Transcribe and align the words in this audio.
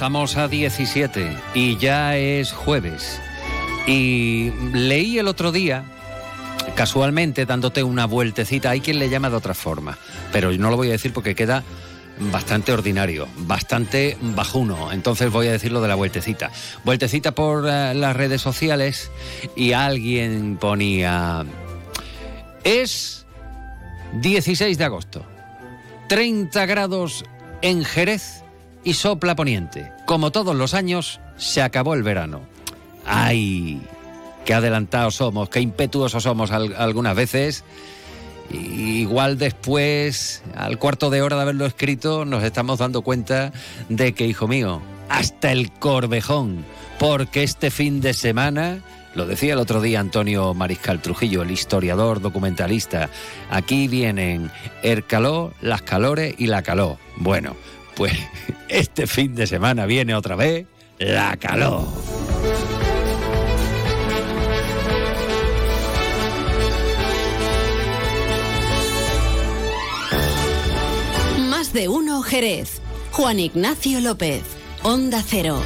estamos 0.00 0.38
a 0.38 0.48
17 0.48 1.36
y 1.52 1.76
ya 1.76 2.16
es 2.16 2.52
jueves. 2.52 3.20
Y 3.86 4.50
leí 4.72 5.18
el 5.18 5.28
otro 5.28 5.52
día, 5.52 5.84
casualmente 6.74 7.44
dándote 7.44 7.82
una 7.82 8.06
vueltecita, 8.06 8.70
hay 8.70 8.80
quien 8.80 8.98
le 8.98 9.10
llama 9.10 9.28
de 9.28 9.36
otra 9.36 9.52
forma, 9.52 9.98
pero 10.32 10.52
no 10.52 10.70
lo 10.70 10.78
voy 10.78 10.88
a 10.88 10.92
decir 10.92 11.12
porque 11.12 11.34
queda 11.34 11.64
bastante 12.32 12.72
ordinario, 12.72 13.28
bastante 13.40 14.16
bajuno. 14.22 14.90
Entonces 14.90 15.30
voy 15.30 15.48
a 15.48 15.52
decirlo 15.52 15.82
de 15.82 15.88
la 15.88 15.96
vueltecita. 15.96 16.50
Vueltecita 16.82 17.32
por 17.32 17.68
eh, 17.68 17.92
las 17.92 18.16
redes 18.16 18.40
sociales 18.40 19.10
y 19.54 19.72
alguien 19.72 20.56
ponía... 20.56 21.44
Es 22.64 23.26
16 24.14 24.78
de 24.78 24.84
agosto, 24.84 25.26
30 26.08 26.64
grados 26.64 27.22
en 27.60 27.84
Jerez 27.84 28.44
y 28.84 28.94
sopla 28.94 29.36
poniente. 29.36 29.92
Como 30.06 30.30
todos 30.30 30.54
los 30.54 30.74
años, 30.74 31.20
se 31.36 31.62
acabó 31.62 31.94
el 31.94 32.02
verano. 32.02 32.42
¡Ay! 33.06 33.80
Qué 34.44 34.54
adelantados 34.54 35.16
somos, 35.16 35.48
qué 35.48 35.60
impetuosos 35.60 36.22
somos 36.22 36.50
algunas 36.50 37.14
veces. 37.14 37.64
igual 38.50 39.38
después, 39.38 40.42
al 40.56 40.78
cuarto 40.78 41.10
de 41.10 41.22
hora 41.22 41.36
de 41.36 41.42
haberlo 41.42 41.66
escrito, 41.66 42.24
nos 42.24 42.42
estamos 42.42 42.78
dando 42.78 43.02
cuenta 43.02 43.52
de 43.88 44.12
que, 44.12 44.26
hijo 44.26 44.48
mío, 44.48 44.80
hasta 45.08 45.52
el 45.52 45.70
corvejón, 45.70 46.64
porque 46.98 47.42
este 47.42 47.70
fin 47.70 48.00
de 48.00 48.14
semana 48.14 48.82
lo 49.14 49.26
decía 49.26 49.54
el 49.54 49.58
otro 49.58 49.80
día 49.80 49.98
Antonio 49.98 50.54
Mariscal 50.54 51.02
Trujillo, 51.02 51.42
el 51.42 51.50
historiador 51.50 52.20
documentalista. 52.20 53.10
Aquí 53.50 53.88
vienen 53.88 54.50
el 54.82 55.04
calor, 55.04 55.52
las 55.60 55.82
calores 55.82 56.34
y 56.38 56.46
la 56.46 56.62
calor. 56.62 56.96
Bueno, 57.16 57.56
pues 58.00 58.14
este 58.70 59.06
fin 59.06 59.34
de 59.34 59.46
semana 59.46 59.84
viene 59.84 60.14
otra 60.14 60.34
vez 60.34 60.64
la 60.98 61.36
calor. 61.36 61.86
Más 71.50 71.74
de 71.74 71.88
uno 71.88 72.22
Jerez. 72.22 72.80
Juan 73.12 73.38
Ignacio 73.38 74.00
López. 74.00 74.44
Onda 74.82 75.22
Cero. 75.22 75.60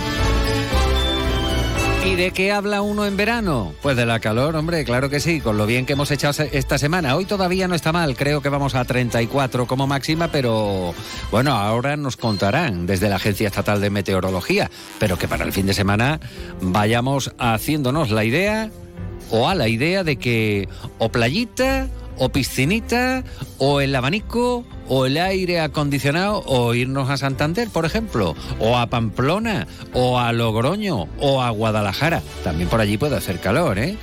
¿Y 2.05 2.17
de 2.17 2.33
qué 2.33 2.53
habla 2.53 2.83
uno 2.83 3.07
en 3.07 3.17
verano? 3.17 3.73
Pues 3.81 3.97
de 3.97 4.05
la 4.05 4.21
calor, 4.21 4.55
hombre, 4.57 4.85
claro 4.85 5.09
que 5.09 5.21
sí, 5.21 5.41
con 5.41 5.57
lo 5.57 5.65
bien 5.65 5.87
que 5.87 5.95
hemos 5.95 6.11
echado 6.11 6.45
esta 6.53 6.77
semana. 6.77 7.17
Hoy 7.17 7.25
todavía 7.25 7.67
no 7.67 7.75
está 7.75 7.93
mal, 7.93 8.15
creo 8.15 8.43
que 8.43 8.51
vamos 8.51 8.75
a 8.75 8.85
34 8.85 9.67
como 9.67 9.87
máxima, 9.87 10.29
pero 10.29 10.95
bueno, 11.31 11.53
ahora 11.53 11.97
nos 11.97 12.19
contarán 12.19 12.87
desde 12.87 13.09
la 13.09 13.17
Agencia 13.17 13.49
Estatal 13.49 13.81
de 13.81 13.89
Meteorología, 13.89 14.71
pero 14.99 15.17
que 15.17 15.29
para 15.29 15.47
el 15.47 15.53
fin 15.53 15.65
de 15.65 15.73
semana 15.73 16.21
vayamos 16.61 17.33
haciéndonos 17.39 18.11
la 18.11 18.25
idea 18.25 18.71
o 19.31 19.49
a 19.49 19.55
la 19.55 19.69
idea 19.69 20.05
de 20.05 20.17
que 20.17 20.69
o 20.99 21.09
playita 21.09 21.89
o 22.19 22.29
piscinita 22.29 23.25
o 23.57 23.81
el 23.81 23.97
abanico 23.97 24.67
o 24.89 25.07
el 25.07 25.17
aire 25.17 25.61
acondicionado 25.61 26.43
o 26.47 26.75
irnos 26.75 27.11
a 27.11 27.17
Santander, 27.17 27.69
por 27.69 27.85
ejemplo, 27.85 28.35
o 28.59 28.77
a 28.77 28.87
Pamplona, 28.87 29.67
o 29.93 30.19
a 30.19 30.33
Logroño, 30.33 31.09
o 31.19 31.43
a 31.43 31.51
Guadalajara. 31.51 32.23
También 32.43 32.69
por 32.69 32.81
allí 32.81 32.97
puede 32.97 33.17
hacer 33.17 33.41
calor, 33.41 33.79
¿eh? 33.79 33.97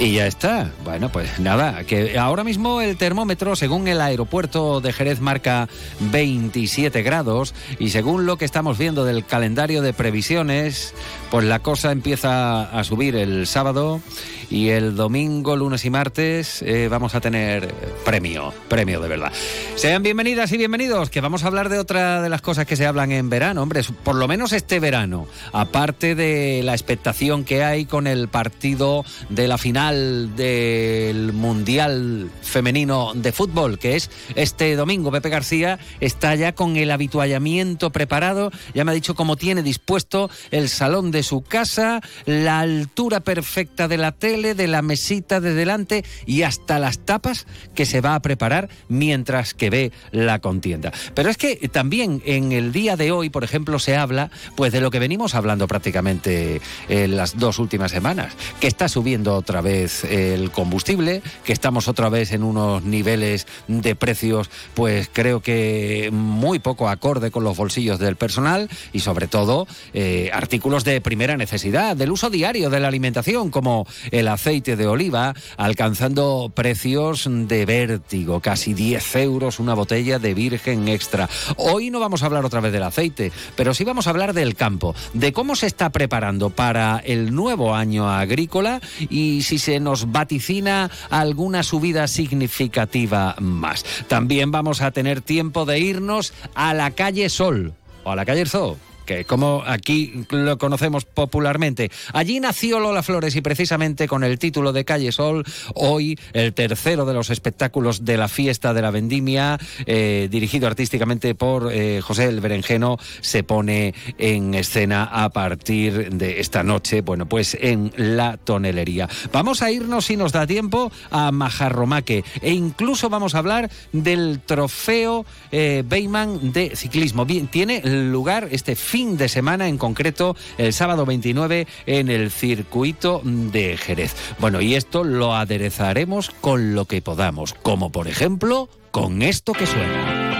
Y 0.00 0.14
ya 0.14 0.26
está. 0.26 0.70
Bueno, 0.82 1.12
pues 1.12 1.38
nada, 1.40 1.84
que 1.84 2.18
ahora 2.18 2.42
mismo 2.42 2.80
el 2.80 2.96
termómetro, 2.96 3.54
según 3.54 3.86
el 3.86 4.00
aeropuerto 4.00 4.80
de 4.80 4.94
Jerez, 4.94 5.20
marca 5.20 5.68
27 6.00 7.02
grados 7.02 7.54
y 7.78 7.90
según 7.90 8.24
lo 8.24 8.38
que 8.38 8.46
estamos 8.46 8.78
viendo 8.78 9.04
del 9.04 9.26
calendario 9.26 9.82
de 9.82 9.92
previsiones, 9.92 10.94
pues 11.30 11.44
la 11.44 11.58
cosa 11.58 11.92
empieza 11.92 12.62
a 12.62 12.82
subir 12.82 13.14
el 13.14 13.46
sábado 13.46 14.00
y 14.48 14.70
el 14.70 14.96
domingo, 14.96 15.54
lunes 15.54 15.84
y 15.84 15.90
martes 15.90 16.62
eh, 16.62 16.88
vamos 16.90 17.14
a 17.14 17.20
tener 17.20 17.72
premio, 18.02 18.54
premio 18.68 19.00
de 19.00 19.08
verdad. 19.08 19.32
Sean 19.76 20.02
bienvenidas 20.02 20.50
y 20.52 20.56
bienvenidos, 20.56 21.10
que 21.10 21.20
vamos 21.20 21.44
a 21.44 21.48
hablar 21.48 21.68
de 21.68 21.78
otra 21.78 22.22
de 22.22 22.30
las 22.30 22.40
cosas 22.40 22.64
que 22.64 22.74
se 22.74 22.86
hablan 22.86 23.12
en 23.12 23.28
verano, 23.28 23.62
hombre, 23.62 23.82
por 24.02 24.16
lo 24.16 24.26
menos 24.26 24.54
este 24.54 24.80
verano, 24.80 25.28
aparte 25.52 26.14
de 26.14 26.62
la 26.64 26.72
expectación 26.72 27.44
que 27.44 27.62
hay 27.62 27.84
con 27.84 28.06
el 28.06 28.28
partido 28.28 29.04
de 29.28 29.46
la 29.46 29.58
final 29.58 29.89
del 29.96 31.32
Mundial 31.32 32.30
Femenino 32.42 33.12
de 33.14 33.32
Fútbol, 33.32 33.78
que 33.78 33.96
es 33.96 34.10
este 34.34 34.76
domingo. 34.76 35.10
Pepe 35.10 35.28
García 35.28 35.78
está 36.00 36.34
ya 36.34 36.54
con 36.54 36.76
el 36.76 36.90
habituallamiento 36.90 37.90
preparado, 37.90 38.50
ya 38.74 38.84
me 38.84 38.92
ha 38.92 38.94
dicho 38.94 39.14
cómo 39.14 39.36
tiene 39.36 39.62
dispuesto 39.62 40.30
el 40.50 40.68
salón 40.68 41.10
de 41.10 41.22
su 41.22 41.42
casa, 41.42 42.00
la 42.26 42.60
altura 42.60 43.20
perfecta 43.20 43.88
de 43.88 43.96
la 43.96 44.12
tele, 44.12 44.54
de 44.54 44.66
la 44.66 44.82
mesita 44.82 45.40
de 45.40 45.54
delante 45.54 46.04
y 46.26 46.42
hasta 46.42 46.78
las 46.78 46.98
tapas 46.98 47.46
que 47.74 47.86
se 47.86 48.00
va 48.00 48.14
a 48.14 48.22
preparar 48.22 48.68
mientras 48.88 49.54
que 49.54 49.70
ve 49.70 49.92
la 50.12 50.38
contienda. 50.38 50.92
Pero 51.14 51.30
es 51.30 51.36
que 51.36 51.56
también 51.72 52.22
en 52.26 52.52
el 52.52 52.72
día 52.72 52.96
de 52.96 53.12
hoy, 53.12 53.30
por 53.30 53.44
ejemplo, 53.44 53.78
se 53.78 53.96
habla 53.96 54.30
pues 54.56 54.72
de 54.72 54.80
lo 54.80 54.90
que 54.90 54.98
venimos 54.98 55.34
hablando 55.34 55.66
prácticamente 55.66 56.60
en 56.88 57.16
las 57.16 57.38
dos 57.38 57.58
últimas 57.58 57.90
semanas, 57.90 58.34
que 58.60 58.66
está 58.66 58.88
subiendo 58.88 59.34
otra 59.34 59.60
vez 59.60 59.79
el 60.04 60.50
combustible, 60.50 61.22
que 61.44 61.52
estamos 61.52 61.88
otra 61.88 62.08
vez 62.08 62.32
en 62.32 62.42
unos 62.42 62.82
niveles 62.82 63.46
de 63.68 63.94
precios 63.94 64.50
pues 64.74 65.08
creo 65.12 65.40
que 65.40 66.10
muy 66.12 66.58
poco 66.58 66.88
acorde 66.88 67.30
con 67.30 67.44
los 67.44 67.56
bolsillos 67.56 67.98
del 67.98 68.16
personal 68.16 68.68
y 68.92 69.00
sobre 69.00 69.28
todo 69.28 69.66
eh, 69.92 70.30
artículos 70.32 70.84
de 70.84 71.00
primera 71.00 71.36
necesidad, 71.36 71.96
del 71.96 72.12
uso 72.12 72.30
diario 72.30 72.70
de 72.70 72.80
la 72.80 72.88
alimentación 72.88 73.50
como 73.50 73.86
el 74.10 74.28
aceite 74.28 74.76
de 74.76 74.86
oliva, 74.86 75.34
alcanzando 75.56 76.52
precios 76.54 77.28
de 77.28 77.66
vértigo, 77.66 78.40
casi 78.40 78.74
10 78.74 79.16
euros 79.16 79.58
una 79.58 79.74
botella 79.74 80.18
de 80.18 80.34
virgen 80.34 80.88
extra. 80.88 81.28
Hoy 81.56 81.90
no 81.90 82.00
vamos 82.00 82.22
a 82.22 82.26
hablar 82.26 82.44
otra 82.44 82.60
vez 82.60 82.72
del 82.72 82.82
aceite, 82.82 83.32
pero 83.56 83.74
sí 83.74 83.84
vamos 83.84 84.06
a 84.06 84.10
hablar 84.10 84.34
del 84.34 84.54
campo, 84.54 84.94
de 85.14 85.32
cómo 85.32 85.56
se 85.56 85.66
está 85.66 85.90
preparando 85.90 86.50
para 86.50 87.00
el 87.04 87.34
nuevo 87.34 87.74
año 87.74 88.10
agrícola 88.10 88.80
y 89.08 89.42
si 89.42 89.58
se 89.60 89.78
nos 89.78 90.10
vaticina 90.10 90.90
alguna 91.10 91.62
subida 91.62 92.08
significativa 92.08 93.36
más. 93.38 93.84
También 94.08 94.50
vamos 94.50 94.80
a 94.80 94.90
tener 94.90 95.20
tiempo 95.20 95.64
de 95.64 95.78
irnos 95.78 96.32
a 96.54 96.74
la 96.74 96.90
calle 96.90 97.28
Sol 97.28 97.74
o 98.04 98.10
a 98.10 98.16
la 98.16 98.24
calle 98.24 98.46
Zoo 98.46 98.89
como 99.26 99.62
aquí 99.66 100.24
lo 100.30 100.58
conocemos 100.58 101.04
popularmente. 101.04 101.90
Allí 102.12 102.40
nació 102.40 102.80
Lola 102.80 103.02
Flores 103.02 103.36
y 103.36 103.40
precisamente 103.40 104.08
con 104.08 104.24
el 104.24 104.38
título 104.38 104.72
de 104.72 104.84
Calle 104.84 105.12
Sol, 105.12 105.44
hoy 105.74 106.18
el 106.32 106.54
tercero 106.54 107.04
de 107.04 107.14
los 107.14 107.30
espectáculos 107.30 108.04
de 108.04 108.16
la 108.16 108.28
fiesta 108.28 108.74
de 108.74 108.82
la 108.82 108.90
vendimia, 108.90 109.58
eh, 109.86 110.28
dirigido 110.30 110.66
artísticamente 110.66 111.34
por 111.34 111.72
eh, 111.72 112.00
José 112.00 112.24
el 112.24 112.40
Berenjeno, 112.40 112.98
se 113.20 113.42
pone 113.42 113.94
en 114.18 114.54
escena 114.54 115.04
a 115.04 115.30
partir 115.30 116.10
de 116.10 116.40
esta 116.40 116.62
noche, 116.62 117.00
bueno, 117.00 117.26
pues 117.26 117.56
en 117.60 117.92
la 117.96 118.36
tonelería. 118.36 119.08
Vamos 119.32 119.62
a 119.62 119.70
irnos, 119.70 120.06
si 120.06 120.16
nos 120.16 120.32
da 120.32 120.46
tiempo, 120.46 120.92
a 121.10 121.32
Majarromaque 121.32 122.24
e 122.42 122.52
incluso 122.52 123.08
vamos 123.08 123.34
a 123.34 123.38
hablar 123.38 123.70
del 123.92 124.40
trofeo 124.44 125.24
eh, 125.52 125.84
de 125.88 126.72
ciclismo. 126.74 127.24
Bien, 127.24 127.48
tiene 127.48 127.82
lugar 127.84 128.48
este 128.50 128.76
fin 128.76 128.99
de 129.04 129.28
semana, 129.28 129.68
en 129.68 129.78
concreto 129.78 130.36
el 130.58 130.72
sábado 130.72 131.06
29 131.06 131.66
en 131.86 132.08
el 132.10 132.30
circuito 132.30 133.22
de 133.24 133.76
Jerez. 133.76 134.14
Bueno, 134.38 134.60
y 134.60 134.74
esto 134.74 135.04
lo 135.04 135.34
aderezaremos 135.34 136.30
con 136.40 136.74
lo 136.74 136.84
que 136.84 137.02
podamos, 137.02 137.54
como 137.54 137.90
por 137.90 138.08
ejemplo 138.08 138.68
con 138.90 139.22
esto 139.22 139.52
que 139.52 139.66
suena. 139.66 140.30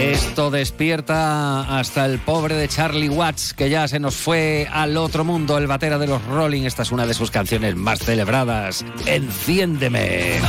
Esto 0.00 0.50
despierta 0.50 1.78
hasta 1.78 2.04
el 2.04 2.18
pobre 2.18 2.54
de 2.54 2.68
Charlie 2.68 3.08
Watts, 3.08 3.54
que 3.54 3.70
ya 3.70 3.88
se 3.88 3.98
nos 3.98 4.14
fue 4.14 4.68
al 4.70 4.96
otro 4.96 5.24
mundo, 5.24 5.56
el 5.56 5.66
batera 5.66 5.98
de 5.98 6.06
los 6.06 6.22
Rolling. 6.26 6.62
Esta 6.64 6.82
es 6.82 6.92
una 6.92 7.06
de 7.06 7.14
sus 7.14 7.30
canciones 7.30 7.76
más 7.76 8.00
celebradas. 8.00 8.84
Enciéndeme. 9.06 10.40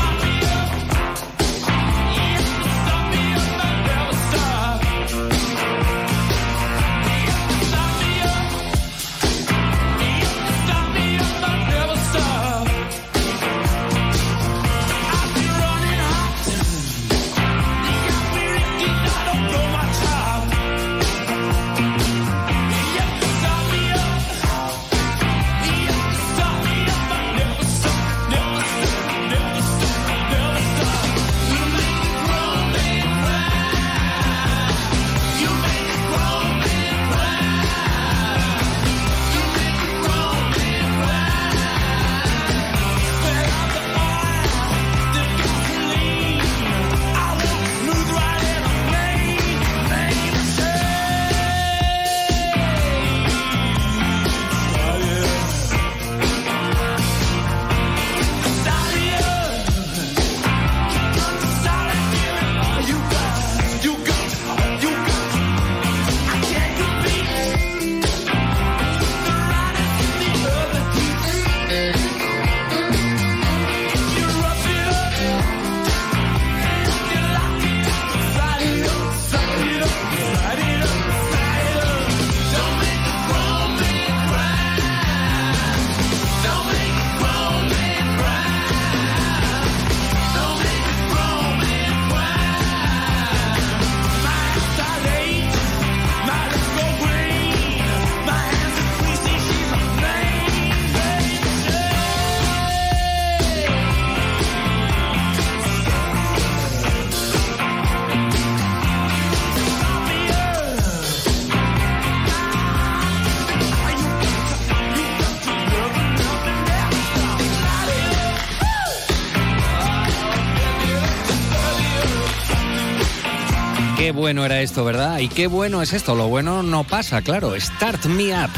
Bueno 124.28 124.44
era 124.44 124.62
esto, 124.62 124.84
¿verdad? 124.84 125.20
Y 125.20 125.30
qué 125.30 125.48
bueno 125.48 125.82
es 125.82 125.94
esto. 125.94 126.14
Lo 126.14 126.28
bueno 126.28 126.62
no 126.62 126.84
pasa, 126.84 127.22
claro. 127.22 127.58
Start 127.58 128.08
Me 128.08 128.34
Up. 128.34 128.50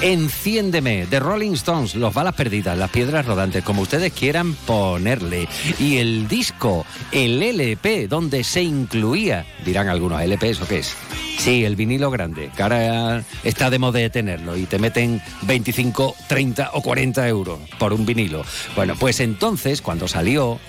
Enciéndeme. 0.00 1.06
De 1.06 1.18
Rolling 1.18 1.54
Stones. 1.54 1.96
Los 1.96 2.14
balas 2.14 2.36
perdidas, 2.36 2.78
las 2.78 2.90
piedras 2.90 3.26
rodantes, 3.26 3.64
como 3.64 3.82
ustedes 3.82 4.12
quieran 4.12 4.54
ponerle. 4.54 5.48
Y 5.80 5.96
el 5.96 6.28
disco, 6.28 6.86
el 7.10 7.42
LP, 7.42 8.06
donde 8.06 8.44
se 8.44 8.62
incluía, 8.62 9.44
dirán 9.64 9.88
algunos, 9.88 10.22
¿LP 10.22 10.50
eso 10.50 10.68
qué 10.68 10.78
es? 10.78 10.94
Sí, 11.38 11.64
el 11.64 11.74
vinilo 11.74 12.08
grande, 12.12 12.52
que 12.54 12.62
ahora 12.62 13.24
está 13.42 13.68
de 13.68 13.80
moda 13.80 13.98
de 13.98 14.10
tenerlo 14.10 14.56
y 14.56 14.66
te 14.66 14.78
meten 14.78 15.20
25, 15.42 16.14
30 16.28 16.70
o 16.74 16.82
40 16.82 17.26
euros 17.26 17.58
por 17.80 17.92
un 17.92 18.06
vinilo. 18.06 18.44
Bueno, 18.76 18.94
pues 18.96 19.18
entonces, 19.18 19.82
cuando 19.82 20.06
salió, 20.06 20.60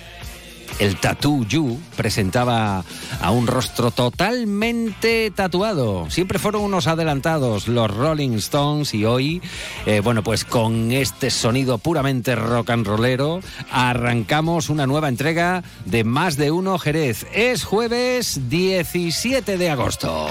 el 0.79 0.97
Tattoo 0.97 1.45
You 1.45 1.79
presentaba 1.95 2.83
a 3.21 3.31
un 3.31 3.47
rostro 3.47 3.91
totalmente 3.91 5.31
tatuado. 5.31 6.09
Siempre 6.09 6.39
fueron 6.39 6.63
unos 6.63 6.88
adelantados 6.88 7.68
los 7.68 7.89
Rolling 7.89 8.38
Stones 8.38 8.94
y 8.94 9.06
hoy, 9.06 9.41
eh, 9.85 10.01
bueno, 10.01 10.24
pues 10.24 10.45
con 10.45 10.91
este 10.91 11.29
sonido 11.29 11.77
puramente 11.77 12.35
rock 12.35 12.69
and 12.71 12.88
rollero, 12.88 13.39
arrancamos 13.71 14.69
una 14.69 14.88
nueva 14.88 15.09
entrega 15.09 15.63
de 15.85 16.03
Más 16.03 16.38
de 16.38 16.51
Uno 16.51 16.77
Jerez. 16.77 17.25
Es 17.33 17.63
jueves 17.63 18.50
17 18.50 19.57
de 19.57 19.69
agosto. 19.69 20.27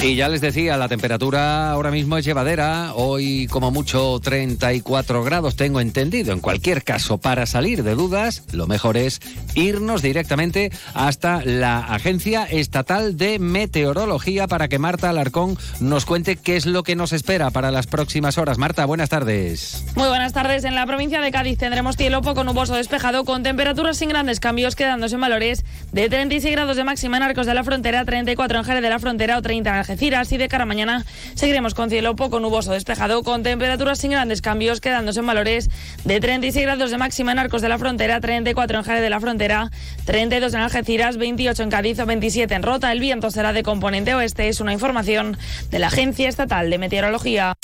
Y 0.00 0.14
ya 0.14 0.28
les 0.28 0.40
decía, 0.40 0.76
la 0.76 0.88
temperatura 0.88 1.72
ahora 1.72 1.90
mismo 1.90 2.16
es 2.16 2.24
llevadera, 2.24 2.92
hoy 2.94 3.48
como 3.48 3.72
mucho 3.72 4.20
34 4.22 5.24
grados 5.24 5.56
tengo 5.56 5.80
entendido. 5.80 6.32
En 6.32 6.38
cualquier 6.38 6.84
caso, 6.84 7.18
para 7.18 7.46
salir 7.46 7.82
de 7.82 7.96
dudas, 7.96 8.44
lo 8.52 8.68
mejor 8.68 8.96
es 8.96 9.20
irnos 9.56 10.00
directamente 10.00 10.70
hasta 10.94 11.44
la 11.44 11.80
Agencia 11.80 12.44
Estatal 12.44 13.16
de 13.16 13.40
Meteorología 13.40 14.46
para 14.46 14.68
que 14.68 14.78
Marta 14.78 15.10
Alarcón 15.10 15.58
nos 15.80 16.04
cuente 16.06 16.36
qué 16.36 16.54
es 16.54 16.64
lo 16.64 16.84
que 16.84 16.94
nos 16.94 17.12
espera 17.12 17.50
para 17.50 17.72
las 17.72 17.88
próximas 17.88 18.38
horas. 18.38 18.56
Marta, 18.56 18.86
buenas 18.86 19.08
tardes. 19.08 19.84
Muy 19.96 20.08
buenas 20.08 20.32
tardes. 20.32 20.62
En 20.62 20.76
la 20.76 20.86
provincia 20.86 21.20
de 21.20 21.32
Cádiz 21.32 21.58
tendremos 21.58 21.96
cielo 21.96 22.22
poco 22.22 22.44
nuboso 22.44 22.76
despejado 22.76 23.24
con 23.24 23.42
temperaturas 23.42 23.96
sin 23.96 24.10
grandes 24.10 24.38
cambios 24.38 24.76
quedándose 24.76 25.16
en 25.16 25.22
valores 25.22 25.64
de 25.90 26.08
36 26.08 26.54
grados 26.54 26.76
de 26.76 26.84
máxima 26.84 27.16
en 27.16 27.24
Arcos 27.24 27.46
de 27.46 27.54
la 27.54 27.64
Frontera, 27.64 28.04
34 28.04 28.58
en 28.60 28.64
Jerez 28.64 28.82
de 28.82 28.90
la 28.90 29.00
Frontera 29.00 29.38
o 29.38 29.42
30 29.42 29.70
en 29.70 29.76
Algeciras 29.88 30.30
y 30.32 30.36
de 30.36 30.48
cara 30.48 30.64
a 30.64 30.66
mañana 30.66 31.06
seguiremos 31.34 31.72
con 31.72 31.88
cielo 31.88 32.14
poco 32.14 32.40
nuboso 32.40 32.72
despejado 32.72 33.22
con 33.22 33.42
temperaturas 33.42 33.98
sin 33.98 34.10
grandes 34.10 34.42
cambios 34.42 34.82
quedándose 34.82 35.20
en 35.20 35.26
valores 35.26 35.70
de 36.04 36.20
36 36.20 36.66
grados 36.66 36.90
de 36.90 36.98
máxima 36.98 37.32
en 37.32 37.38
Arcos 37.38 37.62
de 37.62 37.70
la 37.70 37.78
Frontera, 37.78 38.20
34 38.20 38.78
en 38.80 38.84
Jerez 38.84 39.00
de 39.00 39.08
la 39.08 39.18
Frontera, 39.18 39.70
32 40.04 40.52
en 40.52 40.60
Algeciras, 40.60 41.16
28 41.16 41.62
en 41.62 41.70
Cádiz 41.70 42.00
o 42.00 42.04
27 42.06 42.54
en 42.54 42.62
Rota. 42.62 42.92
El 42.92 43.00
viento 43.00 43.30
será 43.30 43.54
de 43.54 43.62
componente 43.62 44.14
oeste. 44.14 44.48
Es 44.48 44.60
una 44.60 44.74
información 44.74 45.38
de 45.70 45.78
la 45.78 45.86
Agencia 45.86 46.28
Estatal 46.28 46.68
de 46.68 46.76
Meteorología. 46.76 47.54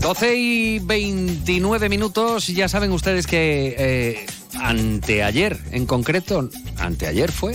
Doce 0.00 0.36
y 0.36 0.80
29 0.80 1.88
minutos, 1.88 2.48
ya 2.48 2.68
saben 2.68 2.92
ustedes 2.92 3.26
que 3.26 3.74
eh, 3.78 4.26
anteayer 4.64 5.58
en 5.72 5.84
concreto, 5.84 6.48
anteayer 6.78 7.30
fue, 7.30 7.54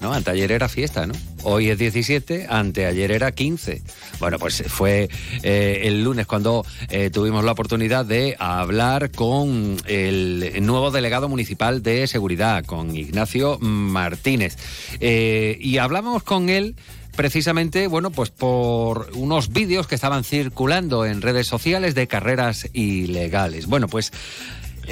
¿no? 0.00 0.12
Anteayer 0.12 0.50
era 0.50 0.68
fiesta, 0.68 1.06
¿no? 1.06 1.14
Hoy 1.44 1.70
es 1.70 1.78
17, 1.78 2.48
anteayer 2.50 3.12
era 3.12 3.30
15. 3.30 3.80
Bueno, 4.18 4.38
pues 4.38 4.64
fue 4.66 5.08
eh, 5.44 5.82
el 5.84 6.02
lunes 6.02 6.26
cuando 6.26 6.66
eh, 6.88 7.10
tuvimos 7.10 7.44
la 7.44 7.52
oportunidad 7.52 8.04
de 8.04 8.36
hablar 8.38 9.12
con 9.12 9.76
el 9.86 10.52
nuevo 10.62 10.90
delegado 10.90 11.28
municipal 11.28 11.84
de 11.84 12.08
seguridad, 12.08 12.64
con 12.64 12.96
Ignacio 12.96 13.58
Martínez. 13.60 14.56
Eh, 14.98 15.56
y 15.60 15.78
hablamos 15.78 16.24
con 16.24 16.48
él 16.48 16.74
precisamente, 17.14 17.86
bueno, 17.86 18.10
pues 18.10 18.30
por 18.30 19.10
unos 19.14 19.50
vídeos 19.52 19.86
que 19.86 19.94
estaban 19.94 20.24
circulando 20.24 21.04
en 21.04 21.22
redes 21.22 21.46
sociales 21.46 21.94
de 21.94 22.06
carreras 22.06 22.68
ilegales. 22.72 23.66
Bueno, 23.66 23.88
pues 23.88 24.12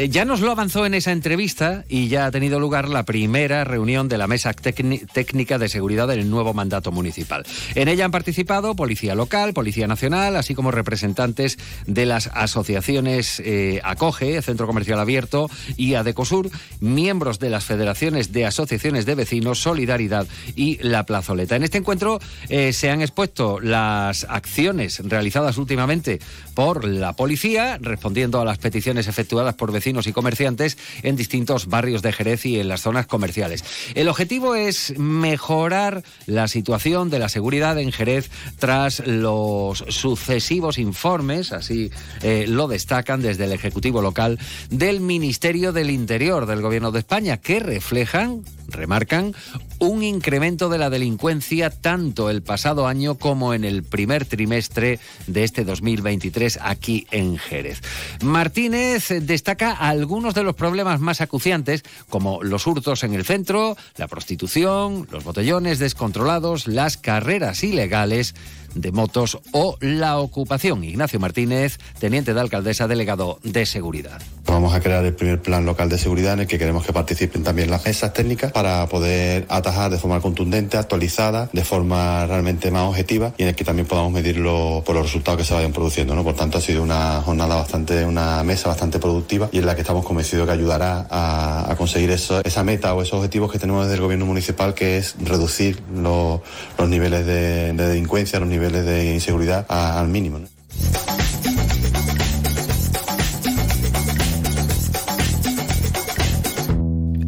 ya 0.07 0.25
nos 0.25 0.40
lo 0.40 0.52
avanzó 0.52 0.87
en 0.87 0.95
esa 0.95 1.11
entrevista 1.11 1.85
y 1.88 2.07
ya 2.07 2.26
ha 2.26 2.31
tenido 2.31 2.61
lugar 2.61 2.88
la 2.88 3.05
primera 3.05 3.64
reunión 3.64 4.09
de 4.09 4.19
la 4.19 4.28
Mesa 4.28 4.52
Técnica 4.52 5.59
de 5.59 5.69
Seguridad 5.69 6.07
del 6.07 6.31
nuevo 6.31 6.55
mandato 6.55 6.93
municipal. 6.93 7.45
En 7.75 7.88
ella 7.88 8.05
han 8.05 8.12
participado 8.12 8.76
Policía 8.76 9.17
Local, 9.17 9.52
Policía 9.55 9.88
Nacional, 9.88 10.37
así 10.37 10.55
como 10.55 10.71
representantes 10.71 11.59
de 11.87 12.07
las 12.07 12.28
asociaciones 12.33 13.40
eh, 13.45 13.81
ACOGE, 13.83 14.40
Centro 14.43 14.69
Comercial 14.69 15.00
Abierto 15.00 15.50
y 15.76 15.95
ADECOSUR, 15.95 16.50
miembros 16.81 17.40
de 17.40 17.50
las 17.50 17.64
federaciones 17.64 18.33
de 18.33 18.47
asociaciones 18.47 19.05
de 19.05 19.17
vecinos, 19.17 19.59
Solidaridad 19.59 20.28
y 20.55 20.78
La 20.81 21.07
Plazoleta. 21.07 21.57
En 21.57 21.64
este 21.64 21.78
encuentro 21.78 22.21
eh, 22.49 22.73
se 22.73 22.90
han 22.90 23.02
expuesto 23.02 23.59
las 23.59 24.25
acciones 24.28 25.00
realizadas 25.05 25.59
últimamente 25.59 26.21
por 26.55 26.85
la 26.85 27.14
policía, 27.14 27.78
respondiendo 27.81 28.40
a 28.40 28.45
las 28.45 28.59
peticiones 28.59 29.09
efectuadas 29.09 29.55
por 29.55 29.73
y 29.88 30.12
comerciantes 30.12 30.76
en 31.02 31.16
distintos 31.16 31.66
barrios 31.66 32.02
de 32.02 32.12
Jerez 32.12 32.45
y 32.45 32.61
en 32.61 32.68
las 32.68 32.83
zonas 32.83 33.07
comerciales. 33.07 33.64
El 33.95 34.09
objetivo 34.09 34.54
es 34.54 34.99
mejorar 34.99 36.02
la 36.26 36.47
situación 36.47 37.09
de 37.09 37.18
la 37.18 37.30
seguridad 37.30 37.78
en 37.78 37.90
Jerez 37.90 38.30
tras 38.59 39.04
los 39.07 39.85
sucesivos 39.88 40.78
informes, 40.78 41.52
así 41.52 41.90
eh, 42.23 42.45
lo 42.47 42.68
destacan 42.68 43.23
desde 43.23 43.45
el 43.45 43.52
Ejecutivo 43.52 44.02
local 44.02 44.38
del 44.68 45.00
Ministerio 45.00 45.73
del 45.73 45.90
Interior 45.90 46.45
del 46.45 46.61
Gobierno 46.61 46.92
de 46.92 46.99
España, 46.99 47.38
que 47.38 47.61
reflejan 47.61 48.42
remarcan 48.69 49.35
un 49.79 50.03
incremento 50.03 50.69
de 50.69 50.79
la 50.79 50.91
delincuencia 50.91 51.71
tanto 51.71 52.31
el 52.31 52.43
pasado 52.43 52.87
año 52.87 53.17
como 53.17 53.55
en 53.55 53.65
el 53.65 53.83
primer 53.83 54.25
trimestre 54.25 54.99
de 55.27 55.45
este 55.45 55.65
2023 55.65 56.59
aquí 56.63 57.07
en 57.11 57.39
Jerez. 57.39 57.81
Martínez 58.23 59.09
destaca 59.23 59.73
algunos 59.73 60.35
de 60.35 60.43
los 60.43 60.55
problemas 60.55 61.01
más 61.01 61.21
acuciantes 61.21 61.83
como 62.09 62.43
los 62.43 62.67
hurtos 62.67 63.05
en 63.05 63.15
el 63.15 63.25
centro, 63.25 63.77
la 63.97 64.09
prostitución, 64.09 65.07
los 65.11 65.25
botellones 65.25 65.79
descontrolados, 65.79 66.67
las 66.67 66.97
carreras 66.97 67.63
ilegales 67.65 68.35
de 68.75 68.93
motos 68.93 69.39
o 69.53 69.77
la 69.81 70.19
ocupación. 70.19 70.85
Ignacio 70.85 71.21
Martínez, 71.21 71.79
teniente 71.99 72.35
de 72.35 72.41
alcaldesa, 72.41 72.87
delegado 72.87 73.39
de 73.43 73.67
seguridad. 73.67 74.21
Vamos 74.47 74.75
a 74.75 74.81
crear 74.81 75.05
el 75.05 75.15
primer 75.15 75.43
plan 75.43 75.67
local 75.67 75.91
de 75.91 75.99
seguridad 75.99 76.33
en 76.33 76.41
el 76.41 76.47
que 76.47 76.59
queremos 76.59 76.85
que 76.85 76.93
participen 76.93 77.45
también 77.45 77.71
las 77.71 77.85
mesas 77.85 78.15
técnicas 78.15 78.51
para 78.51 78.87
poder 78.87 79.45
atajar 79.51 79.91
de 79.91 79.99
forma 79.99 80.21
contundente, 80.21 80.79
actualizada, 80.79 81.51
de 81.53 81.65
forma 81.65 82.27
realmente 82.27 82.71
más 82.71 82.89
objetiva 82.89 83.35
y 83.37 83.43
en 83.43 83.49
el 83.49 83.55
que 83.55 83.65
también 83.65 83.87
podamos 83.87 84.13
medirlo 84.13 84.83
por 84.87 84.95
los 84.95 85.05
resultados 85.05 85.39
que 85.39 85.45
se 85.45 85.55
vayan 85.55 85.73
produciendo. 85.73 86.15
¿no? 86.15 86.25
Por 86.25 86.35
tanto, 86.35 86.59
ha 86.59 86.61
sido 86.61 86.83
una 86.83 87.21
jornada 87.23 87.57
bastante, 87.57 88.05
una 88.05 88.43
mesa 88.43 88.69
bastante 88.69 88.99
productiva 88.99 89.51
y 89.53 89.59
en 89.59 89.67
la 89.67 89.75
que 89.75 89.83
estamos 89.83 90.05
convencidos 90.05 90.47
que 90.47 90.53
ayudará 90.53 91.07
a, 91.11 91.75
conseguir 91.77 92.11
eso, 92.11 92.41
esa 92.45 92.65
meta 92.65 92.95
o 92.95 93.03
esos 93.03 93.15
objetivos 93.15 93.53
que 93.53 93.59
tenemos 93.59 93.85
desde 93.85 93.97
el 93.97 94.01
gobierno 94.01 94.27
municipal, 94.27 94.75
que 94.75 94.99
es 94.99 95.15
reducir 95.23 95.81
los, 95.95 96.41
niveles 96.89 97.27
de, 97.27 97.73
delincuencia, 97.73 98.41
los 98.41 98.49
niveles 98.49 98.68
de 98.73 99.15
inseguridad 99.15 99.67
al 99.69 100.09
mínimo. 100.09 100.41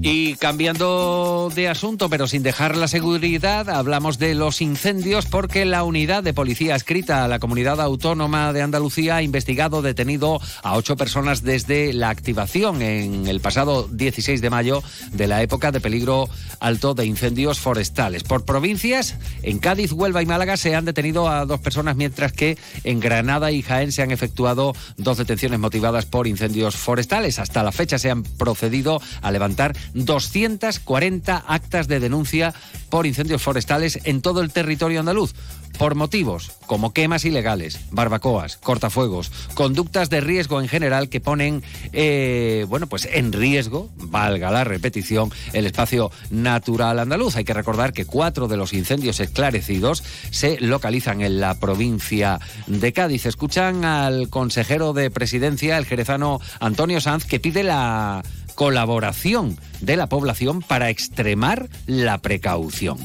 Y 0.03 0.37
cambiando 0.37 1.53
de 1.55 1.69
asunto, 1.69 2.09
pero 2.09 2.27
sin 2.27 2.43
dejar 2.43 2.75
la 2.75 2.89
seguridad, 2.89 3.69
hablamos 3.69 4.19
de 4.19 4.35
los 4.35 4.63
incendios 4.63 5.27
porque 5.27 5.67
la 5.67 5.85
unidad 5.85 6.23
de 6.23 6.33
policía 6.33 6.75
escrita 6.75 7.23
a 7.23 7.29
la 7.29 7.39
comunidad 7.39 7.83
autónoma 7.83 8.55
de 8.55 8.63
Andalucía 8.63 9.17
ha 9.17 9.23
investigado, 9.23 9.83
detenido 9.83 10.41
a 10.63 10.77
ocho 10.77 10.97
personas 10.97 11.43
desde 11.43 11.93
la 11.93 12.09
activación 12.09 12.81
en 12.81 13.27
el 13.27 13.41
pasado 13.41 13.89
16 13.89 14.41
de 14.41 14.49
mayo 14.49 14.83
de 15.13 15.27
la 15.27 15.43
época 15.43 15.71
de 15.71 15.81
peligro 15.81 16.31
alto 16.61 16.95
de 16.95 17.05
incendios 17.05 17.59
forestales. 17.59 18.23
Por 18.23 18.47
provincias, 18.47 19.17
en 19.43 19.59
Cádiz, 19.59 19.93
Huelva 19.93 20.23
y 20.23 20.27
Málaga 20.27 20.57
se 20.57 20.75
han 20.75 20.87
detenido 20.87 21.29
a 21.29 21.45
dos 21.45 21.61
personas, 21.61 21.97
mientras 21.97 22.33
que 22.33 22.57
en 22.85 23.01
Granada 23.01 23.53
y 23.53 23.61
Jaén 23.61 23.93
se 23.93 24.03
han 24.03 24.13
efectuado 24.13 24.75
dos 24.97 25.19
detenciones 25.19 25.59
motivadas 25.59 26.07
por 26.07 26.27
incendios 26.27 26.75
forestales. 26.75 27.39
Hasta 27.39 27.63
la 27.63 27.73
fecha 27.73 27.99
se 27.99 28.11
han 28.11 28.23
procedido 28.23 29.03
a 29.21 29.31
levantar 29.31 29.75
240 29.95 31.45
actas 31.47 31.89
de 31.89 32.01
denuncia 32.01 32.55
por 32.89 33.07
incendios 33.07 33.43
forestales 33.43 34.01
en 34.05 34.23
todo 34.23 34.41
el 34.41 34.53
territorio 34.53 35.01
andaluz 35.01 35.35
por 35.79 35.95
motivos 35.95 36.53
como 36.67 36.93
quemas 36.93 37.25
ilegales, 37.25 37.81
barbacoas, 37.91 38.57
cortafuegos, 38.59 39.33
conductas 39.55 40.11
de 40.11 40.21
riesgo 40.21 40.61
en 40.61 40.69
general 40.69 41.09
que 41.09 41.21
ponen, 41.21 41.63
eh, 41.93 42.65
bueno, 42.69 42.87
pues 42.87 43.09
en 43.11 43.33
riesgo, 43.33 43.89
valga 43.97 44.51
la 44.51 44.63
repetición, 44.63 45.33
el 45.53 45.67
espacio 45.67 46.13
natural 46.31 46.99
andaluz. 46.99 47.37
Hay 47.37 47.45
que 47.45 47.55
recordar 47.55 47.93
que 47.93 48.05
cuatro 48.05 48.47
de 48.47 48.57
los 48.57 48.73
incendios 48.73 49.21
esclarecidos 49.21 50.05
se 50.31 50.61
localizan 50.61 51.23
en 51.23 51.41
la 51.41 51.59
provincia 51.59 52.39
de 52.67 52.93
Cádiz. 52.93 53.27
Escuchan 53.27 53.85
al 53.85 54.29
consejero 54.29 54.93
de 54.93 55.11
presidencia, 55.11 55.77
el 55.77 55.87
jerezano 55.87 56.41
Antonio 56.61 57.01
Sanz, 57.01 57.25
que 57.25 57.41
pide 57.41 57.65
la 57.65 58.23
colaboración 58.61 59.57
de 59.81 59.97
la 59.97 60.07
población 60.07 60.61
para 60.61 60.91
extremar 60.91 61.71
la 61.87 62.19
precaución. 62.19 62.99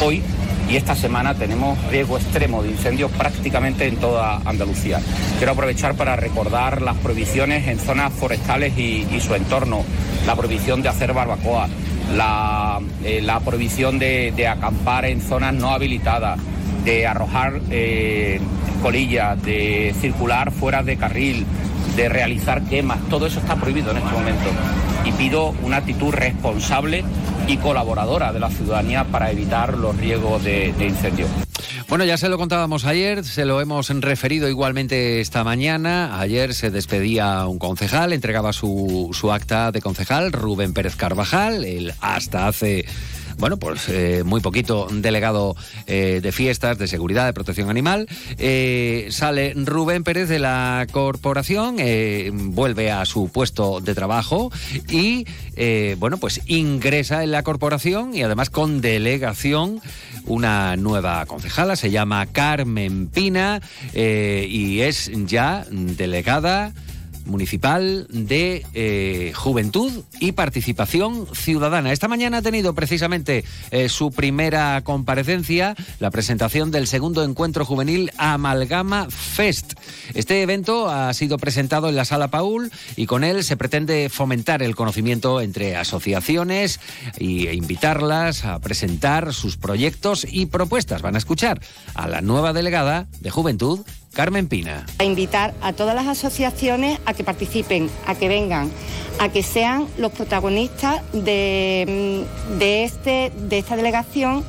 Hoy 0.00 0.22
y 0.70 0.76
esta 0.76 0.94
semana 0.94 1.34
tenemos 1.34 1.76
riesgo 1.90 2.16
extremo 2.16 2.62
de 2.62 2.70
incendios 2.70 3.10
prácticamente 3.10 3.88
en 3.88 3.96
toda 3.96 4.36
Andalucía. 4.44 5.00
Quiero 5.38 5.54
aprovechar 5.54 5.96
para 5.96 6.14
recordar 6.14 6.80
las 6.80 6.96
prohibiciones 6.98 7.66
en 7.66 7.80
zonas 7.80 8.12
forestales 8.12 8.78
y, 8.78 9.04
su 9.18 9.34
entorno, 9.34 9.82
la 10.28 10.36
prohibición 10.36 10.80
de 10.80 10.90
hacer 10.90 11.12
barbacoa, 11.12 11.68
la, 12.14 12.80
eh, 13.02 13.26
prohibición 13.44 13.98
de, 13.98 14.46
acampar 14.46 15.06
en 15.06 15.20
zonas 15.20 15.54
no 15.54 15.70
habilitadas, 15.70 16.38
de 16.84 17.08
arrojar 17.08 17.60
eh, 17.70 18.40
colillas, 18.80 19.42
de 19.42 19.92
circular 20.00 20.52
fuera 20.52 20.84
de 20.84 20.96
carril, 20.96 21.46
de 21.96 22.08
realizar 22.08 22.62
quemas, 22.64 22.98
todo 23.08 23.26
eso 23.26 23.40
está 23.40 23.56
prohibido 23.56 23.90
en 23.90 23.98
este 23.98 24.12
momento. 24.12 24.50
Y 25.04 25.12
pido 25.12 25.54
una 25.62 25.78
actitud 25.78 26.12
responsable 26.12 27.04
y 27.46 27.56
colaboradora 27.56 28.32
de 28.32 28.40
la 28.40 28.50
ciudadanía 28.50 29.04
para 29.04 29.30
evitar 29.30 29.76
los 29.76 29.96
riesgos 29.96 30.42
de, 30.44 30.72
de 30.78 30.86
incendio. 30.86 31.26
Bueno, 31.88 32.04
ya 32.04 32.16
se 32.16 32.28
lo 32.28 32.38
contábamos 32.38 32.84
ayer, 32.84 33.24
se 33.24 33.44
lo 33.44 33.60
hemos 33.60 33.88
referido 33.88 34.48
igualmente 34.48 35.20
esta 35.20 35.42
mañana. 35.42 36.20
Ayer 36.20 36.54
se 36.54 36.70
despedía 36.70 37.46
un 37.46 37.58
concejal, 37.58 38.12
entregaba 38.12 38.52
su, 38.52 39.10
su 39.12 39.32
acta 39.32 39.72
de 39.72 39.80
concejal, 39.80 40.30
Rubén 40.30 40.72
Pérez 40.72 40.94
Carvajal, 40.94 41.64
él 41.64 41.92
hasta 42.00 42.46
hace 42.46 42.84
bueno, 43.40 43.56
pues 43.56 43.88
eh, 43.88 44.22
muy 44.22 44.42
poquito 44.42 44.86
delegado 44.92 45.56
eh, 45.86 46.20
de 46.22 46.30
fiestas, 46.30 46.76
de 46.78 46.86
seguridad, 46.86 47.24
de 47.24 47.32
protección 47.32 47.70
animal. 47.70 48.06
Eh, 48.38 49.08
sale 49.10 49.54
Rubén 49.56 50.04
Pérez 50.04 50.28
de 50.28 50.38
la 50.38 50.86
corporación, 50.92 51.76
vuelve 52.54 52.90
a 52.90 53.06
su 53.06 53.30
puesto 53.32 53.80
de 53.80 53.94
trabajo 53.94 54.52
y, 54.88 55.24
bueno, 55.96 56.18
pues 56.18 56.42
ingresa 56.46 57.24
en 57.24 57.30
la 57.30 57.42
corporación 57.42 58.14
y 58.14 58.22
además 58.22 58.50
con 58.50 58.82
delegación 58.82 59.80
una 60.26 60.76
nueva 60.76 61.24
concejala, 61.24 61.76
se 61.76 61.90
llama 61.90 62.26
Carmen 62.26 63.08
Pina 63.08 63.62
y 63.94 64.80
es 64.80 65.10
ya 65.26 65.64
delegada 65.70 66.72
Municipal 67.30 68.06
de 68.10 68.66
eh, 68.74 69.32
Juventud 69.34 70.04
y 70.20 70.32
Participación 70.32 71.26
Ciudadana. 71.32 71.92
Esta 71.92 72.08
mañana 72.08 72.38
ha 72.38 72.42
tenido 72.42 72.74
precisamente 72.74 73.44
eh, 73.70 73.88
su 73.88 74.10
primera 74.10 74.82
comparecencia, 74.82 75.74
la 75.98 76.10
presentación 76.10 76.70
del 76.70 76.86
segundo 76.86 77.24
encuentro 77.24 77.64
juvenil 77.64 78.10
Amalgama 78.18 79.08
Fest. 79.08 79.74
Este 80.14 80.42
evento 80.42 80.90
ha 80.90 81.12
sido 81.14 81.38
presentado 81.38 81.88
en 81.88 81.96
la 81.96 82.04
Sala 82.04 82.28
Paul 82.28 82.70
y 82.96 83.06
con 83.06 83.24
él 83.24 83.44
se 83.44 83.56
pretende 83.56 84.08
fomentar 84.08 84.62
el 84.62 84.76
conocimiento 84.76 85.40
entre 85.40 85.76
asociaciones 85.76 86.80
e 87.16 87.54
invitarlas 87.54 88.44
a 88.44 88.58
presentar 88.58 89.32
sus 89.32 89.56
proyectos 89.56 90.26
y 90.28 90.46
propuestas. 90.46 91.02
Van 91.02 91.14
a 91.14 91.18
escuchar 91.18 91.60
a 91.94 92.08
la 92.08 92.20
nueva 92.20 92.52
delegada 92.52 93.06
de 93.20 93.30
Juventud 93.30 93.80
Carmen 94.12 94.48
Pina. 94.48 94.86
A 94.98 95.04
invitar 95.04 95.54
a 95.62 95.72
todas 95.72 95.94
las 95.94 96.06
asociaciones 96.06 96.98
a 97.06 97.14
que 97.14 97.24
participen, 97.24 97.90
a 98.06 98.14
que 98.14 98.28
vengan, 98.28 98.70
a 99.18 99.28
que 99.28 99.42
sean 99.42 99.86
los 99.98 100.12
protagonistas 100.12 101.02
de, 101.12 102.24
mm, 102.48 102.58
de, 102.58 102.84
este, 102.84 103.32
de 103.36 103.58
esta 103.58 103.76
delegación 103.76 104.44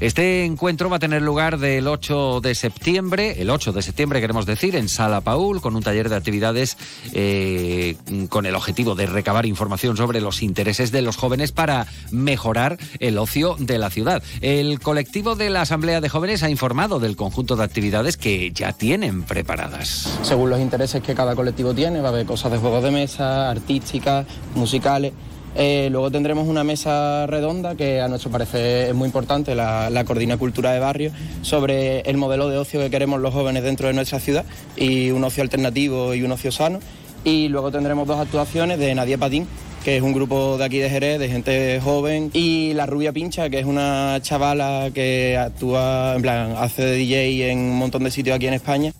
este 0.00 0.44
encuentro 0.44 0.90
va 0.90 0.96
a 0.96 1.00
tener 1.00 1.22
lugar 1.22 1.58
del 1.58 1.86
8 1.86 2.40
de 2.40 2.54
septiembre, 2.54 3.40
el 3.40 3.50
8 3.50 3.72
de 3.72 3.82
septiembre 3.82 4.20
queremos 4.20 4.46
decir, 4.46 4.76
en 4.76 4.88
Sala 4.88 5.20
Paul, 5.20 5.60
con 5.60 5.76
un 5.76 5.82
taller 5.82 6.08
de 6.08 6.16
actividades 6.16 6.76
eh, 7.12 7.96
con 8.28 8.46
el 8.46 8.54
objetivo 8.54 8.94
de 8.94 9.06
recabar 9.06 9.46
información 9.46 9.96
sobre 9.96 10.20
los 10.20 10.42
intereses 10.42 10.92
de 10.92 11.02
los 11.02 11.16
jóvenes 11.16 11.52
para 11.52 11.86
mejorar 12.10 12.78
el 12.98 13.18
ocio 13.18 13.56
de 13.58 13.78
la 13.78 13.90
ciudad. 13.90 14.22
El 14.40 14.80
colectivo 14.80 15.34
de 15.34 15.50
la 15.50 15.62
Asamblea 15.62 16.00
de 16.00 16.08
Jóvenes 16.08 16.42
ha 16.42 16.50
informado 16.50 17.00
del 17.00 17.16
conjunto 17.16 17.56
de 17.56 17.64
actividades 17.64 18.16
que 18.16 18.52
ya 18.52 18.72
tienen 18.72 19.22
preparadas. 19.22 20.18
Según 20.22 20.50
los 20.50 20.60
intereses 20.60 21.02
que 21.02 21.14
cada 21.14 21.34
colectivo 21.34 21.74
tiene, 21.74 22.00
va 22.00 22.08
a 22.08 22.12
haber 22.12 22.26
cosas 22.26 22.52
de 22.52 22.58
juegos 22.58 22.82
de 22.82 22.90
mesa, 22.90 23.50
artísticas, 23.50 24.26
musicales 24.54 25.12
eh, 25.54 25.88
luego 25.90 26.10
tendremos 26.10 26.48
una 26.48 26.64
mesa 26.64 27.26
redonda 27.26 27.74
que 27.76 28.00
a 28.00 28.08
nuestro 28.08 28.30
parecer 28.30 28.88
es 28.88 28.94
muy 28.94 29.06
importante, 29.06 29.54
la, 29.54 29.90
la 29.90 30.04
Coordina 30.04 30.36
Cultura 30.36 30.72
de 30.72 30.80
Barrio, 30.80 31.12
sobre 31.42 32.00
el 32.00 32.16
modelo 32.16 32.48
de 32.48 32.58
ocio 32.58 32.80
que 32.80 32.90
queremos 32.90 33.20
los 33.20 33.32
jóvenes 33.32 33.62
dentro 33.62 33.86
de 33.86 33.94
nuestra 33.94 34.20
ciudad 34.20 34.44
y 34.76 35.10
un 35.10 35.22
ocio 35.24 35.42
alternativo 35.42 36.14
y 36.14 36.22
un 36.22 36.32
ocio 36.32 36.50
sano. 36.50 36.80
Y 37.24 37.48
luego 37.48 37.70
tendremos 37.70 38.06
dos 38.06 38.18
actuaciones 38.18 38.78
de 38.78 38.94
Nadia 38.94 39.16
Patín, 39.16 39.46
que 39.84 39.98
es 39.98 40.02
un 40.02 40.14
grupo 40.14 40.56
de 40.56 40.64
aquí 40.64 40.78
de 40.78 40.88
Jerez, 40.88 41.18
de 41.18 41.28
gente 41.28 41.80
joven, 41.82 42.30
y 42.32 42.72
La 42.72 42.86
Rubia 42.86 43.12
Pincha, 43.12 43.50
que 43.50 43.58
es 43.58 43.66
una 43.66 44.18
chavala 44.22 44.90
que 44.94 45.36
actúa, 45.36 46.14
en 46.16 46.22
plan, 46.22 46.54
hace 46.56 46.82
de 46.82 46.96
DJ 46.96 47.50
en 47.50 47.58
un 47.58 47.76
montón 47.76 48.02
de 48.02 48.10
sitios 48.10 48.34
aquí 48.34 48.46
en 48.46 48.54
España 48.54 48.92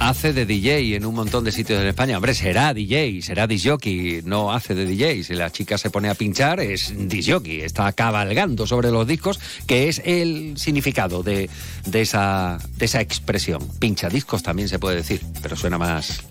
hace 0.00 0.32
de 0.32 0.46
DJ 0.46 0.96
en 0.96 1.04
un 1.04 1.14
montón 1.14 1.44
de 1.44 1.52
sitios 1.52 1.80
en 1.80 1.86
España. 1.86 2.16
Hombre, 2.16 2.34
será 2.34 2.72
DJ, 2.72 3.20
será 3.20 3.46
disjockey, 3.46 4.22
no 4.24 4.50
hace 4.50 4.74
de 4.74 4.86
DJ. 4.86 5.22
Si 5.22 5.34
la 5.34 5.50
chica 5.50 5.76
se 5.76 5.90
pone 5.90 6.08
a 6.08 6.14
pinchar, 6.14 6.58
es 6.58 6.92
disjockey, 6.96 7.60
está 7.60 7.92
cabalgando 7.92 8.66
sobre 8.66 8.90
los 8.90 9.06
discos, 9.06 9.38
que 9.66 9.88
es 9.88 10.00
el 10.04 10.56
significado 10.56 11.22
de, 11.22 11.50
de, 11.84 12.00
esa, 12.00 12.58
de 12.78 12.86
esa 12.86 13.02
expresión. 13.02 13.60
Pincha 13.78 14.08
discos 14.08 14.42
también 14.42 14.68
se 14.70 14.78
puede 14.78 14.96
decir, 14.96 15.20
pero 15.42 15.54
suena 15.54 15.76
más 15.76 16.24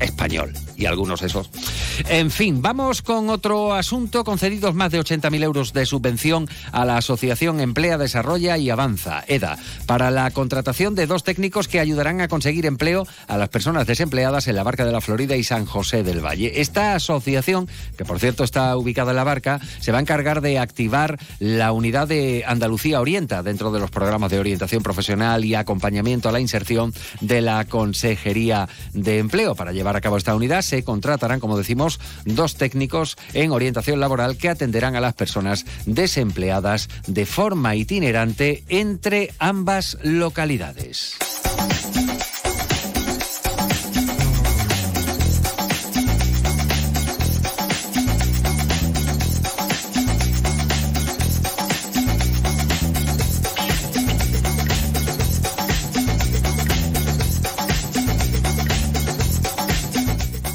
español 0.00 0.52
y 0.76 0.86
algunos 0.86 1.22
esos. 1.22 1.50
En 2.08 2.30
fin, 2.30 2.62
vamos 2.62 3.02
con 3.02 3.28
otro 3.28 3.74
asunto. 3.74 4.24
Concedidos 4.24 4.74
más 4.74 4.90
de 4.90 5.00
80.000 5.00 5.42
euros 5.42 5.72
de 5.72 5.86
subvención 5.86 6.48
a 6.72 6.84
la 6.84 6.96
Asociación 6.96 7.60
Emplea, 7.60 7.98
Desarrolla 7.98 8.56
y 8.56 8.70
Avanza, 8.70 9.22
EDA, 9.26 9.58
para 9.86 10.10
la 10.10 10.30
contratación 10.30 10.94
de 10.94 11.06
dos 11.06 11.24
técnicos 11.24 11.68
que 11.68 11.80
ayudarán 11.80 12.20
a 12.20 12.28
conseguir 12.28 12.66
empleo 12.66 13.06
a 13.28 13.36
las 13.36 13.48
personas 13.48 13.86
desempleadas 13.86 14.48
en 14.48 14.56
la 14.56 14.62
Barca 14.62 14.84
de 14.84 14.92
la 14.92 15.00
Florida 15.00 15.36
y 15.36 15.44
San 15.44 15.66
José 15.66 16.02
del 16.02 16.24
Valle. 16.24 16.60
Esta 16.60 16.94
asociación, 16.94 17.68
que 17.96 18.04
por 18.04 18.18
cierto 18.18 18.44
está 18.44 18.76
ubicada 18.76 19.10
en 19.10 19.16
la 19.16 19.24
Barca, 19.24 19.60
se 19.80 19.92
va 19.92 19.98
a 19.98 20.00
encargar 20.00 20.40
de 20.40 20.58
activar 20.58 21.18
la 21.38 21.72
unidad 21.72 22.08
de 22.08 22.44
Andalucía 22.46 23.00
Orienta 23.00 23.42
dentro 23.42 23.70
de 23.70 23.80
los 23.80 23.90
programas 23.90 24.30
de 24.30 24.38
orientación 24.38 24.82
profesional 24.82 25.44
y 25.44 25.54
acompañamiento 25.54 26.28
a 26.28 26.32
la 26.32 26.40
inserción 26.40 26.94
de 27.20 27.40
la 27.40 27.64
Consejería 27.66 28.68
de 28.92 29.18
Empleo 29.18 29.54
para 29.54 29.72
llevar 29.72 29.89
a 29.96 30.00
cabo 30.00 30.16
esta 30.16 30.34
unidad 30.34 30.62
se 30.62 30.84
contratarán, 30.84 31.40
como 31.40 31.58
decimos, 31.58 32.00
dos 32.24 32.56
técnicos 32.56 33.16
en 33.34 33.52
orientación 33.52 34.00
laboral 34.00 34.36
que 34.36 34.48
atenderán 34.48 34.96
a 34.96 35.00
las 35.00 35.14
personas 35.14 35.64
desempleadas 35.86 36.88
de 37.06 37.26
forma 37.26 37.76
itinerante 37.76 38.64
entre 38.68 39.32
ambas 39.38 39.98
localidades. 40.02 41.16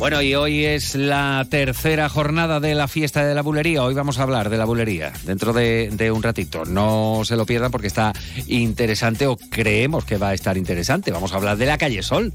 Bueno, 0.06 0.22
y 0.22 0.36
hoy 0.36 0.66
es 0.66 0.94
la 0.94 1.48
tercera 1.50 2.10
jornada 2.10 2.60
de 2.60 2.76
la 2.76 2.88
fiesta 2.88 3.26
de 3.26 3.34
la 3.34 3.42
bulería. 3.42 3.82
Hoy 3.82 3.96
vamos 3.96 4.20
a 4.20 4.22
hablar 4.22 4.52
de 4.52 4.58
la 4.60 4.66
bulería 4.66 5.12
dentro 5.24 5.52
de, 5.52 6.12
un 6.14 6.22
ratito. 6.22 6.64
No 6.64 7.24
se 7.26 7.36
lo 7.36 7.48
pierdan 7.48 7.72
porque 7.72 7.88
está 7.88 8.14
interesante 8.46 9.26
o 9.26 9.36
creemos 9.36 10.06
que 10.06 10.20
va 10.20 10.30
a 10.30 10.34
estar 10.36 10.58
interesante. 10.58 11.10
Vamos 11.10 11.34
a 11.34 11.38
hablar 11.38 11.58
de 11.58 11.66
la 11.66 11.80
calle 11.80 12.04
Sol. 12.04 12.34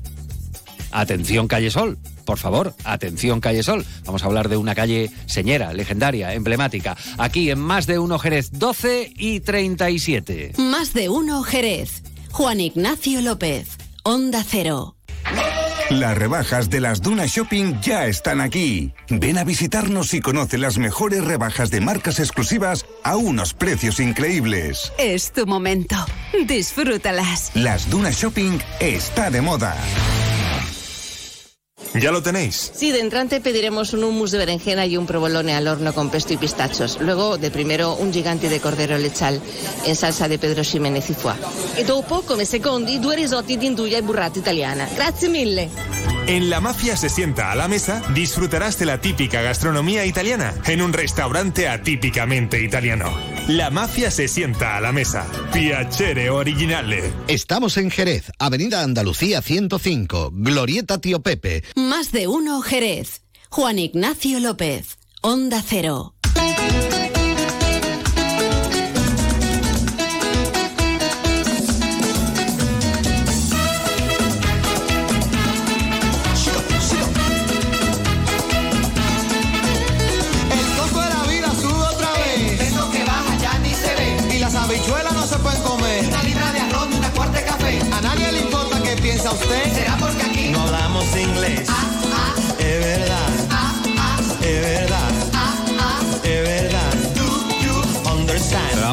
Atención, 0.91 1.47
calle 1.47 1.71
Sol. 1.71 1.97
Por 2.25 2.39
favor, 2.39 2.75
atención, 2.83 3.41
calle 3.41 3.63
Sol. 3.63 3.87
Vamos 4.05 4.25
a 4.25 4.27
hablar 4.27 4.49
de 4.49 4.57
una 4.57 4.75
calle 4.75 5.09
señera, 5.27 5.73
legendaria, 5.73 6.35
emblemática. 6.35 6.97
Aquí 7.19 7.53
en 7.53 7.61
Más 7.61 7.87
de 7.87 8.01
Uno 8.01 8.19
Jerez, 8.19 8.51
12 8.51 9.13
y 9.17 9.39
37. 9.39 10.55
Más 10.59 10.93
de 10.93 11.09
Uno 11.09 11.45
Jerez. 11.45 12.03
Juan 12.33 12.59
Ignacio 12.59 13.21
López. 13.21 13.69
Onda 14.03 14.43
Cero. 14.45 14.97
Las 15.91 16.17
rebajas 16.17 16.71
de 16.71 16.81
las 16.81 17.03
Dunas 17.03 17.31
Shopping 17.31 17.81
ya 17.81 18.07
están 18.07 18.41
aquí. 18.41 18.93
Ven 19.09 19.39
a 19.39 19.45
visitarnos 19.45 20.15
y 20.15 20.21
conoce 20.21 20.57
las 20.57 20.79
mejores 20.79 21.25
rebajas 21.25 21.73
de 21.73 21.81
marcas 21.81 22.21
exclusivas 22.21 22.87
a 23.03 23.17
unos 23.17 23.55
precios 23.55 23.99
increíbles. 23.99 24.93
Es 24.99 25.33
tu 25.33 25.49
momento. 25.49 25.97
Disfrútalas. 26.47 27.51
Las 27.55 27.91
Dunas 27.91 28.17
Shopping 28.17 28.61
está 28.79 29.31
de 29.31 29.41
moda. 29.41 29.77
¿Ya 31.95 32.13
lo 32.13 32.23
tenéis? 32.23 32.71
Sí, 32.75 32.93
de 32.93 33.01
entrante 33.01 33.41
pediremos 33.41 33.93
un 33.93 34.05
hummus 34.05 34.31
de 34.31 34.39
berenjena 34.39 34.87
y 34.87 34.97
un 34.97 35.07
provolone 35.07 35.55
al 35.55 35.67
horno 35.67 35.93
con 35.93 36.11
pesto 36.11 36.33
y 36.33 36.37
pistachos. 36.37 36.99
Luego, 37.01 37.37
de 37.37 37.51
primero, 37.51 37.95
un 37.95 38.13
gigante 38.13 38.49
de 38.49 38.61
cordero 38.61 38.97
lechal 38.97 39.41
en 39.85 39.97
salsa 39.97 40.29
de 40.29 40.39
Pedro 40.39 40.63
Ximénez 40.63 41.11
y 41.11 41.15
foie. 41.15 41.35
E 41.77 41.85
dopo, 41.85 42.23
come 42.23 42.45
secondi, 42.45 42.99
due 43.01 43.17
risotti 43.17 43.57
di 43.57 43.67
induja 43.67 43.97
e 43.97 44.03
burrata 44.03 44.39
italiana. 44.39 44.89
Grazie 44.95 45.29
mille. 45.29 45.71
En 46.27 46.49
La 46.49 46.61
Mafia 46.61 46.97
se 46.97 47.09
sienta 47.09 47.51
a 47.51 47.57
la 47.57 47.67
mesa, 47.67 48.03
disfrutarás 48.15 48.79
de 48.79 48.87
la 48.87 49.01
típica 49.01 49.43
gastronomía 49.43 50.05
italiana 50.07 50.55
en 50.67 50.81
un 50.81 50.93
restaurante 50.93 51.67
atípicamente 51.67 52.63
italiano. 52.63 53.13
La 53.49 53.71
Mafia 53.71 54.13
se 54.13 54.29
sienta 54.29 54.77
a 54.77 54.81
la 54.81 54.93
mesa. 54.93 55.27
Piacere 55.53 56.31
originale. 56.31 57.11
Estamos 57.27 57.77
en 57.79 57.91
Jerez, 57.91 58.31
Avenida 58.39 58.83
Andalucía 58.83 59.43
105, 59.43 60.31
Glorieta 60.33 61.01
Tío 61.01 61.21
Pepe. 61.21 61.65
Más 61.89 62.13
de 62.13 62.29
uno 62.29 62.61
Jerez. 62.61 63.23
Juan 63.49 63.79
Ignacio 63.79 64.39
López. 64.39 64.99
Onda 65.23 65.63
Cero. 65.67 66.15
El 91.31 91.70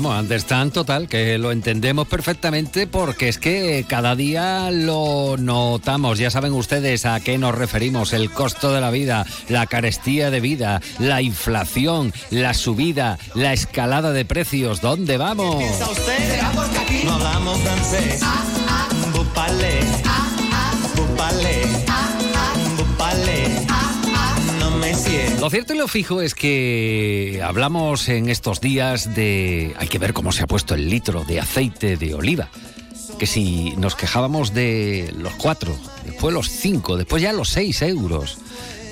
vamos, 0.02 0.20
understand 0.20 0.72
total, 0.72 1.08
que 1.08 1.40
lo 1.40 1.52
entendemos 1.52 2.08
perfectamente 2.08 2.86
porque 2.86 3.30
es 3.30 3.40
que 3.40 3.84
cada 3.88 4.16
día 4.16 4.70
lo 4.70 5.38
notamos. 5.40 6.20
Ya 6.20 6.30
saben 6.30 6.54
ustedes 6.54 7.08
a 7.08 7.20
qué 7.20 7.40
nos 7.40 7.56
referimos. 7.56 8.14
El 8.14 8.30
costo 8.30 8.72
de 8.72 8.80
la 8.80 8.92
vida, 8.92 9.26
la 9.50 9.66
carestía 9.66 10.30
de 10.30 10.40
vida, 10.40 10.82
la 11.00 11.24
inflación, 11.24 12.14
la 12.30 12.54
subida, 12.54 13.18
la 13.34 13.54
escalada 13.54 14.12
de 14.12 14.24
precios. 14.24 14.82
¿Dónde 14.82 15.18
vamos? 15.18 15.56
¿Piensa 15.56 15.90
usted? 15.90 16.30
Será 16.30 16.52
porque 16.52 16.78
aquí 16.78 17.02
no 17.04 17.14
hablamos 17.14 17.58
francés. 17.58 18.22
Bupale. 19.14 19.80
Bupale. 19.80 21.64
Bupale. 21.64 21.87
Lo 25.48 25.52
cierto 25.52 25.74
y 25.74 25.78
lo 25.78 25.88
fijo 25.88 26.22
es 26.22 26.36
que 26.36 27.42
hablamos 27.42 28.10
en 28.10 28.28
estos 28.28 28.60
días 28.60 29.16
de... 29.16 29.74
Hay 29.78 29.88
que 29.88 29.98
ver 29.98 30.12
cómo 30.12 30.34
se 30.34 30.44
ha 30.44 30.46
puesto 30.46 30.76
el 30.76 30.90
litro 30.90 31.24
de 31.24 31.40
aceite 31.40 31.96
de 31.96 32.16
oliva. 32.16 32.50
Que 33.18 33.28
si 33.28 33.74
nos 33.78 33.96
quejábamos 33.96 34.54
de 34.54 35.14
los 35.18 35.32
cuatro, 35.36 35.74
después 36.04 36.34
los 36.34 36.50
cinco, 36.50 36.98
después 36.98 37.24
ya 37.24 37.32
los 37.32 37.48
seis 37.48 37.82
euros. 37.82 38.40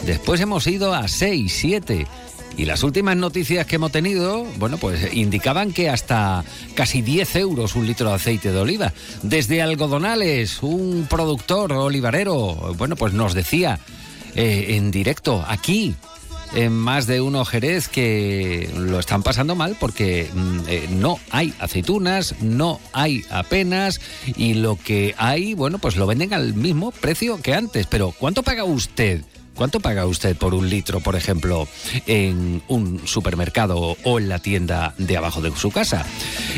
Después 0.06 0.40
hemos 0.40 0.66
ido 0.68 0.94
a 0.94 1.10
seis, 1.10 1.58
siete. 1.60 2.08
Y 2.56 2.64
las 2.64 2.84
últimas 2.84 3.18
noticias 3.18 3.66
que 3.66 3.76
hemos 3.76 3.92
tenido, 3.92 4.46
bueno, 4.58 4.78
pues 4.78 5.14
indicaban 5.14 5.74
que 5.74 5.90
hasta 5.90 6.46
casi 6.74 7.02
10 7.02 7.36
euros 7.36 7.76
un 7.76 7.86
litro 7.86 8.08
de 8.08 8.16
aceite 8.16 8.54
de 8.54 8.60
oliva. 8.62 8.94
Desde 9.24 9.62
Algodonales, 9.62 10.64
un 10.64 11.06
productor 11.10 11.74
olivarero, 11.74 12.74
bueno, 12.78 12.96
pues 12.96 13.12
nos 13.12 13.34
decía 13.34 13.78
eh, 14.36 14.76
en 14.78 14.92
directo, 14.92 15.44
aquí, 15.46 15.96
en 16.56 16.74
más 16.74 17.06
de 17.06 17.22
uno 17.22 17.44
Jerez, 17.46 17.88
que 17.88 18.70
lo 18.78 19.00
están 19.00 19.24
pasando 19.24 19.56
mal 19.56 19.76
porque 19.80 20.30
mm, 20.34 20.60
eh, 20.68 20.88
no 20.92 21.20
hay 21.30 21.54
aceitunas, 21.60 22.36
no 22.42 22.80
hay 22.94 23.24
apenas, 23.30 24.00
y 24.36 24.56
lo 24.56 24.78
que 24.78 25.14
hay, 25.18 25.54
bueno, 25.54 25.80
pues 25.80 25.98
lo 25.98 26.08
venden 26.08 26.34
al 26.34 26.54
mismo 26.54 26.92
precio 26.92 27.42
que 27.42 27.54
antes. 27.54 27.88
Pero, 27.88 28.14
¿cuánto 28.18 28.42
paga 28.42 28.64
usted? 28.64 29.22
¿Cuánto 29.56 29.80
paga 29.80 30.06
usted 30.06 30.36
por 30.36 30.54
un 30.54 30.70
litro, 30.70 31.00
por 31.00 31.16
ejemplo, 31.16 31.66
en 32.08 32.62
un 32.68 33.08
supermercado 33.08 33.96
o 34.04 34.20
en 34.20 34.28
la 34.28 34.40
tienda 34.40 34.94
de 34.98 35.16
abajo 35.16 35.42
de 35.42 35.56
su 35.56 35.72
casa? 35.72 36.06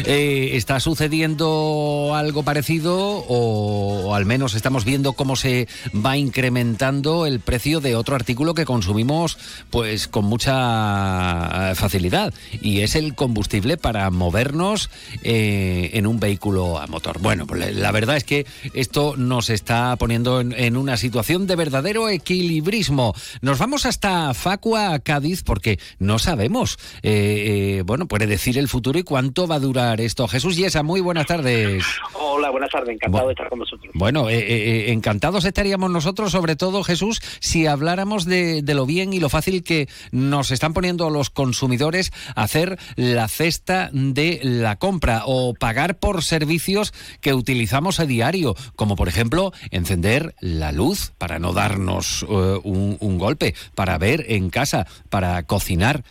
Eh, 0.04 0.52
¿Está 0.54 0.80
sucediendo 0.80 2.14
algo 2.16 2.42
parecido 2.42 2.98
o, 2.98 4.16
al 4.16 4.26
menos 4.26 4.56
estamos 4.56 4.84
viendo 4.84 5.14
cómo 5.14 5.36
se 5.36 5.68
va 5.94 6.18
incrementando 6.18 7.28
el 7.28 7.40
precio 7.40 7.82
de 7.82 7.96
otro 7.96 8.16
artículo 8.16 8.56
que 8.56 8.66
consumimos 8.66 9.38
pues 9.70 10.08
con 10.08 10.26
mucha 10.26 11.72
eh, 11.72 11.76
facilidad 11.76 12.34
y 12.62 12.82
es 12.82 12.96
el 12.96 13.14
combustible 13.14 13.78
para 13.78 14.10
movernos 14.10 14.90
eh, 15.22 15.92
en 15.94 16.08
un 16.08 16.20
vehículo 16.20 16.80
a 16.80 16.88
motor? 16.88 17.20
Bueno, 17.20 17.46
pues 17.46 17.76
la 17.76 17.92
verdad 17.92 18.18
es 18.18 18.24
que 18.24 18.48
esto 18.74 19.16
nos 19.18 19.52
está 19.52 19.96
poniendo 19.98 20.42
en, 20.42 20.52
en 20.54 20.78
una 20.78 20.98
situación 20.98 21.46
de 21.46 21.56
verdadero 21.56 22.10
equilibrismo. 22.10 22.87
Nos 22.90 23.60
vamos 23.60 23.86
hasta 23.86 24.34
Facua, 24.34 25.00
Cádiz, 25.00 25.44
porque 25.44 25.80
no 26.00 26.20
sabemos, 26.20 26.78
eh, 27.04 27.80
eh, 27.80 27.84
bueno, 27.86 28.08
puede 28.08 28.28
decir 28.28 28.58
el 28.58 28.68
futuro 28.68 28.98
y 29.00 29.04
cuánto 29.04 29.48
va 29.48 29.56
a 29.56 29.60
durar 29.60 30.00
esto. 30.00 30.28
Jesús 30.28 30.56
Yesa, 30.56 30.84
muy 30.84 31.02
buenas 31.02 31.26
tardes. 31.26 31.84
Hola, 32.14 32.50
buenas 32.50 32.70
tardes, 32.70 32.96
encantado 32.96 33.28
de 33.28 33.34
estar 33.34 33.50
con 33.50 33.60
vosotros. 33.60 33.92
Bueno, 33.94 34.30
eh, 34.30 34.92
encantados 34.92 35.46
estaríamos 35.46 35.92
nosotros, 35.92 36.32
sobre 36.32 36.56
todo 36.56 36.84
Jesús, 36.84 37.22
si 37.40 37.68
habláramos 37.68 38.26
de, 38.26 38.62
de 38.62 38.74
lo 38.74 38.86
bien 38.86 39.14
y 39.14 39.20
lo 39.20 39.30
fácil 39.30 39.64
que 39.64 39.90
nos 40.12 40.52
están 40.52 40.74
poniendo 40.74 41.10
los 41.10 41.30
consumidores 41.30 42.12
a 42.36 42.44
hacer 42.44 42.80
la 42.96 43.28
cesta 43.28 43.90
de 43.92 44.40
la 44.44 44.78
compra 44.78 45.24
o 45.26 45.54
pagar 45.54 46.00
por 46.00 46.24
servicios 46.24 46.94
que 47.22 47.34
utilizamos 47.34 48.00
a 48.00 48.06
diario, 48.06 48.56
como 48.76 48.96
por 48.96 49.08
ejemplo 49.08 49.52
encender 49.72 50.36
la 50.40 50.72
luz 50.72 51.14
para 51.18 51.40
no 51.40 51.54
darnos 51.54 52.24
un, 52.24 52.77
un 52.78 53.18
golpe, 53.18 53.54
para 53.76 53.98
ver 53.98 54.26
en 54.28 54.50
casa, 54.50 54.88
para 55.10 55.44
cocinar. 55.44 56.04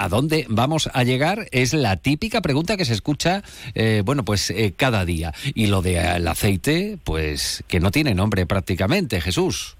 ¿A 0.00 0.08
dónde 0.08 0.46
vamos 0.48 0.88
a 0.94 1.04
llegar? 1.04 1.46
Es 1.52 1.74
la 1.74 1.98
típica 1.98 2.40
pregunta 2.40 2.78
que 2.78 2.86
se 2.86 2.94
escucha, 2.94 3.42
eh, 3.74 4.00
bueno, 4.02 4.24
pues 4.24 4.48
eh, 4.48 4.72
cada 4.74 5.04
día. 5.04 5.34
Y 5.54 5.66
lo 5.66 5.82
del 5.82 6.26
aceite, 6.26 6.96
pues 7.04 7.62
que 7.68 7.80
no 7.80 7.90
tiene 7.90 8.14
nombre 8.14 8.46
prácticamente, 8.46 9.20
Jesús. 9.20 9.76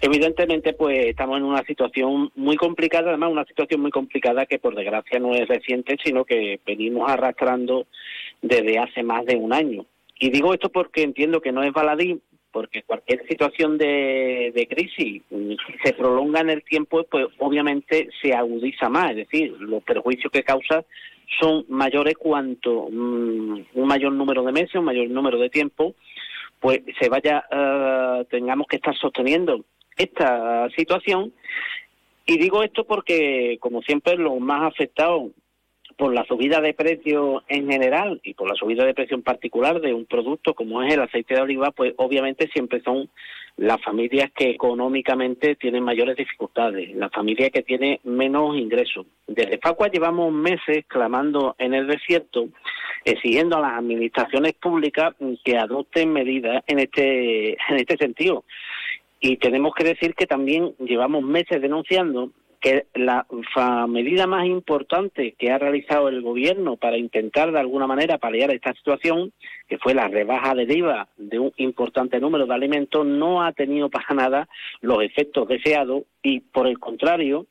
Evidentemente, 0.00 0.72
pues 0.72 1.06
estamos 1.06 1.38
en 1.38 1.44
una 1.44 1.62
situación 1.62 2.32
muy 2.34 2.56
complicada, 2.56 3.10
además 3.10 3.30
una 3.30 3.44
situación 3.44 3.82
muy 3.82 3.92
complicada 3.92 4.46
que 4.46 4.58
por 4.58 4.74
desgracia 4.74 5.20
no 5.20 5.32
es 5.32 5.46
reciente, 5.46 5.96
sino 6.02 6.24
que 6.24 6.58
venimos 6.66 7.08
arrastrando 7.08 7.86
desde 8.42 8.80
hace 8.80 9.04
más 9.04 9.24
de 9.26 9.36
un 9.36 9.52
año. 9.52 9.86
Y 10.18 10.30
digo 10.30 10.54
esto 10.54 10.70
porque 10.70 11.02
entiendo 11.02 11.40
que 11.40 11.52
no 11.52 11.62
es 11.62 11.72
baladí, 11.72 12.20
porque 12.56 12.84
cualquier 12.84 13.28
situación 13.28 13.76
de, 13.76 14.50
de 14.54 14.66
crisis 14.66 15.22
mm, 15.28 15.50
si 15.50 15.78
se 15.84 15.92
prolonga 15.92 16.40
en 16.40 16.48
el 16.48 16.62
tiempo, 16.64 17.04
pues 17.04 17.26
obviamente 17.36 18.08
se 18.22 18.32
agudiza 18.32 18.88
más, 18.88 19.10
es 19.10 19.28
decir, 19.28 19.54
los 19.60 19.82
perjuicios 19.82 20.32
que 20.32 20.42
causa 20.42 20.82
son 21.38 21.66
mayores 21.68 22.14
cuanto 22.16 22.88
mm, 22.90 23.60
un 23.74 23.86
mayor 23.86 24.12
número 24.12 24.42
de 24.42 24.52
meses, 24.52 24.74
un 24.74 24.86
mayor 24.86 25.06
número 25.10 25.38
de 25.38 25.50
tiempo, 25.50 25.96
pues 26.58 26.80
se 26.98 27.10
vaya, 27.10 27.44
eh, 27.50 28.24
tengamos 28.30 28.66
que 28.68 28.76
estar 28.76 28.96
sosteniendo 28.96 29.62
esta 29.94 30.70
situación. 30.70 31.34
Y 32.24 32.38
digo 32.38 32.62
esto 32.62 32.84
porque, 32.84 33.58
como 33.60 33.82
siempre, 33.82 34.16
los 34.16 34.40
más 34.40 34.62
afectados 34.62 35.24
por 35.96 36.12
la 36.12 36.24
subida 36.24 36.60
de 36.60 36.74
precio 36.74 37.42
en 37.48 37.70
general 37.70 38.20
y 38.22 38.34
por 38.34 38.48
la 38.48 38.54
subida 38.54 38.84
de 38.84 38.94
precio 38.94 39.16
en 39.16 39.22
particular 39.22 39.80
de 39.80 39.94
un 39.94 40.04
producto 40.04 40.54
como 40.54 40.82
es 40.82 40.92
el 40.92 41.00
aceite 41.00 41.34
de 41.34 41.40
oliva, 41.40 41.70
pues 41.70 41.94
obviamente 41.96 42.48
siempre 42.52 42.82
son 42.82 43.08
las 43.56 43.80
familias 43.82 44.30
que 44.32 44.50
económicamente 44.50 45.56
tienen 45.56 45.82
mayores 45.82 46.16
dificultades, 46.16 46.94
las 46.94 47.10
familias 47.10 47.50
que 47.50 47.62
tienen 47.62 47.98
menos 48.04 48.56
ingresos. 48.56 49.06
Desde 49.26 49.58
Facua 49.58 49.88
llevamos 49.88 50.32
meses 50.32 50.84
clamando 50.86 51.56
en 51.58 51.72
el 51.72 51.86
desierto, 51.86 52.48
exigiendo 53.04 53.56
a 53.56 53.62
las 53.62 53.78
administraciones 53.78 54.52
públicas 54.52 55.14
que 55.42 55.56
adopten 55.56 56.12
medidas 56.12 56.62
en 56.66 56.80
este, 56.80 57.52
en 57.52 57.76
este 57.76 57.96
sentido. 57.96 58.44
Y 59.20 59.38
tenemos 59.38 59.74
que 59.74 59.84
decir 59.84 60.14
que 60.14 60.26
también 60.26 60.74
llevamos 60.78 61.22
meses 61.22 61.62
denunciando 61.62 62.32
que 62.60 62.86
la 62.94 63.26
medida 63.88 64.26
más 64.26 64.46
importante 64.46 65.34
que 65.38 65.50
ha 65.50 65.58
realizado 65.58 66.08
el 66.08 66.22
gobierno 66.22 66.76
para 66.76 66.96
intentar 66.96 67.52
de 67.52 67.60
alguna 67.60 67.86
manera 67.86 68.18
paliar 68.18 68.52
esta 68.52 68.72
situación, 68.74 69.32
que 69.68 69.78
fue 69.78 69.94
la 69.94 70.08
rebaja 70.08 70.54
del 70.54 70.70
IVA 70.70 71.08
de 71.16 71.38
un 71.38 71.52
importante 71.56 72.20
número 72.20 72.46
de 72.46 72.54
alimentos, 72.54 73.06
no 73.06 73.42
ha 73.42 73.52
tenido 73.52 73.88
para 73.90 74.14
nada 74.14 74.48
los 74.80 75.02
efectos 75.02 75.48
deseados 75.48 76.04
y 76.22 76.40
por 76.40 76.66
el 76.66 76.78
contrario, 76.78 77.46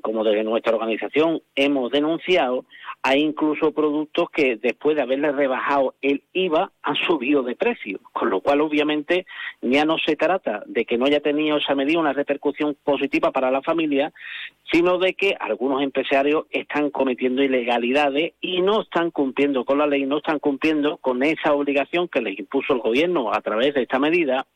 como 0.00 0.24
desde 0.24 0.44
nuestra 0.44 0.74
organización 0.74 1.40
hemos 1.54 1.90
denunciado, 1.90 2.64
hay 3.02 3.20
incluso 3.20 3.72
productos 3.72 4.30
que 4.30 4.56
después 4.56 4.96
de 4.96 5.02
haberle 5.02 5.32
rebajado 5.32 5.94
el 6.00 6.22
IVA 6.32 6.72
han 6.82 6.96
subido 6.96 7.42
de 7.42 7.54
precio, 7.56 8.00
con 8.12 8.30
lo 8.30 8.40
cual 8.40 8.60
obviamente 8.60 9.26
ya 9.60 9.84
no 9.84 9.98
se 9.98 10.16
trata 10.16 10.62
de 10.66 10.84
que 10.84 10.96
no 10.96 11.06
haya 11.06 11.20
tenido 11.20 11.58
esa 11.58 11.74
medida 11.74 12.00
una 12.00 12.12
repercusión 12.12 12.76
positiva 12.82 13.30
para 13.30 13.50
la 13.50 13.62
familia, 13.62 14.12
sino 14.72 14.98
de 14.98 15.14
que 15.14 15.36
algunos 15.38 15.82
empresarios 15.82 16.46
están 16.50 16.90
cometiendo 16.90 17.42
ilegalidades 17.42 18.32
y 18.40 18.62
no 18.62 18.82
están 18.82 19.10
cumpliendo 19.10 19.64
con 19.64 19.78
la 19.78 19.86
ley, 19.86 20.06
no 20.06 20.18
están 20.18 20.38
cumpliendo 20.38 20.96
con 20.98 21.22
esa 21.22 21.52
obligación 21.52 22.08
que 22.08 22.22
les 22.22 22.38
impuso 22.38 22.72
el 22.72 22.80
gobierno 22.80 23.32
a 23.32 23.40
través 23.40 23.74
de 23.74 23.82
esta 23.82 23.98
medida 23.98 24.46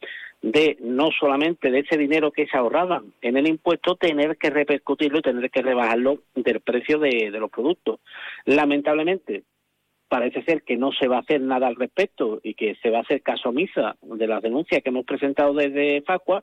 de 0.42 0.77
no 0.81 1.11
solamente 1.11 1.70
de 1.70 1.81
ese 1.81 1.96
dinero 1.96 2.31
que 2.31 2.46
se 2.46 2.57
ahorraban 2.57 3.12
en 3.22 3.37
el 3.37 3.48
impuesto, 3.48 3.96
tener 3.96 4.37
que 4.37 4.51
repercutirlo 4.51 5.18
y 5.18 5.22
tener 5.22 5.51
que 5.51 5.62
rebajarlo 5.62 6.20
del 6.35 6.61
precio 6.61 6.98
de, 6.98 7.31
los 7.31 7.51
productos. 7.51 8.01
Lamentablemente, 8.44 9.42
parece 10.09 10.42
ser 10.42 10.62
que 10.62 10.77
no 10.77 10.90
se 10.92 11.07
va 11.07 11.16
a 11.16 11.20
hacer 11.20 11.40
nada 11.40 11.66
al 11.66 11.77
respecto 11.77 12.40
y 12.42 12.55
que 12.55 12.77
se 12.77 12.88
va 12.88 12.98
a 12.98 13.03
hacer 13.03 13.20
caso 13.20 13.51
omisa 13.51 13.96
de 14.01 14.27
las 14.27 14.40
denuncias 14.40 14.83
que 14.83 14.88
hemos 14.88 15.05
presentado 15.05 15.53
desde 15.53 16.01
Facua 16.03 16.42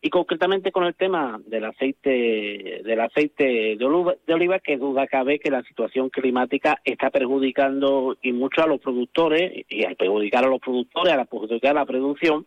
y 0.00 0.10
concretamente 0.10 0.72
con 0.72 0.84
el 0.84 0.96
tema 0.96 1.40
del 1.46 1.64
aceite 1.64 2.82
del 2.84 3.00
aceite 3.00 3.76
de 3.76 3.84
oliva, 3.84 4.14
de 4.26 4.34
oliva 4.34 4.58
que 4.58 4.78
duda 4.78 5.06
cabe 5.06 5.38
que 5.38 5.52
la 5.52 5.62
situación 5.62 6.10
climática 6.10 6.80
está 6.84 7.10
perjudicando 7.10 8.16
y 8.20 8.32
mucho 8.32 8.62
a 8.62 8.66
los 8.66 8.80
productores 8.80 9.64
y 9.68 9.84
al 9.84 9.94
perjudicar 9.94 10.44
a 10.44 10.48
los 10.48 10.60
productores, 10.60 11.12
a 11.12 11.18
la 11.18 11.24
perjudicar 11.24 11.70
a 11.70 11.80
la 11.80 11.86
producción 11.86 12.46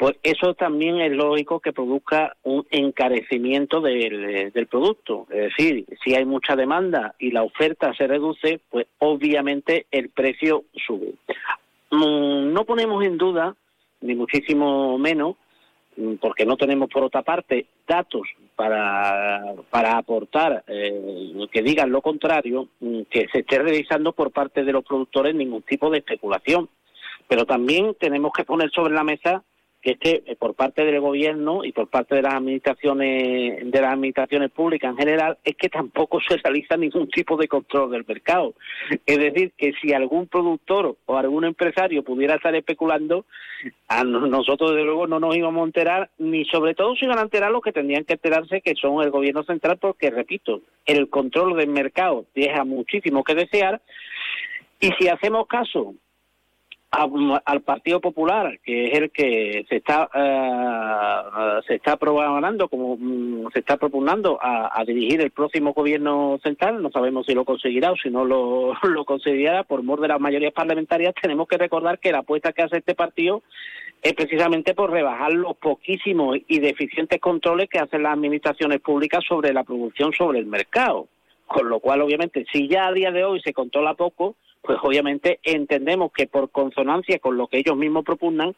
pues 0.00 0.16
eso 0.22 0.54
también 0.54 0.98
es 1.02 1.12
lógico 1.12 1.60
que 1.60 1.74
produzca 1.74 2.34
un 2.44 2.66
encarecimiento 2.70 3.82
del, 3.82 4.50
del 4.50 4.66
producto. 4.66 5.26
Es 5.28 5.54
decir, 5.54 5.84
si 6.02 6.14
hay 6.14 6.24
mucha 6.24 6.56
demanda 6.56 7.14
y 7.18 7.32
la 7.32 7.42
oferta 7.42 7.92
se 7.92 8.06
reduce, 8.06 8.60
pues 8.70 8.86
obviamente 8.96 9.84
el 9.90 10.08
precio 10.08 10.64
sube. 10.86 11.12
Mm, 11.90 12.50
No 12.50 12.64
ponemos 12.64 13.04
en 13.04 13.18
duda, 13.18 13.54
ni 14.00 14.14
muchísimo 14.14 14.96
menos, 14.96 15.36
mm, 15.98 16.14
porque 16.14 16.46
no 16.46 16.56
tenemos 16.56 16.88
por 16.88 17.04
otra 17.04 17.20
parte 17.20 17.66
datos 17.86 18.22
para, 18.56 19.52
para 19.68 19.98
aportar 19.98 20.64
eh, 20.66 21.34
que 21.52 21.60
digan 21.60 21.92
lo 21.92 22.00
contrario, 22.00 22.68
mm, 22.80 23.02
que 23.10 23.28
se 23.30 23.40
esté 23.40 23.58
realizando 23.58 24.12
por 24.14 24.30
parte 24.30 24.64
de 24.64 24.72
los 24.72 24.82
productores 24.82 25.34
ningún 25.34 25.60
tipo 25.60 25.90
de 25.90 25.98
especulación. 25.98 26.70
Pero 27.28 27.44
también 27.44 27.94
tenemos 28.00 28.32
que 28.32 28.44
poner 28.44 28.70
sobre 28.70 28.94
la 28.94 29.04
mesa 29.04 29.44
que 29.82 29.92
es 29.92 29.98
que 29.98 30.22
eh, 30.26 30.36
por 30.36 30.54
parte 30.54 30.84
del 30.84 31.00
gobierno 31.00 31.64
y 31.64 31.72
por 31.72 31.88
parte 31.88 32.14
de 32.14 32.22
las 32.22 32.34
administraciones 32.34 33.70
de 33.70 33.80
las 33.80 33.92
administraciones 33.92 34.50
públicas 34.50 34.90
en 34.90 34.98
general 34.98 35.38
es 35.44 35.56
que 35.56 35.68
tampoco 35.68 36.20
se 36.20 36.36
realiza 36.36 36.76
ningún 36.76 37.08
tipo 37.08 37.36
de 37.36 37.48
control 37.48 37.90
del 37.90 38.04
mercado. 38.06 38.54
Es 39.06 39.18
decir, 39.18 39.52
que 39.56 39.72
si 39.80 39.92
algún 39.92 40.26
productor 40.26 40.96
o 41.06 41.16
algún 41.16 41.44
empresario 41.44 42.02
pudiera 42.02 42.34
estar 42.34 42.54
especulando, 42.54 43.24
nosotros 44.04 44.72
desde 44.72 44.84
luego 44.84 45.06
no 45.06 45.18
nos 45.18 45.36
íbamos 45.36 45.62
a 45.62 45.66
enterar, 45.66 46.10
ni 46.18 46.44
sobre 46.44 46.74
todo 46.74 46.94
se 46.96 47.06
iban 47.06 47.18
a 47.18 47.22
enterar 47.22 47.50
los 47.50 47.62
que 47.62 47.72
tendrían 47.72 48.04
que 48.04 48.14
enterarse, 48.14 48.60
que 48.60 48.74
son 48.74 49.02
el 49.02 49.10
gobierno 49.10 49.42
central, 49.44 49.78
porque 49.78 50.10
repito, 50.10 50.60
el 50.86 51.08
control 51.08 51.56
del 51.56 51.68
mercado 51.68 52.26
deja 52.34 52.64
muchísimo 52.64 53.24
que 53.24 53.34
desear. 53.34 53.80
Y 54.80 54.90
si 54.98 55.08
hacemos 55.08 55.46
caso 55.46 55.94
al 56.90 57.60
Partido 57.62 58.00
Popular, 58.00 58.58
que 58.64 58.86
es 58.86 58.94
el 58.94 59.10
que 59.10 59.64
se 59.68 59.76
está 59.76 60.10
eh, 60.12 61.60
se 61.66 61.76
está 61.76 61.96
programando, 61.96 62.68
como 62.68 62.96
mm, 62.98 63.52
se 63.52 63.60
está 63.60 63.76
propugnando 63.76 64.38
a, 64.42 64.78
a 64.78 64.84
dirigir 64.84 65.20
el 65.20 65.30
próximo 65.30 65.72
gobierno 65.72 66.40
central. 66.42 66.82
No 66.82 66.90
sabemos 66.90 67.26
si 67.26 67.34
lo 67.34 67.44
conseguirá 67.44 67.92
o 67.92 67.96
si 67.96 68.10
no 68.10 68.24
lo, 68.24 68.74
lo 68.82 69.04
conseguirá. 69.04 69.62
Por 69.62 69.82
mor 69.84 70.00
de 70.00 70.08
las 70.08 70.20
mayorías 70.20 70.52
parlamentarias, 70.52 71.14
tenemos 71.20 71.46
que 71.46 71.58
recordar 71.58 72.00
que 72.00 72.12
la 72.12 72.18
apuesta 72.18 72.52
que 72.52 72.62
hace 72.62 72.78
este 72.78 72.94
partido 72.94 73.42
es 74.02 74.14
precisamente 74.14 74.74
por 74.74 74.90
rebajar 74.90 75.32
los 75.32 75.56
poquísimos 75.56 76.38
y 76.48 76.58
deficientes 76.58 77.20
controles 77.20 77.68
que 77.68 77.78
hacen 77.78 78.02
las 78.02 78.14
administraciones 78.14 78.80
públicas 78.80 79.22
sobre 79.28 79.52
la 79.52 79.62
producción 79.62 80.12
sobre 80.12 80.40
el 80.40 80.46
mercado. 80.46 81.06
Con 81.46 81.68
lo 81.68 81.80
cual, 81.80 82.00
obviamente, 82.00 82.46
si 82.52 82.68
ya 82.68 82.86
a 82.86 82.92
día 82.92 83.10
de 83.10 83.24
hoy 83.24 83.40
se 83.42 83.52
controla 83.52 83.94
poco, 83.94 84.36
pues 84.62 84.78
obviamente 84.82 85.40
entendemos 85.42 86.12
que 86.12 86.26
por 86.26 86.50
consonancia 86.50 87.18
con 87.18 87.36
lo 87.36 87.46
que 87.48 87.58
ellos 87.58 87.76
mismos 87.76 88.04
propugnan, 88.04 88.54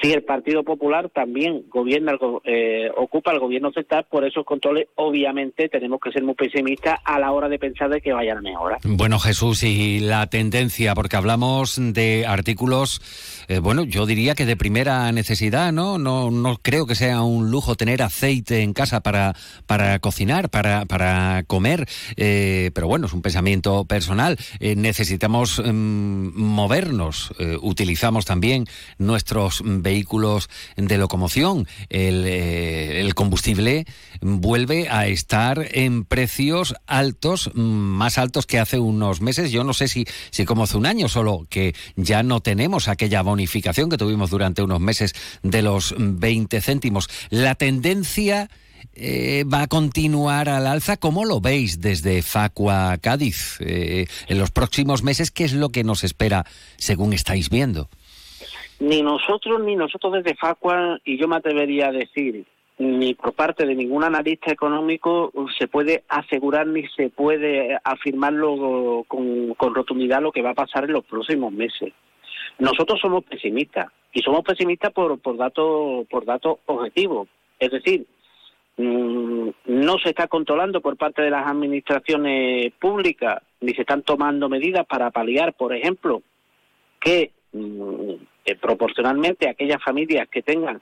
si 0.00 0.12
el 0.12 0.22
Partido 0.22 0.64
Popular 0.64 1.08
también 1.10 1.64
gobierna, 1.68 2.16
eh, 2.44 2.90
ocupa 2.96 3.32
el 3.32 3.38
gobierno 3.38 3.72
central, 3.72 4.06
por 4.10 4.24
esos 4.24 4.44
controles, 4.44 4.88
obviamente 4.96 5.68
tenemos 5.68 6.00
que 6.00 6.10
ser 6.10 6.22
muy 6.22 6.34
pesimistas 6.34 6.98
a 7.04 7.18
la 7.18 7.32
hora 7.32 7.48
de 7.48 7.58
pensar 7.58 7.90
de 7.90 8.00
que 8.00 8.12
vayan 8.12 8.38
a. 8.38 8.78
Bueno, 8.84 9.18
Jesús, 9.18 9.62
y 9.62 10.00
la 10.00 10.26
tendencia, 10.28 10.94
porque 10.94 11.16
hablamos 11.16 11.78
de 11.78 12.26
artículos, 12.26 13.00
eh, 13.48 13.58
bueno, 13.58 13.84
yo 13.84 14.06
diría 14.06 14.34
que 14.34 14.46
de 14.46 14.56
primera 14.56 15.10
necesidad, 15.12 15.72
¿no? 15.72 15.98
No, 15.98 16.30
no 16.30 16.56
creo 16.60 16.86
que 16.86 16.94
sea 16.94 17.22
un 17.22 17.50
lujo 17.50 17.74
tener 17.74 18.02
aceite 18.02 18.62
en 18.62 18.72
casa 18.72 19.00
para, 19.00 19.34
para 19.66 19.98
cocinar, 19.98 20.50
para, 20.50 20.84
para 20.86 21.44
comer, 21.46 21.86
eh, 22.16 22.70
pero 22.74 22.86
bueno, 22.86 23.06
es 23.06 23.12
un 23.12 23.22
pensamiento 23.22 23.84
personal. 23.84 24.36
Eh, 24.60 24.76
necesitamos 24.76 25.60
mm, 25.64 26.36
movernos, 26.36 27.32
eh, 27.38 27.56
utilizamos 27.60 28.24
también 28.24 28.66
nuestros 28.98 29.62
vehículos 29.84 30.50
de 30.76 30.98
locomoción. 30.98 31.68
El, 31.88 32.24
eh, 32.26 33.00
el 33.00 33.14
combustible 33.14 33.86
vuelve 34.20 34.88
a 34.88 35.06
estar 35.06 35.68
en 35.70 36.04
precios 36.04 36.74
altos, 36.88 37.50
mm, 37.54 37.60
más 37.60 38.18
altos 38.18 38.46
que 38.46 38.58
hace 38.58 38.80
unos 38.80 39.20
meses. 39.20 39.52
Yo 39.52 39.62
no 39.62 39.74
sé 39.74 39.86
si, 39.86 40.06
si 40.30 40.44
como 40.44 40.64
hace 40.64 40.76
un 40.76 40.86
año, 40.86 41.08
solo 41.08 41.46
que 41.48 41.76
ya 41.94 42.24
no 42.24 42.40
tenemos 42.40 42.88
aquella 42.88 43.22
bonificación 43.22 43.88
que 43.88 43.98
tuvimos 43.98 44.30
durante 44.30 44.62
unos 44.62 44.80
meses 44.80 45.14
de 45.44 45.62
los 45.62 45.94
20 45.96 46.60
céntimos. 46.60 47.08
La 47.30 47.54
tendencia 47.54 48.50
eh, 48.94 49.44
va 49.52 49.62
a 49.62 49.66
continuar 49.66 50.48
al 50.48 50.66
alza. 50.66 50.96
¿Cómo 50.96 51.24
lo 51.24 51.40
veis 51.40 51.80
desde 51.80 52.22
Facua 52.22 52.96
Cádiz? 52.98 53.56
Eh, 53.60 54.06
en 54.28 54.38
los 54.38 54.50
próximos 54.50 55.02
meses, 55.02 55.30
¿qué 55.30 55.44
es 55.44 55.52
lo 55.52 55.70
que 55.70 55.84
nos 55.84 56.04
espera 56.04 56.46
según 56.76 57.12
estáis 57.12 57.50
viendo? 57.50 57.88
Ni 58.84 59.00
nosotros, 59.00 59.62
ni 59.62 59.76
nosotros 59.76 60.12
desde 60.12 60.36
Facua, 60.36 60.98
y 61.06 61.16
yo 61.16 61.26
me 61.26 61.36
atrevería 61.36 61.88
a 61.88 61.92
decir, 61.92 62.44
ni 62.76 63.14
por 63.14 63.32
parte 63.32 63.64
de 63.64 63.74
ningún 63.74 64.04
analista 64.04 64.52
económico 64.52 65.32
se 65.58 65.68
puede 65.68 66.04
asegurar 66.06 66.66
ni 66.66 66.86
se 66.88 67.08
puede 67.08 67.78
afirmarlo 67.82 69.06
con, 69.08 69.54
con 69.54 69.74
rotundidad 69.74 70.20
lo 70.20 70.32
que 70.32 70.42
va 70.42 70.50
a 70.50 70.54
pasar 70.54 70.84
en 70.84 70.92
los 70.92 71.04
próximos 71.06 71.50
meses. 71.50 71.94
Nosotros 72.58 73.00
somos 73.00 73.24
pesimistas 73.24 73.86
y 74.12 74.20
somos 74.20 74.42
pesimistas 74.42 74.92
por, 74.92 75.18
por 75.18 75.38
datos 75.38 76.06
por 76.10 76.26
datos 76.26 76.58
objetivos. 76.66 77.26
Es 77.58 77.70
decir, 77.70 78.04
mm, 78.76 79.48
no 79.64 79.98
se 79.98 80.10
está 80.10 80.28
controlando 80.28 80.82
por 80.82 80.98
parte 80.98 81.22
de 81.22 81.30
las 81.30 81.46
administraciones 81.46 82.70
públicas 82.74 83.42
ni 83.62 83.72
se 83.72 83.80
están 83.80 84.02
tomando 84.02 84.50
medidas 84.50 84.84
para 84.86 85.10
paliar, 85.10 85.54
por 85.54 85.74
ejemplo, 85.74 86.20
que 87.00 87.30
eh, 88.54 88.58
proporcionalmente 88.60 89.48
aquellas 89.48 89.82
familias 89.82 90.28
que 90.28 90.42
tengan 90.42 90.80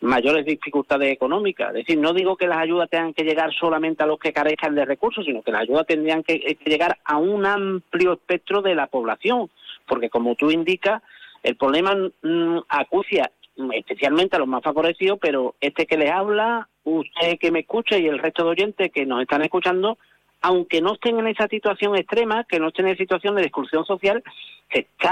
mayores 0.00 0.46
dificultades 0.46 1.12
económicas. 1.12 1.68
Es 1.68 1.86
decir, 1.86 1.98
no 1.98 2.14
digo 2.14 2.36
que 2.36 2.46
las 2.46 2.58
ayudas 2.58 2.88
tengan 2.88 3.12
que 3.12 3.24
llegar 3.24 3.52
solamente 3.52 4.02
a 4.02 4.06
los 4.06 4.18
que 4.18 4.32
carezcan 4.32 4.74
de 4.74 4.84
recursos, 4.84 5.24
sino 5.24 5.42
que 5.42 5.52
las 5.52 5.62
ayudas 5.62 5.86
tendrían 5.86 6.22
que, 6.22 6.34
eh, 6.34 6.56
llegar 6.64 6.98
a 7.04 7.18
un 7.18 7.44
amplio 7.44 8.14
espectro 8.14 8.62
de 8.62 8.74
la 8.74 8.86
población, 8.86 9.50
porque 9.86 10.08
como 10.08 10.34
tú 10.36 10.50
indicas, 10.50 11.02
el 11.42 11.56
problema 11.56 11.94
mm, 12.22 12.58
acucia 12.68 13.30
mm, 13.56 13.72
especialmente 13.72 14.36
a 14.36 14.38
los 14.38 14.48
más 14.48 14.62
favorecidos, 14.62 15.18
pero 15.20 15.54
este 15.60 15.86
que 15.86 15.98
les 15.98 16.10
habla, 16.10 16.68
usted 16.84 17.38
que 17.38 17.50
me 17.50 17.60
escucha 17.60 17.98
y 17.98 18.06
el 18.06 18.18
resto 18.18 18.44
de 18.44 18.50
oyentes 18.50 18.92
que 18.92 19.04
nos 19.04 19.20
están 19.20 19.42
escuchando, 19.42 19.98
aunque 20.40 20.80
no 20.80 20.94
estén 20.94 21.18
en 21.18 21.26
esa 21.26 21.48
situación 21.48 21.96
extrema, 21.96 22.44
que 22.44 22.58
no 22.58 22.68
estén 22.68 22.88
en 22.88 22.96
situación 22.96 23.34
de 23.36 23.42
exclusión 23.42 23.84
social, 23.84 24.22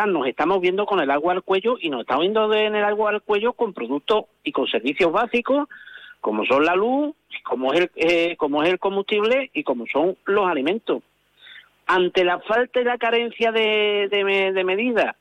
nos 0.06 0.26
estamos 0.26 0.60
viendo 0.60 0.86
con 0.86 1.00
el 1.00 1.10
agua 1.10 1.32
al 1.34 1.42
cuello 1.42 1.76
y 1.80 1.90
nos 1.90 2.02
estamos 2.02 2.22
viendo 2.22 2.52
en 2.54 2.74
el 2.74 2.84
agua 2.84 3.10
al 3.10 3.22
cuello 3.22 3.52
con 3.52 3.74
productos 3.74 4.24
y 4.44 4.52
con 4.52 4.66
servicios 4.66 5.12
básicos 5.12 5.68
como 6.20 6.44
son 6.44 6.64
la 6.64 6.74
luz, 6.74 7.14
como 7.44 7.72
es 7.72 7.80
el, 7.80 7.90
eh, 7.96 8.36
como 8.36 8.62
es 8.62 8.70
el 8.70 8.78
combustible 8.78 9.50
y 9.52 9.62
como 9.62 9.86
son 9.86 10.16
los 10.24 10.48
alimentos. 10.48 11.02
Ante 11.86 12.24
la 12.24 12.40
falta 12.40 12.80
y 12.80 12.84
la 12.84 12.98
carencia 12.98 13.52
de, 13.52 14.08
de, 14.10 14.52
de 14.52 14.64
medidas 14.64 15.16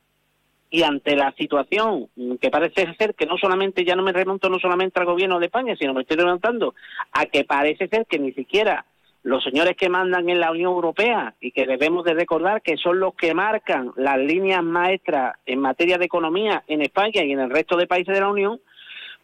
y 0.70 0.84
ante 0.84 1.16
la 1.16 1.32
situación 1.34 2.10
que 2.42 2.50
parece 2.50 2.94
ser 2.96 3.16
que 3.16 3.26
no 3.26 3.38
solamente, 3.38 3.86
ya 3.86 3.96
no 3.96 4.04
me 4.04 4.12
remonto 4.12 4.50
no 4.50 4.60
solamente 4.60 5.00
al 5.00 5.06
gobierno 5.06 5.40
de 5.40 5.46
España, 5.46 5.76
sino 5.78 5.94
me 5.94 6.02
estoy 6.02 6.18
remontando 6.18 6.76
a 7.14 7.26
que 7.26 7.46
parece 7.46 7.88
ser 7.88 8.06
que 8.06 8.20
ni 8.20 8.34
siquiera 8.34 8.86
los 9.28 9.44
señores 9.44 9.76
que 9.76 9.90
mandan 9.90 10.30
en 10.30 10.40
la 10.40 10.52
Unión 10.52 10.72
Europea 10.72 11.34
y 11.42 11.52
que 11.52 11.66
debemos 11.66 12.06
de 12.06 12.14
recordar 12.14 12.62
que 12.62 12.78
son 12.78 13.02
los 13.02 13.14
que 13.14 13.34
marcan 13.34 13.92
las 13.98 14.18
líneas 14.18 14.64
maestras 14.64 15.36
en 15.46 15.60
materia 15.60 15.98
de 15.98 16.06
economía 16.06 16.64
en 16.66 16.82
España 16.82 17.26
y 17.26 17.34
en 17.34 17.42
el 17.42 17.50
resto 17.50 17.76
de 17.76 17.88
países 17.88 18.16
de 18.16 18.22
la 18.22 18.30
Unión, 18.30 18.62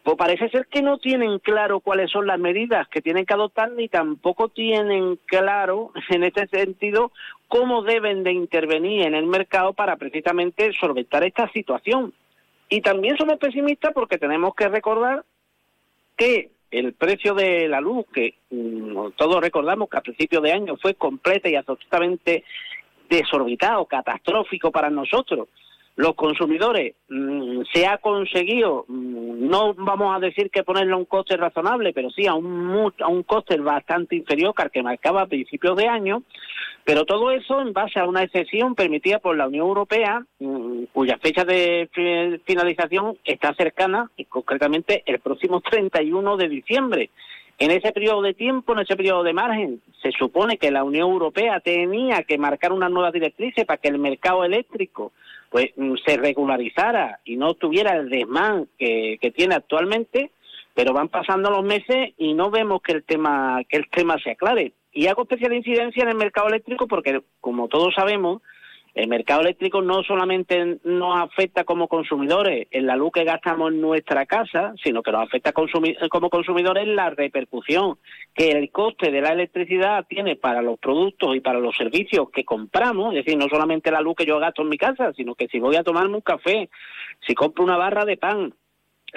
pues 0.04 0.18
parece 0.18 0.50
ser 0.50 0.68
que 0.68 0.82
no 0.82 0.98
tienen 0.98 1.40
claro 1.40 1.80
cuáles 1.80 2.12
son 2.12 2.28
las 2.28 2.38
medidas 2.38 2.86
que 2.90 3.02
tienen 3.02 3.26
que 3.26 3.34
adoptar 3.34 3.72
ni 3.72 3.88
tampoco 3.88 4.50
tienen 4.50 5.18
claro 5.26 5.94
en 6.10 6.26
este 6.26 6.48
sentido 6.48 7.14
cómo 7.48 7.84
deben 7.84 8.26
de 8.26 8.34
intervenir 8.34 9.08
en 9.08 9.16
el 9.16 9.26
mercado 9.26 9.72
para 9.72 9.96
precisamente 9.96 10.74
solventar 10.74 11.24
esta 11.24 11.50
situación. 11.54 12.14
Y 12.68 12.82
también 12.82 13.16
somos 13.16 13.38
pesimistas 13.38 13.94
porque 13.94 14.18
tenemos 14.18 14.54
que 14.54 14.68
recordar 14.68 15.24
que 16.18 16.52
el 16.74 16.94
precio 16.94 17.36
de 17.36 17.68
la 17.68 17.80
luz, 17.80 18.06
que 18.12 18.36
mm, 18.50 19.12
todos 19.16 19.40
recordamos 19.42 19.90
que 19.90 19.98
a 19.98 20.02
principio 20.02 20.42
de 20.42 20.52
año 20.52 20.76
fue 20.78 20.96
completa 20.96 21.48
y 21.48 21.56
absolutamente 21.56 22.44
desorbitado, 23.08 23.86
catastrófico 23.86 24.72
para 24.72 24.90
nosotros, 24.90 25.50
los 25.96 26.16
consumidores 26.16 26.96
mm, 27.10 27.62
se 27.72 27.86
ha 27.86 27.98
conseguido, 28.00 28.86
mm, 28.88 29.48
no 29.48 29.74
vamos 29.76 30.16
a 30.16 30.20
decir 30.20 30.50
que 30.50 30.64
ponerle 30.64 30.96
un 30.96 31.06
coste 31.06 31.38
razonable, 31.38 31.94
pero 31.94 32.10
sí 32.10 32.26
a 32.26 32.34
un, 32.34 32.94
a 33.00 33.08
un 33.08 33.24
coste 33.24 33.58
bastante 33.58 34.16
inferior 34.16 34.54
al 34.58 34.72
que 34.72 34.82
marcaba 34.82 35.22
a 35.22 35.28
principios 35.28 35.76
de 35.78 35.88
año, 35.88 36.24
pero 36.84 37.06
todo 37.06 37.32
eso 37.32 37.62
en 37.62 37.74
base 37.74 38.00
a 38.00 38.08
una 38.08 38.24
excepción 38.24 38.76
permitida 38.76 39.20
por 39.20 39.38
la 39.38 39.48
Unión 39.48 39.68
Europea, 39.68 40.26
mm, 40.40 40.86
cuya 40.94 41.18
fecha 41.20 41.46
de 41.46 41.90
finalización 42.46 43.18
está 43.24 43.54
cercana, 43.54 44.10
y 44.18 44.26
concretamente 44.26 45.04
el 45.06 45.20
próximo 45.20 45.62
31 45.62 46.38
de 46.38 46.50
diciembre. 46.50 47.10
En 47.60 47.70
ese 47.70 47.92
periodo 47.92 48.24
de 48.24 48.34
tiempo, 48.34 48.74
en 48.74 48.80
ese 48.80 48.96
periodo 48.96 49.24
de 49.24 49.34
margen, 49.34 49.82
se 50.02 50.12
supone 50.12 50.58
que 50.58 50.72
la 50.72 50.84
Unión 50.84 51.12
Europea 51.12 51.60
tenía 51.60 52.24
que 52.24 52.40
marcar 52.40 52.74
unas 52.74 52.90
nuevas 52.90 53.14
directrices 53.14 53.66
para 53.66 53.78
que 53.78 53.90
el 53.90 54.00
mercado 54.00 54.44
eléctrico 54.44 55.14
pues 55.54 55.70
mm, 55.76 55.94
se 56.04 56.18
regularizara 56.18 57.20
y 57.24 57.38
no 57.38 57.54
tuviera 57.54 57.96
el 57.96 58.10
desmán 58.10 58.68
que, 58.80 59.20
que 59.22 59.30
tiene 59.30 59.54
actualmente, 59.54 60.32
pero 60.74 60.94
van 60.94 61.10
pasando 61.10 61.52
los 61.52 61.64
meses 61.64 62.10
y 62.18 62.34
no 62.34 62.50
vemos 62.50 62.82
que 62.82 62.94
el 62.94 63.04
tema 63.04 63.62
que 63.70 63.78
el 63.78 63.88
tema 63.92 64.18
se 64.18 64.32
aclare. 64.32 64.74
Y 64.92 65.06
hago 65.06 65.22
especial 65.22 65.54
incidencia 65.54 66.02
en 66.02 66.10
el 66.10 66.16
mercado 66.16 66.48
eléctrico 66.48 66.88
porque, 66.88 67.22
como 67.40 67.68
todos 67.68 67.94
sabemos, 67.94 68.42
el 68.94 69.08
mercado 69.08 69.42
eléctrico 69.42 69.82
no 69.82 70.04
solamente 70.04 70.78
nos 70.84 71.20
afecta 71.20 71.64
como 71.64 71.88
consumidores 71.88 72.68
en 72.70 72.86
la 72.86 72.96
luz 72.96 73.12
que 73.14 73.24
gastamos 73.24 73.72
en 73.72 73.82
nuestra 73.82 74.26
casa, 74.28 74.74
sino 74.84 75.02
que 75.02 75.12
nos 75.12 75.24
afecta 75.24 75.52
como 75.52 76.30
consumidores 76.30 76.84
en 76.84 76.96
la 76.96 77.10
repercusión 77.10 77.98
que 78.36 78.52
el 78.52 78.72
coste 78.72 79.10
de 79.12 79.22
la 79.22 79.30
electricidad 79.30 80.06
tiene 80.08 80.36
para 80.36 80.62
los 80.62 80.78
productos 80.80 81.36
y 81.36 81.40
para 81.40 81.60
los 81.60 81.76
servicios 81.76 82.30
que 82.32 82.46
compramos, 82.46 83.16
es 83.16 83.26
decir, 83.26 83.38
no 83.38 83.48
solamente 83.50 83.92
la 83.92 84.02
luz 84.02 84.16
que 84.16 84.26
yo 84.26 84.38
gasto 84.40 84.62
en 84.62 84.70
mi 84.70 84.78
casa, 84.78 85.12
sino 85.14 85.34
que 85.34 85.48
si 85.48 85.60
voy 85.60 85.76
a 85.76 85.84
tomarme 85.84 86.16
un 86.16 86.22
café, 86.22 86.70
si 87.26 87.34
compro 87.34 87.64
una 87.64 87.78
barra 87.78 88.06
de 88.06 88.18
pan, 88.18 88.54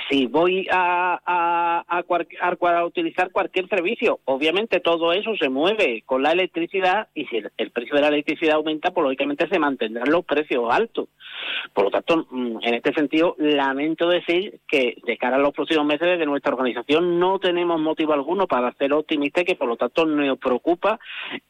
si 0.08 0.26
voy 0.26 0.68
a, 0.70 1.18
a, 1.24 1.84
a, 1.88 2.84
utilizar 2.84 3.30
cualquier 3.30 3.68
servicio, 3.68 4.20
obviamente 4.24 4.80
todo 4.80 5.12
eso 5.12 5.34
se 5.36 5.48
mueve 5.48 6.02
con 6.04 6.22
la 6.22 6.32
electricidad 6.32 7.08
y 7.14 7.24
si 7.26 7.42
el, 7.56 7.70
precio 7.70 7.94
de 7.94 8.02
la 8.02 8.08
electricidad 8.08 8.56
aumenta, 8.56 8.90
pues 8.90 9.04
lógicamente 9.04 9.48
se 9.48 9.58
mantendrán 9.58 10.10
los 10.10 10.24
precios 10.24 10.64
altos. 10.70 11.08
Por 11.72 11.84
lo 11.84 11.90
tanto, 11.90 12.26
mm, 12.30 12.58
en 12.62 12.74
este 12.74 12.92
sentido, 12.92 13.34
lamento 13.38 14.08
decir 14.08 14.60
que 14.68 14.96
de 15.04 15.16
cara 15.16 15.36
a 15.36 15.40
los 15.40 15.52
próximos 15.52 15.86
meses 15.86 16.06
desde 16.06 16.26
nuestra 16.26 16.52
organización 16.52 17.18
no 17.18 17.38
tenemos 17.38 17.80
motivo 17.80 18.12
alguno 18.12 18.46
para 18.46 18.72
ser 18.74 18.92
optimistas 18.92 19.42
y 19.42 19.46
que 19.46 19.56
por 19.56 19.68
lo 19.68 19.76
tanto 19.76 20.04
nos 20.04 20.38
preocupa 20.38 20.98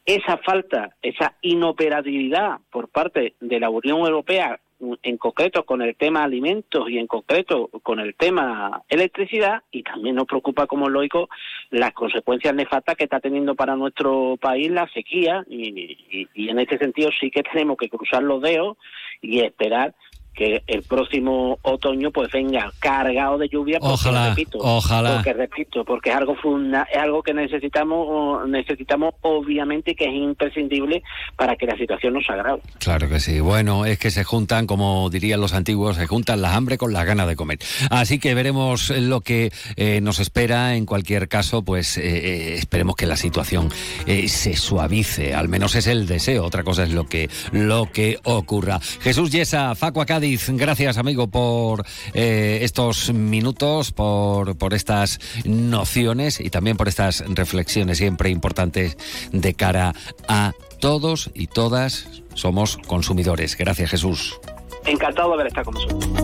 esa 0.05 0.39
falta, 0.39 0.95
esa 1.03 1.35
inoperatividad 1.43 2.59
por 2.71 2.89
parte 2.89 3.35
de 3.41 3.61
la 3.61 3.71
Unión 3.71 4.01
Europea 4.01 4.59
en 5.03 5.17
concreto 5.17 5.65
con 5.65 5.81
el 5.81 5.97
tema 5.97 6.23
alimentos 6.23 6.89
y 6.91 6.99
en 6.99 7.07
concreto 7.07 7.71
con 7.83 7.99
el 7.99 8.15
tema 8.15 8.83
electricidad 8.89 9.63
y 9.71 9.83
también 9.83 10.17
nos 10.17 10.27
preocupa 10.27 10.67
como 10.67 10.89
lógico 10.89 11.29
las 11.71 11.93
consecuencias 11.93 12.55
nefastas 12.55 12.97
que 12.97 13.05
está 13.05 13.21
teniendo 13.21 13.55
para 13.55 13.75
nuestro 13.77 14.37
país 14.41 14.71
la 14.71 14.87
sequía 14.89 15.45
y, 15.49 16.29
y 16.35 16.49
en 16.49 16.59
este 16.59 16.79
sentido 16.79 17.11
sí 17.19 17.31
que 17.31 17.43
tenemos 17.43 17.77
que 17.79 17.89
cruzar 17.89 18.23
los 18.23 18.43
dedos 18.43 18.77
y 19.23 19.41
esperar 19.41 19.95
que 20.37 20.63
el 20.67 20.83
próximo 20.83 21.59
otoño 21.63 22.11
pues 22.11 22.31
venga 22.31 22.71
cargado 22.79 23.39
de 23.39 23.49
lluvia 23.49 23.81
porque 23.81 23.95
ojalá, 23.95 24.29
repito 24.29 24.59
ojalá. 24.61 25.15
porque 25.15 25.33
repito 25.33 25.85
porque 25.85 26.11
es 26.11 26.17
algo 26.17 26.37
funda, 26.37 26.87
es 26.93 26.99
algo 26.99 27.23
que 27.23 27.33
necesitamos 27.33 28.47
necesitamos 28.47 29.15
obviamente 29.23 29.95
que 29.95 30.05
es 30.05 30.15
imprescindible 30.15 31.03
para 31.37 31.57
que 31.57 31.67
la 31.67 31.77
situación 31.77 32.13
no 32.15 32.21
se 32.21 32.33
agrave. 32.33 32.61
Claro 32.79 33.09
que 33.09 33.19
sí. 33.19 33.41
Bueno 33.41 33.87
es 33.87 33.99
que 33.99 34.11
se 34.11 34.25
juntan 34.25 34.67
como 34.67 35.09
dirían 35.09 35.41
los 35.41 35.55
antiguos 35.55 35.97
se 35.97 36.07
juntan 36.07 36.43
la 36.43 36.55
hambre 36.55 36.77
con 36.77 36.93
las 36.93 37.07
ganas 37.07 37.27
de 37.27 37.35
comer. 37.35 37.59
Así 37.91 38.19
que 38.19 38.35
veremos 38.35 38.91
lo 38.91 39.23
que 39.23 39.51
eh, 39.77 40.01
nos 40.03 40.21
espera. 40.21 40.77
En 40.77 40.85
cualquier 40.85 41.29
caso 41.29 41.63
pues 41.63 41.97
eh, 41.97 42.03
eh, 42.05 42.55
esperemos 42.57 42.95
que 42.95 43.07
la 43.07 43.17
situación 43.17 43.71
se 44.07 44.57
suavice. 44.57 45.35
Al 45.35 45.49
menos 45.49 45.75
es 45.77 45.87
el 45.87 46.07
deseo. 46.07 46.45
Otra 46.45 46.63
cosa 46.63 46.83
es 46.83 46.93
lo 46.93 47.07
que 47.07 47.31
lo 47.53 47.91
que 47.91 48.19
ocurra. 48.25 48.81
Jesús 49.01 49.31
Yesa 49.31 49.75
Facua 49.75 50.05
Cádiz 50.05 50.26
Gracias, 50.49 50.99
amigo, 50.99 51.29
por 51.29 51.85
eh, 52.13 52.59
estos 52.63 53.13
minutos, 53.13 53.93
por, 53.93 54.59
por 54.59 54.75
estas 54.75 55.21
nociones 55.45 56.41
y 56.41 56.51
también 56.51 56.77
por 56.77 56.89
estas 56.89 57.25
reflexiones 57.29 57.99
siempre 57.99 58.31
importantes 58.31 58.97
de 59.31 59.55
cara 59.55 59.95
a 60.27 60.53
todos 60.81 61.31
y 61.35 61.47
todas 61.47 62.09
somos 62.35 62.77
consumidores. 62.77 63.57
Gracias, 63.57 63.91
Jesús. 63.91 64.41
Encantado 64.85 65.29
de 65.29 65.35
haber 65.35 65.47
estado 65.47 65.65
con 65.67 65.75
nosotros. 65.75 66.17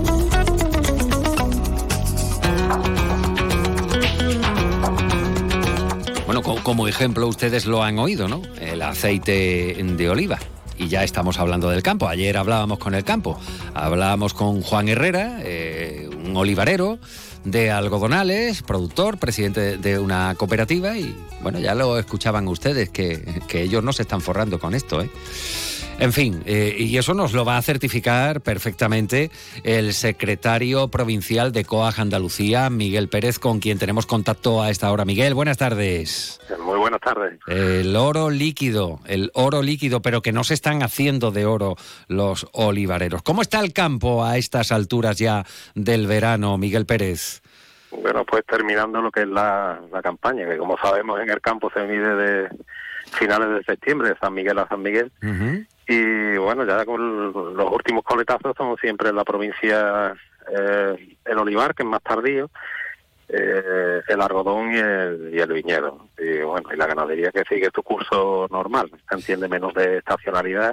Bueno, 6.26 6.42
como 6.42 6.88
ejemplo 6.88 7.28
ustedes 7.28 7.66
lo 7.66 7.82
han 7.82 7.98
oído, 7.98 8.26
¿no? 8.26 8.42
El 8.60 8.82
aceite 8.82 9.76
de 9.80 10.10
oliva 10.10 10.38
y 10.82 10.88
ya 10.88 11.04
estamos 11.04 11.38
hablando 11.38 11.70
del 11.70 11.82
campo. 11.82 12.08
Ayer 12.08 12.36
hablábamos 12.36 12.78
con 12.78 12.94
el 12.94 13.04
campo, 13.04 13.38
hablábamos 13.74 14.34
con 14.34 14.62
Juan 14.62 14.88
Herrera, 14.88 15.38
eh, 15.42 16.10
un 16.24 16.36
olivarero 16.36 16.98
de 17.44 17.70
algodonales, 17.70 18.62
productor, 18.62 19.18
presidente 19.18 19.78
de 19.78 19.98
una 19.98 20.34
cooperativa 20.34 20.96
y 20.96 21.16
bueno, 21.40 21.58
ya 21.58 21.74
lo 21.74 21.98
escuchaban 21.98 22.48
ustedes 22.48 22.90
que, 22.90 23.42
que 23.48 23.62
ellos 23.62 23.82
no 23.82 23.92
se 23.92 24.02
están 24.02 24.20
forrando 24.20 24.58
con 24.58 24.74
esto. 24.74 25.02
¿eh? 25.02 25.10
En 26.02 26.12
fin, 26.12 26.42
eh, 26.46 26.74
y 26.76 26.98
eso 26.98 27.14
nos 27.14 27.32
lo 27.32 27.44
va 27.44 27.56
a 27.56 27.62
certificar 27.62 28.40
perfectamente 28.40 29.30
el 29.62 29.92
secretario 29.92 30.88
provincial 30.88 31.52
de 31.52 31.64
COAG 31.64 32.00
Andalucía, 32.00 32.68
Miguel 32.70 33.08
Pérez, 33.08 33.38
con 33.38 33.60
quien 33.60 33.78
tenemos 33.78 34.04
contacto 34.04 34.60
a 34.60 34.70
esta 34.70 34.90
hora. 34.90 35.04
Miguel, 35.04 35.34
buenas 35.34 35.58
tardes. 35.58 36.40
Muy 36.64 36.76
buenas 36.76 37.00
tardes. 37.00 37.38
El 37.46 37.94
oro 37.94 38.30
líquido, 38.30 38.98
el 39.06 39.30
oro 39.34 39.62
líquido, 39.62 40.02
pero 40.02 40.22
que 40.22 40.32
no 40.32 40.42
se 40.42 40.54
están 40.54 40.82
haciendo 40.82 41.30
de 41.30 41.46
oro 41.46 41.76
los 42.08 42.48
olivareros. 42.50 43.22
¿Cómo 43.22 43.40
está 43.40 43.60
el 43.60 43.72
campo 43.72 44.24
a 44.24 44.38
estas 44.38 44.72
alturas 44.72 45.18
ya 45.18 45.44
del 45.76 46.08
verano, 46.08 46.58
Miguel 46.58 46.84
Pérez? 46.84 47.42
Bueno, 47.92 48.24
pues 48.24 48.44
terminando 48.44 49.00
lo 49.00 49.12
que 49.12 49.20
es 49.20 49.28
la, 49.28 49.78
campaña, 50.02 50.48
que 50.48 50.58
como 50.58 50.76
sabemos 50.78 51.20
en 51.20 51.30
el 51.30 51.40
campo 51.40 51.70
se 51.72 51.84
mide 51.84 52.16
de 52.16 52.48
finales 53.12 53.50
de 53.50 53.62
septiembre, 53.62 54.08
de 54.08 54.16
San 54.16 54.34
Miguel 54.34 54.58
a 54.58 54.66
San 54.66 54.82
Miguel. 54.82 55.12
Y 55.92 56.38
bueno, 56.38 56.64
ya 56.64 56.87
con 56.87 57.33
los 57.55 57.70
últimos 57.70 58.02
coletazos 58.02 58.52
estamos 58.52 58.81
siempre 58.81 59.11
en 59.11 59.16
la 59.16 59.24
provincia 59.24 60.14
eh, 60.50 61.16
el 61.26 61.38
olivar, 61.38 61.74
que 61.74 61.83
es 61.83 61.88
más 61.88 62.02
tardío, 62.02 62.48
eh, 63.28 64.00
el 64.09 64.20
algodón 64.22 64.72
y 64.72 64.78
el, 64.78 65.52
viñedo. 65.52 66.09
Y 66.18 66.38
bueno, 66.38 66.70
y 66.72 66.76
la 66.76 66.87
ganadería 66.87 67.31
que 67.31 67.44
sigue 67.46 67.68
su 67.74 67.83
curso 67.83 68.48
normal, 68.50 68.90
entiende 69.11 69.48
menos 69.48 69.74
de 69.74 69.98
estacionalidad. 69.98 70.72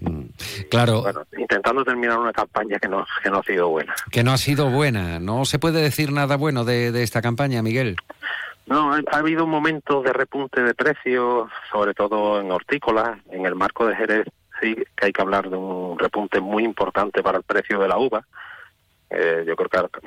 Mm, 0.00 0.28
claro. 0.70 1.02
Bueno, 1.02 1.24
intentando 1.36 1.84
terminar 1.84 2.18
una 2.18 2.32
campaña 2.32 2.78
que 2.78 2.88
no, 2.88 3.06
que 3.22 3.28
no 3.28 3.40
ha 3.40 3.42
sido 3.42 3.68
buena. 3.68 3.94
Que 4.10 4.24
no 4.24 4.32
ha 4.32 4.38
sido 4.38 4.70
buena. 4.70 5.18
¿No 5.18 5.44
se 5.44 5.58
puede 5.58 5.82
decir 5.82 6.10
nada 6.10 6.36
bueno 6.36 6.64
de, 6.64 6.90
de 6.90 7.02
esta 7.02 7.20
campaña, 7.20 7.60
Miguel? 7.60 7.96
No, 8.64 8.94
ha, 8.94 9.02
habido 9.18 9.44
un 9.44 9.50
momento 9.50 10.00
de 10.00 10.14
repunte 10.14 10.62
de 10.62 10.72
precios, 10.72 11.50
sobre 11.70 11.92
todo 11.92 12.40
en 12.40 12.50
hortícolas, 12.50 13.18
en 13.30 13.44
el 13.44 13.54
marco 13.54 13.86
de 13.86 13.94
Jerez 13.94 14.26
sí 14.60 14.74
que 14.96 15.06
hay 15.06 15.12
que 15.12 15.22
hablar 15.22 15.48
de 15.48 15.56
un 15.56 15.98
repunte 15.98 16.40
muy 16.40 16.64
importante 16.64 17.22
para 17.22 17.38
el 17.38 17.44
precio 17.44 17.78
de 17.78 17.88
la 17.88 17.98
uva. 17.98 18.24
Eh, 19.10 19.44
yo 19.46 19.54
creo 19.54 19.68
que 19.68 20.00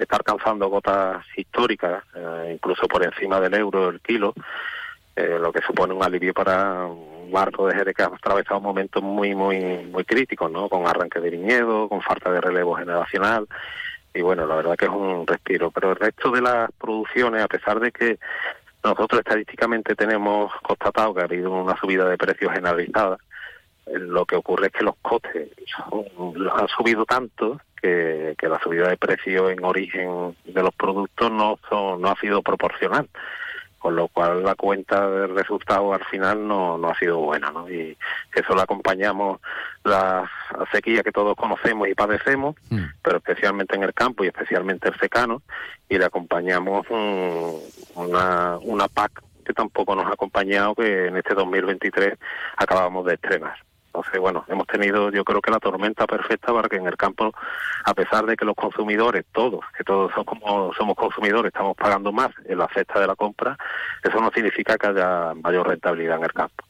está 0.00 0.16
alcanzando 0.16 0.70
cotas 0.70 1.24
históricas, 1.36 2.04
eh, 2.14 2.52
incluso 2.54 2.86
por 2.86 3.04
encima 3.04 3.40
del 3.40 3.54
euro 3.54 3.88
el 3.88 4.00
kilo, 4.00 4.34
eh, 5.16 5.38
lo 5.40 5.52
que 5.52 5.60
supone 5.62 5.94
un 5.94 6.02
alivio 6.02 6.34
para 6.34 6.86
un 6.86 7.30
marco 7.32 7.66
de 7.66 7.74
Jerez 7.74 7.94
que 7.94 8.02
ha 8.02 8.06
atravesado 8.06 8.60
momentos 8.60 9.02
muy, 9.02 9.34
muy, 9.34 9.84
muy 9.86 10.04
críticos, 10.04 10.50
¿no? 10.50 10.68
Con 10.68 10.86
arranque 10.86 11.20
de 11.20 11.30
viñedo, 11.30 11.88
con 11.88 12.00
falta 12.02 12.30
de 12.30 12.40
relevo 12.40 12.74
generacional. 12.76 13.46
Y 14.12 14.20
bueno, 14.20 14.46
la 14.46 14.56
verdad 14.56 14.76
que 14.76 14.84
es 14.84 14.90
un 14.90 15.26
respiro. 15.26 15.70
Pero 15.70 15.90
el 15.90 15.96
resto 15.96 16.30
de 16.30 16.42
las 16.42 16.70
producciones, 16.72 17.42
a 17.42 17.48
pesar 17.48 17.80
de 17.80 17.90
que 17.90 18.18
nosotros 18.84 19.20
estadísticamente 19.20 19.94
tenemos 19.94 20.52
constatado 20.62 21.14
que 21.14 21.22
ha 21.22 21.24
habido 21.24 21.50
una 21.50 21.76
subida 21.76 22.08
de 22.08 22.18
precios 22.18 22.52
generalizada, 22.52 23.16
lo 23.86 24.24
que 24.26 24.36
ocurre 24.36 24.66
es 24.68 24.72
que 24.72 24.84
los 24.84 24.96
costes 25.02 25.48
son- 25.76 26.04
han 26.50 26.68
subido 26.68 27.04
tanto 27.04 27.60
que, 27.80 28.34
que 28.38 28.48
la 28.48 28.58
subida 28.60 28.88
de 28.88 28.96
precio 28.96 29.50
en 29.50 29.62
origen 29.64 30.36
de 30.44 30.62
los 30.62 30.74
productos 30.74 31.30
no, 31.30 31.58
son, 31.68 32.00
no 32.00 32.08
ha 32.10 32.16
sido 32.20 32.42
proporcional 32.42 33.08
con 33.78 33.96
lo 33.96 34.08
cual 34.08 34.42
la 34.42 34.54
cuenta 34.54 35.06
de 35.10 35.26
resultados 35.26 35.94
al 35.94 36.02
final 36.06 36.48
no, 36.48 36.78
no 36.78 36.88
ha 36.88 36.98
sido 36.98 37.18
buena, 37.18 37.50
¿no? 37.50 37.68
Y 37.68 37.94
eso 38.34 38.54
lo 38.54 38.62
acompañamos 38.62 39.42
la 39.84 40.26
sequía 40.72 41.02
que 41.02 41.12
todos 41.12 41.36
conocemos 41.36 41.86
y 41.88 41.94
padecemos, 41.94 42.56
pero 43.02 43.18
especialmente 43.18 43.76
en 43.76 43.82
el 43.82 43.92
campo 43.92 44.24
y 44.24 44.28
especialmente 44.28 44.88
el 44.88 44.98
secano, 44.98 45.42
y 45.86 45.98
le 45.98 46.06
acompañamos 46.06 46.86
un- 46.88 47.60
una, 47.96 48.56
una 48.62 48.88
PAC 48.88 49.22
que 49.44 49.52
tampoco 49.52 49.94
nos 49.94 50.06
ha 50.06 50.14
acompañado, 50.14 50.74
que 50.74 51.08
en 51.08 51.18
este 51.18 51.34
2023 51.34 52.14
acabamos 52.56 53.04
de 53.04 53.12
estrenar. 53.16 53.58
Entonces, 53.94 54.20
bueno, 54.20 54.44
hemos 54.48 54.66
tenido 54.66 55.12
yo 55.12 55.24
creo 55.24 55.40
que 55.40 55.52
la 55.52 55.60
tormenta 55.60 56.04
perfecta 56.04 56.52
para 56.52 56.68
que 56.68 56.76
en 56.76 56.86
el 56.88 56.96
campo, 56.96 57.32
a 57.84 57.94
pesar 57.94 58.26
de 58.26 58.36
que 58.36 58.44
los 58.44 58.56
consumidores, 58.56 59.24
todos, 59.32 59.60
que 59.78 59.84
todos 59.84 60.10
somos, 60.12 60.26
como 60.26 60.74
somos 60.74 60.96
consumidores, 60.96 61.52
estamos 61.52 61.76
pagando 61.76 62.10
más 62.10 62.30
en 62.44 62.58
la 62.58 62.66
cesta 62.74 62.98
de 62.98 63.06
la 63.06 63.14
compra, 63.14 63.56
eso 64.02 64.20
no 64.20 64.32
significa 64.32 64.76
que 64.76 64.88
haya 64.88 65.32
mayor 65.34 65.68
rentabilidad 65.68 66.18
en 66.18 66.24
el 66.24 66.32
campo. 66.32 66.64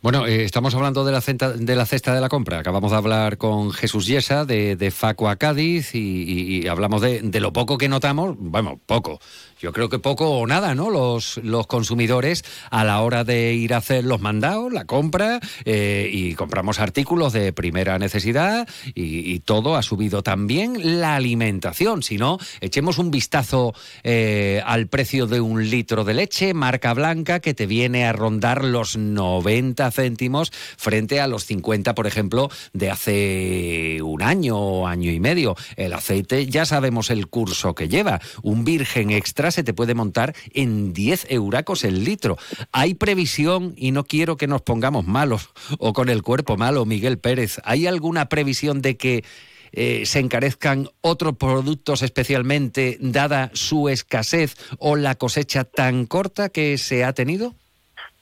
Bueno, 0.00 0.26
eh, 0.26 0.44
estamos 0.44 0.74
hablando 0.76 1.04
de 1.04 1.10
la, 1.10 1.20
centa- 1.20 1.52
de 1.54 1.74
la 1.74 1.84
cesta 1.84 2.14
de 2.14 2.20
la 2.20 2.28
compra. 2.28 2.60
Acabamos 2.60 2.92
de 2.92 2.96
hablar 2.96 3.36
con 3.36 3.72
Jesús 3.72 4.06
Yesa 4.06 4.44
de, 4.44 4.76
de 4.76 4.90
Facua 4.92 5.34
Cádiz 5.36 5.92
y, 5.94 6.66
hablamos 6.68 7.02
de, 7.02 7.20
de 7.22 7.40
lo 7.40 7.52
poco 7.52 7.78
que 7.78 7.88
notamos, 7.88 8.36
bueno, 8.38 8.78
poco. 8.86 9.18
Yo 9.60 9.72
creo 9.72 9.88
que 9.88 9.98
poco 9.98 10.38
o 10.38 10.46
nada, 10.46 10.76
¿no? 10.76 10.88
Los, 10.88 11.38
los 11.38 11.66
consumidores 11.66 12.44
a 12.70 12.84
la 12.84 13.00
hora 13.00 13.24
de 13.24 13.54
ir 13.54 13.74
a 13.74 13.78
hacer 13.78 14.04
los 14.04 14.20
mandados, 14.20 14.72
la 14.72 14.84
compra, 14.84 15.40
eh, 15.64 16.08
y 16.12 16.34
compramos 16.34 16.78
artículos 16.78 17.32
de 17.32 17.52
primera 17.52 17.98
necesidad 17.98 18.68
y, 18.94 19.32
y 19.32 19.40
todo 19.40 19.74
ha 19.74 19.82
subido 19.82 20.22
también 20.22 21.00
la 21.00 21.16
alimentación. 21.16 22.04
Si 22.04 22.18
no, 22.18 22.38
echemos 22.60 22.98
un 22.98 23.10
vistazo 23.10 23.74
eh, 24.04 24.62
al 24.64 24.86
precio 24.86 25.26
de 25.26 25.40
un 25.40 25.68
litro 25.70 26.04
de 26.04 26.14
leche, 26.14 26.54
marca 26.54 26.94
blanca, 26.94 27.40
que 27.40 27.52
te 27.52 27.66
viene 27.66 28.06
a 28.06 28.12
rondar 28.12 28.62
los 28.64 28.96
90 28.96 29.47
céntimos 29.90 30.52
frente 30.76 31.20
a 31.20 31.26
los 31.26 31.44
50, 31.46 31.94
por 31.94 32.06
ejemplo, 32.06 32.50
de 32.72 32.90
hace 32.90 34.02
un 34.02 34.22
año 34.22 34.58
o 34.58 34.86
año 34.86 35.10
y 35.10 35.20
medio. 35.20 35.56
El 35.76 35.92
aceite 35.92 36.46
ya 36.46 36.66
sabemos 36.66 37.10
el 37.10 37.28
curso 37.28 37.74
que 37.74 37.88
lleva. 37.88 38.20
Un 38.42 38.64
virgen 38.64 39.10
extra 39.10 39.50
se 39.50 39.62
te 39.62 39.74
puede 39.74 39.94
montar 39.94 40.34
en 40.52 40.92
10 40.92 41.26
euracos 41.30 41.84
el 41.84 42.04
litro. 42.04 42.36
Hay 42.72 42.94
previsión, 42.94 43.74
y 43.76 43.92
no 43.92 44.04
quiero 44.04 44.36
que 44.36 44.46
nos 44.46 44.62
pongamos 44.62 45.06
malos 45.06 45.50
o 45.78 45.92
con 45.92 46.08
el 46.08 46.22
cuerpo 46.22 46.56
malo, 46.56 46.84
Miguel 46.84 47.18
Pérez. 47.18 47.60
¿Hay 47.64 47.86
alguna 47.86 48.28
previsión 48.28 48.82
de 48.82 48.96
que 48.96 49.24
eh, 49.72 50.04
se 50.06 50.20
encarezcan 50.20 50.88
otros 51.00 51.36
productos 51.36 52.02
especialmente 52.02 52.96
dada 53.00 53.50
su 53.52 53.88
escasez 53.88 54.56
o 54.78 54.96
la 54.96 55.14
cosecha 55.14 55.64
tan 55.64 56.06
corta 56.06 56.48
que 56.48 56.78
se 56.78 57.04
ha 57.04 57.12
tenido? 57.12 57.54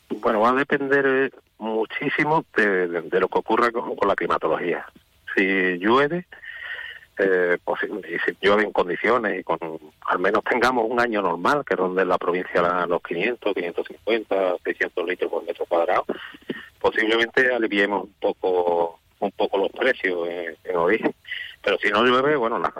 Bueno, 0.09 0.41
va 0.41 0.51
a 0.51 0.55
depender 0.55 1.33
muchísimo 1.59 2.45
de, 2.57 2.89
de- 2.89 3.21
lo 3.21 3.29
que 3.29 3.39
ocurra 3.39 3.71
con, 3.71 3.97
con 3.97 4.09
la 4.09 4.15
climatología. 4.17 4.87
Si 5.35 5.79
llueve, 5.79 6.27
eh, 7.19 7.59
pues, 7.65 7.81
y 7.85 8.19
si 8.25 8.37
llueve 8.41 8.65
en 8.65 8.73
condiciones 8.73 9.41
y 9.41 9.43
con 9.45 9.59
al 10.07 10.19
menos 10.19 10.45
tengamos 10.45 10.87
un 10.89 11.01
año 11.01 11.23
normal, 11.23 11.65
que 11.65 11.75
ronde 11.77 12.03
en 12.03 12.09
la 12.09 12.19
provincia 12.19 12.63
la- 12.63 12.87
los 12.87 13.03
500, 13.03 13.55
550, 13.55 14.57
600 14.65 15.07
litros 15.09 15.31
por 15.31 15.45
metro 15.45 15.65
cuadrado, 15.67 16.05
posiblemente 16.81 17.53
aliviemos 17.55 18.05
un 18.05 18.15
poco 18.21 19.01
un 19.19 19.31
poco 19.33 19.57
los 19.57 19.71
precios 19.71 20.29
en, 20.29 20.57
en 20.65 20.77
origen. 20.77 21.15
Pero 21.63 21.79
si 21.79 21.89
no 21.89 22.05
llueve, 22.05 22.37
bueno, 22.37 22.59
la- 22.59 22.73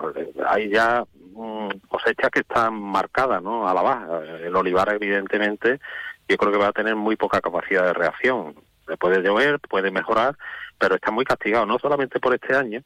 hay 0.49 0.69
ya 0.69 1.03
mm, 1.33 1.69
cosechas 1.89 2.31
que 2.31 2.41
están 2.41 2.75
marcadas 2.81 3.43
¿no? 3.43 3.67
a 3.67 3.73
la 3.73 3.81
baja. 3.83 4.21
El 4.45 4.55
olivar, 4.55 4.93
evidentemente, 4.93 5.81
yo 6.29 6.37
creo 6.37 6.53
que 6.53 6.59
va 6.59 6.69
a 6.69 6.73
tener 6.73 6.97
muy 6.97 7.17
poca 7.17 7.41
capacidad 7.41 7.85
de 7.85 7.93
reacción. 7.93 8.55
Le 8.89 8.97
puede 8.97 9.23
llover, 9.23 9.59
puede 9.61 9.91
mejorar, 9.91 10.37
pero 10.79 10.95
está 10.95 11.11
muy 11.11 11.25
castigado, 11.25 11.67
no 11.67 11.79
solamente 11.79 12.21
por 12.21 12.35
este 12.35 12.55
año, 12.55 12.83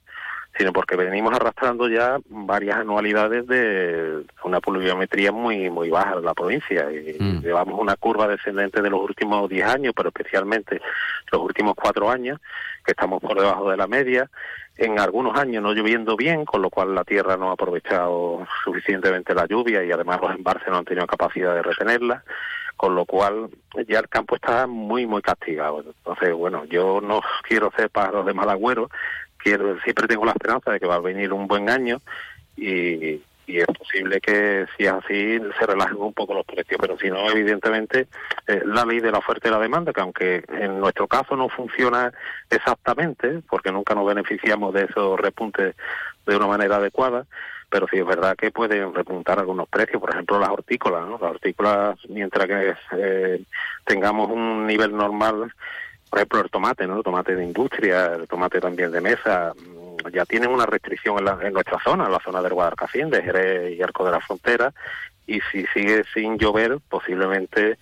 sino 0.57 0.73
porque 0.73 0.97
venimos 0.97 1.33
arrastrando 1.33 1.89
ya 1.89 2.19
varias 2.29 2.79
anualidades 2.79 3.47
de 3.47 4.25
una 4.43 4.61
pluviometría 4.61 5.31
muy 5.31 5.71
muy 5.71 5.91
baja 5.91 6.15
en 6.15 6.25
la 6.25 6.35
provincia. 6.35 6.91
Y 6.91 7.19
llevamos 7.41 7.79
una 7.79 7.97
curva 7.97 8.27
descendente 8.27 8.83
de 8.83 8.91
los 8.91 9.01
últimos 9.01 9.49
10 9.49 9.67
años, 9.67 9.93
pero 9.97 10.09
especialmente 10.09 10.81
los 11.31 11.41
últimos 11.43 11.75
cuatro 11.75 12.11
años, 12.11 12.41
que 12.85 12.93
estamos 12.93 13.21
por 13.21 13.39
debajo 13.39 13.71
de 13.71 13.77
la 13.77 13.87
media, 13.87 14.29
en 14.77 14.99
algunos 14.99 15.39
años 15.39 15.63
no 15.63 15.73
lloviendo 15.73 16.17
bien, 16.17 16.45
con 16.45 16.63
lo 16.63 16.71
cual 16.71 16.95
la 16.95 17.05
tierra 17.05 17.37
no 17.37 17.51
ha 17.51 17.53
aprovechado 17.53 18.47
suficientemente 18.65 19.35
la 19.35 19.47
lluvia 19.47 19.85
y 19.85 19.93
además 19.93 20.21
los 20.23 20.35
embalses 20.35 20.69
no 20.69 20.79
han 20.79 20.85
tenido 20.85 21.07
capacidad 21.07 21.55
de 21.55 21.63
retenerla, 21.63 22.25
con 22.81 22.95
lo 22.95 23.05
cual 23.05 23.51
ya 23.87 23.99
el 23.99 24.09
campo 24.09 24.37
está 24.37 24.67
muy, 24.67 25.05
muy 25.05 25.21
castigado. 25.21 25.85
Entonces, 25.87 26.33
bueno, 26.33 26.65
yo 26.65 27.03
no 27.03 27.21
quiero 27.47 27.71
ser 27.77 27.91
pájaro 27.91 28.25
de 28.25 28.33
mal 28.33 28.49
agüero, 28.49 28.89
quiero, 29.37 29.79
siempre 29.83 30.09
tengo 30.09 30.25
la 30.25 30.33
esperanza 30.33 30.71
de 30.71 30.81
que 30.81 30.87
va 30.87 30.95
a 30.95 31.01
venir 31.01 31.31
un 31.35 31.47
buen 31.47 31.69
año 31.69 32.01
y, 32.57 33.21
y 33.47 33.59
es 33.59 33.67
posible 33.67 34.19
que 34.23 34.65
si 34.79 34.87
es 34.87 34.93
así 34.93 35.39
se 35.59 35.67
relajen 35.67 35.99
un 35.99 36.15
poco 36.15 36.33
los 36.33 36.47
precios, 36.47 36.81
pero 36.81 36.97
si 36.97 37.11
no, 37.11 37.29
evidentemente, 37.29 38.09
eh, 38.47 38.63
la 38.65 38.87
ley 38.87 39.01
de 39.01 39.13
la 39.13 39.19
oferta 39.19 39.49
y 39.49 39.51
la 39.51 39.59
demanda, 39.59 39.93
que 39.93 40.01
aunque 40.01 40.45
en 40.49 40.81
nuestro 40.81 41.07
caso 41.07 41.37
no 41.37 41.51
funciona 41.51 42.11
exactamente, 42.49 43.43
porque 43.51 43.73
nunca 43.73 43.95
nos 43.95 44.07
beneficiamos 44.07 44.73
de 44.73 44.85
esos 44.85 45.21
repuntes 45.21 45.77
de 46.25 46.37
una 46.37 46.47
manera 46.47 46.77
adecuada, 46.77 47.27
pero 47.71 47.87
sí 47.89 47.99
es 47.99 48.07
verdad 48.07 48.37
que 48.37 48.51
pueden 48.51 48.93
repuntar 48.93 49.39
algunos 49.39 49.69
precios, 49.69 50.01
por 50.01 50.11
ejemplo 50.11 50.39
las 50.39 50.51
hortícolas, 50.51 51.03
¿no? 51.07 51.13
Las 51.13 51.31
hortícolas, 51.31 51.99
mientras 52.09 52.47
que 52.47 52.75
eh, 52.99 53.43
tengamos 53.87 54.29
un 54.31 54.67
nivel 54.67 54.95
normal, 54.97 55.53
por 56.11 56.19
ejemplo 56.19 56.41
el 56.41 56.51
tomate, 56.51 56.87
¿no? 56.87 56.97
El 56.99 57.05
tomate 57.05 57.37
de 57.37 57.45
industria, 57.45 58.15
el 58.15 58.27
tomate 58.29 58.61
también 58.61 58.91
de 58.91 59.01
mesa, 59.01 59.53
mm, 59.57 60.09
ya 60.13 60.25
tienen 60.27 60.51
una 60.51 60.67
restricción 60.67 61.19
en, 61.19 61.25
la- 61.27 61.39
en 61.43 61.53
nuestra 61.53 61.79
zona, 61.83 62.07
en 62.07 62.13
la 62.13 62.19
zona 62.21 62.43
del 62.43 62.55
Guadalcacín, 62.55 63.09
de 63.11 63.23
Jerez 63.23 63.79
y 63.79 63.83
Arco 63.83 64.05
de 64.05 64.11
la 64.11 64.21
Frontera, 64.21 64.73
y 65.27 65.41
si 65.53 65.65
sigue 65.67 66.03
sin 66.13 66.39
llover, 66.39 66.79
posiblemente 66.89 67.79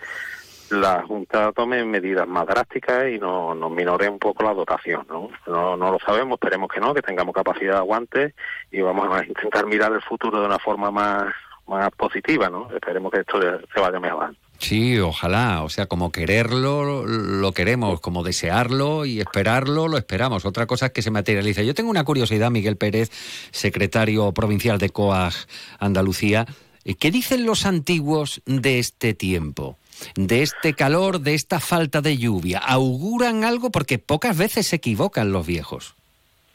la 0.70 1.02
Junta 1.06 1.52
tome 1.52 1.84
medidas 1.84 2.26
más 2.28 2.46
drásticas 2.46 3.04
y 3.14 3.18
no- 3.18 3.54
nos 3.54 3.70
minore 3.70 4.08
un 4.08 4.18
poco 4.18 4.42
la 4.44 4.54
dotación, 4.54 5.06
¿no? 5.08 5.30
¿no? 5.46 5.76
No 5.76 5.92
lo 5.92 5.98
sabemos, 5.98 6.34
esperemos 6.34 6.68
que 6.72 6.80
no, 6.80 6.92
que 6.94 7.02
tengamos 7.02 7.34
capacidad 7.34 7.72
de 7.72 7.78
aguante 7.78 8.34
y 8.70 8.80
vamos 8.80 9.08
a 9.10 9.24
intentar 9.24 9.66
mirar 9.66 9.92
el 9.92 10.02
futuro 10.02 10.40
de 10.40 10.46
una 10.46 10.58
forma 10.58 10.90
más, 10.90 11.24
más 11.66 11.90
positiva, 11.92 12.48
¿no? 12.50 12.68
Esperemos 12.74 13.12
que 13.12 13.20
esto 13.20 13.40
se 13.40 13.80
vaya 13.80 13.98
mejorando. 14.00 14.36
Sí, 14.58 14.98
ojalá. 14.98 15.62
O 15.62 15.68
sea, 15.68 15.86
como 15.86 16.10
quererlo, 16.10 17.06
lo 17.06 17.52
queremos, 17.52 18.00
como 18.00 18.24
desearlo 18.24 19.04
y 19.06 19.20
esperarlo, 19.20 19.86
lo 19.86 19.96
esperamos. 19.96 20.44
Otra 20.44 20.66
cosa 20.66 20.86
es 20.86 20.92
que 20.92 21.00
se 21.02 21.12
materializa. 21.12 21.62
Yo 21.62 21.74
tengo 21.74 21.90
una 21.90 22.02
curiosidad, 22.04 22.50
Miguel 22.50 22.76
Pérez, 22.76 23.10
secretario 23.52 24.32
provincial 24.32 24.78
de 24.78 24.90
COAG 24.90 25.32
Andalucía. 25.78 26.44
¿Qué 26.98 27.10
dicen 27.10 27.44
los 27.46 27.66
antiguos 27.66 28.42
de 28.46 28.78
este 28.80 29.14
tiempo? 29.14 29.76
De 30.14 30.42
este 30.42 30.74
calor, 30.74 31.20
de 31.20 31.34
esta 31.34 31.60
falta 31.60 32.00
de 32.00 32.16
lluvia. 32.16 32.58
¿Auguran 32.58 33.44
algo? 33.44 33.70
Porque 33.70 33.98
pocas 33.98 34.36
veces 34.36 34.66
se 34.66 34.76
equivocan 34.76 35.32
los 35.32 35.46
viejos. 35.46 35.94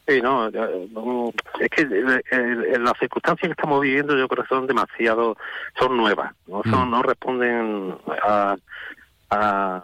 Sí, 0.06 0.20
no, 0.20 0.48
es 0.48 1.70
que 1.70 1.82
eh, 1.82 2.78
las 2.78 2.98
circunstancias 2.98 3.48
que 3.48 3.52
estamos 3.52 3.80
viviendo 3.80 4.18
yo 4.18 4.28
creo 4.28 4.44
que 4.44 4.48
son 4.50 4.66
demasiado, 4.66 5.34
son 5.78 5.96
nuevas, 5.96 6.34
no, 6.46 6.62
son, 6.64 6.90
no 6.90 7.02
responden 7.02 7.96
a, 8.22 8.54
a, 9.30 9.82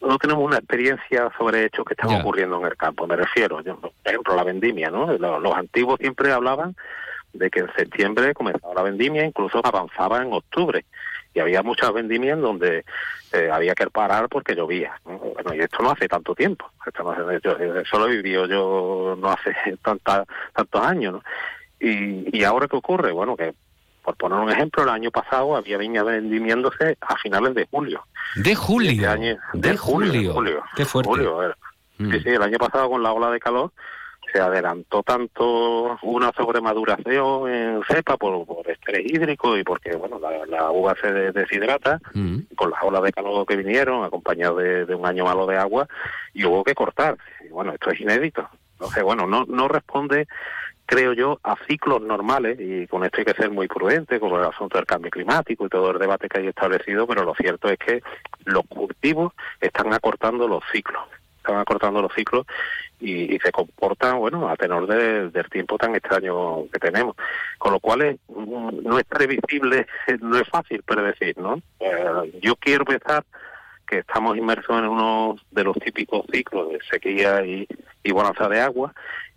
no 0.00 0.18
tenemos 0.18 0.44
una 0.44 0.58
experiencia 0.58 1.32
sobre 1.36 1.64
hechos 1.64 1.84
que 1.84 1.94
están 1.94 2.20
ocurriendo 2.20 2.60
en 2.60 2.66
el 2.66 2.76
campo, 2.76 3.08
me 3.08 3.16
refiero, 3.16 3.60
yo, 3.62 3.76
por 3.76 3.90
ejemplo, 4.04 4.36
la 4.36 4.44
vendimia, 4.44 4.88
¿no? 4.88 5.12
Los, 5.18 5.42
los 5.42 5.54
antiguos 5.56 5.98
siempre 5.98 6.30
hablaban 6.30 6.76
de 7.32 7.50
que 7.50 7.60
en 7.60 7.72
septiembre 7.74 8.34
comenzaba 8.34 8.74
la 8.74 8.82
vendimia, 8.82 9.24
incluso 9.24 9.60
avanzaba 9.64 10.22
en 10.22 10.32
octubre. 10.32 10.84
Y 11.34 11.40
había 11.40 11.62
muchas 11.62 11.92
vendimias 11.92 12.36
en 12.36 12.42
donde 12.42 12.84
eh, 13.32 13.50
había 13.52 13.74
que 13.74 13.86
parar 13.88 14.28
porque 14.28 14.54
llovía. 14.54 14.92
¿no? 15.06 15.18
Bueno, 15.18 15.54
y 15.54 15.60
esto 15.60 15.82
no 15.82 15.90
hace 15.90 16.06
tanto 16.08 16.34
tiempo. 16.34 16.70
Esto 16.86 17.02
no 17.02 17.10
hace- 17.12 17.40
yo- 17.42 17.56
eso 17.56 17.98
lo 17.98 18.06
he 18.08 18.16
vivido 18.16 18.46
yo 18.46 19.16
no 19.18 19.30
hace 19.30 19.52
tanta, 19.82 20.24
tantos 20.54 20.80
años. 20.82 21.14
¿no? 21.14 21.22
Y, 21.80 22.38
y 22.38 22.44
ahora 22.44 22.68
qué 22.68 22.76
ocurre? 22.76 23.12
Bueno, 23.12 23.36
que 23.36 23.54
Por 24.04 24.16
poner 24.16 24.38
un 24.38 24.50
ejemplo, 24.50 24.82
el 24.82 24.88
año 24.88 25.10
pasado 25.10 25.56
había 25.56 25.78
viña 25.78 26.02
vendimiéndose 26.02 26.96
a 27.00 27.16
finales 27.16 27.54
de 27.54 27.66
julio. 27.70 28.04
De 28.36 28.54
julio. 28.54 28.90
Este 28.90 29.06
año- 29.06 29.38
de, 29.54 29.76
julio, 29.76 30.12
de 30.12 30.28
julio. 30.28 30.64
Qué 30.76 30.84
fuerte. 30.84 31.08
Julio, 31.08 31.48
eh. 31.48 31.54
Sí, 31.98 32.20
sí, 32.20 32.28
el 32.30 32.42
año 32.42 32.58
pasado 32.58 32.90
con 32.90 33.02
la 33.02 33.12
ola 33.12 33.30
de 33.30 33.38
calor 33.38 33.70
se 34.32 34.40
adelantó 34.40 35.02
tanto 35.02 35.98
una 36.02 36.32
sobremaduración 36.32 37.50
en 37.50 37.82
cepa 37.84 38.16
por, 38.16 38.46
por 38.46 38.68
estrés 38.70 39.04
hídrico 39.04 39.56
y 39.56 39.64
porque 39.64 39.94
bueno 39.96 40.18
la, 40.18 40.46
la 40.46 40.70
uva 40.70 40.94
se 41.00 41.12
de- 41.12 41.32
deshidrata 41.32 42.00
con 42.56 42.70
las 42.70 42.82
olas 42.82 43.02
de 43.02 43.12
calor 43.12 43.46
que 43.46 43.56
vinieron 43.56 44.04
acompañadas 44.04 44.56
de, 44.56 44.86
de 44.86 44.94
un 44.94 45.06
año 45.06 45.24
malo 45.24 45.46
de 45.46 45.56
agua 45.58 45.86
y 46.32 46.44
hubo 46.44 46.64
que 46.64 46.74
cortar. 46.74 47.16
Y 47.44 47.48
bueno 47.48 47.72
esto 47.72 47.90
es 47.90 48.00
inédito. 48.00 48.48
Entonces 48.74 49.02
bueno 49.02 49.26
no 49.26 49.44
no 49.46 49.68
responde 49.68 50.26
creo 50.84 51.12
yo 51.12 51.38
a 51.44 51.54
ciclos 51.66 52.02
normales 52.02 52.58
y 52.60 52.86
con 52.86 53.04
esto 53.04 53.18
hay 53.18 53.24
que 53.24 53.34
ser 53.34 53.50
muy 53.50 53.68
prudente 53.68 54.18
con 54.18 54.32
el 54.38 54.44
asunto 54.44 54.76
del 54.78 54.86
cambio 54.86 55.10
climático 55.10 55.64
y 55.64 55.68
todo 55.68 55.90
el 55.92 55.98
debate 55.98 56.28
que 56.28 56.40
hay 56.40 56.48
establecido 56.48 57.06
pero 57.06 57.24
lo 57.24 57.34
cierto 57.34 57.68
es 57.68 57.78
que 57.78 58.02
los 58.44 58.64
cultivos 58.68 59.32
están 59.60 59.92
acortando 59.94 60.48
los 60.48 60.62
ciclos 60.72 61.02
están 61.52 61.60
acortando 61.62 62.02
los 62.02 62.12
ciclos 62.14 62.46
y, 63.00 63.34
y 63.34 63.38
se 63.40 63.52
comportan, 63.52 64.18
bueno, 64.18 64.48
a 64.48 64.56
tenor 64.56 64.86
de- 64.86 65.28
del 65.30 65.48
tiempo 65.50 65.76
tan 65.78 65.94
extraño 65.94 66.64
que 66.72 66.78
tenemos. 66.78 67.16
Con 67.58 67.72
lo 67.72 67.80
cual 67.80 68.02
es, 68.02 68.16
mm, 68.28 68.82
no 68.82 68.98
es 68.98 69.04
previsible, 69.04 69.86
no 70.20 70.38
es 70.38 70.48
fácil 70.48 70.82
predecir, 70.82 71.36
¿no? 71.38 71.60
Eh, 71.80 72.40
yo 72.42 72.56
quiero 72.56 72.84
pensar 72.84 73.24
que 73.86 73.98
estamos 73.98 74.36
inmersos 74.38 74.78
en 74.78 74.86
uno 74.88 75.36
de 75.50 75.64
los 75.64 75.76
típicos 75.76 76.24
ciclos 76.32 76.70
de 76.70 76.78
sequía 76.90 77.44
y, 77.44 77.66
y 78.02 78.12
bonanza 78.12 78.48
de 78.48 78.60
agua 78.60 78.94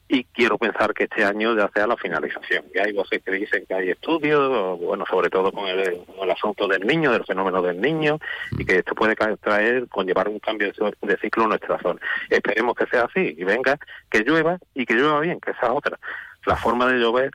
y 0.07 0.23
quiero 0.25 0.57
pensar 0.57 0.93
que 0.93 1.05
este 1.05 1.23
año 1.23 1.55
ya 1.55 1.69
sea 1.73 1.87
la 1.87 1.97
finalización. 1.97 2.65
Y 2.73 2.79
hay 2.79 2.93
voces 2.93 3.23
que 3.23 3.31
dicen 3.31 3.65
que 3.67 3.73
hay 3.73 3.89
estudios, 3.89 4.79
bueno, 4.79 5.03
sobre 5.09 5.29
todo 5.29 5.51
con 5.51 5.67
el, 5.67 6.03
con 6.05 6.23
el 6.23 6.31
asunto 6.31 6.67
del 6.67 6.85
niño, 6.85 7.11
del 7.11 7.25
fenómeno 7.25 7.61
del 7.61 7.81
niño, 7.81 8.19
y 8.57 8.65
que 8.65 8.77
esto 8.77 8.93
puede 8.93 9.15
traer, 9.15 9.87
conllevar 9.89 10.29
un 10.29 10.39
cambio 10.39 10.71
de, 10.71 11.17
ciclo 11.17 11.43
en 11.43 11.49
nuestra 11.49 11.79
zona. 11.79 11.99
Esperemos 12.29 12.75
que 12.75 12.85
sea 12.85 13.05
así 13.05 13.35
y 13.35 13.43
venga, 13.43 13.79
que 14.09 14.19
llueva 14.19 14.59
y 14.75 14.85
que 14.85 14.93
llueva 14.93 15.19
bien, 15.21 15.39
que 15.39 15.51
esa 15.51 15.67
es 15.67 15.71
otra. 15.71 15.99
La 16.45 16.55
forma 16.55 16.87
de 16.87 16.99
llover 16.99 17.31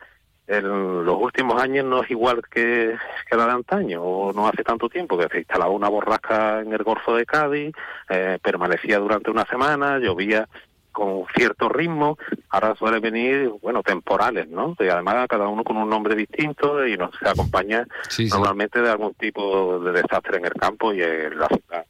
en 0.47 1.05
los 1.05 1.17
últimos 1.21 1.61
años 1.61 1.85
no 1.85 2.03
es 2.03 2.11
igual 2.11 2.43
que, 2.51 2.97
que 3.29 3.37
la 3.37 3.47
de 3.47 3.53
antaño, 3.53 4.03
o 4.03 4.33
no 4.33 4.47
hace 4.49 4.63
tanto 4.63 4.89
tiempo, 4.89 5.19
que 5.19 5.29
se 5.29 5.39
instalaba 5.39 5.71
una 5.71 5.89
borrasca 5.89 6.61
en 6.61 6.73
el 6.73 6.83
Golfo 6.85 7.17
de 7.17 7.27
Cádiz, 7.27 7.75
eh, 8.09 8.39
permanecía 8.43 8.99
durante 8.99 9.31
una 9.31 9.45
semana, 9.47 9.99
llovía 9.99 10.49
con 10.93 11.25
cierto 11.35 11.69
ritmo, 11.69 12.19
ahora 12.49 12.75
suele 12.75 13.01
venir, 13.01 13.51
bueno, 13.63 13.83
temporales, 13.83 14.49
¿no? 14.49 14.77
Y 14.79 14.89
además 14.89 15.27
cada 15.29 15.49
uno 15.49 15.65
con 15.65 15.77
un 15.77 15.89
nombre 15.89 16.15
distinto 16.15 16.87
y 16.87 16.97
nos 16.97 17.11
acompaña 17.23 17.87
normalmente 18.31 18.81
de 18.81 18.91
algún 18.91 19.15
tipo 19.15 19.79
de 19.81 19.93
desastre 19.93 20.39
en 20.39 20.47
el 20.47 20.55
campo 20.55 20.93
y 20.93 21.03
en 21.03 21.39
la 21.39 21.49
ciudad. 21.49 21.85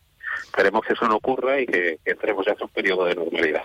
Esperemos 0.45 0.83
que 0.87 0.95
eso 0.95 1.07
no 1.09 1.17
ocurra 1.17 1.61
y 1.61 1.67
que, 1.67 1.99
que 2.05 2.13
entremos 2.13 2.45
ya 2.47 2.53
en 2.53 2.63
un 2.63 2.69
periodo 2.69 3.05
de 3.05 3.15
normalidad. 3.15 3.63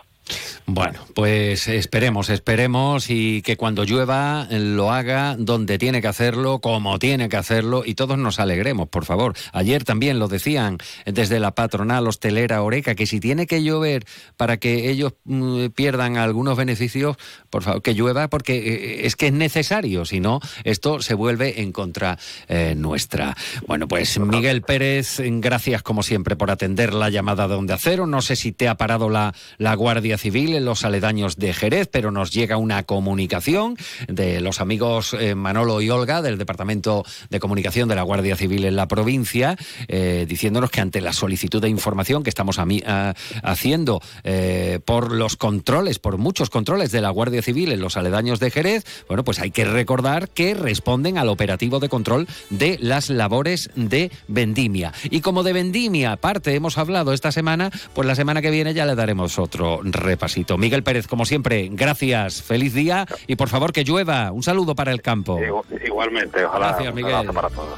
Bueno, 0.68 1.00
pues 1.14 1.68
esperemos, 1.68 2.30
esperemos 2.30 3.12
y 3.12 3.44
que 3.44 3.56
cuando 3.56 3.84
llueva 3.84 4.48
lo 4.50 4.92
haga 4.92 5.36
donde 5.38 5.78
tiene 5.78 6.02
que 6.02 6.08
hacerlo, 6.08 6.60
como 6.60 6.98
tiene 6.98 7.30
que 7.30 7.38
hacerlo 7.38 7.84
y 7.86 7.94
todos 7.94 8.18
nos 8.18 8.40
alegremos, 8.40 8.90
por 8.90 9.06
favor. 9.06 9.36
Ayer 9.54 9.84
también 9.84 10.18
lo 10.18 10.28
decían 10.28 10.80
desde 11.06 11.40
la 11.40 11.54
patronal 11.54 12.08
hostelera 12.08 12.64
Oreca 12.64 12.96
que 12.96 13.06
si 13.06 13.20
tiene 13.20 13.46
que 13.46 13.62
llover 13.62 14.06
para 14.38 14.58
que 14.58 14.90
ellos 14.90 15.14
mm, 15.26 15.68
pierdan 15.68 16.18
algunos 16.18 16.58
beneficios, 16.58 17.16
por 17.52 17.62
favor, 17.62 17.84
que 17.84 17.94
llueva 17.94 18.28
porque 18.28 18.58
eh, 18.58 19.06
es 19.06 19.16
que 19.16 19.28
es 19.28 19.34
necesario, 19.34 20.04
si 20.04 20.20
no, 20.20 20.40
esto 20.64 21.00
se 21.00 21.14
vuelve 21.14 21.62
en 21.62 21.72
contra 21.72 22.18
eh, 22.48 22.74
nuestra. 22.76 23.38
Bueno, 23.68 23.88
pues 23.88 24.20
Miguel 24.20 24.64
Pérez, 24.64 25.22
gracias 25.24 25.84
como 25.84 26.02
siempre 26.02 26.36
por 26.36 26.50
atender 26.50 26.96
la 26.96 27.12
llamada 27.12 27.48
de 27.48 27.54
Onda 27.54 27.78
Cero. 27.80 28.08
No 28.08 28.24
sé 28.24 28.36
si 28.36 28.52
te 28.52 28.68
ha 28.68 28.76
parado 28.76 29.12
la, 29.12 29.36
la 29.60 29.76
Guardia 29.76 30.18
Civil 30.18 30.55
los 30.62 30.86
aledaños 30.86 31.36
de 31.38 31.54
Jerez, 31.54 31.90
pero 31.92 32.12
nos 32.12 32.32
llega 32.32 32.58
una 32.58 32.84
comunicación 32.84 33.78
de 34.08 34.42
los 34.42 34.62
amigos 34.62 35.16
eh, 35.20 35.36
Manolo 35.36 35.82
y 35.82 35.90
Olga 35.90 36.22
del 36.22 36.38
Departamento 36.38 37.04
de 37.30 37.40
Comunicación 37.40 37.90
de 37.90 37.96
la 37.96 38.04
Guardia 38.04 38.36
Civil 38.36 38.66
en 38.66 38.76
la 38.76 38.88
provincia, 38.88 39.58
eh, 39.88 40.26
diciéndonos 40.28 40.70
que 40.72 40.82
ante 40.82 41.02
la 41.02 41.14
solicitud 41.14 41.62
de 41.62 41.70
información 41.70 42.24
que 42.24 42.30
estamos 42.30 42.60
a 42.60 42.66
mí- 42.66 42.84
a- 42.86 43.14
haciendo 43.44 44.02
eh, 44.24 44.80
por 44.86 45.12
los 45.12 45.36
controles, 45.36 46.00
por 46.00 46.18
muchos 46.18 46.50
controles 46.50 46.92
de 46.92 47.02
la 47.02 47.10
Guardia 47.10 47.42
Civil 47.42 47.72
en 47.72 47.80
los 47.82 47.98
aledaños 47.98 48.40
de 48.40 48.52
Jerez, 48.52 48.86
bueno, 49.08 49.24
pues 49.24 49.40
hay 49.40 49.52
que 49.52 49.66
recordar 49.66 50.30
que 50.30 50.54
responden 50.54 51.18
al 51.18 51.30
operativo 51.30 51.80
de 51.80 51.90
control 51.90 52.28
de 52.50 52.78
las 52.82 53.10
labores 53.10 53.70
de 53.76 54.12
vendimia. 54.28 54.94
Y 55.10 55.22
como 55.22 55.44
de 55.44 55.54
vendimia 55.54 56.16
parte 56.18 56.54
hemos 56.56 56.78
hablado 56.78 57.14
esta 57.14 57.32
semana, 57.32 57.72
pues 57.94 58.08
la 58.08 58.16
semana 58.16 58.42
que 58.42 58.52
viene 58.52 58.74
ya 58.74 58.86
le 58.86 58.96
daremos 58.96 59.40
otro 59.40 59.80
repasito. 59.84 60.45
Miguel 60.58 60.84
Pérez, 60.84 61.08
como 61.08 61.26
siempre, 61.26 61.70
gracias, 61.72 62.42
feliz 62.42 62.74
día 62.74 63.06
y 63.28 63.36
por 63.36 63.50
favor 63.50 63.74
que 63.74 63.84
llueva. 63.84 64.32
Un 64.32 64.44
saludo 64.44 64.76
para 64.76 64.92
el 64.92 65.02
campo. 65.02 65.40
Igualmente, 65.86 66.46
ojalá 66.46 66.68
Gracias, 66.70 66.90
un 66.90 66.96
Miguel. 66.96 67.28
para 67.34 67.50
todos. 67.50 67.70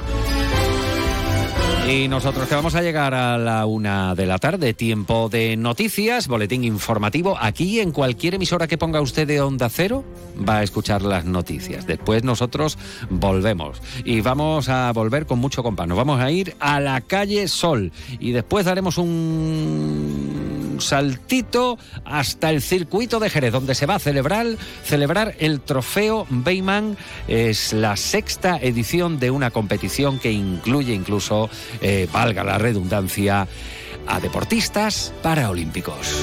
Y 1.90 2.06
nosotros 2.06 2.46
que 2.46 2.54
vamos 2.54 2.74
a 2.74 2.82
llegar 2.82 3.14
a 3.14 3.38
la 3.38 3.64
una 3.64 4.14
de 4.14 4.26
la 4.26 4.36
tarde, 4.38 4.74
tiempo 4.74 5.30
de 5.30 5.56
noticias, 5.56 6.28
boletín 6.28 6.62
informativo. 6.64 7.38
Aquí 7.40 7.80
en 7.80 7.92
cualquier 7.92 8.34
emisora 8.34 8.66
que 8.66 8.76
ponga 8.76 9.00
usted 9.00 9.26
de 9.26 9.40
Onda 9.40 9.70
Cero 9.70 10.04
va 10.46 10.58
a 10.58 10.62
escuchar 10.62 11.00
las 11.00 11.24
noticias. 11.24 11.86
Después 11.86 12.24
nosotros 12.24 12.76
volvemos 13.08 13.80
y 14.04 14.20
vamos 14.20 14.68
a 14.68 14.92
volver 14.92 15.24
con 15.24 15.38
mucho 15.38 15.62
compás. 15.62 15.88
Nos 15.88 15.96
vamos 15.96 16.20
a 16.20 16.30
ir 16.30 16.54
a 16.60 16.78
la 16.78 17.00
calle 17.00 17.48
Sol 17.48 17.90
y 18.20 18.32
después 18.32 18.66
daremos 18.66 18.98
un 18.98 20.57
saltito 20.80 21.78
hasta 22.04 22.50
el 22.50 22.62
circuito 22.62 23.20
de 23.20 23.30
Jerez, 23.30 23.52
donde 23.52 23.74
se 23.74 23.86
va 23.86 23.96
a 23.96 23.98
celebrar, 23.98 24.46
celebrar 24.84 25.34
el 25.38 25.60
trofeo 25.60 26.26
Beyman. 26.30 26.96
Es 27.26 27.72
la 27.72 27.96
sexta 27.96 28.58
edición 28.60 29.18
de 29.18 29.30
una 29.30 29.50
competición 29.50 30.18
que 30.18 30.32
incluye 30.32 30.94
incluso, 30.94 31.50
eh, 31.80 32.08
valga 32.12 32.44
la 32.44 32.58
redundancia, 32.58 33.46
a 34.06 34.20
deportistas 34.20 35.12
paraolímpicos. 35.22 36.14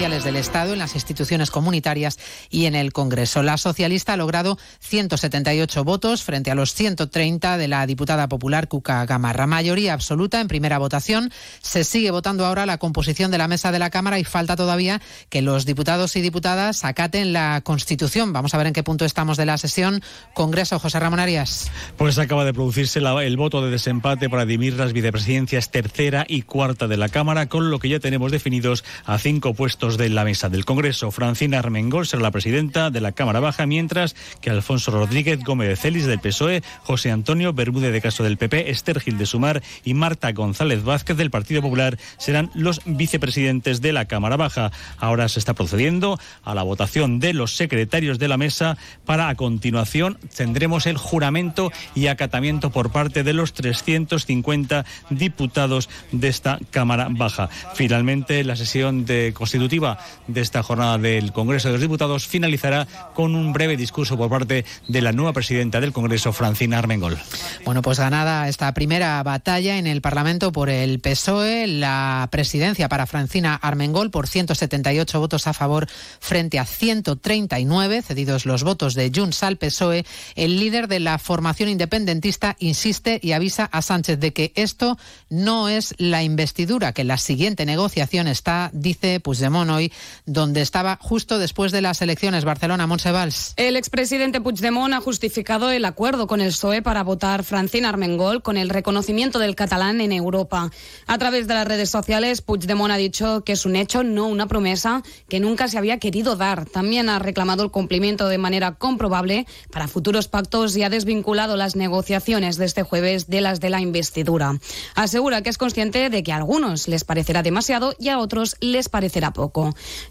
Del 0.00 0.36
Estado, 0.36 0.72
en 0.72 0.78
las 0.78 0.94
instituciones 0.94 1.50
comunitarias 1.50 2.18
y 2.48 2.64
en 2.64 2.74
el 2.74 2.90
Congreso. 2.90 3.42
La 3.42 3.58
socialista 3.58 4.14
ha 4.14 4.16
logrado 4.16 4.56
178 4.80 5.84
votos 5.84 6.22
frente 6.22 6.50
a 6.50 6.54
los 6.54 6.72
130 6.72 7.58
de 7.58 7.68
la 7.68 7.86
diputada 7.86 8.26
popular 8.26 8.66
Cuca 8.66 9.04
Gamarra. 9.04 9.46
Mayoría 9.46 9.92
absoluta 9.92 10.40
en 10.40 10.48
primera 10.48 10.78
votación. 10.78 11.30
Se 11.60 11.84
sigue 11.84 12.10
votando 12.12 12.46
ahora 12.46 12.64
la 12.64 12.78
composición 12.78 13.30
de 13.30 13.36
la 13.36 13.46
mesa 13.46 13.72
de 13.72 13.78
la 13.78 13.90
Cámara 13.90 14.18
y 14.18 14.24
falta 14.24 14.56
todavía 14.56 15.02
que 15.28 15.42
los 15.42 15.66
diputados 15.66 16.16
y 16.16 16.22
diputadas 16.22 16.82
acaten 16.86 17.34
la 17.34 17.60
Constitución. 17.62 18.32
Vamos 18.32 18.54
a 18.54 18.56
ver 18.56 18.68
en 18.68 18.72
qué 18.72 18.82
punto 18.82 19.04
estamos 19.04 19.36
de 19.36 19.44
la 19.44 19.58
sesión. 19.58 20.02
Congreso, 20.32 20.78
José 20.78 20.98
Ramón 20.98 21.20
Arias. 21.20 21.70
Pues 21.98 22.16
acaba 22.16 22.46
de 22.46 22.54
producirse 22.54 23.00
el 23.00 23.36
voto 23.36 23.62
de 23.62 23.70
desempate 23.70 24.30
para 24.30 24.46
dirimir 24.46 24.72
las 24.78 24.94
vicepresidencias 24.94 25.70
tercera 25.70 26.24
y 26.26 26.40
cuarta 26.40 26.88
de 26.88 26.96
la 26.96 27.10
Cámara, 27.10 27.50
con 27.50 27.70
lo 27.70 27.78
que 27.78 27.90
ya 27.90 28.00
tenemos 28.00 28.32
definidos 28.32 28.82
a 29.04 29.18
cinco 29.18 29.52
puestos 29.52 29.89
de 29.96 30.08
la 30.08 30.24
mesa 30.24 30.48
del 30.48 30.64
Congreso. 30.64 31.10
Francina 31.10 31.58
Armengol 31.58 32.06
será 32.06 32.22
la 32.22 32.30
presidenta 32.30 32.90
de 32.90 33.00
la 33.00 33.12
Cámara 33.12 33.40
Baja, 33.40 33.66
mientras 33.66 34.14
que 34.40 34.50
Alfonso 34.50 34.90
Rodríguez 34.90 35.40
Gómez 35.42 35.68
de 35.68 35.76
Celis 35.76 36.06
del 36.06 36.20
PSOE, 36.20 36.62
José 36.82 37.10
Antonio 37.10 37.52
Bermúdez 37.52 37.92
de 37.92 38.00
Caso 38.00 38.22
del 38.22 38.36
PP, 38.36 38.70
Esther 38.70 39.00
de 39.02 39.26
Sumar 39.26 39.62
y 39.84 39.94
Marta 39.94 40.32
González 40.32 40.84
Vázquez 40.84 41.16
del 41.16 41.30
Partido 41.30 41.62
Popular 41.62 41.98
serán 42.18 42.50
los 42.54 42.80
vicepresidentes 42.84 43.80
de 43.80 43.92
la 43.92 44.04
Cámara 44.04 44.36
Baja. 44.36 44.70
Ahora 44.98 45.28
se 45.28 45.38
está 45.38 45.54
procediendo 45.54 46.18
a 46.44 46.54
la 46.54 46.62
votación 46.62 47.18
de 47.18 47.32
los 47.32 47.56
secretarios 47.56 48.18
de 48.18 48.28
la 48.28 48.36
mesa 48.36 48.76
para 49.06 49.28
a 49.28 49.34
continuación 49.34 50.18
tendremos 50.36 50.86
el 50.86 50.96
juramento 50.96 51.72
y 51.94 52.08
acatamiento 52.08 52.70
por 52.70 52.92
parte 52.92 53.22
de 53.22 53.32
los 53.32 53.52
350 53.52 54.84
diputados 55.10 55.88
de 56.12 56.28
esta 56.28 56.58
Cámara 56.70 57.08
Baja. 57.10 57.48
Finalmente, 57.74 58.44
la 58.44 58.56
sesión 58.56 59.04
de 59.04 59.32
constitutiva 59.34 59.79
de 60.26 60.40
esta 60.40 60.62
jornada 60.62 60.98
del 60.98 61.32
Congreso 61.32 61.68
de 61.68 61.72
los 61.72 61.80
Diputados 61.80 62.26
finalizará 62.26 62.86
con 63.14 63.34
un 63.34 63.52
breve 63.52 63.76
discurso 63.76 64.16
por 64.16 64.30
parte 64.30 64.64
de 64.88 65.02
la 65.02 65.12
nueva 65.12 65.32
presidenta 65.32 65.80
del 65.80 65.92
Congreso, 65.92 66.32
Francina 66.32 66.78
Armengol. 66.78 67.18
Bueno, 67.64 67.82
pues 67.82 67.98
ganada 67.98 68.48
esta 68.48 68.72
primera 68.74 69.22
batalla 69.22 69.78
en 69.78 69.86
el 69.86 70.00
Parlamento 70.00 70.52
por 70.52 70.68
el 70.68 71.00
PSOE, 71.00 71.66
la 71.66 72.28
presidencia 72.30 72.88
para 72.88 73.06
Francina 73.06 73.54
Armengol 73.54 74.10
por 74.10 74.28
178 74.28 75.20
votos 75.20 75.46
a 75.46 75.52
favor 75.52 75.86
frente 76.20 76.58
a 76.58 76.64
139, 76.64 78.02
cedidos 78.02 78.46
los 78.46 78.64
votos 78.64 78.94
de 78.94 79.10
Junts 79.14 79.42
al 79.42 79.56
PSOE, 79.56 80.04
el 80.34 80.58
líder 80.58 80.88
de 80.88 81.00
la 81.00 81.18
formación 81.18 81.68
independentista 81.68 82.56
insiste 82.58 83.20
y 83.22 83.32
avisa 83.32 83.64
a 83.64 83.82
Sánchez 83.82 84.18
de 84.18 84.32
que 84.32 84.52
esto 84.54 84.98
no 85.28 85.68
es 85.68 85.94
la 85.98 86.22
investidura, 86.22 86.92
que 86.92 87.04
la 87.04 87.18
siguiente 87.18 87.66
negociación 87.66 88.26
está, 88.26 88.70
dice 88.72 89.20
Puigdemont 89.20 89.69
hoy, 89.70 89.92
donde 90.26 90.60
estaba 90.60 90.98
justo 91.00 91.38
después 91.38 91.72
de 91.72 91.80
las 91.80 92.02
elecciones. 92.02 92.44
Barcelona, 92.44 92.86
Monsevals. 92.86 93.54
El 93.56 93.76
expresidente 93.76 94.40
Puigdemont 94.40 94.94
ha 94.94 95.00
justificado 95.00 95.70
el 95.70 95.84
acuerdo 95.84 96.26
con 96.26 96.40
el 96.40 96.48
PSOE 96.48 96.82
para 96.82 97.02
votar 97.02 97.44
Francina 97.44 97.88
Armengol 97.88 98.42
con 98.42 98.56
el 98.56 98.70
reconocimiento 98.70 99.38
del 99.38 99.54
catalán 99.54 100.00
en 100.00 100.12
Europa. 100.12 100.70
A 101.06 101.18
través 101.18 101.46
de 101.46 101.54
las 101.54 101.66
redes 101.66 101.90
sociales, 101.90 102.42
Puigdemont 102.42 102.92
ha 102.92 102.96
dicho 102.96 103.42
que 103.44 103.52
es 103.52 103.66
un 103.66 103.76
hecho, 103.76 104.02
no 104.02 104.26
una 104.26 104.46
promesa, 104.46 105.02
que 105.28 105.40
nunca 105.40 105.68
se 105.68 105.78
había 105.78 105.98
querido 105.98 106.36
dar. 106.36 106.66
También 106.66 107.08
ha 107.08 107.18
reclamado 107.18 107.62
el 107.62 107.70
cumplimiento 107.70 108.28
de 108.28 108.38
manera 108.38 108.72
comprobable 108.74 109.46
para 109.70 109.88
futuros 109.88 110.28
pactos 110.28 110.76
y 110.76 110.82
ha 110.82 110.90
desvinculado 110.90 111.56
las 111.56 111.76
negociaciones 111.76 112.56
de 112.56 112.66
este 112.66 112.82
jueves 112.82 113.28
de 113.28 113.40
las 113.40 113.60
de 113.60 113.70
la 113.70 113.80
investidura. 113.80 114.58
Asegura 114.94 115.42
que 115.42 115.50
es 115.50 115.58
consciente 115.58 116.10
de 116.10 116.22
que 116.22 116.32
a 116.32 116.36
algunos 116.36 116.88
les 116.88 117.04
parecerá 117.04 117.42
demasiado 117.42 117.94
y 117.98 118.08
a 118.08 118.18
otros 118.18 118.56
les 118.60 118.88
parecerá 118.88 119.32
poco. 119.32 119.59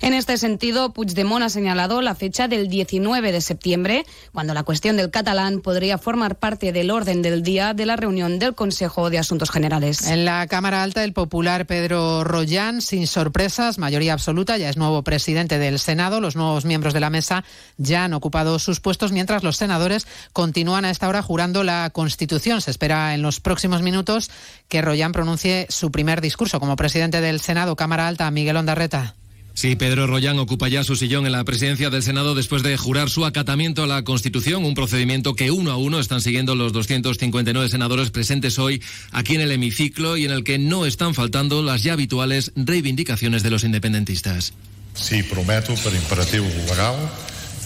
En 0.02 0.14
este 0.14 0.38
sentido, 0.38 0.93
Puigdemont 0.93 1.43
ha 1.43 1.50
señalado 1.50 2.02
la 2.02 2.16
fecha 2.16 2.47
del 2.47 2.68
19 2.70 3.32
de 3.32 3.41
septiembre, 3.41 4.06
cuando 4.34 4.54
la 4.54 4.64
cuestión 4.64 4.97
del 4.97 5.12
catalán 5.12 5.62
podría 5.62 5.97
formar 5.97 6.38
parte 6.38 6.72
del 6.72 6.91
orden 6.91 7.22
del 7.22 7.43
día 7.43 7.74
de 7.74 7.86
la 7.86 7.95
reunión 7.95 8.39
del 8.39 8.56
Consejo 8.56 9.10
de 9.10 9.20
Asuntos 9.20 9.52
Generales. 9.52 10.08
En 10.08 10.26
la 10.26 10.47
Cámara 10.47 10.84
Alta, 10.84 11.04
el 11.04 11.14
popular 11.14 11.66
Pedro 11.66 12.24
Rollán, 12.24 12.82
sin 12.82 13.08
sorpresas, 13.08 13.78
mayoría 13.78 14.14
absoluta, 14.14 14.58
ya 14.58 14.70
es 14.70 14.78
nuevo 14.78 15.04
presidente 15.04 15.60
del 15.60 15.80
Senado. 15.80 16.22
Los 16.22 16.36
nuevos 16.36 16.66
miembros 16.66 16.93
de 16.93 17.00
la 17.00 17.10
mesa 17.10 17.43
ya 17.78 18.06
han 18.06 18.14
ocupado 18.14 18.60
sus 18.60 18.80
puestos, 18.80 19.12
mientras 19.12 19.43
los 19.43 19.58
senadores 19.58 20.08
continúan 20.34 20.86
a 20.86 20.89
esta 20.89 21.08
hora 21.08 21.22
jurando 21.22 21.64
la 21.64 21.89
Constitución. 21.91 22.62
Se 22.62 22.72
espera 22.72 23.14
en 23.14 23.22
los 23.22 23.39
próximos 23.39 23.82
minutos 23.82 24.30
que 24.68 24.82
Rollán 24.82 25.12
pronuncie 25.12 25.68
su 25.70 25.91
primer 25.91 26.22
discurso 26.22 26.60
como 26.60 26.76
presidente 26.76 27.22
del 27.22 27.41
Senado, 27.41 27.76
Cámara 27.76 28.08
Alta, 28.08 28.30
Miguel 28.32 28.58
Ondarreta. 28.58 29.16
Sí, 29.60 29.76
Pedro 29.76 30.07
Rollán 30.07 30.39
ocupa 30.39 30.70
ya 30.70 30.86
su 30.86 30.95
sillón 30.95 31.26
en 31.26 31.34
la 31.34 31.43
presidencia 31.43 31.89
del 31.89 32.01
Senado 32.01 32.34
después 32.34 32.64
de 32.64 32.78
jurar 32.78 33.10
su 33.10 33.26
acatamiento 33.26 33.84
a 33.84 33.88
la 33.88 34.05
Constitución, 34.05 34.64
un 34.64 34.74
procedimiento 34.74 35.36
que 35.36 35.51
uno 35.51 35.72
a 35.72 35.76
uno 35.76 35.99
están 35.99 36.22
siguiendo 36.22 36.55
los 36.55 36.72
259 36.72 37.68
senadores 37.68 38.10
presentes 38.10 38.57
hoy 38.57 38.82
aquí 39.12 39.36
en 39.36 39.41
el 39.41 39.51
hemiciclo 39.51 40.16
y 40.16 40.24
en 40.24 40.32
el 40.32 40.45
que 40.45 40.60
no 40.60 40.86
están 40.86 41.14
faltando 41.14 41.62
las 41.62 41.84
ya 41.84 41.91
habituales 41.91 42.53
reivindicaciones 42.55 43.43
de 43.43 43.49
los 43.49 43.66
independentistas. 43.66 44.53
Sí, 44.93 45.24
prometo 45.24 45.76
per 45.84 45.91
imperatiu 45.91 46.47
legal 46.70 46.95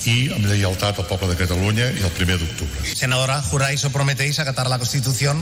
i 0.10 0.32
amb 0.34 0.50
lleialtat 0.50 0.98
al 0.98 1.06
poble 1.06 1.30
de 1.30 1.38
Catalunya 1.46 1.92
i 1.94 2.02
el 2.02 2.16
primer 2.18 2.40
d'octubre. 2.42 2.90
Senadora, 2.90 3.38
¿juráis 3.44 3.86
o 3.86 3.94
prometéis 3.94 4.42
acatar 4.42 4.66
la 4.66 4.82
Constitución? 4.82 5.38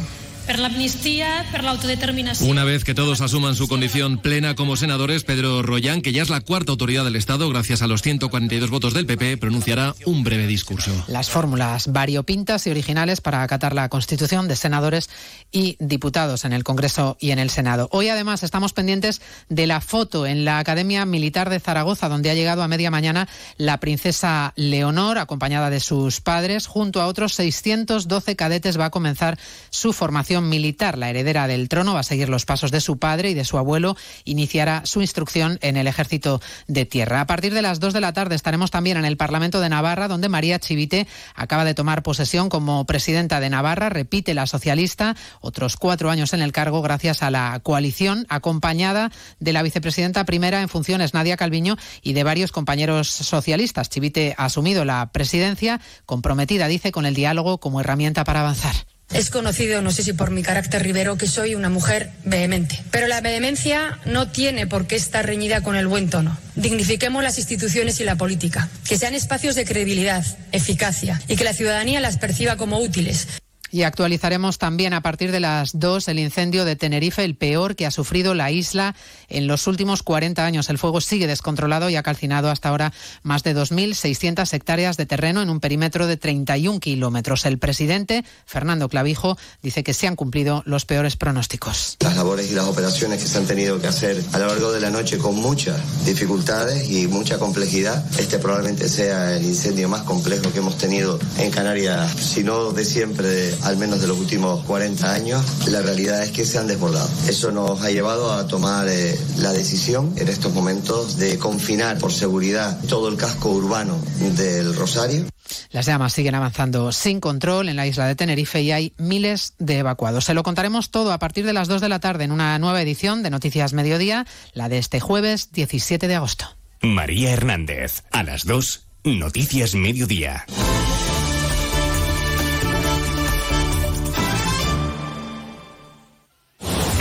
Per 0.51 0.59
l'amnistia, 0.59 1.45
per 1.47 1.61
l'autodeterminació. 1.63 2.45
Una 2.51 2.65
vez 2.65 2.83
que 2.83 2.93
todos 2.93 3.21
asuman 3.21 3.55
su 3.55 3.69
condición 3.69 4.17
plena 4.17 4.53
como 4.53 4.75
senadores, 4.75 5.23
Pedro 5.23 5.61
Rollán, 5.61 6.01
que 6.01 6.11
ya 6.11 6.21
es 6.21 6.29
la 6.29 6.41
cuarta 6.41 6.73
autoridad 6.73 7.05
del 7.05 7.15
Estado, 7.15 7.47
gracias 7.47 7.81
a 7.81 7.87
los 7.87 8.01
142 8.01 8.69
votos 8.69 8.93
del 8.93 9.05
PP, 9.05 9.37
pronunciará 9.37 9.95
un 10.03 10.25
breve 10.25 10.47
discurso. 10.47 10.91
Las 11.07 11.29
fórmulas 11.29 11.93
variopintas 11.93 12.67
y 12.67 12.69
originales 12.69 13.21
para 13.21 13.43
acatar 13.43 13.73
la 13.73 13.87
constitución 13.87 14.49
de 14.49 14.57
senadores 14.57 15.09
y 15.53 15.77
diputados 15.79 16.43
en 16.43 16.51
el 16.51 16.65
Congreso 16.65 17.15
y 17.21 17.31
en 17.31 17.39
el 17.39 17.49
Senado. 17.49 17.87
Hoy 17.93 18.09
además 18.09 18.43
estamos 18.43 18.73
pendientes 18.73 19.21
de 19.47 19.67
la 19.67 19.79
foto 19.79 20.27
en 20.27 20.43
la 20.43 20.59
Academia 20.59 21.05
Militar 21.05 21.49
de 21.49 21.61
Zaragoza, 21.61 22.09
donde 22.09 22.29
ha 22.29 22.33
llegado 22.33 22.61
a 22.61 22.67
media 22.67 22.91
mañana 22.91 23.29
la 23.55 23.79
princesa 23.79 24.51
Leonor, 24.57 25.17
acompañada 25.17 25.69
de 25.69 25.79
sus 25.79 26.19
padres, 26.19 26.67
junto 26.67 27.01
a 27.01 27.07
otros 27.07 27.35
612 27.35 28.35
cadetes 28.35 28.77
va 28.77 28.87
a 28.87 28.91
comenzar 28.91 29.39
su 29.69 29.93
formación 29.93 30.40
militar. 30.49 30.97
La 30.97 31.09
heredera 31.09 31.47
del 31.47 31.69
trono 31.69 31.93
va 31.93 32.01
a 32.01 32.03
seguir 32.03 32.29
los 32.29 32.45
pasos 32.45 32.71
de 32.71 32.81
su 32.81 32.97
padre 32.97 33.29
y 33.29 33.33
de 33.33 33.45
su 33.45 33.57
abuelo. 33.57 33.95
Iniciará 34.25 34.81
su 34.85 35.01
instrucción 35.01 35.57
en 35.61 35.77
el 35.77 35.87
ejército 35.87 36.41
de 36.67 36.85
tierra. 36.85 37.21
A 37.21 37.27
partir 37.27 37.53
de 37.53 37.61
las 37.61 37.79
2 37.79 37.93
de 37.93 38.01
la 38.01 38.13
tarde 38.13 38.35
estaremos 38.35 38.71
también 38.71 38.97
en 38.97 39.05
el 39.05 39.17
Parlamento 39.17 39.59
de 39.61 39.69
Navarra, 39.69 40.07
donde 40.07 40.29
María 40.29 40.59
Chivite 40.59 41.07
acaba 41.35 41.65
de 41.65 41.73
tomar 41.73 42.03
posesión 42.03 42.49
como 42.49 42.85
presidenta 42.85 43.39
de 43.39 43.49
Navarra. 43.49 43.89
Repite 43.89 44.33
la 44.33 44.47
socialista 44.47 45.15
otros 45.39 45.77
cuatro 45.77 46.09
años 46.09 46.33
en 46.33 46.41
el 46.41 46.51
cargo 46.51 46.81
gracias 46.81 47.23
a 47.23 47.31
la 47.31 47.59
coalición, 47.63 48.25
acompañada 48.29 49.11
de 49.39 49.53
la 49.53 49.63
vicepresidenta 49.63 50.25
primera 50.25 50.61
en 50.61 50.69
funciones, 50.69 51.13
Nadia 51.13 51.37
Calviño, 51.37 51.77
y 52.01 52.13
de 52.13 52.23
varios 52.23 52.51
compañeros 52.51 53.09
socialistas. 53.09 53.89
Chivite 53.89 54.35
ha 54.37 54.45
asumido 54.45 54.85
la 54.85 55.11
presidencia, 55.11 55.81
comprometida, 56.05 56.67
dice, 56.67 56.91
con 56.91 57.05
el 57.05 57.15
diálogo 57.15 57.59
como 57.59 57.79
herramienta 57.79 58.23
para 58.23 58.41
avanzar. 58.41 58.90
Es 59.13 59.29
conocido, 59.29 59.81
no 59.81 59.91
sé 59.91 60.03
si 60.03 60.13
por 60.13 60.31
mi 60.31 60.41
carácter 60.41 60.83
ribero, 60.83 61.17
que 61.17 61.27
soy 61.27 61.53
una 61.53 61.69
mujer 61.69 62.11
vehemente. 62.23 62.81
Pero 62.91 63.07
la 63.07 63.19
vehemencia 63.19 63.99
no 64.05 64.29
tiene 64.29 64.67
por 64.67 64.87
qué 64.87 64.95
estar 64.95 65.25
reñida 65.25 65.61
con 65.61 65.75
el 65.75 65.87
buen 65.87 66.09
tono. 66.09 66.37
Dignifiquemos 66.55 67.21
las 67.21 67.37
instituciones 67.37 67.99
y 67.99 68.05
la 68.05 68.15
política, 68.15 68.69
que 68.87 68.97
sean 68.97 69.13
espacios 69.13 69.55
de 69.55 69.65
credibilidad, 69.65 70.25
eficacia 70.53 71.21
y 71.27 71.35
que 71.35 71.43
la 71.43 71.53
ciudadanía 71.53 71.99
las 71.99 72.17
perciba 72.17 72.55
como 72.55 72.79
útiles. 72.79 73.27
Y 73.71 73.83
actualizaremos 73.83 74.57
también 74.57 74.93
a 74.93 75.01
partir 75.01 75.31
de 75.31 75.39
las 75.39 75.79
2 75.79 76.07
el 76.09 76.19
incendio 76.19 76.65
de 76.65 76.75
Tenerife, 76.75 77.23
el 77.23 77.35
peor 77.35 77.75
que 77.75 77.85
ha 77.85 77.91
sufrido 77.91 78.33
la 78.33 78.51
isla 78.51 78.95
en 79.29 79.47
los 79.47 79.65
últimos 79.67 80.03
40 80.03 80.45
años. 80.45 80.69
El 80.69 80.77
fuego 80.77 80.99
sigue 80.99 81.27
descontrolado 81.27 81.89
y 81.89 81.95
ha 81.95 82.03
calcinado 82.03 82.49
hasta 82.49 82.69
ahora 82.69 82.91
más 83.23 83.43
de 83.43 83.55
2.600 83.55 84.53
hectáreas 84.53 84.97
de 84.97 85.05
terreno 85.05 85.41
en 85.41 85.49
un 85.49 85.59
perímetro 85.59 86.07
de 86.07 86.17
31 86.17 86.79
kilómetros. 86.79 87.45
El 87.45 87.59
presidente, 87.59 88.25
Fernando 88.45 88.89
Clavijo, 88.89 89.37
dice 89.61 89.83
que 89.83 89.93
se 89.93 90.07
han 90.07 90.15
cumplido 90.15 90.63
los 90.65 90.85
peores 90.85 91.15
pronósticos. 91.15 91.97
Las 92.01 92.17
labores 92.17 92.51
y 92.51 92.55
las 92.55 92.65
operaciones 92.65 93.21
que 93.21 93.27
se 93.27 93.37
han 93.37 93.47
tenido 93.47 93.79
que 93.79 93.87
hacer 93.87 94.21
a 94.33 94.39
lo 94.39 94.47
largo 94.47 94.71
de 94.71 94.81
la 94.81 94.89
noche 94.89 95.17
con 95.17 95.35
muchas 95.35 95.79
dificultades 96.05 96.89
y 96.89 97.07
mucha 97.07 97.39
complejidad. 97.39 98.05
Este 98.19 98.37
probablemente 98.39 98.89
sea 98.89 99.37
el 99.37 99.45
incendio 99.45 99.87
más 99.87 100.01
complejo 100.03 100.51
que 100.51 100.59
hemos 100.59 100.77
tenido 100.77 101.19
en 101.37 101.51
Canarias, 101.51 102.11
si 102.15 102.43
no 102.43 102.71
de 102.71 102.83
siempre, 102.83 103.55
al 103.63 103.77
menos 103.77 104.01
de 104.01 104.07
los 104.07 104.19
últimos 104.19 104.63
40 104.65 105.13
años. 105.13 105.67
La 105.67 105.81
realidad 105.81 106.23
es 106.23 106.31
que 106.31 106.45
se 106.45 106.57
han 106.57 106.67
desbordado. 106.67 107.09
Eso 107.27 107.51
nos 107.51 107.81
ha 107.81 107.91
llevado 107.91 108.33
a 108.33 108.47
tomar 108.47 108.87
eh, 108.87 109.19
la 109.37 109.53
decisión 109.53 110.13
en 110.17 110.27
estos 110.27 110.53
momentos 110.53 111.17
de 111.17 111.37
confinar 111.37 111.97
por 111.97 112.11
seguridad 112.11 112.79
todo 112.87 113.09
el 113.09 113.17
casco 113.17 113.51
urbano 113.51 113.97
del 114.35 114.75
Rosario. 114.75 115.25
Las 115.71 115.85
llamas 115.85 116.13
siguen 116.13 116.35
avanzando 116.35 116.91
sin 116.91 117.19
control 117.19 117.69
en 117.69 117.75
la 117.75 117.87
isla 117.87 118.07
de 118.07 118.15
Tenerife 118.15 118.61
y 118.61 118.71
hay 118.71 118.93
miles 118.97 119.53
de 119.59 119.79
evacuados. 119.79 120.25
Se 120.25 120.33
lo 120.33 120.43
contaremos 120.43 120.91
todo 120.91 121.11
a 121.11 121.19
partir 121.19 121.45
de 121.45 121.53
las 121.53 121.67
2 121.67 121.81
de 121.81 121.89
la 121.89 121.99
tarde 121.99 122.23
en 122.23 122.31
una 122.31 122.57
nueva 122.59 122.81
edición 122.81 123.23
de 123.23 123.29
Noticias 123.29 123.73
Mediodía, 123.73 124.25
la 124.53 124.69
de 124.69 124.77
este 124.77 124.99
jueves 124.99 125.51
17 125.51 126.07
de 126.07 126.15
agosto. 126.15 126.45
María 126.81 127.31
Hernández, 127.31 128.03
a 128.11 128.23
las 128.23 128.45
2, 128.45 128.85
Noticias 129.03 129.75
Mediodía. 129.75 130.45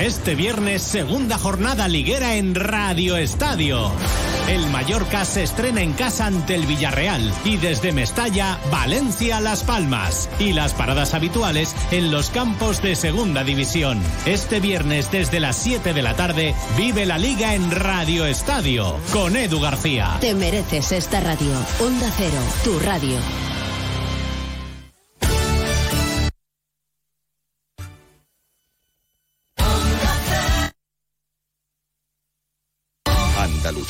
Este 0.00 0.34
viernes, 0.34 0.80
segunda 0.80 1.36
jornada 1.36 1.86
liguera 1.86 2.36
en 2.36 2.54
Radio 2.54 3.18
Estadio. 3.18 3.92
El 4.48 4.66
Mallorca 4.70 5.26
se 5.26 5.42
estrena 5.42 5.82
en 5.82 5.92
casa 5.92 6.24
ante 6.24 6.54
el 6.54 6.64
Villarreal 6.64 7.30
y 7.44 7.58
desde 7.58 7.92
Mestalla, 7.92 8.58
Valencia, 8.72 9.40
Las 9.40 9.62
Palmas. 9.62 10.30
Y 10.38 10.54
las 10.54 10.72
paradas 10.72 11.12
habituales 11.12 11.76
en 11.90 12.10
los 12.10 12.30
campos 12.30 12.80
de 12.80 12.96
Segunda 12.96 13.44
División. 13.44 14.00
Este 14.24 14.58
viernes 14.58 15.10
desde 15.10 15.38
las 15.38 15.56
7 15.56 15.92
de 15.92 16.02
la 16.02 16.16
tarde, 16.16 16.54
vive 16.78 17.04
la 17.04 17.18
liga 17.18 17.54
en 17.54 17.70
Radio 17.70 18.24
Estadio 18.24 18.96
con 19.12 19.36
Edu 19.36 19.60
García. 19.60 20.16
Te 20.22 20.34
mereces 20.34 20.92
esta 20.92 21.20
radio. 21.20 21.52
Onda 21.78 22.10
Cero, 22.16 22.40
tu 22.64 22.78
radio. 22.78 23.49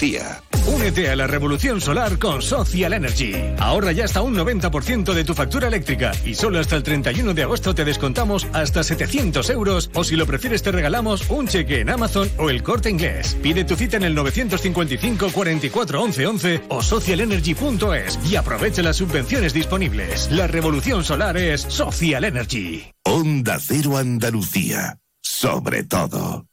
Andalucía, 0.01 0.43
Únete 0.67 1.11
a 1.11 1.17
la 1.17 1.27
revolución 1.27 1.81
solar 1.81 2.19
con 2.19 2.41
Social 2.41 2.95
Energy. 2.95 3.35
Ahorra 3.59 3.93
ya 3.93 4.05
hasta 4.05 4.23
un 4.23 4.35
90% 4.35 5.13
de 5.13 5.25
tu 5.25 5.35
factura 5.35 5.69
eléctrica 5.69 6.13
y 6.25 6.35
solo 6.35 6.59
hasta 6.59 6.77
el 6.77 6.83
31 6.83 7.35
de 7.35 7.43
agosto 7.43 7.75
te 7.75 7.85
descontamos 7.85 8.47
hasta 8.55 8.83
700 8.83 9.51
euros 9.51 9.91
o 9.95 10.03
si 10.03 10.17
lo 10.17 10.27
prefieres 10.27 10.63
te 10.63 10.73
regalamos 10.73 11.29
un 11.29 11.47
cheque 11.49 11.81
en 11.81 11.91
Amazon 11.91 12.31
o 12.39 12.49
el 12.49 12.63
corte 12.63 12.89
inglés. 12.89 13.37
Pide 13.43 13.65
tu 13.65 13.77
cita 13.77 13.99
en 13.99 14.05
el 14.05 14.15
955 14.15 15.33
44 15.33 16.03
11 16.03 16.27
11 16.27 16.63
o 16.69 16.83
socialenergy.es 16.83 18.19
y 18.31 18.37
aprovecha 18.37 18.83
las 18.83 18.97
subvenciones 18.97 19.53
disponibles. 19.53 20.31
La 20.31 20.47
revolución 20.47 21.05
solar 21.05 21.37
es 21.37 21.61
Social 21.63 22.25
Energy. 22.25 22.91
Onda 23.05 23.59
Cero 23.61 23.99
Andalucía. 23.99 24.99
Sobre 25.21 25.85
todo. 25.85 26.50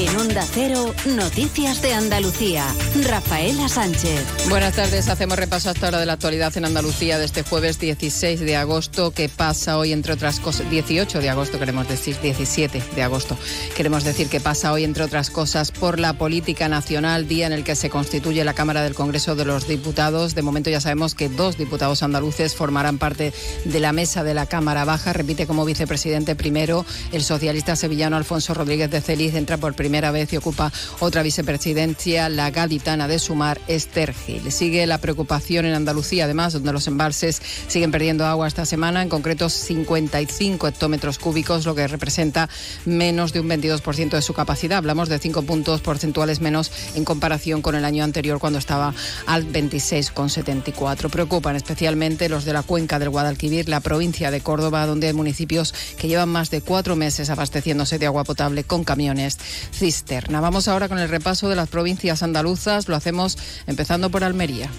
En 0.00 0.16
Onda 0.16 0.42
Cero, 0.50 0.94
Noticias 1.04 1.82
de 1.82 1.92
Andalucía. 1.92 2.64
Rafaela 3.06 3.68
Sánchez. 3.68 4.24
Buenas 4.48 4.74
tardes, 4.74 5.10
hacemos 5.10 5.38
repaso 5.38 5.68
hasta 5.68 5.88
ahora 5.88 5.98
de 5.98 6.06
la 6.06 6.14
actualidad 6.14 6.56
en 6.56 6.64
Andalucía 6.64 7.18
de 7.18 7.26
este 7.26 7.42
jueves 7.42 7.78
16 7.78 8.40
de 8.40 8.56
agosto, 8.56 9.10
que 9.10 9.28
pasa 9.28 9.76
hoy 9.76 9.92
entre 9.92 10.14
otras 10.14 10.40
cosas, 10.40 10.70
18 10.70 11.20
de 11.20 11.28
agosto 11.28 11.58
queremos 11.58 11.86
decir, 11.86 12.18
17 12.22 12.82
de 12.96 13.02
agosto, 13.02 13.36
queremos 13.76 14.02
decir 14.02 14.30
que 14.30 14.40
pasa 14.40 14.72
hoy 14.72 14.84
entre 14.84 15.04
otras 15.04 15.28
cosas 15.28 15.70
por 15.70 16.00
la 16.00 16.14
política 16.14 16.70
nacional, 16.70 17.28
día 17.28 17.46
en 17.46 17.52
el 17.52 17.62
que 17.62 17.76
se 17.76 17.90
constituye 17.90 18.42
la 18.42 18.54
Cámara 18.54 18.82
del 18.82 18.94
Congreso 18.94 19.36
de 19.36 19.44
los 19.44 19.68
Diputados. 19.68 20.34
De 20.34 20.40
momento 20.40 20.70
ya 20.70 20.80
sabemos 20.80 21.14
que 21.14 21.28
dos 21.28 21.58
diputados 21.58 22.02
andaluces 22.02 22.54
formarán 22.54 22.96
parte 22.96 23.34
de 23.66 23.80
la 23.80 23.92
mesa 23.92 24.24
de 24.24 24.32
la 24.32 24.46
Cámara 24.46 24.86
Baja. 24.86 25.12
Repite 25.12 25.46
como 25.46 25.66
vicepresidente 25.66 26.34
primero 26.34 26.86
el 27.12 27.22
socialista 27.22 27.76
sevillano 27.76 28.16
Alfonso 28.16 28.54
Rodríguez 28.54 28.90
de 28.90 29.02
Celiz, 29.02 29.34
entra 29.34 29.58
por 29.58 29.74
primera 29.74 29.89
vez 29.90 30.32
y 30.32 30.36
ocupa 30.36 30.72
otra 31.00 31.22
vicepresidencia, 31.22 32.28
la 32.28 32.50
gaditana 32.50 33.08
de 33.08 33.18
Sumar, 33.18 33.60
Esther. 33.66 34.14
Sigue 34.48 34.86
la 34.86 34.98
preocupación 34.98 35.66
en 35.66 35.74
Andalucía, 35.74 36.24
además, 36.24 36.52
donde 36.52 36.72
los 36.72 36.86
embalses 36.86 37.42
siguen 37.66 37.90
perdiendo 37.90 38.24
agua 38.24 38.46
esta 38.46 38.64
semana, 38.64 39.02
en 39.02 39.08
concreto 39.08 39.48
55 39.48 40.68
hectómetros 40.68 41.18
cúbicos, 41.18 41.66
lo 41.66 41.74
que 41.74 41.88
representa 41.88 42.48
menos 42.84 43.32
de 43.32 43.40
un 43.40 43.48
22% 43.48 44.10
de 44.10 44.22
su 44.22 44.32
capacidad. 44.32 44.78
Hablamos 44.78 45.08
de 45.08 45.18
5 45.18 45.42
puntos 45.42 45.80
porcentuales 45.80 46.40
menos 46.40 46.70
en 46.94 47.04
comparación 47.04 47.62
con 47.62 47.74
el 47.74 47.84
año 47.84 48.04
anterior, 48.04 48.38
cuando 48.38 48.58
estaba 48.58 48.94
al 49.26 49.46
26,74. 49.52 51.10
Preocupan 51.10 51.56
especialmente 51.56 52.28
los 52.28 52.44
de 52.44 52.52
la 52.52 52.62
cuenca 52.62 52.98
del 52.98 53.10
Guadalquivir, 53.10 53.68
la 53.68 53.80
provincia 53.80 54.30
de 54.30 54.40
Córdoba, 54.40 54.86
donde 54.86 55.08
hay 55.08 55.12
municipios 55.12 55.74
que 55.98 56.08
llevan 56.08 56.28
más 56.28 56.50
de 56.50 56.60
cuatro 56.60 56.96
meses 56.96 57.30
abasteciéndose 57.30 57.98
de 57.98 58.06
agua 58.06 58.24
potable 58.24 58.64
con 58.64 58.84
camiones 58.84 59.38
cisterna. 59.80 60.40
Vamos 60.40 60.68
ahora 60.68 60.88
con 60.88 60.98
el 60.98 61.08
repaso 61.08 61.48
de 61.48 61.56
las 61.56 61.68
provincias 61.68 62.22
andaluzas. 62.22 62.86
Lo 62.86 62.96
hacemos 62.96 63.38
empezando 63.66 64.10
por 64.10 64.22
Almería. 64.24 64.70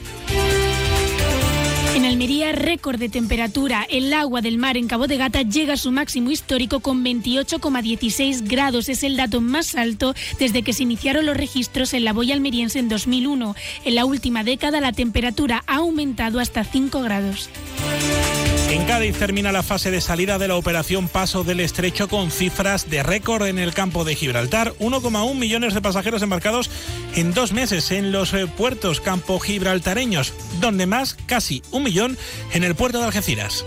En 1.95 2.05
Almería, 2.05 2.51
récord 2.51 2.99
de 2.99 3.09
temperatura. 3.09 3.85
El 3.89 4.13
agua 4.13 4.41
del 4.41 4.59
mar 4.59 4.77
en 4.77 4.87
Cabo 4.87 5.07
de 5.07 5.17
Gata 5.17 5.41
llega 5.41 5.73
a 5.73 5.77
su 5.77 5.91
máximo 5.91 6.29
histórico 6.29 6.79
con 6.79 7.03
28,16 7.03 8.47
grados. 8.47 8.89
Es 8.89 9.03
el 9.03 9.17
dato 9.17 9.41
más 9.41 9.75
alto 9.75 10.13
desde 10.39 10.61
que 10.61 10.73
se 10.73 10.83
iniciaron 10.83 11.25
los 11.25 11.35
registros 11.35 11.93
en 11.93 12.05
la 12.05 12.13
boya 12.13 12.35
almeriense 12.35 12.77
en 12.77 12.87
2001. 12.87 13.55
En 13.83 13.95
la 13.95 14.05
última 14.05 14.43
década, 14.43 14.79
la 14.81 14.93
temperatura 14.93 15.63
ha 15.65 15.77
aumentado 15.77 16.39
hasta 16.39 16.63
5 16.63 17.01
grados. 17.01 17.49
En 18.71 18.85
Cádiz 18.85 19.17
termina 19.17 19.51
la 19.51 19.63
fase 19.63 19.91
de 19.91 19.99
salida 19.99 20.37
de 20.37 20.47
la 20.47 20.55
operación 20.55 21.09
Paso 21.09 21.43
del 21.43 21.59
Estrecho 21.59 22.07
con 22.07 22.31
cifras 22.31 22.89
de 22.89 23.03
récord 23.03 23.45
en 23.45 23.59
el 23.59 23.73
campo 23.73 24.05
de 24.05 24.15
Gibraltar. 24.15 24.71
1,1 24.79 25.35
millones 25.35 25.73
de 25.73 25.81
pasajeros 25.81 26.21
embarcados 26.21 26.69
en 27.15 27.33
dos 27.33 27.51
meses 27.51 27.91
en 27.91 28.13
los 28.13 28.33
eh, 28.33 28.47
puertos 28.47 29.01
campo 29.01 29.39
gibraltareños, 29.39 30.33
donde 30.61 30.85
más 30.85 31.15
casi 31.25 31.61
un 31.71 31.83
millón 31.83 32.17
en 32.53 32.63
el 32.63 32.73
puerto 32.73 32.99
de 32.99 33.07
Algeciras. 33.07 33.65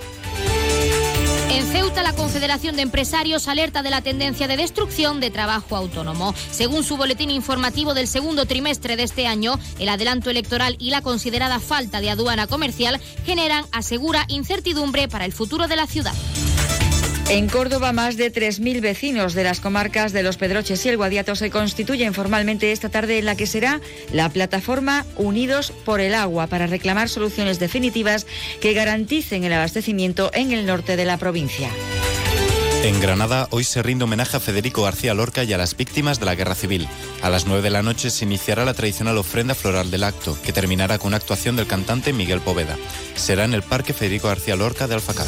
En 1.54 1.64
Ceuta, 1.68 2.02
la 2.02 2.12
Confederación 2.12 2.74
de 2.74 2.82
Empresarios 2.82 3.46
alerta 3.46 3.84
de 3.84 3.90
la 3.90 4.02
tendencia 4.02 4.48
de 4.48 4.56
destrucción 4.56 5.20
de 5.20 5.30
trabajo 5.30 5.76
autónomo. 5.76 6.34
Según 6.50 6.82
su 6.82 6.96
boletín 6.96 7.30
informativo 7.30 7.94
del 7.94 8.08
segundo 8.08 8.44
trimestre 8.44 8.96
de 8.96 9.04
este 9.04 9.28
año, 9.28 9.60
el 9.78 9.88
adelanto 9.88 10.30
electoral 10.30 10.74
y 10.80 10.90
la 10.90 11.00
considerada 11.00 11.60
falta 11.60 12.00
de 12.00 12.10
aduana 12.10 12.48
comercial 12.48 13.00
generan, 13.24 13.66
asegura, 13.70 14.24
incertidumbre 14.26 15.06
para 15.06 15.26
el 15.26 15.32
futuro 15.32 15.68
de 15.68 15.76
la 15.76 15.86
ciudad. 15.86 16.14
En 17.30 17.48
Córdoba, 17.48 17.92
más 17.92 18.16
de 18.16 18.30
3.000 18.32 18.80
vecinos 18.80 19.34
de 19.34 19.44
las 19.44 19.58
comarcas 19.58 20.12
de 20.12 20.22
Los 20.22 20.36
Pedroches 20.36 20.84
y 20.84 20.90
el 20.90 20.98
Guadiato 20.98 21.34
se 21.34 21.50
constituyen 21.50 22.12
formalmente 22.12 22.70
esta 22.70 22.90
tarde 22.90 23.18
en 23.18 23.24
la 23.24 23.34
que 23.34 23.46
será 23.46 23.80
la 24.12 24.28
plataforma 24.28 25.06
Unidos 25.16 25.72
por 25.84 26.00
el 26.00 26.14
Agua 26.14 26.46
para 26.46 26.66
reclamar 26.66 27.08
soluciones 27.08 27.58
definitivas 27.58 28.26
que 28.60 28.74
garanticen 28.74 29.42
el 29.44 29.54
abastecimiento 29.54 30.30
en 30.34 30.52
el 30.52 30.66
norte 30.66 30.96
de 30.96 31.06
la 31.06 31.16
provincia. 31.16 31.70
En 32.84 33.00
Granada 33.00 33.48
hoy 33.50 33.64
se 33.64 33.82
rinde 33.82 34.04
homenaje 34.04 34.36
a 34.36 34.40
Federico 34.40 34.82
García 34.82 35.14
Lorca 35.14 35.42
y 35.42 35.54
a 35.54 35.58
las 35.58 35.74
víctimas 35.74 36.20
de 36.20 36.26
la 36.26 36.34
guerra 36.34 36.54
civil. 36.54 36.86
A 37.22 37.30
las 37.30 37.46
9 37.46 37.62
de 37.62 37.70
la 37.70 37.82
noche 37.82 38.10
se 38.10 38.26
iniciará 38.26 38.66
la 38.66 38.74
tradicional 38.74 39.16
ofrenda 39.16 39.54
floral 39.54 39.90
del 39.90 40.04
acto, 40.04 40.36
que 40.44 40.52
terminará 40.52 40.98
con 40.98 41.08
una 41.08 41.16
actuación 41.16 41.56
del 41.56 41.66
cantante 41.66 42.12
Miguel 42.12 42.42
Poveda. 42.42 42.76
Será 43.14 43.46
en 43.46 43.54
el 43.54 43.62
Parque 43.62 43.94
Federico 43.94 44.28
García 44.28 44.54
Lorca 44.54 44.86
de 44.86 44.96
Alfacar. 44.96 45.26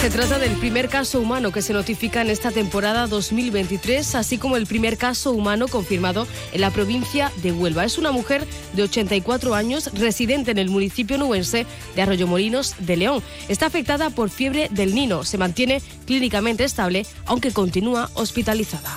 Se 0.00 0.10
trata 0.10 0.38
del 0.38 0.52
primer 0.58 0.88
caso 0.88 1.20
humano 1.20 1.50
que 1.50 1.62
se 1.62 1.72
notifica 1.72 2.20
en 2.20 2.30
esta 2.30 2.52
temporada 2.52 3.06
2023, 3.06 4.14
así 4.14 4.38
como 4.38 4.56
el 4.56 4.66
primer 4.66 4.98
caso 4.98 5.32
humano 5.32 5.66
confirmado 5.68 6.28
en 6.52 6.60
la 6.60 6.70
provincia 6.70 7.32
de 7.42 7.50
Huelva. 7.50 7.84
Es 7.84 7.98
una 7.98 8.12
mujer 8.12 8.46
de 8.74 8.82
84 8.84 9.54
años, 9.54 9.90
residente 9.94 10.52
en 10.52 10.58
el 10.58 10.68
municipio 10.68 11.18
nubense 11.18 11.66
de 11.96 12.02
Arroyomolinos 12.02 12.74
de 12.78 12.96
León. 12.96 13.22
Está 13.48 13.66
afectada 13.66 14.10
por 14.10 14.30
fiebre 14.30 14.68
del 14.70 14.94
Nino. 14.94 15.24
Se 15.24 15.38
mantiene 15.38 15.82
clínicamente 16.06 16.62
estable, 16.62 17.04
aunque 17.24 17.50
continúa 17.50 18.10
hospitalizada. 18.14 18.96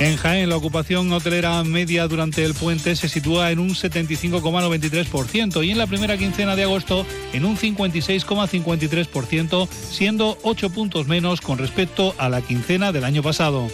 En 0.00 0.16
Jaén, 0.16 0.48
la 0.48 0.56
ocupación 0.56 1.12
hotelera 1.12 1.62
media 1.62 2.08
durante 2.08 2.44
el 2.44 2.54
puente 2.54 2.96
se 2.96 3.08
sitúa 3.08 3.52
en 3.52 3.60
un 3.60 3.70
75,93% 3.70 5.64
y 5.64 5.70
en 5.70 5.78
la 5.78 5.86
primera 5.86 6.16
quincena 6.16 6.56
de 6.56 6.64
agosto 6.64 7.06
en 7.32 7.44
un 7.44 7.56
56,53%, 7.56 9.68
siendo 9.68 10.36
8 10.42 10.70
puntos 10.70 11.06
menos 11.06 11.40
con 11.40 11.58
respecto 11.58 12.12
a 12.18 12.28
la 12.28 12.42
quincena 12.42 12.90
del 12.90 13.04
año 13.04 13.22
pasado. 13.22 13.68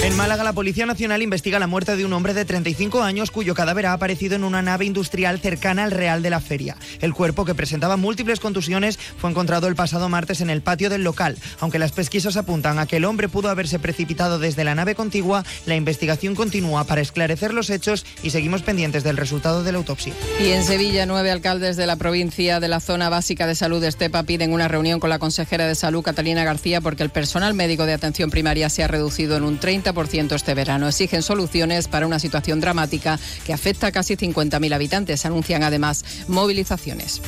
En 0.00 0.16
Málaga, 0.16 0.44
la 0.44 0.52
Policía 0.52 0.86
Nacional 0.86 1.22
investiga 1.22 1.58
la 1.58 1.66
muerte 1.66 1.96
de 1.96 2.04
un 2.04 2.12
hombre 2.12 2.32
de 2.32 2.44
35 2.44 3.02
años 3.02 3.32
cuyo 3.32 3.54
cadáver 3.54 3.86
ha 3.86 3.92
aparecido 3.92 4.36
en 4.36 4.44
una 4.44 4.62
nave 4.62 4.84
industrial 4.84 5.40
cercana 5.40 5.82
al 5.82 5.90
Real 5.90 6.22
de 6.22 6.30
la 6.30 6.38
Feria. 6.38 6.76
El 7.00 7.14
cuerpo, 7.14 7.44
que 7.44 7.56
presentaba 7.56 7.96
múltiples 7.96 8.38
contusiones, 8.38 8.96
fue 8.96 9.28
encontrado 9.28 9.66
el 9.66 9.74
pasado 9.74 10.08
martes 10.08 10.40
en 10.40 10.50
el 10.50 10.62
patio 10.62 10.88
del 10.88 11.02
local. 11.02 11.36
Aunque 11.58 11.80
las 11.80 11.90
pesquisas 11.90 12.36
apuntan 12.36 12.78
a 12.78 12.86
que 12.86 12.98
el 12.98 13.04
hombre 13.04 13.28
pudo 13.28 13.50
haberse 13.50 13.80
precipitado 13.80 14.38
desde 14.38 14.62
la 14.62 14.76
nave 14.76 14.94
contigua, 14.94 15.44
la 15.66 15.74
investigación 15.74 16.36
continúa 16.36 16.84
para 16.84 17.00
esclarecer 17.00 17.52
los 17.52 17.68
hechos 17.68 18.06
y 18.22 18.30
seguimos 18.30 18.62
pendientes 18.62 19.02
del 19.02 19.16
resultado 19.16 19.64
de 19.64 19.72
la 19.72 19.78
autopsia. 19.78 20.14
Y 20.40 20.50
en 20.50 20.62
Sevilla, 20.62 21.06
nueve 21.06 21.32
alcaldes 21.32 21.76
de 21.76 21.86
la 21.86 21.96
provincia 21.96 22.60
de 22.60 22.68
la 22.68 22.78
zona 22.78 23.08
básica 23.08 23.48
de 23.48 23.56
salud 23.56 23.80
de 23.80 23.88
Estepa 23.88 24.22
piden 24.22 24.52
una 24.52 24.68
reunión 24.68 25.00
con 25.00 25.10
la 25.10 25.18
consejera 25.18 25.66
de 25.66 25.74
salud, 25.74 26.04
Catalina 26.04 26.44
García, 26.44 26.80
porque 26.80 27.02
el 27.02 27.10
personal 27.10 27.54
médico 27.54 27.84
de 27.84 27.94
atención 27.94 28.30
primaria 28.30 28.70
se 28.70 28.84
ha 28.84 28.88
reducido 28.88 29.36
en 29.36 29.42
un 29.42 29.58
30% 29.58 29.87
este 30.34 30.54
verano. 30.54 30.88
Exigen 30.88 31.22
soluciones 31.22 31.88
para 31.88 32.06
una 32.06 32.18
situación 32.18 32.60
dramática 32.60 33.18
que 33.44 33.52
afecta 33.52 33.88
a 33.88 33.92
casi 33.92 34.16
50.000 34.16 34.74
habitantes. 34.74 35.24
Anuncian 35.24 35.62
además 35.62 36.04
movilizaciones. 36.28 37.22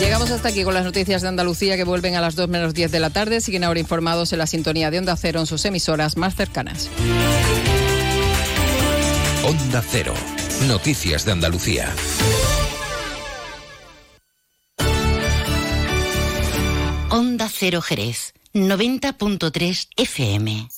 Llegamos 0.00 0.30
hasta 0.30 0.48
aquí 0.48 0.64
con 0.64 0.74
las 0.74 0.84
noticias 0.84 1.22
de 1.22 1.28
Andalucía 1.28 1.76
que 1.76 1.84
vuelven 1.84 2.16
a 2.16 2.20
las 2.20 2.34
2 2.34 2.48
menos 2.48 2.74
10 2.74 2.90
de 2.90 3.00
la 3.00 3.10
tarde. 3.10 3.40
Siguen 3.40 3.64
ahora 3.64 3.80
informados 3.80 4.32
en 4.32 4.38
la 4.38 4.46
sintonía 4.46 4.90
de 4.90 4.98
Onda 4.98 5.16
Cero 5.16 5.40
en 5.40 5.46
sus 5.46 5.64
emisoras 5.64 6.16
más 6.16 6.34
cercanas. 6.34 6.90
Onda 9.44 9.82
Cero. 9.88 10.14
Noticias 10.66 11.24
de 11.24 11.32
Andalucía. 11.32 11.92
Onda 17.10 17.48
Cero 17.48 17.80
Jerez. 17.80 18.34
90.3 18.54 19.88
FM. 19.96 20.68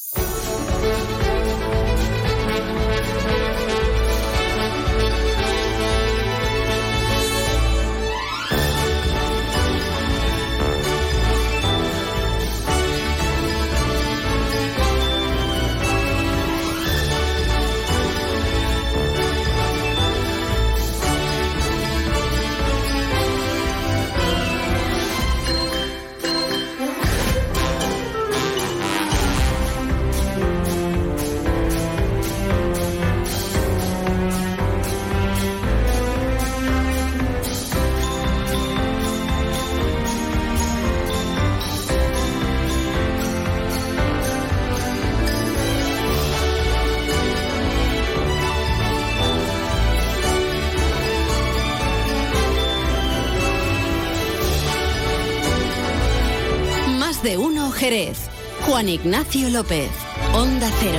Jerez. 57.86 58.18
Juan 58.62 58.88
Ignacio 58.88 59.48
López. 59.48 59.88
Onda 60.34 60.68
Cero. 60.80 60.98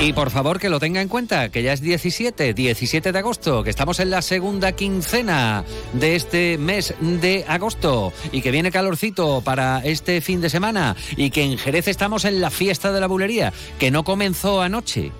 Y 0.00 0.12
por 0.12 0.30
favor 0.30 0.60
que 0.60 0.68
lo 0.68 0.78
tenga 0.78 1.02
en 1.02 1.08
cuenta, 1.08 1.48
que 1.48 1.64
ya 1.64 1.72
es 1.72 1.80
17, 1.80 2.54
17 2.54 3.10
de 3.10 3.18
agosto, 3.18 3.64
que 3.64 3.70
estamos 3.70 3.98
en 3.98 4.10
la 4.10 4.22
segunda 4.22 4.70
quincena 4.70 5.64
de 5.94 6.14
este 6.14 6.56
mes 6.56 6.94
de 7.00 7.44
agosto 7.48 8.12
y 8.30 8.42
que 8.42 8.52
viene 8.52 8.70
calorcito 8.70 9.40
para 9.40 9.80
este 9.80 10.20
fin 10.20 10.40
de 10.40 10.50
semana 10.50 10.94
y 11.16 11.30
que 11.30 11.42
en 11.42 11.58
Jerez 11.58 11.88
estamos 11.88 12.24
en 12.24 12.40
la 12.40 12.50
fiesta 12.50 12.92
de 12.92 13.00
la 13.00 13.08
bulería, 13.08 13.52
que 13.80 13.90
no 13.90 14.04
comenzó 14.04 14.62
anoche 14.62 15.10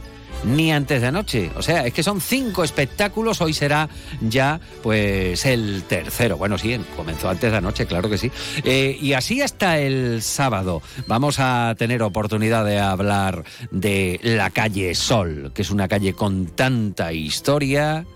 ni 0.44 0.72
antes 0.72 1.00
de 1.00 1.06
anoche. 1.08 1.50
O 1.56 1.62
sea, 1.62 1.86
es 1.86 1.92
que 1.92 2.02
son 2.02 2.20
cinco 2.20 2.64
espectáculos, 2.64 3.40
hoy 3.40 3.52
será 3.52 3.88
ya 4.20 4.60
pues 4.82 5.44
el 5.46 5.84
tercero. 5.84 6.36
Bueno, 6.36 6.58
sí, 6.58 6.78
comenzó 6.96 7.28
antes 7.28 7.50
de 7.50 7.56
anoche, 7.56 7.86
claro 7.86 8.08
que 8.08 8.18
sí. 8.18 8.30
Eh, 8.64 8.96
y 9.00 9.12
así 9.12 9.40
hasta 9.40 9.78
el 9.78 10.22
sábado 10.22 10.82
vamos 11.06 11.36
a 11.38 11.74
tener 11.78 12.02
oportunidad 12.02 12.64
de 12.64 12.78
hablar 12.78 13.44
de 13.70 14.20
la 14.22 14.50
calle 14.50 14.94
Sol, 14.94 15.52
que 15.54 15.62
es 15.62 15.70
una 15.70 15.88
calle 15.88 16.12
con 16.12 16.46
tanta 16.46 17.12
historia, 17.12 18.06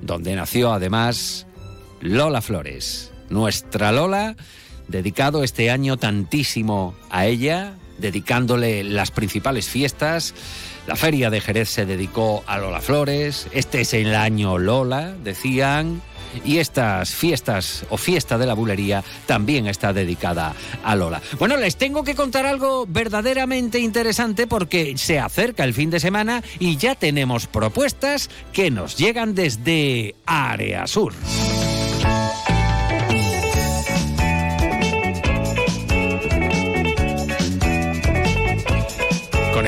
donde 0.00 0.34
nació 0.34 0.72
además 0.72 1.46
Lola 2.00 2.42
Flores, 2.42 3.12
nuestra 3.30 3.92
Lola, 3.92 4.36
dedicado 4.88 5.44
este 5.44 5.70
año 5.70 5.96
tantísimo 5.96 6.94
a 7.10 7.26
ella, 7.26 7.74
dedicándole 7.98 8.84
las 8.84 9.10
principales 9.10 9.68
fiestas. 9.68 10.34
La 10.86 10.96
feria 10.96 11.30
de 11.30 11.40
Jerez 11.40 11.68
se 11.68 11.86
dedicó 11.86 12.42
a 12.46 12.58
Lola 12.58 12.80
Flores, 12.80 13.46
este 13.52 13.82
es 13.82 13.94
el 13.94 14.14
año 14.14 14.58
Lola, 14.58 15.14
decían, 15.22 16.02
y 16.44 16.58
estas 16.58 17.14
fiestas 17.14 17.84
o 17.90 17.96
fiesta 17.96 18.38
de 18.38 18.46
la 18.46 18.54
bulería 18.54 19.04
también 19.26 19.66
está 19.66 19.92
dedicada 19.92 20.54
a 20.82 20.96
Lola. 20.96 21.22
Bueno, 21.38 21.56
les 21.56 21.76
tengo 21.76 22.04
que 22.04 22.14
contar 22.14 22.46
algo 22.46 22.86
verdaderamente 22.86 23.78
interesante 23.78 24.46
porque 24.46 24.94
se 24.96 25.18
acerca 25.18 25.64
el 25.64 25.74
fin 25.74 25.90
de 25.90 26.00
semana 26.00 26.42
y 26.58 26.76
ya 26.76 26.94
tenemos 26.94 27.46
propuestas 27.46 28.30
que 28.52 28.70
nos 28.70 28.96
llegan 28.96 29.34
desde 29.34 30.14
Área 30.26 30.86
Sur. 30.86 31.12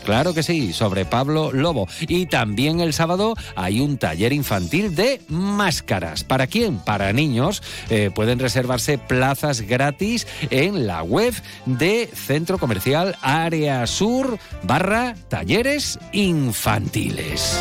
Claro 0.05 0.35
que 0.35 0.43
sí, 0.43 0.73
sobre 0.73 1.05
Pablo 1.05 1.53
Lobo. 1.53 1.87
Y 2.01 2.27
también 2.27 2.81
el 2.81 2.93
sábado 2.93 3.35
hay 3.57 3.81
un 3.81 3.99
taller 3.99 4.33
infantil 4.33 4.95
de 4.95 5.21
máscaras. 5.29 6.25
¿Para 6.25 6.47
quién? 6.47 6.79
Para 6.79 7.13
niños. 7.13 7.63
Eh, 7.91 8.11
pueden 8.15 8.39
reservarse 8.39 8.99
plazas 8.99 9.63
gratis 9.63 10.27
en 10.51 10.87
la 10.87 11.03
web 11.03 11.35
de 11.67 12.09
Centro 12.13 12.59
Comercial 12.59 13.17
Área 13.21 13.87
Sur 13.87 14.39
barra 14.63 15.15
talleres 15.29 15.99
infantiles. 16.13 17.59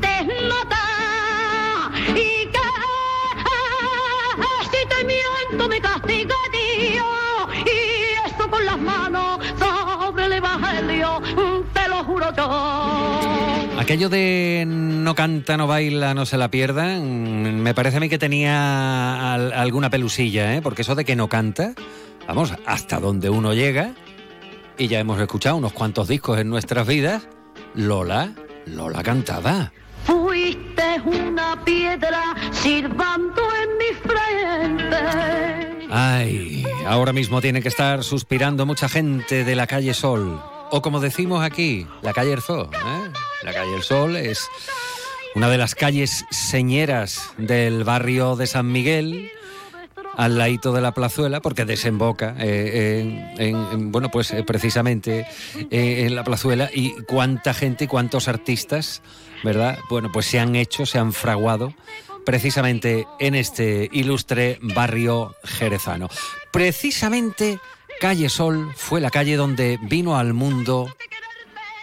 de 0.00 0.24
notar 0.48 1.92
y 2.10 2.46
que 2.46 2.68
si 4.70 4.86
te 4.88 5.04
miento 5.04 5.68
me 5.68 5.80
castiga 5.80 6.36
te 11.72 11.88
lo 11.88 12.04
juro 12.04 12.26
yo. 12.36 13.80
Aquello 13.80 14.08
de 14.08 14.64
no 14.66 15.14
canta, 15.14 15.56
no 15.56 15.66
baila, 15.66 16.14
no 16.14 16.24
se 16.26 16.36
la 16.38 16.50
pierda, 16.50 16.98
mm, 16.98 17.02
me 17.62 17.74
parece 17.74 17.96
a 17.96 18.00
mí 18.00 18.08
que 18.08 18.18
tenía 18.18 19.32
al- 19.34 19.52
alguna 19.52 19.90
pelusilla, 19.90 20.54
¿eh? 20.54 20.62
porque 20.62 20.82
eso 20.82 20.94
de 20.94 21.04
que 21.04 21.16
no 21.16 21.28
canta, 21.28 21.72
vamos, 22.28 22.52
hasta 22.66 23.00
donde 23.00 23.28
uno 23.30 23.54
llega, 23.54 23.92
y 24.78 24.88
ya 24.88 25.00
hemos 25.00 25.20
escuchado 25.20 25.56
unos 25.56 25.72
cuantos 25.72 26.08
discos 26.08 26.38
en 26.38 26.48
nuestras 26.48 26.86
vidas, 26.86 27.28
Lola, 27.74 28.32
Lola 28.66 29.02
cantaba. 29.02 29.72
Fuiste 30.04 31.00
una 31.04 31.62
piedra 31.64 32.34
sirvando 32.52 33.42
en 33.62 33.78
mi 33.78 34.88
frente. 34.88 35.86
Ay, 35.90 36.64
ahora 36.86 37.12
mismo 37.12 37.40
tiene 37.40 37.60
que 37.62 37.68
estar 37.68 38.02
suspirando 38.04 38.64
mucha 38.66 38.88
gente 38.88 39.44
de 39.44 39.54
la 39.56 39.66
calle 39.66 39.92
Sol. 39.94 40.40
O 40.74 40.80
como 40.80 41.00
decimos 41.00 41.44
aquí, 41.44 41.86
la 42.00 42.12
calle 42.14 42.32
El 42.32 42.40
Sol. 42.40 42.68
¿eh? 42.72 43.10
La 43.42 43.52
calle 43.52 43.74
El 43.76 43.82
Sol 43.82 44.16
es 44.16 44.48
una 45.34 45.48
de 45.50 45.58
las 45.58 45.74
calles 45.74 46.24
señeras 46.30 47.30
del 47.36 47.84
barrio 47.84 48.36
de 48.36 48.46
San 48.46 48.72
Miguel, 48.72 49.30
al 50.16 50.38
ladito 50.38 50.72
de 50.72 50.80
la 50.80 50.92
plazuela, 50.92 51.40
porque 51.40 51.64
desemboca 51.66 52.34
eh, 52.38 53.34
en, 53.38 53.70
en- 53.72 53.92
bueno, 53.92 54.10
pues 54.10 54.30
eh, 54.32 54.42
precisamente 54.44 55.26
eh, 55.70 56.04
en 56.06 56.14
la 56.14 56.24
plazuela, 56.24 56.70
y 56.72 56.92
cuánta 57.06 57.52
gente 57.54 57.84
y 57.84 57.86
cuántos 57.86 58.28
artistas, 58.28 59.02
¿verdad? 59.44 59.78
Bueno, 59.90 60.10
pues 60.12 60.24
se 60.26 60.38
han 60.40 60.56
hecho, 60.56 60.86
se 60.86 60.98
han 60.98 61.12
fraguado 61.12 61.74
precisamente 62.24 63.06
en 63.20 63.34
este 63.34 63.88
ilustre 63.92 64.58
barrio 64.62 65.34
jerezano. 65.44 66.08
Precisamente 66.50 67.58
Calle 68.02 68.28
Sol 68.28 68.72
fue 68.74 69.00
la 69.00 69.10
calle 69.10 69.36
donde 69.36 69.78
vino 69.80 70.16
al 70.16 70.34
mundo 70.34 70.92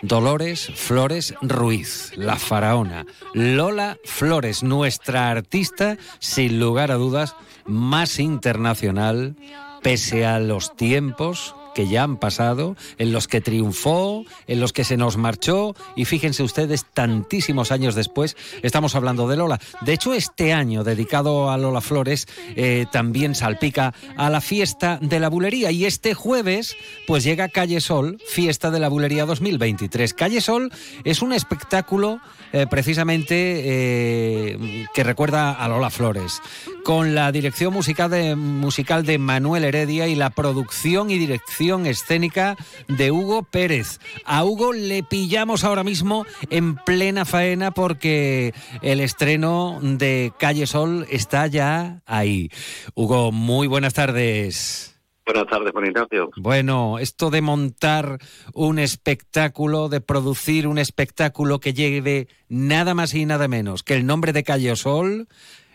Dolores 0.01 0.69
Flores 0.75 1.33
Ruiz, 1.41 2.11
la 2.17 2.35
faraona. 2.35 3.05
Lola 3.33 3.97
Flores, 4.03 4.61
nuestra 4.61 5.31
artista, 5.31 5.95
sin 6.19 6.59
lugar 6.59 6.91
a 6.91 6.95
dudas, 6.95 7.37
más 7.65 8.19
internacional, 8.19 9.37
pese 9.81 10.25
a 10.25 10.39
los 10.39 10.75
tiempos 10.75 11.55
que 11.79 11.87
ya 11.87 12.03
han 12.03 12.17
pasado, 12.17 12.75
en 12.97 13.13
los 13.13 13.29
que 13.29 13.39
triunfó, 13.39 14.25
en 14.47 14.59
los 14.59 14.73
que 14.73 14.83
se 14.83 14.97
nos 14.97 15.15
marchó, 15.15 15.77
y 15.95 16.03
fíjense 16.03 16.43
ustedes, 16.43 16.85
tantísimos 16.93 17.71
años 17.71 17.95
después, 17.95 18.35
estamos 18.63 18.95
hablando 18.95 19.29
de 19.29 19.37
Lola. 19.37 19.61
De 19.79 19.93
hecho, 19.93 20.13
este 20.13 20.51
año 20.51 20.83
dedicado 20.83 21.49
a 21.49 21.57
Lola 21.57 21.79
Flores 21.79 22.27
eh, 22.57 22.85
también 22.91 23.33
salpica 23.33 23.93
a 24.17 24.29
la 24.29 24.41
fiesta 24.41 24.99
de 25.01 25.21
la 25.21 25.29
bulería, 25.29 25.71
y 25.71 25.85
este 25.85 26.13
jueves, 26.15 26.75
pues 27.07 27.23
llega 27.23 27.47
Calle 27.47 27.79
Sol, 27.79 28.17
fiesta 28.27 28.71
de 28.71 28.81
la 28.81 28.89
bulería 28.89 29.25
2023. 29.25 30.13
Calle 30.13 30.41
Sol 30.41 30.73
es 31.05 31.21
un 31.21 31.31
espectáculo 31.31 32.19
eh, 32.51 32.65
precisamente 32.69 33.35
eh, 33.35 34.85
que 34.93 35.03
recuerda 35.03 35.51
a 35.51 35.67
Lola 35.67 35.89
Flores, 35.89 36.41
con 36.83 37.13
la 37.13 37.31
dirección 37.31 37.73
musical 37.73 38.09
de, 38.09 38.35
musical 38.35 39.05
de 39.05 39.17
Manuel 39.19 39.63
Heredia 39.63 40.07
y 40.07 40.15
la 40.15 40.31
producción 40.31 41.11
y 41.11 41.17
dirección 41.17 41.85
escénica 41.85 42.57
de 42.87 43.11
Hugo 43.11 43.43
Pérez. 43.43 43.99
A 44.25 44.43
Hugo 44.43 44.73
le 44.73 45.03
pillamos 45.03 45.63
ahora 45.63 45.83
mismo 45.83 46.25
en 46.49 46.75
plena 46.75 47.25
faena 47.25 47.71
porque 47.71 48.53
el 48.81 48.99
estreno 48.99 49.79
de 49.81 50.33
Calle 50.39 50.65
Sol 50.65 51.05
está 51.09 51.47
ya 51.47 52.01
ahí. 52.05 52.49
Hugo, 52.95 53.31
muy 53.31 53.67
buenas 53.67 53.93
tardes. 53.93 54.88
Buenas 55.31 55.45
tardes, 55.45 55.71
Juan 55.73 55.85
Ignacio. 55.85 56.31
Bueno, 56.37 56.97
esto 56.97 57.29
de 57.29 57.41
montar 57.41 58.17
un 58.55 58.79
espectáculo, 58.79 59.87
de 59.87 60.01
producir 60.01 60.65
un 60.65 60.79
espectáculo 60.79 61.59
que 61.59 61.73
lleve 61.73 62.27
nada 62.47 62.95
más 62.95 63.13
y 63.13 63.27
nada 63.27 63.47
menos 63.47 63.83
que 63.83 63.93
el 63.93 64.07
nombre 64.07 64.33
de 64.33 64.41
Calle 64.41 64.75
Sol, 64.75 65.27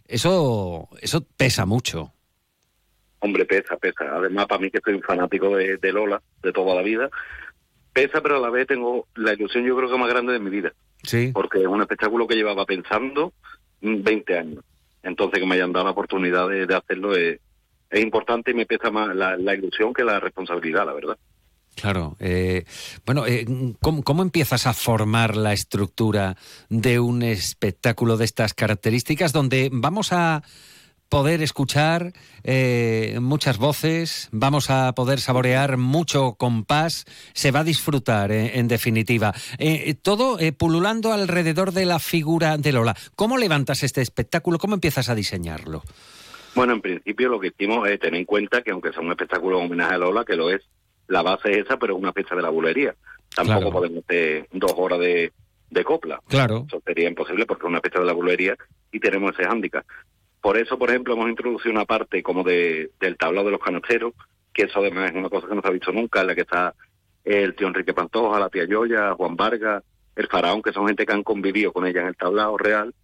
eso, 0.09 0.88
eso 1.00 1.24
pesa 1.36 1.66
mucho. 1.66 2.12
Hombre, 3.20 3.44
pesa, 3.44 3.76
pesa. 3.76 4.16
Además, 4.16 4.46
para 4.46 4.61
mí 4.61 4.72
que 4.72 4.80
soy 4.84 4.94
un 4.94 5.02
fanático 5.02 5.55
de, 5.57 5.76
de 5.76 5.92
Lola 5.92 6.20
de 6.42 6.52
toda 6.52 6.74
la 6.74 6.82
vida, 6.82 7.09
pesa, 7.92 8.20
pero 8.22 8.38
a 8.38 8.40
la 8.40 8.50
vez 8.50 8.66
tengo 8.66 9.07
la 9.14 9.34
ilusión 9.34 9.64
yo 9.64 9.76
creo 9.76 9.88
que 9.88 9.98
más 9.98 10.11
grande 10.11 10.32
de 10.32 10.40
mi 10.40 10.50
vida. 10.50 10.72
Sí. 11.05 11.30
Porque 11.32 11.61
es 11.61 11.68
un 11.68 11.80
espectáculo 11.80 12.26
que 12.26 12.34
llevaba 12.34 12.66
pensando 12.66 13.32
mm, 13.82 14.02
20 14.02 14.36
años. 14.36 14.64
Entonces, 15.05 15.38
que 15.38 15.46
me 15.46 15.55
hayan 15.55 15.70
dado 15.70 15.84
la 15.84 15.92
oportunidad 15.92 16.48
de, 16.48 16.66
de 16.66 16.74
hacerlo 16.74 17.14
es, 17.14 17.38
es 17.95 18.03
importante 18.03 18.51
y 18.51 18.55
me 18.55 18.66
pesa 18.66 18.90
más 18.90 19.14
la, 19.14 19.55
ilusión 19.55 19.95
que 19.95 20.03
la 20.03 20.18
responsabilidad, 20.18 20.84
la 20.84 20.92
verdad. 20.92 21.16
Claro. 21.76 22.16
eh, 22.20 22.64
bueno, 23.07 23.26
eh, 23.26 23.47
¿cómo, 23.80 24.22
empiezas 24.22 24.66
a 24.66 24.74
formar 24.74 25.36
la 25.36 25.53
estructura 25.53 26.36
de 26.68 26.99
un 27.01 27.22
espectáculo 27.22 28.16
de 28.16 28.24
estas 28.24 28.55
características 28.55 29.32
donde 29.32 29.70
vamos 29.72 30.12
a 30.12 30.42
poder 31.09 31.42
escuchar 31.42 32.12
eh, 32.42 33.18
muchas 33.20 33.59
voces, 33.59 34.28
vamos 34.32 34.70
a 34.70 34.92
poder 34.95 35.20
saborear 35.20 35.76
mucho 35.76 36.34
compás, 36.34 37.05
se 37.32 37.53
va 37.53 37.61
a 37.61 37.64
disfrutar 37.64 38.32
en 38.32 38.66
definitiva. 38.66 39.32
Todo 40.03 40.38
pululando 40.59 41.12
alrededor 41.12 41.72
de 41.72 41.86
la 41.86 42.01
figura 42.01 42.57
de 42.57 42.72
Lola. 42.72 42.97
¿Cómo 43.14 43.36
levantas 43.36 43.84
este 43.84 44.01
espectáculo? 44.01 44.59
¿Cómo 44.59 44.74
empiezas 44.74 45.09
a 45.09 45.14
diseñarlo? 45.14 45.84
Bueno, 46.55 46.72
en 46.74 46.80
principio 46.80 47.28
lo 47.28 47.40
que 47.40 47.48
hicimos 47.48 47.88
es 47.88 47.98
tener 47.98 48.18
en 48.20 48.26
cuenta 48.26 48.62
que 48.62 48.70
aunque 48.70 48.92
sea 48.92 49.00
un 49.02 49.11
espectáculo 49.11 49.59
en 49.59 49.66
homenaje 49.66 49.94
a 49.94 49.98
Lola, 49.98 50.24
que 50.24 50.36
lo 50.36 50.50
es, 50.50 50.62
la 51.09 51.22
base 51.22 51.50
es 51.50 51.59
esa, 51.66 51.76
pero 51.78 51.94
es 51.96 52.02
una 52.02 52.12
fiesta 52.12 52.36
de 52.36 52.42
la 52.42 52.50
bulería. 52.50 52.94
Tampoco 53.34 53.59
Claro. 53.61 53.72
podemos 53.72 54.05
hacer 54.05 54.48
dos 54.52 54.72
horas 54.76 54.98
de, 55.00 55.32
de 55.70 55.84
copla. 55.84 56.20
Claro. 56.28 56.64
Eso 56.66 56.80
sería 56.84 57.09
imposible 57.09 57.46
porque 57.46 57.66
es 57.66 57.70
una 57.70 57.80
fiesta 57.80 58.00
de 58.00 58.07
la 58.07 58.12
bulería 58.12 58.57
y 58.92 59.00
tenemos 59.00 59.32
ese 59.32 59.48
hándicap. 59.48 59.84
Por 60.40 60.57
eso, 60.57 60.78
por 60.78 60.90
ejemplo, 60.90 61.14
hemos 61.14 61.28
introducido 61.28 61.72
una 61.72 61.84
parte 61.86 62.22
como 62.22 62.42
de, 62.44 62.90
del 63.00 63.16
tablado 63.16 63.46
de 63.46 63.52
los 63.52 63.61
canasteros, 63.61 64.12
que 64.52 64.64
eso 64.64 64.78
además 64.78 65.11
es 65.11 65.16
una 65.16 65.28
cosa 65.30 65.48
que 65.48 65.55
no 65.55 65.62
se 65.62 65.68
ha 65.68 65.72
visto 65.72 65.90
nunca, 65.90 66.20
en 66.20 66.26
la 66.28 66.34
que 66.34 66.42
está 66.42 66.74
el 67.24 67.55
tío 67.55 67.66
Enrique 67.66 67.94
Pantoja, 67.94 68.38
la 68.38 68.50
tía 68.50 68.66
Yoya, 68.66 69.14
Juan 69.14 69.34
Vargas, 69.36 69.82
el 70.14 70.28
faraón, 70.28 70.62
que 70.62 70.72
son 70.72 70.86
gente 70.86 71.07
que 71.07 71.12
han 71.12 71.22
convivido 71.24 71.72
con 71.72 71.86
ella 71.86 72.02
en 72.02 72.09
el 72.09 72.16
tablado 72.16 72.57
real. 72.59 72.94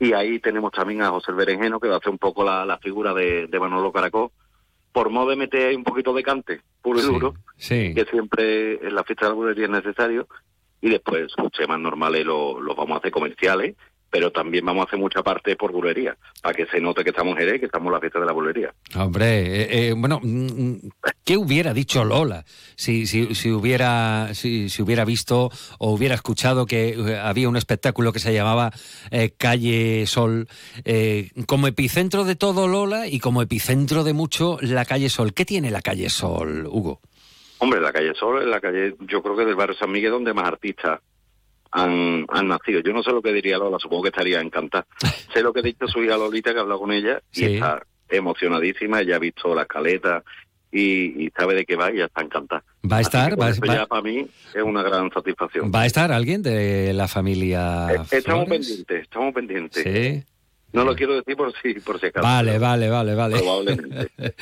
Y 0.00 0.12
ahí 0.12 0.38
tenemos 0.38 0.70
también 0.72 1.02
a 1.02 1.10
José 1.10 1.32
Berenjeno, 1.32 1.80
que 1.80 1.88
va 1.88 1.94
a 1.94 1.98
hacer 1.98 2.10
un 2.10 2.18
poco 2.18 2.44
la, 2.44 2.64
la 2.64 2.78
figura 2.78 3.12
de, 3.14 3.46
de 3.48 3.60
Manolo 3.60 3.92
Caracol, 3.92 4.30
por 4.92 5.10
modo 5.10 5.30
de 5.30 5.36
meter 5.36 5.76
un 5.76 5.84
poquito 5.84 6.14
de 6.14 6.22
cante, 6.22 6.60
puro 6.82 7.00
y 7.00 7.02
duro, 7.02 7.34
Sí. 7.56 7.92
que 7.94 8.04
siempre 8.04 8.74
en 8.86 8.94
la 8.94 9.02
fiesta 9.04 9.26
de 9.26 9.30
la 9.30 9.34
bulería 9.34 9.64
es 9.64 9.70
necesario. 9.70 10.28
Y 10.80 10.90
después 10.90 11.32
sus 11.36 11.50
temas 11.50 11.80
normales 11.80 12.24
los 12.24 12.60
los 12.60 12.76
vamos 12.76 12.94
a 12.94 12.98
hacer 12.98 13.10
comerciales, 13.10 13.74
pero 14.10 14.30
también 14.30 14.64
vamos 14.64 14.82
a 14.82 14.88
hacer 14.88 14.98
mucha 14.98 15.22
parte 15.22 15.56
por 15.56 15.72
bulería, 15.72 16.16
para 16.42 16.54
que 16.54 16.66
se 16.66 16.80
note 16.80 17.04
que 17.04 17.10
estamos 17.10 17.32
en 17.32 17.38
Jerez, 17.38 17.60
que 17.60 17.66
estamos 17.66 17.88
en 17.88 17.92
la 17.92 18.00
fiesta 18.00 18.20
de 18.20 18.26
la 18.26 18.32
bulería. 18.32 18.72
Hombre, 18.96 19.62
eh, 19.62 19.88
eh, 19.88 19.94
bueno, 19.96 20.20
mm, 20.22 20.46
mm, 20.46 20.80
¿qué 21.24 21.36
hubiera 21.36 21.74
dicho 21.74 22.04
Lola 22.04 22.44
si, 22.74 23.06
si, 23.06 23.34
si 23.34 23.50
hubiera 23.50 24.34
si, 24.34 24.68
si 24.68 24.82
hubiera 24.82 25.04
visto 25.04 25.50
o 25.78 25.92
hubiera 25.92 26.14
escuchado 26.14 26.66
que 26.66 26.90
eh, 26.90 27.18
había 27.18 27.48
un 27.48 27.56
espectáculo 27.56 28.12
que 28.12 28.18
se 28.18 28.32
llamaba 28.32 28.70
eh, 29.10 29.30
Calle 29.36 30.06
Sol 30.06 30.48
eh, 30.84 31.30
como 31.46 31.66
epicentro 31.66 32.24
de 32.24 32.36
todo 32.36 32.68
Lola 32.68 33.06
y 33.06 33.20
como 33.20 33.42
epicentro 33.42 34.04
de 34.04 34.12
mucho 34.12 34.58
la 34.62 34.84
Calle 34.84 35.08
Sol? 35.08 35.34
¿Qué 35.34 35.44
tiene 35.44 35.70
la 35.70 35.82
Calle 35.82 36.08
Sol, 36.08 36.66
Hugo? 36.66 37.00
Hombre, 37.58 37.80
la 37.80 37.92
calle 37.92 38.14
Sol 38.14 38.40
es 38.40 38.48
la 38.48 38.60
calle, 38.60 38.94
yo 39.00 39.20
creo 39.20 39.36
que 39.36 39.44
del 39.44 39.56
barrio 39.56 39.76
San 39.76 39.90
Miguel 39.90 40.12
donde 40.12 40.32
más 40.32 40.46
artistas 40.46 41.00
han, 41.72 42.24
han 42.28 42.48
nacido. 42.48 42.80
Yo 42.80 42.92
no 42.92 43.02
sé 43.02 43.10
lo 43.10 43.22
que 43.22 43.32
diría 43.32 43.58
Lola, 43.58 43.78
supongo 43.78 44.04
que 44.04 44.08
estaría 44.10 44.40
encantada. 44.40 44.86
sé 45.32 45.42
lo 45.42 45.52
que 45.52 45.60
ha 45.60 45.62
dicho 45.62 45.86
su 45.86 46.02
hija 46.02 46.16
Lolita, 46.16 46.52
que 46.52 46.58
ha 46.58 46.62
hablado 46.62 46.80
con 46.80 46.92
ella, 46.92 47.20
y 47.32 47.44
está 47.44 47.82
emocionadísima, 48.08 49.00
ella 49.00 49.16
ha 49.16 49.18
visto 49.18 49.54
la 49.54 49.62
escaleta 49.62 50.22
y, 50.70 51.24
y 51.26 51.30
sabe 51.36 51.54
de 51.54 51.64
qué 51.64 51.76
va 51.76 51.90
y 51.92 51.98
ya 51.98 52.04
está 52.06 52.22
encantada. 52.22 52.62
¿Va 52.90 52.98
a 52.98 53.00
estar? 53.00 53.40
¿Va, 53.40 53.46
va- 53.50 53.74
ya 53.74 53.86
para 53.86 54.02
mí 54.02 54.26
es 54.54 54.62
una 54.62 54.82
gran 54.82 55.10
satisfacción. 55.10 55.70
va 55.74 55.82
a 55.82 55.86
estar 55.86 56.12
alguien 56.12 56.42
de 56.42 56.92
la 56.92 57.08
familia 57.08 57.88
Eh, 57.90 57.96
estamos 58.10 58.46
Flores? 58.46 58.48
pendientes, 58.66 59.02
estamos 59.02 59.34
pendientes. 59.34 59.82
Sí. 59.82 60.24
No 60.70 60.84
lo 60.84 60.94
quiero 60.94 61.16
decir 61.16 61.34
por 61.34 61.52
si, 61.62 61.74
por 61.80 61.98
si 61.98 62.06
acaso. 62.06 62.26
Vale, 62.26 62.58
vale, 62.58 62.90
vale, 62.90 63.14
vale. 63.14 63.38
Probablemente. 63.38 64.10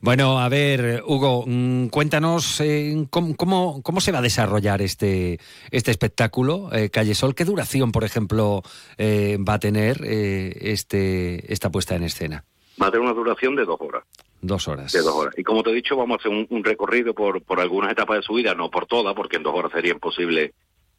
Bueno, 0.00 0.38
a 0.38 0.48
ver, 0.48 1.02
Hugo, 1.06 1.44
mm, 1.46 1.88
cuéntanos 1.88 2.60
eh, 2.60 3.06
cómo, 3.10 3.36
cómo, 3.36 3.82
cómo 3.82 4.00
se 4.00 4.12
va 4.12 4.18
a 4.18 4.22
desarrollar 4.22 4.80
este, 4.80 5.38
este 5.70 5.90
espectáculo, 5.90 6.72
eh, 6.72 6.90
Calle 6.90 7.14
Sol. 7.14 7.34
¿Qué 7.34 7.44
duración, 7.44 7.90
por 7.90 8.04
ejemplo, 8.04 8.62
eh, 8.96 9.38
va 9.46 9.54
a 9.54 9.58
tener 9.58 9.98
eh, 10.04 10.56
este, 10.60 11.52
esta 11.52 11.70
puesta 11.70 11.96
en 11.96 12.04
escena? 12.04 12.44
Va 12.80 12.86
a 12.86 12.90
tener 12.90 13.04
una 13.04 13.14
duración 13.14 13.56
de 13.56 13.64
dos 13.64 13.80
horas. 13.80 14.04
Dos 14.40 14.68
horas. 14.68 14.92
De 14.92 15.00
dos 15.00 15.14
horas. 15.14 15.34
Y 15.36 15.42
como 15.42 15.62
te 15.62 15.70
he 15.70 15.74
dicho, 15.74 15.96
vamos 15.96 16.18
a 16.18 16.20
hacer 16.20 16.30
un, 16.30 16.46
un 16.48 16.64
recorrido 16.64 17.12
por, 17.12 17.42
por 17.42 17.60
algunas 17.60 17.92
etapas 17.92 18.18
de 18.18 18.22
su 18.22 18.34
vida, 18.34 18.54
no 18.54 18.70
por 18.70 18.86
todas, 18.86 19.14
porque 19.14 19.36
en 19.36 19.42
dos 19.42 19.54
horas 19.54 19.72
sería 19.72 19.92
imposible 19.92 20.54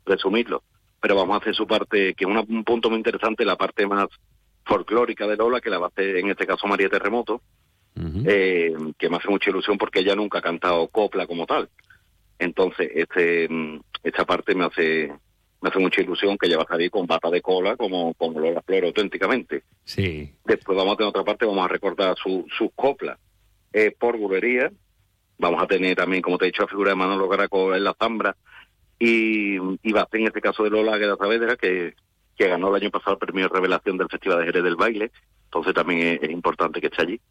resumirlo. 0.06 0.64
Pero 1.00 1.16
vamos 1.16 1.36
a 1.36 1.40
hacer 1.40 1.56
su 1.56 1.68
parte, 1.68 2.14
que 2.16 2.26
es 2.26 2.30
un 2.30 2.64
punto 2.64 2.90
muy 2.90 2.98
interesante, 2.98 3.46
la 3.46 3.56
parte 3.56 3.86
más 3.88 4.08
folclórica 4.66 5.28
de 5.28 5.36
Lola, 5.38 5.60
que 5.62 5.70
la 5.70 5.78
va 5.80 5.88
a 5.88 5.90
hacer 5.90 6.18
en 6.18 6.30
este 6.30 6.46
caso 6.48 6.68
María 6.68 6.90
Terremoto, 6.90 7.42
eh, 8.28 8.74
que 8.98 9.10
me 9.10 9.18
hace 9.18 9.30
mucha 9.30 9.50
ilusión 9.50 9.78
porque 9.78 10.00
ella 10.00 10.16
nunca 10.16 10.40
ha 10.40 10.42
cantado 10.42 10.88
copla 10.88 11.28
como 11.28 11.46
tal. 11.46 11.70
Entonces, 12.40 12.90
este 12.96 13.48
mm, 13.50 13.80
esta 14.04 14.26
parte 14.26 14.56
me 14.56 14.66
hace 14.66 15.14
me 15.62 15.70
hace 15.70 15.80
mucha 15.80 16.02
ilusión 16.02 16.38
que 16.38 16.48
ella 16.48 16.58
va 16.58 16.64
a 16.64 16.68
salir 16.68 16.92
con 16.92 17.06
bata 17.08 17.30
de 17.30 17.42
cola 17.42 17.78
como, 17.78 18.14
como 18.16 18.40
Lola 18.40 18.62
Flores 18.64 18.84
auténticamente. 18.88 19.64
Sí. 19.86 20.34
Después 20.44 20.78
vamos 20.78 20.94
a 20.94 20.98
tener 20.98 21.10
otra 21.10 21.24
parte, 21.24 21.46
vamos 21.46 21.64
a 21.64 21.70
recordar 21.70 22.16
su- 22.22 22.46
sus 22.58 22.70
coplas 22.76 23.18
eh, 23.72 23.96
por 23.98 24.18
bulería. 24.18 24.70
Vamos 25.38 25.64
a 25.64 25.68
tener 25.68 25.96
también, 25.96 26.22
como 26.22 26.38
te 26.38 26.46
he 26.46 26.48
dicho, 26.48 26.64
la 26.64 26.68
figura 26.68 26.90
de 26.92 26.96
Manolo 26.98 27.30
Caracol 27.30 27.76
en 27.78 27.84
la 27.86 27.96
zambra. 27.98 28.36
Y, 29.00 29.56
y 29.56 29.92
va 29.94 30.02
a 30.02 30.08
ser 30.10 30.20
en 30.22 30.28
este 30.28 30.42
caso 30.42 30.64
de 30.64 30.70
Lola 30.70 30.96
Agueda 30.96 31.16
Saavedra, 31.18 31.56
que, 31.56 31.94
que 32.36 32.48
ganó 32.48 32.70
el 32.70 32.82
año 32.82 32.92
pasado 32.92 33.14
el 33.14 33.20
premio 33.20 33.48
revelación 33.48 33.98
del 33.98 34.10
Festival 34.10 34.40
de 34.40 34.46
Jerez 34.46 34.64
del 34.64 34.76
Baile. 34.76 35.12
Entonces 35.46 35.74
también 35.74 36.00
es, 36.00 36.24
es 36.24 36.30
importante 36.32 36.82
que 36.82 36.88
esté 36.88 37.02
allí. 37.02 37.22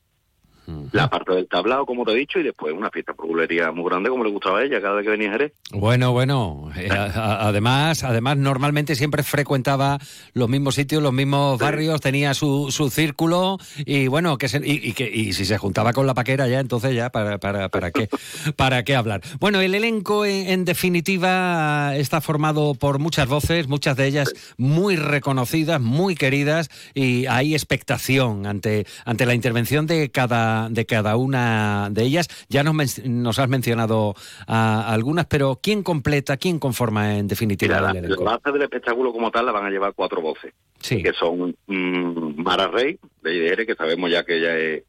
La 0.93 1.09
parte 1.11 1.33
del 1.35 1.49
tablao, 1.49 1.85
como 1.87 2.05
te 2.05 2.13
he 2.13 2.17
dicho, 2.17 2.39
y 2.39 2.43
después 2.45 2.73
una 2.73 2.91
fiesta 2.91 3.15
por 3.15 3.27
bulería 3.27 3.73
muy 3.73 3.85
grande, 3.91 4.09
como 4.11 4.25
le 4.25 4.31
gustaba 4.31 4.61
a 4.61 4.65
ella 4.65 4.81
cada 4.81 4.95
vez 4.95 5.05
que 5.05 5.11
venía 5.11 5.29
a 5.29 5.33
Jerez. 5.33 5.53
Bueno, 5.73 6.13
bueno. 6.13 6.71
eh, 6.77 6.89
a- 6.91 7.47
además, 7.49 8.05
además, 8.05 8.37
normalmente 8.37 8.95
siempre 8.95 9.23
frecuentaba 9.23 9.99
los 10.35 10.49
mismos 10.49 10.75
sitios, 10.77 11.03
los 11.03 11.13
mismos 11.13 11.59
barrios, 11.59 12.01
tenía 12.01 12.35
su, 12.35 12.71
su 12.71 12.91
círculo 12.91 13.59
y 13.85 14.07
bueno, 14.07 14.39
que 14.39 14.49
se- 14.49 14.59
y, 14.65 14.89
y 14.89 14.93
que 14.93 15.11
y 15.11 15.33
si 15.33 15.45
se 15.45 15.59
juntaba 15.59 15.93
con 15.93 16.07
la 16.07 16.15
paquera 16.15 16.47
ya, 16.49 16.61
entonces 16.61 16.95
ya 16.95 17.11
para, 17.11 17.39
para, 17.39 17.69
para 17.69 17.91
qué 17.91 18.09
para 18.57 18.83
qué 18.85 18.95
hablar. 18.95 19.21
Bueno, 19.41 19.61
el 19.61 19.75
elenco 19.75 20.25
en, 20.25 20.49
en 20.49 20.65
definitiva 20.65 21.97
está 21.97 22.21
formado 22.21 22.75
por 22.75 22.99
muchas 22.99 23.29
voces, 23.29 23.69
muchas 23.69 23.97
de 23.97 24.07
ellas 24.07 24.33
muy 24.57 24.97
reconocidas, 24.97 25.81
muy 25.81 26.15
queridas 26.15 26.71
y 26.95 27.27
hay 27.27 27.55
expectación 27.55 28.47
ante 28.47 28.87
ante 29.05 29.27
la 29.27 29.35
intervención 29.35 29.87
de 29.87 30.11
cada 30.11 30.52
de 30.71 30.87
cada 30.87 31.17
una 31.17 31.89
de 31.91 32.03
ellas. 32.05 32.29
Ya 32.49 32.63
nos, 32.63 32.99
nos 33.05 33.39
has 33.39 33.49
mencionado 33.49 34.15
a 34.47 34.93
algunas, 34.93 35.27
pero 35.27 35.59
¿quién 35.63 35.83
completa, 35.83 36.37
quién 36.37 36.59
conforma 36.59 37.19
en 37.19 37.29
definitiva 37.29 37.77
Mira, 37.77 37.79
el 37.79 37.85
la, 37.85 37.93
la 37.93 38.07
elenco? 38.07 38.25
base 38.25 38.53
del 38.53 38.63
espectáculo 38.63 39.13
como 39.13 39.31
tal 39.31 39.47
la 39.47 39.53
van 39.53 39.67
a 39.67 39.71
llevar 39.71 39.93
cuatro 39.95 40.21
voces, 40.21 40.53
que 40.81 41.13
son 41.19 41.55
mm, 41.67 42.43
Mara 42.43 42.69
Rey, 42.69 42.99
de 43.23 43.33
Jerez, 43.33 43.67
que 43.67 43.75
sabemos 43.75 44.11
ya 44.11 44.25
que 44.25 44.37
ella 44.39 44.57
es, 44.59 44.83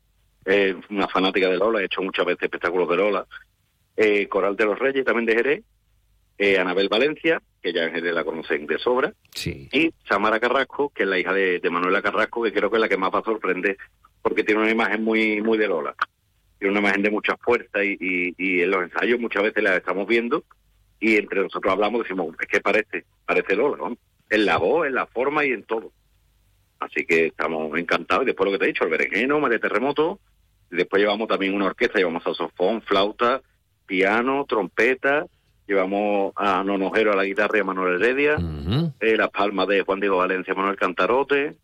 es 0.46 0.76
una 0.90 1.08
fanática 1.08 1.50
de 1.50 1.58
Lola, 1.58 1.80
ha 1.80 1.84
hecho 1.84 2.02
muchas 2.02 2.26
veces 2.26 2.44
espectáculos 2.44 2.90
de 2.90 2.98
Lola, 2.98 3.26
eh, 3.96 4.28
Coral 4.28 4.56
de 4.56 4.66
los 4.66 4.80
Reyes, 4.80 5.06
también 5.06 5.26
de 5.26 5.36
Jerez, 5.36 5.64
eh, 6.38 6.58
Anabel 6.58 6.90
Valencia, 6.90 7.42
que 7.62 7.72
ya 7.72 7.84
en 7.84 7.94
Jerez 7.94 8.14
la 8.14 8.24
conocen 8.24 8.66
de 8.66 8.80
sobra, 8.80 9.14
y 9.46 9.92
Samara 10.10 10.40
Carrasco, 10.40 10.92
que 10.94 11.04
es 11.04 11.10
la 11.10 11.20
hija 11.20 11.32
de, 11.32 11.60
de 11.60 11.70
Manuela 11.70 12.02
Carrasco, 12.02 12.44
que 12.44 12.52
creo 12.52 12.70
que 12.70 12.78
es 12.78 12.82
la 12.82 12.90
que 12.90 12.98
más 12.98 13.14
va 13.14 13.20
a 13.20 13.24
sorprender, 13.24 13.78
porque 14.24 14.44
tiene 14.44 14.62
una 14.62 14.72
imagen 14.72 15.04
muy 15.04 15.40
muy 15.44 15.60
de 15.60 15.68
Lola, 15.68 15.94
tiene 16.58 16.72
una 16.72 16.80
imagen 16.80 17.04
de 17.04 17.12
mucha 17.12 17.38
fuerza 17.38 17.84
y, 17.84 17.96
y, 18.00 18.34
y 18.38 18.62
en 18.62 18.72
los 18.72 18.82
ensayos 18.82 19.20
muchas 19.20 19.44
veces 19.44 19.64
la 19.64 19.78
estamos 19.78 20.08
viendo 20.08 20.44
y 21.04 21.18
entre 21.18 21.42
nosotros 21.42 21.74
hablamos 21.74 22.04
decimos, 22.04 22.34
es 22.40 22.48
que 22.48 22.62
parece, 22.62 23.04
parece 23.26 23.58
Lola, 23.58 23.76
¿no? 23.76 23.98
En 24.30 24.46
la 24.46 24.58
voz, 24.58 24.88
en 24.88 24.96
la 24.96 25.06
forma 25.06 25.44
y 25.44 25.52
en 25.52 25.64
todo. 25.64 25.92
Así 26.80 27.06
que 27.06 27.26
estamos 27.26 27.78
encantados. 27.78 28.24
Y 28.24 28.28
después 28.28 28.46
lo 28.46 28.54
que 28.54 28.60
te 28.60 28.64
he 28.64 28.68
dicho, 28.70 28.86
el 28.86 28.90
berenjeno, 28.90 29.42
María 29.42 29.60
Terremoto, 29.60 30.20
y 30.72 30.78
después 30.78 31.02
llevamos 31.02 31.28
también 31.28 31.56
una 31.56 31.66
orquesta, 31.66 32.00
llevamos 32.00 32.24
saxofón, 32.24 32.82
flauta, 32.84 33.42
piano, 33.86 34.46
trompeta, 34.48 35.26
llevamos 35.68 36.32
a 36.38 36.64
Nonojero 36.64 37.12
a 37.12 37.18
la 37.18 37.26
guitarra 37.26 37.58
y 37.58 37.62
a 37.62 37.66
Manuel 37.66 38.02
Heredia, 38.02 38.38
eh, 39.02 39.18
las 39.18 39.30
palmas 39.30 39.68
de 39.68 39.82
Juan 39.82 40.00
Diego 40.00 40.18
Valencia, 40.18 40.54
Manuel 40.54 40.78
Cantarote, 40.78 41.58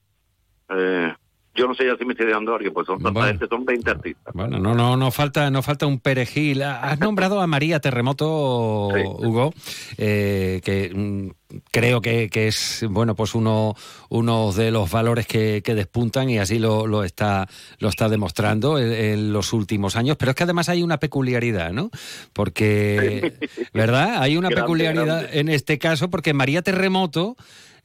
eh, 0.70 1.14
yo 1.60 1.68
no 1.68 1.76
sé 1.76 1.86
ya 1.86 1.98
si 1.98 2.06
me 2.06 2.14
estoy 2.14 2.28
dejando 2.28 2.54
a 2.54 2.56
alguien, 2.56 2.74
pues 2.74 2.88
son 2.88 3.00
gente, 3.04 3.48
son 3.48 3.66
20 3.66 3.92
artistas. 3.92 4.34
Bueno, 4.34 4.60
no, 4.60 4.74
no, 4.74 4.96
no 4.96 5.12
falta, 5.12 5.52
no 5.52 5.62
falta 5.62 5.86
un 5.86 6.00
perejil. 6.00 6.64
Has 6.64 7.00
nombrado 7.00 7.42
a 7.42 7.48
María 7.48 7.82
Terremoto, 7.82 8.88
Hugo, 8.88 9.54
eh, 9.98 10.62
que 10.64 10.92
mm, 10.96 11.58
creo 11.70 12.00
que, 12.00 12.30
que 12.30 12.48
es 12.48 12.86
bueno, 12.90 13.14
pues 13.14 13.36
uno, 13.36 13.76
uno 14.08 14.54
de 14.54 14.72
los 14.72 14.90
valores 14.90 15.28
que, 15.28 15.62
que 15.62 15.76
despuntan 15.76 16.30
y 16.30 16.40
así 16.40 16.60
lo, 16.60 16.88
lo 16.88 17.04
está, 17.04 17.50
lo 17.80 17.90
está 17.90 18.08
demostrando 18.08 18.80
en, 18.80 18.94
en 18.94 19.34
los 19.34 19.52
últimos 19.52 19.98
años. 19.98 20.16
Pero 20.18 20.32
es 20.32 20.36
que 20.38 20.44
además 20.44 20.70
hay 20.70 20.82
una 20.82 20.98
peculiaridad, 20.98 21.74
¿no? 21.74 21.92
Porque, 22.32 23.34
¿verdad? 23.74 24.22
Hay 24.22 24.38
una 24.38 24.48
Grande, 24.48 24.62
peculiaridad 24.64 25.06
grande. 25.24 25.40
en 25.40 25.50
este 25.50 25.78
caso, 25.78 26.10
porque 26.10 26.34
María 26.34 26.62
Terremoto. 26.62 27.36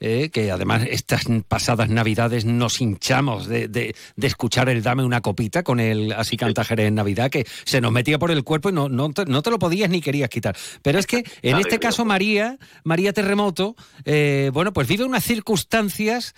Eh, 0.01 0.31
que 0.31 0.51
además 0.51 0.83
estas 0.91 1.25
pasadas 1.49 1.89
navidades 1.89 2.45
nos 2.45 2.81
hinchamos 2.81 3.47
de, 3.47 3.69
de- 3.69 3.95
de 4.17 4.27
escuchar 4.27 4.69
el 4.69 4.83
Dame 4.83 5.05
una 5.05 5.21
copita 5.21 5.63
con 5.63 5.81
el 5.81 6.13
Así 6.13 6.37
canta 6.37 6.65
Jerez 6.65 6.89
en 6.89 6.95
Navidad, 6.95 7.31
que 7.31 7.47
se 7.65 7.81
nos 7.81 7.93
metía 7.93 8.19
por 8.19 8.31
el 8.31 8.45
cuerpo 8.45 8.69
y 8.71 8.73
no, 8.73 8.89
no, 8.89 9.11
te, 9.13 9.25
no 9.27 9.43
te 9.43 9.51
lo 9.51 9.59
podías 9.59 9.91
ni 9.91 10.01
querías 10.01 10.29
quitar. 10.29 10.57
Pero 10.83 10.99
es 10.99 11.07
que 11.07 11.25
en 11.43 11.59
este 11.59 11.79
caso 11.79 12.05
María, 12.05 12.59
María 12.85 13.13
Terremoto, 13.13 13.77
eh, 14.05 14.51
bueno, 14.53 14.73
pues 14.73 14.89
vive 14.89 15.05
unas 15.05 15.25
circunstancias 15.25 16.35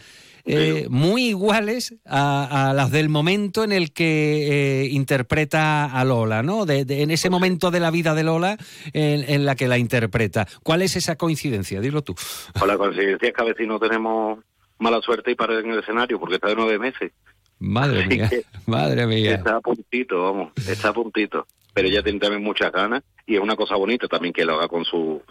eh, 0.47 0.87
muy 0.89 1.27
iguales 1.29 1.95
a, 2.05 2.71
a 2.71 2.73
las 2.75 2.91
del 2.91 3.09
momento 3.09 3.65
en 3.65 3.73
el 3.73 3.93
que 3.93 4.83
eh, 4.85 4.89
interpreta 4.91 5.87
a 5.87 6.05
Lola, 6.05 6.43
¿no? 6.43 6.67
De- 6.67 6.85
de- 6.85 7.03
en 7.03 7.11
ese 7.11 7.31
momento 7.31 7.71
de 7.71 7.81
la 7.81 7.91
vida 7.91 8.15
de 8.15 8.23
Lola 8.25 8.57
en, 8.93 9.25
en 9.29 9.45
la 9.45 9.55
que 9.57 9.67
la 9.69 9.79
interpreta. 9.79 10.47
¿Cuál 10.63 10.83
es 10.83 10.97
esa 10.97 11.17
coincidencia? 11.17 11.81
Dilo 11.81 12.03
tú. 12.03 12.15
Con 12.59 12.69
la 12.69 12.79
coincidencia 12.79 13.29
es 13.29 13.35
que 13.35 13.43
a 13.43 13.45
veces 13.47 13.67
no 13.67 13.79
tenemos 13.81 14.39
mala 14.79 15.01
suerte 15.01 15.31
y 15.31 15.35
pared 15.35 15.59
en 15.59 15.71
el 15.73 15.81
escenario, 15.81 16.19
porque 16.21 16.37
está 16.37 16.49
de 16.49 16.55
nueve 16.57 16.79
meses. 16.79 17.13
Madre 17.59 18.01
Así 18.01 18.09
mía, 18.09 18.29
que 18.29 18.43
madre 18.67 19.07
mía. 19.07 19.35
Está 19.37 19.57
a 19.57 19.61
puntito, 19.61 20.23
vamos, 20.23 20.53
está 20.69 20.91
a 20.91 20.93
puntito. 20.93 21.47
Pero 21.73 21.89
ella 21.89 22.03
tiene 22.03 22.19
también 22.21 22.43
muchas 22.43 22.71
ganas 22.71 23.03
y 23.27 23.35
es 23.37 23.41
una 23.41 23.57
cosa 23.57 23.77
bonita 23.77 24.07
también 24.09 24.33
que 24.33 24.45
lo 24.45 24.55
haga 24.55 24.69
con 24.69 24.85
su 24.85 25.23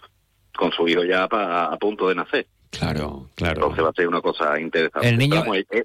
con 0.56 0.72
su 0.72 0.88
hijo 0.88 1.04
ya 1.04 1.28
pa- 1.28 1.66
a 1.66 1.76
punto 1.76 2.08
de 2.08 2.14
nacer. 2.16 2.46
Claro, 2.70 3.30
claro. 3.34 3.62
Entonces 3.62 3.84
va 3.84 3.88
a 3.90 3.92
ser 3.92 4.08
una 4.08 4.20
cosa 4.20 4.60
interesante. 4.60 5.08
El 5.08 5.18
niño- 5.18 5.42
Pero 5.46 5.54
eh, 5.70 5.84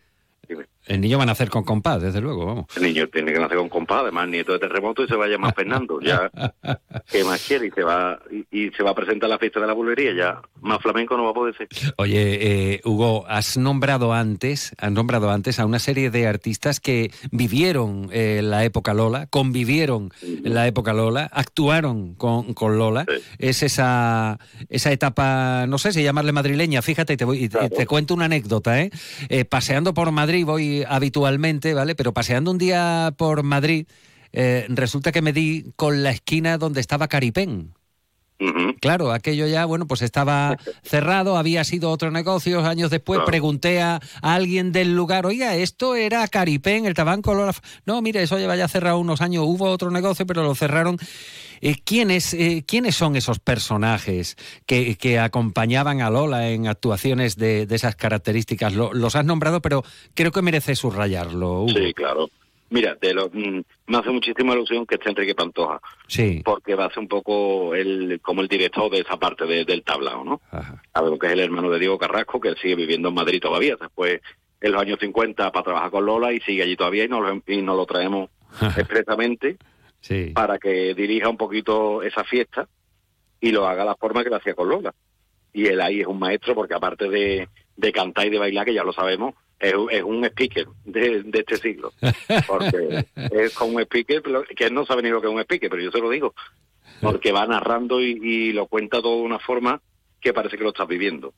El 0.87 1.01
niño 1.01 1.17
va 1.17 1.23
a 1.23 1.27
nacer 1.27 1.49
con 1.49 1.63
compás, 1.63 2.01
desde 2.01 2.21
luego, 2.21 2.45
vamos. 2.45 2.65
el 2.75 2.83
niño 2.83 3.07
tiene 3.07 3.31
que 3.33 3.39
nacer 3.39 3.57
con 3.57 3.69
compás, 3.69 4.01
además 4.01 4.27
nieto 4.27 4.53
de 4.53 4.59
terremoto 4.59 5.03
y 5.03 5.07
se 5.07 5.15
va 5.15 5.25
a 5.25 5.27
llamar 5.27 5.53
Fernando. 5.53 5.99
Ya, 6.01 6.29
¿qué 7.11 7.23
más 7.23 7.45
quiere? 7.45 7.67
Y 7.67 7.71
se 7.71 7.83
va 7.83 8.19
y, 8.31 8.65
y 8.65 8.71
se 8.71 8.83
va 8.83 8.91
a 8.91 8.95
presentar 8.95 9.27
a 9.27 9.33
la 9.33 9.39
fiesta 9.39 9.59
de 9.59 9.67
la 9.67 9.73
bulería. 9.73 10.13
Ya 10.13 10.41
más 10.61 10.81
flamenco 10.81 11.15
no 11.17 11.25
va 11.25 11.31
a 11.31 11.33
poder 11.33 11.55
ser. 11.55 11.67
Oye, 11.97 12.73
eh, 12.73 12.81
Hugo, 12.83 13.25
has 13.27 13.57
nombrado 13.57 14.13
antes, 14.13 14.73
has 14.77 14.91
nombrado 14.91 15.29
antes 15.31 15.59
a 15.59 15.65
una 15.65 15.79
serie 15.79 16.09
de 16.09 16.27
artistas 16.27 16.79
que 16.79 17.11
vivieron 17.31 18.09
eh, 18.11 18.41
la 18.43 18.63
época 18.63 18.93
Lola, 18.93 19.27
convivieron 19.27 20.11
en 20.21 20.53
la 20.53 20.67
época 20.67 20.93
Lola, 20.93 21.29
actuaron 21.31 22.15
con, 22.15 22.53
con 22.53 22.77
Lola. 22.77 23.05
Es 23.37 23.63
esa, 23.63 24.39
esa 24.69 24.91
etapa, 24.91 25.65
no 25.67 25.77
sé 25.77 25.91
si 25.91 26.03
llamarle 26.03 26.31
madrileña. 26.31 26.81
Fíjate, 26.81 27.17
te, 27.17 27.25
voy, 27.25 27.45
y 27.45 27.49
te, 27.49 27.69
te 27.69 27.85
cuento 27.85 28.13
una 28.13 28.25
anécdota, 28.25 28.81
¿eh? 28.81 28.91
Eh, 29.29 29.45
Paseando 29.45 29.93
por 29.93 30.11
Madrid, 30.11 30.45
voy 30.45 30.70
habitualmente, 30.87 31.73
¿vale? 31.73 31.95
Pero 31.95 32.13
paseando 32.13 32.51
un 32.51 32.57
día 32.57 33.13
por 33.17 33.43
Madrid, 33.43 33.87
eh, 34.33 34.65
resulta 34.69 35.11
que 35.11 35.21
me 35.21 35.33
di 35.33 35.65
con 35.75 36.03
la 36.03 36.11
esquina 36.11 36.57
donde 36.57 36.81
estaba 36.81 37.07
Caripén. 37.07 37.73
Claro, 38.81 39.11
aquello 39.11 39.45
ya, 39.45 39.65
bueno, 39.65 39.85
pues 39.85 40.01
estaba 40.01 40.57
cerrado, 40.83 41.37
había 41.37 41.63
sido 41.63 41.91
otro 41.91 42.09
negocio. 42.09 42.65
Años 42.65 42.89
después 42.89 43.21
pregunté 43.25 43.81
a, 43.81 43.99
a 44.21 44.33
alguien 44.33 44.71
del 44.71 44.95
lugar, 44.95 45.27
oiga, 45.27 45.55
esto 45.55 45.95
era 45.95 46.27
Caripén, 46.27 46.87
el 46.87 46.95
tabanco. 46.95 47.35
Lola 47.35 47.51
F-". 47.51 47.61
No, 47.85 48.01
mire, 48.01 48.23
eso 48.23 48.39
lleva 48.39 48.55
ya 48.55 48.67
cerrado 48.67 48.97
unos 48.97 49.21
años. 49.21 49.43
Hubo 49.45 49.69
otro 49.69 49.91
negocio, 49.91 50.25
pero 50.25 50.41
lo 50.41 50.55
cerraron. 50.55 50.97
Eh, 51.61 51.75
¿quiénes, 51.85 52.33
eh, 52.33 52.63
¿Quiénes 52.67 52.95
son 52.95 53.15
esos 53.15 53.39
personajes 53.39 54.35
que, 54.65 54.95
que 54.95 55.19
acompañaban 55.19 56.01
a 56.01 56.09
Lola 56.09 56.49
en 56.49 56.67
actuaciones 56.67 57.35
de, 57.37 57.65
de 57.67 57.75
esas 57.75 57.95
características? 57.95 58.73
Lo- 58.73 58.93
los 58.93 59.15
has 59.15 59.25
nombrado, 59.25 59.61
pero 59.61 59.83
creo 60.13 60.31
que 60.31 60.41
merece 60.41 60.75
subrayarlo. 60.75 61.61
Hugo. 61.63 61.69
Sí, 61.69 61.93
claro. 61.93 62.29
Mira, 62.69 62.95
de 63.01 63.13
lo, 63.13 63.29
mm, 63.29 63.61
me 63.87 63.97
hace 63.97 64.09
muchísima 64.11 64.53
ilusión 64.53 64.85
que 64.85 64.95
esté 64.95 65.09
Enrique 65.09 65.35
Pantoja, 65.35 65.81
Sí. 66.07 66.41
porque 66.45 66.73
va 66.75 66.85
a 66.85 66.89
ser 66.89 66.99
un 66.99 67.09
poco 67.09 67.75
el, 67.75 68.19
como 68.21 68.39
el 68.41 68.47
director 68.47 68.89
de 68.89 68.99
esa 69.01 69.17
parte 69.17 69.45
de- 69.45 69.65
del 69.65 69.83
tablao, 69.83 70.23
¿no? 70.23 70.41
Sabemos 70.93 71.19
que 71.19 71.27
es 71.27 71.33
el 71.33 71.41
hermano 71.41 71.69
de 71.69 71.79
Diego 71.79 71.97
Carrasco, 71.97 72.39
que 72.39 72.53
sigue 72.61 72.75
viviendo 72.75 73.09
en 73.09 73.15
Madrid 73.15 73.41
todavía, 73.41 73.75
después 73.79 74.21
en 74.61 74.71
los 74.71 74.81
años 74.81 74.99
50 75.01 75.51
para 75.51 75.63
trabajar 75.65 75.91
con 75.91 76.05
Lola 76.05 76.31
y 76.31 76.39
sigue 76.39 76.63
allí 76.63 76.77
todavía 76.77 77.03
y 77.03 77.07
nos 77.09 77.21
lo, 77.21 77.41
y 77.45 77.61
nos 77.61 77.75
lo 77.75 77.85
traemos 77.85 78.29
expresamente 78.77 79.57
Sí. 80.01 80.31
para 80.33 80.57
que 80.57 80.93
dirija 80.93 81.29
un 81.29 81.37
poquito 81.37 82.01
esa 82.03 82.23
fiesta 82.23 82.67
y 83.39 83.51
lo 83.51 83.67
haga 83.67 83.85
la 83.85 83.95
forma 83.95 84.23
que 84.23 84.29
lo 84.29 84.35
hacía 84.37 84.53
con 84.55 84.67
Lola. 84.69 84.93
Y 85.53 85.67
él 85.67 85.79
ahí 85.81 86.01
es 86.01 86.07
un 86.07 86.19
maestro 86.19 86.53
porque 86.55 86.73
aparte 86.73 87.07
de, 87.09 87.47
de 87.77 87.91
cantar 87.91 88.25
y 88.27 88.29
de 88.31 88.39
bailar, 88.39 88.65
que 88.65 88.73
ya 88.73 88.83
lo 88.83 88.93
sabemos, 88.93 89.35
es, 89.59 89.73
un- 89.75 89.91
es 89.91 90.01
un 90.03 90.25
speaker 90.25 90.65
de, 90.85 91.23
de 91.23 91.39
este 91.39 91.57
siglo. 91.57 91.93
Porque 92.47 93.05
es 93.15 93.53
como 93.53 93.75
un 93.75 93.81
speaker, 93.81 94.23
que 94.55 94.63
él 94.65 94.73
no 94.73 94.85
sabe 94.87 95.03
ni 95.03 95.09
lo 95.09 95.21
que 95.21 95.27
es 95.27 95.33
un 95.33 95.39
speaker, 95.41 95.69
pero 95.69 95.83
yo 95.83 95.91
se 95.91 95.99
lo 95.99 96.09
digo. 96.09 96.33
Porque 96.99 97.31
va 97.31 97.45
narrando 97.45 98.01
y, 98.01 98.17
y 98.21 98.53
lo 98.53 98.65
cuenta 98.67 99.01
todo 99.01 99.17
de 99.17 99.23
una 99.23 99.37
forma 99.39 99.79
que 100.19 100.33
parece 100.33 100.57
que 100.57 100.63
lo 100.63 100.69
estás 100.69 100.87
viviendo. 100.87 101.33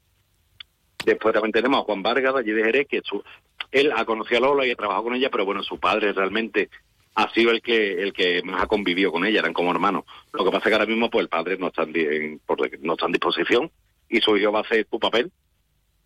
Después 1.05 1.33
también 1.33 1.51
tenemos 1.51 1.81
a 1.81 1.83
Juan 1.83 2.01
Vargas 2.01 2.33
de 2.33 2.39
allí 2.39 2.51
de 2.51 2.63
Jerez, 2.63 2.87
que 2.87 3.01
su- 3.03 3.23
él 3.71 3.91
ha 3.95 4.05
conocido 4.05 4.37
a 4.37 4.41
Lola 4.41 4.65
y 4.65 4.71
ha 4.71 4.75
trabajado 4.75 5.03
con 5.05 5.15
ella, 5.15 5.29
pero 5.29 5.43
bueno, 5.45 5.63
su 5.63 5.79
padre 5.79 6.13
realmente 6.13 6.69
ha 7.15 7.31
sido 7.33 7.51
el 7.51 7.61
que 7.61 8.01
el 8.01 8.11
que 8.13 8.41
más 8.43 8.63
ha 8.63 8.67
convivido 8.67 9.11
con 9.11 9.25
ella, 9.25 9.39
eran 9.39 9.53
como 9.53 9.71
hermanos. 9.71 10.03
Lo 10.31 10.43
que 10.43 10.51
pasa 10.51 10.63
es 10.65 10.69
que 10.69 10.73
ahora 10.73 10.85
mismo 10.85 11.09
pues 11.09 11.23
el 11.23 11.29
padre 11.29 11.57
no 11.57 11.67
está 11.67 11.83
en, 11.83 12.41
no 12.81 12.93
está 12.93 13.05
en 13.05 13.11
disposición 13.11 13.71
y 14.09 14.19
su 14.21 14.35
hijo 14.37 14.51
va 14.51 14.59
a 14.59 14.63
hacer 14.63 14.87
su 14.89 14.99
papel 14.99 15.31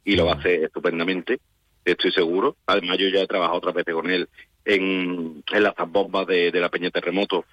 y 0.04 0.16
lo 0.16 0.26
va 0.26 0.34
a 0.34 0.36
hacer 0.36 0.64
estupendamente, 0.66 1.40
estoy 1.86 2.12
seguro. 2.12 2.58
Además 2.66 2.98
yo 2.98 3.08
ya 3.10 3.22
he 3.22 3.28
trabajado 3.28 3.58
otras 3.58 3.74
veces 3.76 3.94
con 3.94 4.10
él 4.10 4.28
en, 4.66 5.44
en 5.50 5.64
las 5.64 5.74
bombas 5.88 6.28
de, 6.28 6.52
de 6.52 6.60
la 6.60 6.70
Peña 6.70 6.90
Terremoto 6.92 7.46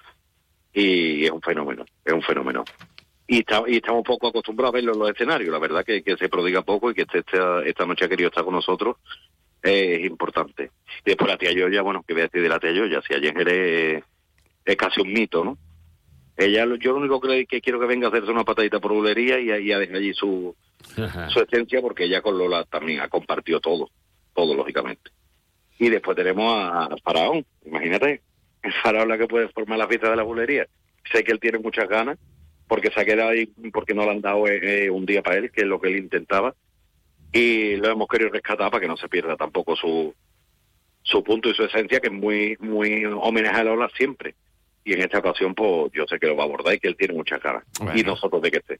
y 0.73 1.23
es 1.25 1.31
un 1.31 1.41
fenómeno, 1.41 1.85
es 2.03 2.13
un 2.13 2.21
fenómeno. 2.21 2.63
Y, 3.27 3.39
está- 3.39 3.63
y 3.67 3.77
estamos 3.77 4.03
poco 4.03 4.27
acostumbrados 4.27 4.73
a 4.73 4.75
verlo 4.75 4.93
en 4.93 4.99
los 4.99 5.09
escenarios, 5.09 5.49
la 5.51 5.59
verdad 5.59 5.83
que, 5.85 6.03
que 6.03 6.15
se 6.17 6.29
prodiga 6.29 6.61
poco 6.61 6.91
y 6.91 6.93
que 6.93 7.03
este- 7.03 7.19
esta, 7.19 7.63
esta 7.65 7.85
noche 7.85 8.05
ha 8.05 8.09
querido 8.09 8.29
estar 8.29 8.43
con 8.43 8.53
nosotros 8.53 8.97
eh, 9.65 9.95
es 9.95 10.05
importante. 10.05 10.71
Y 11.03 11.09
después 11.09 11.29
la 11.29 11.37
tía 11.37 11.51
Yoya, 11.51 11.81
bueno, 11.81 12.03
que 12.07 12.13
voy 12.13 12.21
a 12.21 12.25
decir 12.25 12.41
de 12.41 12.49
la 12.49 12.59
tía 12.59 12.71
Yoya, 12.71 13.01
si 13.01 13.13
Jerez 13.13 14.03
es 14.63 14.75
casi 14.75 15.01
un 15.01 15.11
mito, 15.11 15.43
¿no? 15.43 15.57
Ella, 16.37 16.65
yo 16.79 16.91
lo 16.91 16.97
único 16.97 17.21
que, 17.21 17.45
que 17.45 17.61
quiero 17.61 17.79
que 17.79 17.85
venga 17.85 18.07
a 18.07 18.09
hacerse 18.09 18.29
una 18.29 18.43
patadita 18.43 18.79
por 18.79 18.93
bulería 18.93 19.39
y, 19.39 19.67
y 19.67 19.71
a 19.71 19.79
dejar 19.79 19.97
allí 19.97 20.13
su, 20.13 20.53
su 21.29 21.39
esencia, 21.39 21.81
porque 21.81 22.05
ella 22.05 22.21
con 22.21 22.37
Lola 22.37 22.65
también 22.65 22.99
ha 22.99 23.07
compartido 23.07 23.61
todo, 23.61 23.89
todo 24.33 24.53
lógicamente. 24.53 25.11
Y 25.79 25.89
después 25.89 26.17
tenemos 26.17 26.53
a, 26.53 26.85
a 26.85 26.97
Faraón, 27.03 27.45
imagínate, 27.65 28.21
el 28.63 28.73
Faraón 28.83 29.07
la 29.07 29.17
que 29.17 29.27
puede 29.27 29.47
formar 29.49 29.77
la 29.77 29.87
fiesta 29.87 30.09
de 30.09 30.15
la 30.17 30.23
bulería. 30.23 30.67
Sé 31.11 31.23
que 31.23 31.31
él 31.31 31.39
tiene 31.39 31.59
muchas 31.59 31.87
ganas, 31.87 32.17
porque 32.67 32.91
se 32.91 32.99
ha 32.99 33.05
quedado 33.05 33.29
ahí, 33.29 33.45
porque 33.71 33.93
no 33.93 34.03
le 34.03 34.11
han 34.11 34.21
dado 34.21 34.47
eh, 34.47 34.89
un 34.89 35.05
día 35.05 35.21
para 35.21 35.37
él, 35.37 35.51
que 35.51 35.61
es 35.61 35.67
lo 35.67 35.79
que 35.79 35.87
él 35.87 35.97
intentaba, 35.97 36.55
y 37.31 37.75
lo 37.77 37.89
hemos 37.89 38.07
querido 38.07 38.29
rescatar 38.29 38.71
para 38.71 38.81
que 38.81 38.87
no 38.87 38.97
se 38.97 39.09
pierda 39.09 39.35
tampoco 39.35 39.75
su, 39.75 40.13
su 41.03 41.23
punto 41.23 41.49
y 41.49 41.53
su 41.53 41.63
esencia, 41.63 41.99
que 41.99 42.07
es 42.07 42.13
muy, 42.13 42.57
muy 42.59 43.05
homenaje 43.05 43.61
a 43.61 43.63
Lola 43.63 43.89
siempre. 43.95 44.35
Y 44.83 44.93
en 44.93 45.01
esta 45.01 45.19
ocasión, 45.19 45.55
pues 45.55 45.91
yo 45.93 46.05
sé 46.07 46.19
que 46.19 46.27
lo 46.27 46.35
va 46.35 46.43
a 46.43 46.45
abordar 46.45 46.75
y 46.75 46.79
que 46.79 46.87
él 46.87 46.95
tiene 46.95 47.15
muchas 47.15 47.41
ganas. 47.41 47.63
Y 47.95 48.03
nosotros 48.03 48.41
de 48.41 48.51
que 48.51 48.57
esté. 48.57 48.79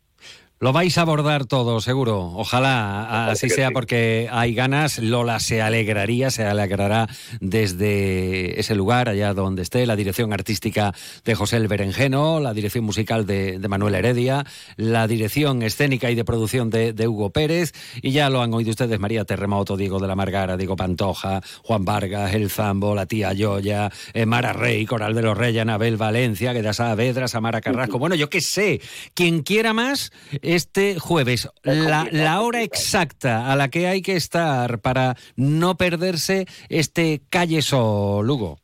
Lo 0.61 0.71
vais 0.71 0.97
a 0.97 1.01
abordar 1.01 1.45
todo, 1.45 1.81
seguro. 1.81 2.31
Ojalá 2.33 3.29
así 3.29 3.49
sea, 3.49 3.71
porque 3.71 4.29
hay 4.31 4.53
ganas. 4.53 4.99
Lola 4.99 5.41
se 5.41 5.61
alegraría, 5.61 6.31
se 6.31 6.45
alegrará 6.45 7.09
desde 7.41 8.57
ese 8.57 8.73
lugar, 8.73 9.09
allá 9.09 9.33
donde 9.33 9.63
esté, 9.63 9.85
la 9.85 9.97
dirección 9.97 10.31
artística 10.31 10.93
de 11.25 11.35
José 11.35 11.57
el 11.57 11.67
Berenjeno, 11.67 12.39
la 12.39 12.53
dirección 12.53 12.85
musical 12.85 13.25
de, 13.25 13.59
de 13.59 13.67
Manuel 13.67 13.95
Heredia, 13.95 14.45
la 14.77 15.07
dirección 15.07 15.61
escénica 15.61 16.09
y 16.09 16.15
de 16.15 16.23
producción 16.23 16.69
de, 16.69 16.93
de, 16.93 17.05
Hugo 17.05 17.31
Pérez. 17.31 17.73
Y 18.01 18.11
ya 18.11 18.29
lo 18.29 18.41
han 18.41 18.53
oído 18.53 18.69
ustedes, 18.69 18.97
María 18.97 19.25
Terremoto, 19.25 19.75
Diego 19.75 19.99
de 19.99 20.07
la 20.07 20.15
Margara, 20.15 20.55
Diego 20.55 20.77
Pantoja, 20.77 21.41
Juan 21.63 21.83
Vargas, 21.83 22.33
El 22.33 22.49
Zambo, 22.49 22.95
la 22.95 23.07
tía 23.07 23.33
Yoya, 23.33 23.91
eh, 24.13 24.25
Mara 24.25 24.53
Rey, 24.53 24.85
Coral 24.85 25.15
de 25.15 25.21
los 25.21 25.37
Reyes, 25.37 25.63
Anabel 25.63 25.97
Valencia, 25.97 26.53
que 26.53 26.61
da 26.61 26.71
Saavedra, 26.71 27.27
Samara 27.27 27.59
Carrasco. 27.59 27.99
Bueno, 28.05 28.15
yo 28.15 28.29
qué 28.29 28.39
sé, 28.39 28.81
quien 29.15 29.41
quiera 29.41 29.73
más 29.73 30.11
este 30.45 30.99
jueves, 30.99 31.49
la, 31.63 32.07
la, 32.11 32.41
hora 32.41 32.61
exacta 32.61 33.51
a 33.51 33.55
la 33.55 33.69
que 33.69 33.87
hay 33.87 34.01
que 34.01 34.15
estar 34.15 34.79
para 34.79 35.15
no 35.35 35.75
perderse 35.75 36.45
este 36.69 37.21
Calle 37.29 37.61
Sol, 37.61 38.25
Lugo. 38.25 38.59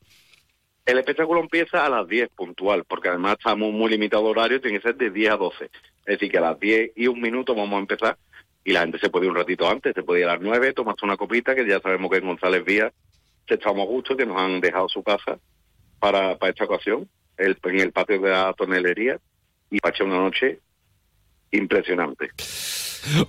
El 0.84 0.98
espectáculo 0.98 1.40
empieza 1.40 1.84
a 1.84 1.88
las 1.88 2.08
10 2.08 2.30
puntual, 2.30 2.84
porque 2.84 3.08
además 3.08 3.36
estamos 3.38 3.72
muy 3.72 3.90
limitados 3.90 4.28
horario, 4.28 4.60
tiene 4.60 4.78
que 4.78 4.88
ser 4.88 4.96
de 4.96 5.10
10 5.10 5.30
a 5.32 5.36
12. 5.36 5.64
Es 5.64 5.70
decir, 6.04 6.30
que 6.30 6.38
a 6.38 6.40
las 6.40 6.58
10 6.58 6.92
y 6.96 7.06
un 7.06 7.20
minuto 7.20 7.54
vamos 7.54 7.76
a 7.76 7.80
empezar 7.80 8.18
y 8.64 8.72
la 8.72 8.80
gente 8.80 8.98
se 8.98 9.10
puede 9.10 9.26
ir 9.26 9.30
un 9.30 9.36
ratito 9.36 9.68
antes, 9.68 9.94
se 9.94 10.02
puede 10.02 10.20
ir 10.20 10.26
a 10.26 10.34
las 10.34 10.40
9, 10.40 10.72
tomarse 10.72 11.04
una 11.04 11.16
copita, 11.16 11.54
que 11.54 11.66
ya 11.66 11.80
sabemos 11.80 12.10
que 12.10 12.18
en 12.18 12.26
González 12.26 12.64
Vías 12.64 12.92
se 13.46 13.54
estamos 13.54 13.86
a 13.86 13.90
gusto, 13.90 14.16
que 14.16 14.26
nos 14.26 14.40
han 14.40 14.60
dejado 14.60 14.88
su 14.88 15.02
casa 15.02 15.38
para, 15.98 16.36
para 16.36 16.50
esta 16.50 16.64
ocasión, 16.64 17.08
el, 17.36 17.56
en 17.62 17.80
el 17.80 17.92
patio 17.92 18.20
de 18.20 18.30
la 18.30 18.52
tonelería, 18.52 19.18
y 19.70 19.78
para 19.80 19.94
echar 19.94 20.06
una 20.06 20.18
noche 20.18 20.60
impresionante. 21.52 22.30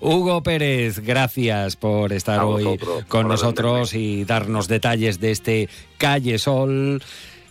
Hugo 0.01 0.43
Pérez, 0.43 0.99
gracias 0.99 1.75
por 1.75 2.13
estar 2.13 2.39
A 2.39 2.45
hoy 2.45 2.63
vosotros, 2.63 3.05
con 3.05 3.27
nosotros 3.27 3.93
y 3.93 4.23
darnos 4.23 4.67
detalles 4.67 5.19
de 5.19 5.31
este 5.31 5.69
Calle 5.97 6.37
Sol 6.37 7.01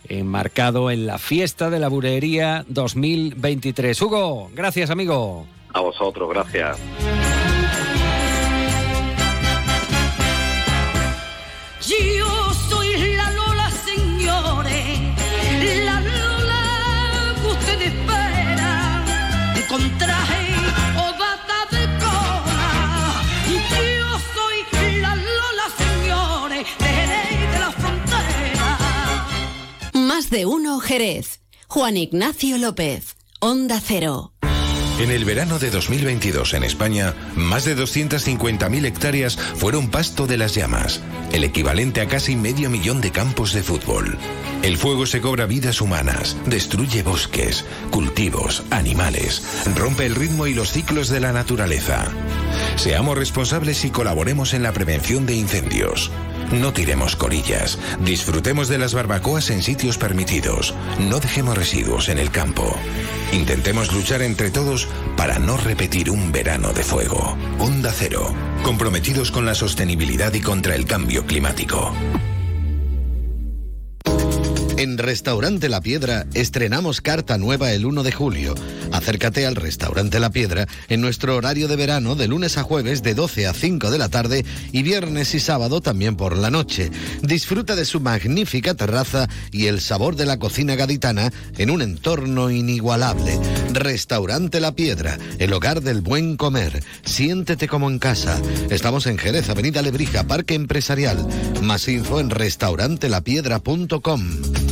enmarcado 0.09 0.91
en 0.91 1.05
la 1.05 1.17
fiesta 1.17 1.69
de 1.69 1.79
la 1.79 1.87
burería 1.87 2.65
2023. 2.67 4.01
Hugo, 4.01 4.49
gracias 4.53 4.89
amigo. 4.89 5.45
A 5.73 5.79
vosotros, 5.81 6.29
gracias. 6.29 6.79
De 30.29 30.45
uno 30.45 30.79
Jerez. 30.79 31.41
Juan 31.67 31.97
Ignacio 31.97 32.57
López. 32.57 33.15
Onda 33.39 33.79
Cero. 33.79 34.33
En 34.99 35.09
el 35.09 35.25
verano 35.25 35.57
de 35.57 35.71
2022 35.71 36.53
en 36.53 36.63
España, 36.63 37.15
más 37.35 37.65
de 37.65 37.75
250.000 37.75 38.85
hectáreas 38.85 39.37
fueron 39.37 39.89
pasto 39.89 40.27
de 40.27 40.37
las 40.37 40.53
llamas, 40.53 41.01
el 41.31 41.43
equivalente 41.43 41.99
a 42.01 42.07
casi 42.07 42.35
medio 42.35 42.69
millón 42.69 43.01
de 43.01 43.11
campos 43.11 43.53
de 43.53 43.63
fútbol. 43.63 44.17
El 44.61 44.77
fuego 44.77 45.07
se 45.07 45.19
cobra 45.19 45.47
vidas 45.47 45.81
humanas, 45.81 46.37
destruye 46.45 47.01
bosques, 47.01 47.65
cultivos, 47.89 48.63
animales, 48.69 49.41
rompe 49.75 50.05
el 50.05 50.15
ritmo 50.15 50.45
y 50.45 50.53
los 50.53 50.71
ciclos 50.71 51.09
de 51.09 51.19
la 51.19 51.33
naturaleza. 51.33 52.05
Seamos 52.75 53.17
responsables 53.17 53.83
y 53.85 53.89
colaboremos 53.89 54.53
en 54.53 54.61
la 54.61 54.73
prevención 54.73 55.25
de 55.25 55.35
incendios. 55.35 56.11
No 56.53 56.71
tiremos 56.71 57.15
corillas, 57.15 57.79
disfrutemos 57.99 58.67
de 58.67 58.77
las 58.77 58.93
barbacoas 58.93 59.49
en 59.49 59.63
sitios 59.63 59.97
permitidos, 59.97 60.75
no 60.99 61.19
dejemos 61.19 61.57
residuos 61.57 62.09
en 62.09 62.19
el 62.19 62.29
campo. 62.29 62.75
Intentemos 63.31 63.91
luchar 63.91 64.21
entre 64.21 64.51
todos 64.51 64.87
para 65.17 65.39
no 65.39 65.57
repetir 65.57 66.11
un 66.11 66.31
verano 66.31 66.71
de 66.71 66.83
fuego. 66.83 67.35
Onda 67.57 67.91
Cero, 67.91 68.33
comprometidos 68.63 69.31
con 69.31 69.47
la 69.47 69.55
sostenibilidad 69.55 70.33
y 70.33 70.41
contra 70.41 70.75
el 70.75 70.85
cambio 70.85 71.25
climático. 71.25 71.91
En 74.77 74.97
Restaurante 74.97 75.69
La 75.69 75.81
Piedra 75.81 76.25
estrenamos 76.33 76.99
carta 76.99 77.37
nueva 77.37 77.71
el 77.73 77.85
1 77.85 78.01
de 78.01 78.11
julio. 78.11 78.55
Acércate 78.91 79.45
al 79.45 79.55
Restaurante 79.55 80.19
La 80.19 80.31
Piedra 80.31 80.67
en 80.89 80.99
nuestro 80.99 81.35
horario 81.35 81.67
de 81.67 81.75
verano 81.75 82.15
de 82.15 82.27
lunes 82.27 82.57
a 82.57 82.63
jueves 82.63 83.03
de 83.03 83.13
12 83.13 83.47
a 83.47 83.53
5 83.53 83.91
de 83.91 83.97
la 83.99 84.09
tarde 84.09 84.45
y 84.71 84.81
viernes 84.81 85.35
y 85.35 85.39
sábado 85.39 85.79
también 85.79 86.15
por 86.15 86.35
la 86.35 86.49
noche. 86.49 86.89
Disfruta 87.21 87.75
de 87.75 87.85
su 87.85 87.99
magnífica 87.99 88.73
terraza 88.73 89.29
y 89.51 89.67
el 89.67 89.79
sabor 89.79 90.15
de 90.15 90.25
la 90.25 90.39
cocina 90.39 90.75
gaditana 90.75 91.31
en 91.57 91.69
un 91.69 91.83
entorno 91.83 92.49
inigualable. 92.49 93.39
Restaurante 93.73 94.59
La 94.59 94.73
Piedra, 94.73 95.19
el 95.37 95.53
hogar 95.53 95.81
del 95.81 96.01
buen 96.01 96.35
comer. 96.35 96.83
Siéntete 97.05 97.67
como 97.67 97.89
en 97.89 97.99
casa. 97.99 98.41
Estamos 98.69 99.05
en 99.05 99.19
Jerez, 99.19 99.49
Avenida 99.49 99.83
Lebrija, 99.83 100.23
Parque 100.23 100.55
Empresarial. 100.55 101.27
Más 101.61 101.87
info 101.87 102.19
en 102.19 102.31
restaurantelappiedra.com. 102.31 104.62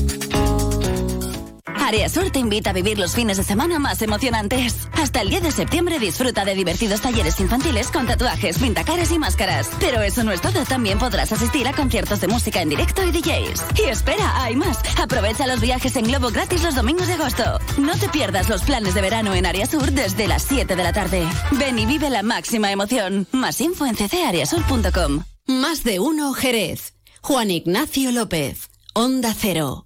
Sur 2.11 2.29
te 2.29 2.39
invita 2.39 2.71
a 2.71 2.73
vivir 2.73 2.99
los 2.99 3.15
fines 3.15 3.37
de 3.37 3.43
semana 3.43 3.79
más 3.79 4.01
emocionantes. 4.01 4.75
Hasta 4.93 5.21
el 5.21 5.29
10 5.29 5.43
de 5.43 5.51
septiembre 5.53 5.97
disfruta 5.97 6.43
de 6.43 6.55
divertidos 6.55 6.99
talleres 6.99 7.39
infantiles 7.39 7.89
con 7.89 8.05
tatuajes, 8.05 8.57
pintacaras 8.57 9.11
y 9.13 9.17
máscaras. 9.17 9.69
Pero 9.79 10.01
eso 10.01 10.21
no 10.25 10.33
es 10.33 10.41
todo, 10.41 10.65
también 10.65 10.99
podrás 10.99 11.31
asistir 11.31 11.65
a 11.69 11.73
conciertos 11.73 12.19
de 12.19 12.27
música 12.27 12.61
en 12.61 12.67
directo 12.67 13.01
y 13.05 13.11
DJs. 13.11 13.63
Y 13.79 13.83
espera, 13.83 14.43
hay 14.43 14.57
más. 14.57 14.77
Aprovecha 14.99 15.47
los 15.47 15.61
viajes 15.61 15.95
en 15.95 16.03
globo 16.05 16.31
gratis 16.31 16.63
los 16.63 16.75
domingos 16.75 17.07
de 17.07 17.13
agosto. 17.13 17.59
No 17.77 17.95
te 17.95 18.09
pierdas 18.09 18.49
los 18.49 18.63
planes 18.63 18.93
de 18.93 19.01
verano 19.01 19.33
en 19.33 19.45
Área 19.45 19.65
Sur 19.65 19.91
desde 19.91 20.27
las 20.27 20.43
7 20.43 20.75
de 20.75 20.83
la 20.83 20.91
tarde. 20.91 21.25
Ven 21.51 21.79
y 21.79 21.85
vive 21.85 22.09
la 22.09 22.23
máxima 22.23 22.73
emoción. 22.73 23.25
Más 23.31 23.61
info 23.61 23.85
en 23.85 23.95
ccareasur.com. 23.95 25.23
Más 25.47 25.85
de 25.85 26.01
uno 26.01 26.33
Jerez. 26.33 26.93
Juan 27.21 27.51
Ignacio 27.51 28.11
López. 28.11 28.70
Onda 28.93 29.33
Cero. 29.33 29.85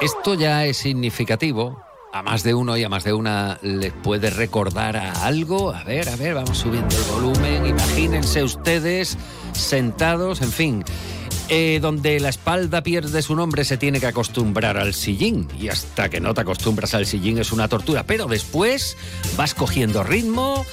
Esto 0.00 0.34
ya 0.34 0.64
es 0.64 0.76
significativo. 0.76 1.82
A 2.12 2.22
más 2.22 2.44
de 2.44 2.54
uno 2.54 2.76
y 2.76 2.84
a 2.84 2.88
más 2.88 3.02
de 3.02 3.12
una 3.12 3.58
les 3.62 3.92
puede 3.92 4.30
recordar 4.30 4.96
a 4.96 5.26
algo. 5.26 5.72
A 5.72 5.82
ver, 5.82 6.08
a 6.08 6.14
ver, 6.14 6.34
vamos 6.34 6.56
subiendo 6.56 6.96
el 6.96 7.02
volumen. 7.02 7.66
Imagínense 7.66 8.44
ustedes 8.44 9.18
sentados, 9.52 10.40
en 10.40 10.52
fin. 10.52 10.84
Eh, 11.50 11.78
donde 11.80 12.20
la 12.20 12.28
espalda 12.28 12.82
pierde 12.82 13.22
su 13.22 13.34
nombre 13.34 13.64
se 13.64 13.78
tiene 13.78 14.00
que 14.00 14.06
acostumbrar 14.06 14.76
al 14.76 14.92
sillín. 14.92 15.48
Y 15.58 15.68
hasta 15.68 16.10
que 16.10 16.20
no 16.20 16.34
te 16.34 16.42
acostumbras 16.42 16.94
al 16.94 17.06
sillín 17.06 17.38
es 17.38 17.52
una 17.52 17.68
tortura, 17.68 18.04
pero 18.04 18.26
después 18.26 18.98
vas 19.36 19.54
cogiendo 19.54 20.02
ritmo, 20.02 20.66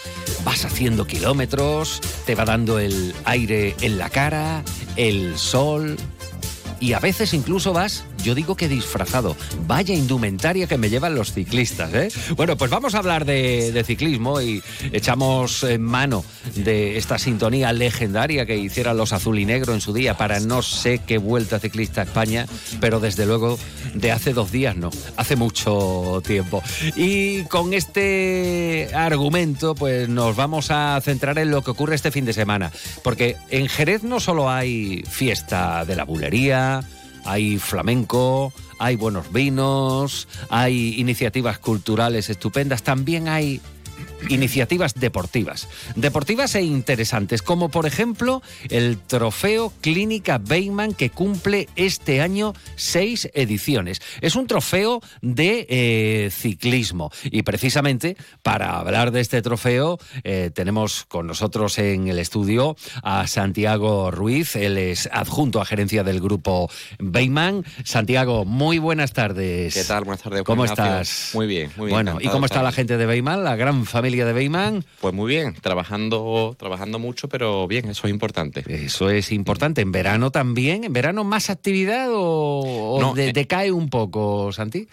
vas 0.43 0.65
haciendo 0.65 1.07
kilómetros, 1.07 2.01
te 2.25 2.35
va 2.35 2.43
dando 2.43 2.77
el 2.79 3.15
aire 3.23 3.73
en 3.79 3.97
la 3.97 4.09
cara, 4.09 4.63
el 4.97 5.37
sol. 5.37 5.95
Y 6.81 6.91
a 6.91 6.99
veces 6.99 7.33
incluso 7.33 7.71
vas 7.71 8.03
yo 8.25 8.33
digo 8.33 8.55
que 8.55 8.67
disfrazado. 8.67 9.37
Vaya 9.67 9.93
indumentaria 9.93 10.65
que 10.65 10.79
me 10.79 10.89
llevan 10.89 11.13
los 11.13 11.31
ciclistas, 11.31 11.93
¿eh? 11.93 12.09
Bueno, 12.35 12.57
pues 12.57 12.71
vamos 12.71 12.95
a 12.95 12.97
hablar 12.97 13.23
de, 13.23 13.83
ciclismo 13.85 14.41
y 14.41 14.63
echamos 14.91 15.63
en 15.63 15.83
mano 15.83 16.25
de 16.55 16.97
esta 16.97 17.19
sintonía 17.19 17.71
legendaria 17.71 18.47
que 18.47 18.57
hicieran 18.57 18.97
los 18.97 19.13
azul 19.13 19.37
y 19.37 19.45
negro 19.45 19.73
en 19.73 19.81
su 19.81 19.93
día 19.93 20.17
para 20.17 20.39
no 20.39 20.63
sé 20.63 21.01
qué 21.05 21.19
vuelta 21.19 21.59
ciclista 21.59 22.01
a 22.01 22.03
España, 22.05 22.47
pero 22.81 22.99
desde 22.99 23.27
luego 23.27 23.59
de 23.93 24.11
hace 24.11 24.33
dos 24.33 24.51
días 24.51 24.75
no, 24.75 24.89
hace 25.17 25.35
mucho 25.35 26.23
tiempo. 26.25 26.63
Y 26.95 27.43
con 27.43 27.75
este 27.75 28.89
argumento, 28.95 29.75
pues 29.75 30.09
nos 30.09 30.35
vamos 30.35 30.71
a 30.71 30.99
centrar 31.01 31.37
en 31.37 31.51
lo 31.51 31.61
que 31.61 31.71
ocurre 31.71 31.93
este 31.93 32.09
fin 32.09 32.25
de 32.25 32.33
semana, 32.33 32.71
porque 33.03 33.37
en 33.51 33.67
Jerez 33.67 34.01
no 34.01 34.19
solo 34.19 34.49
hay 34.49 35.03
fiesta 35.07 35.85
de 35.85 35.95
la 35.95 36.05
bulería, 36.05 36.83
hay 37.25 37.57
flamenco, 37.57 38.53
hay 38.79 38.95
buenos 38.95 39.31
vinos, 39.33 40.27
hay 40.49 40.99
iniciativas 40.99 41.59
culturales 41.59 42.29
estupendas, 42.29 42.83
también 42.83 43.27
hay 43.27 43.61
iniciativas 44.29 44.93
deportivas. 44.95 45.67
Deportivas 45.95 46.55
e 46.55 46.61
interesantes, 46.61 47.41
como 47.41 47.69
por 47.69 47.85
ejemplo 47.85 48.41
el 48.69 48.97
trofeo 48.97 49.71
Clínica 49.81 50.37
Beyman 50.37 50.93
que 50.93 51.09
cumple 51.09 51.67
este 51.75 52.21
año 52.21 52.53
seis 52.75 53.29
ediciones. 53.33 54.01
Es 54.21 54.35
un 54.35 54.47
trofeo 54.47 55.01
de 55.21 55.65
eh, 55.69 56.29
ciclismo 56.31 57.11
y 57.23 57.43
precisamente 57.43 58.17
para 58.41 58.79
hablar 58.79 59.11
de 59.11 59.21
este 59.21 59.41
trofeo 59.41 59.97
eh, 60.23 60.51
tenemos 60.53 61.05
con 61.05 61.27
nosotros 61.27 61.77
en 61.79 62.07
el 62.07 62.19
estudio 62.19 62.75
a 63.03 63.27
Santiago 63.27 64.11
Ruiz, 64.11 64.55
él 64.55 64.77
es 64.77 65.09
adjunto 65.11 65.61
a 65.61 65.65
gerencia 65.65 66.03
del 66.03 66.21
grupo 66.21 66.69
Beyman. 66.99 67.65
Santiago, 67.83 68.45
muy 68.45 68.79
buenas 68.79 69.13
tardes. 69.13 69.73
¿Qué 69.73 69.83
tal? 69.83 70.03
Buenas 70.03 70.21
tardes. 70.21 70.43
¿Cómo 70.43 70.65
estás? 70.65 71.31
Muy 71.33 71.47
bien, 71.47 71.71
muy 71.75 71.87
bien. 71.87 71.95
Bueno, 71.95 72.17
¿y 72.21 72.27
cómo 72.27 72.45
está 72.45 72.63
la 72.63 72.71
gente 72.71 72.97
de 72.97 73.05
Beyman, 73.05 73.43
la 73.43 73.55
gran 73.55 73.85
familia 73.85 74.14
de 74.23 74.31
Beyman? 74.31 74.85
Pues 75.01 75.13
muy 75.13 75.27
bien, 75.33 75.55
trabajando, 75.55 76.55
trabajando 76.57 76.99
mucho, 76.99 77.27
pero 77.27 77.67
bien, 77.67 77.89
eso 77.89 78.07
es 78.07 78.13
importante. 78.13 78.63
Eso 78.67 79.09
es 79.09 79.31
importante. 79.31 79.81
¿En 79.81 79.91
verano 79.91 80.31
también? 80.31 80.83
¿En 80.85 80.93
verano 80.93 81.23
más 81.23 81.49
actividad 81.49 82.07
o, 82.13 82.95
o 82.95 83.01
No, 83.01 83.13
de- 83.15 83.29
eh, 83.29 83.33
decae 83.33 83.71
un 83.71 83.89
poco, 83.89 84.51
Santi? 84.53 84.87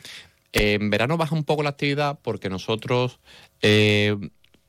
En 0.52 0.90
verano 0.90 1.16
baja 1.16 1.34
un 1.34 1.44
poco 1.44 1.62
la 1.62 1.70
actividad 1.70 2.18
porque 2.22 2.48
nosotros 2.50 3.20
eh, 3.62 4.16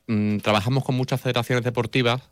mm, 0.06 0.38
trabajamos 0.38 0.84
con 0.84 0.94
muchas 0.94 1.20
federaciones 1.20 1.64
deportivas 1.64 2.22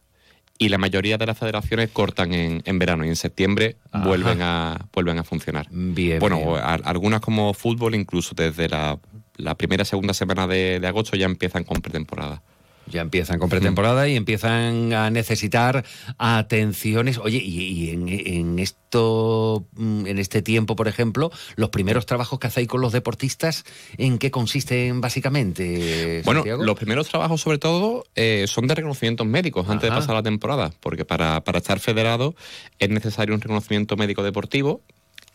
y 0.59 0.69
la 0.69 0.79
mayoría 0.79 1.19
de 1.19 1.27
las 1.27 1.37
federaciones 1.39 1.91
cortan 1.91 2.33
en, 2.35 2.63
en 2.67 2.79
verano 2.79 3.05
y 3.05 3.09
en 3.09 3.17
septiembre 3.17 3.77
Ajá. 3.91 4.07
vuelven 4.07 4.43
a, 4.43 4.87
vuelven 4.93 5.19
a 5.19 5.25
funcionar. 5.25 5.67
Bien. 5.71 6.21
Bueno, 6.21 6.37
bien. 6.39 6.51
a- 6.57 6.75
algunas 6.85 7.21
como 7.21 7.53
fútbol, 7.53 7.95
incluso 7.97 8.35
desde 8.37 8.69
la, 8.69 8.97
la 9.43 9.57
primera 9.57 9.85
segunda 9.85 10.15
semana 10.15 10.47
de, 10.47 10.79
de 10.81 10.87
agosto 10.87 11.17
ya 11.17 11.27
empiezan 11.27 11.65
con 11.65 11.81
pretemporada. 11.81 12.43
Ya 12.87 13.01
empiezan 13.01 13.39
con 13.39 13.49
pretemporada 13.49 14.09
y 14.09 14.17
empiezan 14.17 14.93
a 14.93 15.09
necesitar 15.11 15.85
atenciones. 16.19 17.19
Oye, 17.19 17.39
y, 17.39 17.61
y 17.61 17.91
en, 17.91 18.09
en 18.09 18.59
esto, 18.59 19.67
mm, 19.75 20.07
en 20.07 20.19
este 20.19 20.43
tiempo, 20.43 20.75
por 20.75 20.89
ejemplo, 20.89 21.31
los 21.55 21.71
primeros 21.71 22.07
trabajos 22.07 22.41
que 22.41 22.49
hacéis 22.49 22.69
con 22.69 22.81
los 22.81 22.93
deportistas, 22.93 23.65
¿en 23.99 24.19
qué 24.19 24.31
consisten 24.31 25.01
básicamente? 25.01 26.23
Bueno, 26.25 26.45
los 26.45 26.77
primeros 26.77 27.09
trabajos, 27.09 27.41
sobre 27.41 27.59
todo, 27.59 28.05
eh, 28.17 28.47
son 28.49 28.67
de 28.67 28.75
reconocimientos 28.75 29.27
médicos 29.27 29.69
antes 29.69 29.89
Ajá. 29.89 29.95
de 29.95 30.01
pasar 30.01 30.15
la 30.17 30.23
temporada, 30.23 30.73
porque 30.81 31.05
para, 31.05 31.43
para 31.45 31.59
estar 31.59 31.79
federado 31.79 32.35
es 32.79 32.91
necesario 32.91 33.35
un 33.35 33.41
reconocimiento 33.41 33.97
médico 33.97 34.23
deportivo 34.25 34.83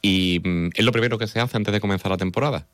y 0.02 0.42
mm, 0.44 0.70
es 0.76 0.86
lo 0.86 0.92
primero 0.92 1.18
que 1.18 1.28
se 1.28 1.40
hace 1.40 1.58
antes 1.58 1.74
de 1.74 1.80
comenzar 1.80 2.12
la 2.12 2.18
temporada. 2.18 2.68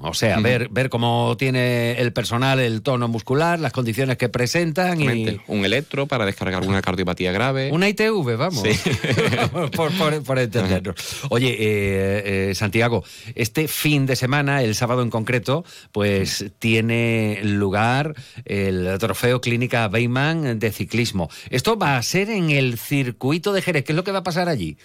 O 0.00 0.12
sea, 0.14 0.40
ver, 0.40 0.68
ver 0.70 0.90
cómo 0.90 1.34
tiene 1.38 1.92
el 2.00 2.12
personal 2.12 2.60
el 2.60 2.82
tono 2.82 3.08
muscular, 3.08 3.58
las 3.58 3.72
condiciones 3.72 4.18
que 4.18 4.28
presentan 4.28 5.00
y... 5.00 5.40
Un 5.46 5.64
electro 5.64 6.06
para 6.06 6.26
descargar 6.26 6.62
una 6.66 6.82
cardiopatía 6.82 7.32
grave. 7.32 7.70
Una 7.72 7.88
ITV, 7.88 8.36
vamos. 8.36 8.62
Sí. 8.62 8.78
por, 9.74 9.90
por- 9.96 10.22
por 10.22 10.38
entendernos. 10.38 10.96
Oye, 11.30 11.50
eh, 11.52 12.50
eh, 12.50 12.54
Santiago, 12.54 13.04
este 13.34 13.68
fin 13.68 14.04
de 14.06 14.16
semana, 14.16 14.62
el 14.62 14.74
sábado 14.74 15.02
en 15.02 15.10
concreto, 15.10 15.64
pues 15.92 16.44
tiene 16.58 17.40
lugar 17.42 18.14
el 18.44 18.96
trofeo 18.98 19.40
Clínica 19.40 19.88
Beyman 19.88 20.58
de 20.58 20.72
ciclismo. 20.72 21.30
Esto 21.50 21.78
va 21.78 21.96
a 21.96 22.02
ser 22.02 22.28
en 22.30 22.50
el 22.50 22.78
circuito 22.78 23.52
de 23.52 23.62
Jerez. 23.62 23.84
¿Qué 23.84 23.92
es 23.92 23.96
lo 23.96 24.04
que 24.04 24.12
va 24.12 24.18
a 24.18 24.22
pasar 24.24 24.48
allí? 24.48 24.76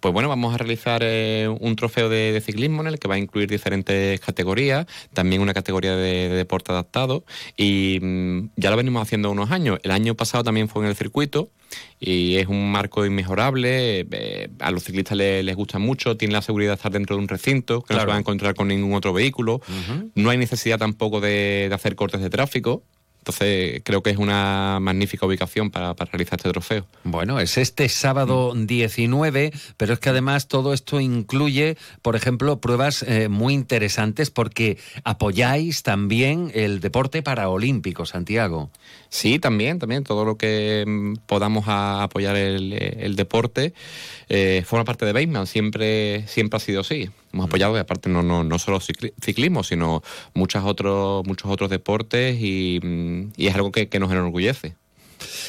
Pues 0.00 0.12
bueno, 0.12 0.28
vamos 0.28 0.54
a 0.54 0.58
realizar 0.58 1.02
eh, 1.04 1.48
un 1.60 1.76
trofeo 1.76 2.08
de, 2.08 2.32
de 2.32 2.40
ciclismo 2.40 2.80
en 2.82 2.88
el 2.88 2.98
que 2.98 3.06
va 3.08 3.14
a 3.14 3.18
incluir 3.18 3.48
diferentes 3.48 4.07
categorías, 4.18 4.86
también 5.12 5.42
una 5.42 5.52
categoría 5.52 5.94
de, 5.96 6.28
de 6.28 6.36
deporte 6.36 6.72
adaptado. 6.72 7.24
Y 7.56 7.98
mm, 8.00 8.50
ya 8.56 8.70
lo 8.70 8.76
venimos 8.76 9.02
haciendo 9.02 9.30
unos 9.30 9.50
años. 9.50 9.78
El 9.82 9.90
año 9.90 10.14
pasado 10.14 10.44
también 10.44 10.68
fue 10.68 10.82
en 10.84 10.88
el 10.88 10.96
circuito 10.96 11.50
y 12.00 12.36
es 12.36 12.46
un 12.46 12.70
marco 12.72 13.04
inmejorable, 13.04 14.06
eh, 14.10 14.48
a 14.60 14.70
los 14.70 14.84
ciclistas 14.84 15.16
le- 15.18 15.42
les, 15.42 15.54
gusta 15.56 15.78
mucho, 15.78 16.16
tienen 16.16 16.32
la 16.32 16.42
seguridad 16.42 16.70
de 16.70 16.76
estar 16.76 16.92
dentro 16.92 17.16
de 17.16 17.22
un 17.22 17.28
recinto, 17.28 17.82
que 17.82 17.92
no 17.94 18.00
se 18.00 18.06
van 18.06 18.16
a 18.16 18.20
encontrar 18.20 18.54
con 18.54 18.68
ningún 18.68 18.94
otro 18.94 19.12
vehículo, 19.12 19.60
no 20.14 20.30
hay 20.30 20.38
necesidad 20.38 20.78
tampoco 20.78 21.20
de, 21.20 21.66
de 21.68 21.74
hacer 21.74 21.94
cortes 21.94 22.20
de 22.22 22.30
tráfico. 22.30 22.82
Entonces, 23.28 23.82
creo 23.84 24.02
que 24.02 24.08
es 24.08 24.16
una 24.16 24.78
magnífica 24.80 25.26
ubicación 25.26 25.70
para, 25.70 25.92
para 25.92 26.10
realizar 26.10 26.38
este 26.38 26.48
trofeo. 26.48 26.86
Bueno, 27.04 27.40
es 27.40 27.58
este 27.58 27.90
sábado 27.90 28.54
19, 28.56 29.52
pero 29.76 29.92
es 29.92 30.00
que 30.00 30.08
además 30.08 30.48
todo 30.48 30.72
esto 30.72 30.98
incluye, 30.98 31.76
por 32.00 32.16
ejemplo, 32.16 32.58
pruebas 32.58 33.02
eh, 33.02 33.28
muy 33.28 33.52
interesantes 33.52 34.30
porque 34.30 34.78
apoyáis 35.04 35.82
también 35.82 36.50
el 36.54 36.80
deporte 36.80 37.22
paraolímpico, 37.22 38.06
Santiago. 38.06 38.70
Sí, 39.10 39.38
también, 39.38 39.78
también. 39.78 40.04
Todo 40.04 40.24
lo 40.24 40.36
que 40.36 40.84
mm, 40.86 41.14
podamos 41.26 41.64
apoyar 41.66 42.36
el, 42.36 42.72
el 42.74 43.16
deporte 43.16 43.72
eh, 44.28 44.62
forma 44.66 44.84
parte 44.84 45.06
de 45.06 45.12
Bateman. 45.12 45.46
Siempre, 45.46 46.26
siempre 46.28 46.58
ha 46.58 46.60
sido 46.60 46.80
así. 46.82 47.08
Hemos 47.32 47.46
apoyado, 47.46 47.76
y 47.76 47.80
aparte, 47.80 48.08
no, 48.10 48.22
no, 48.22 48.44
no 48.44 48.58
solo 48.58 48.80
cicli- 48.80 49.12
ciclismo, 49.22 49.62
sino 49.64 50.02
muchos 50.34 50.62
otros, 50.64 51.26
muchos 51.26 51.50
otros 51.50 51.70
deportes 51.70 52.36
y, 52.40 52.80
mm, 52.82 53.32
y 53.36 53.46
es 53.46 53.54
algo 53.54 53.72
que, 53.72 53.88
que 53.88 53.98
nos 53.98 54.10
enorgullece. 54.12 54.74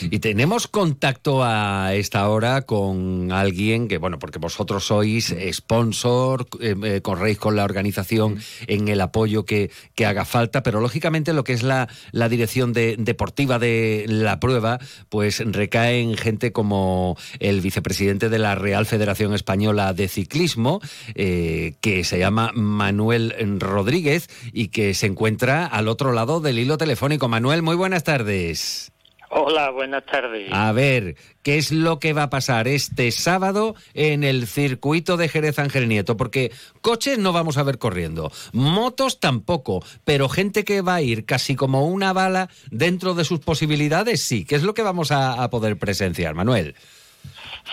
Y 0.10 0.20
tenemos 0.20 0.68
contacto 0.68 1.44
a 1.44 1.94
esta 1.96 2.28
hora 2.30 2.64
con 2.64 3.32
alguien 3.32 3.88
que, 3.88 3.98
bueno, 3.98 4.20
porque 4.20 4.40
vosotros 4.40 4.86
sois 4.86 5.34
sponsor, 5.52 6.48
eh, 6.60 6.76
eh, 6.84 7.02
corréis 7.02 7.38
con 7.38 7.56
la 7.56 7.64
organización 7.64 8.40
en 8.68 8.88
el 8.88 9.02
apoyo 9.02 9.46
que, 9.46 9.72
que 9.96 10.06
haga 10.06 10.26
falta, 10.26 10.64
pero 10.64 10.82
lógicamente 10.82 11.34
lo 11.34 11.44
que 11.44 11.54
es 11.54 11.64
la, 11.64 11.88
la 12.12 12.30
dirección 12.30 12.74
de- 12.74 12.96
deportiva 12.98 13.60
de 13.60 14.06
la 14.08 14.40
prueba, 14.40 14.80
pues 15.10 15.40
recae 15.46 16.02
en 16.02 16.16
gente 16.18 16.52
como 16.52 17.18
el 17.40 17.62
vicepresidente 17.62 18.30
de 18.30 18.40
la 18.40 18.56
Real 18.56 18.86
Federación 18.86 19.34
Española 19.34 19.94
de 19.94 20.08
Ciclismo, 20.08 20.82
eh, 21.16 21.74
que 21.82 22.04
se 22.04 22.20
llama 22.20 22.52
Manuel 22.54 23.34
Rodríguez 23.60 24.28
y 24.54 24.70
que 24.70 24.94
se 24.94 25.08
encuentra 25.08 25.66
al 25.66 25.88
otro 25.88 26.12
lado 26.14 26.40
del 26.42 26.60
hilo 26.60 26.78
telefónico. 26.78 27.28
Manuel, 27.28 27.62
muy 27.62 27.76
buenas 27.76 28.04
tardes. 28.04 28.92
Hola, 29.32 29.70
buenas 29.70 30.06
tardes. 30.06 30.50
A 30.52 30.72
ver, 30.72 31.16
¿qué 31.44 31.58
es 31.58 31.72
lo 31.72 32.00
que 32.00 32.14
va 32.14 32.24
a 32.24 32.30
pasar 32.32 32.68
este 32.68 33.12
sábado 33.12 33.76
en 33.94 34.24
el 34.24 34.48
circuito 34.48 35.18
de 35.18 35.30
Jerez 35.30 35.60
Ángel 35.60 35.88
Nieto? 35.88 36.18
Porque 36.18 36.52
coches 36.82 37.20
no 37.20 37.32
vamos 37.32 37.58
a 37.60 37.64
ver 37.64 37.78
corriendo, 37.78 38.32
motos 38.54 39.20
tampoco, 39.20 39.84
pero 40.04 40.30
gente 40.30 40.64
que 40.64 40.82
va 40.82 40.96
a 40.96 41.02
ir 41.02 41.26
casi 41.26 41.56
como 41.56 41.86
una 41.88 42.12
bala 42.12 42.50
dentro 42.72 43.14
de 43.14 43.24
sus 43.24 43.40
posibilidades, 43.40 44.24
sí. 44.24 44.46
¿Qué 44.46 44.56
es 44.56 44.64
lo 44.64 44.74
que 44.74 44.82
vamos 44.82 45.12
a, 45.12 45.44
a 45.44 45.50
poder 45.52 45.78
presenciar, 45.78 46.34
Manuel? 46.34 46.76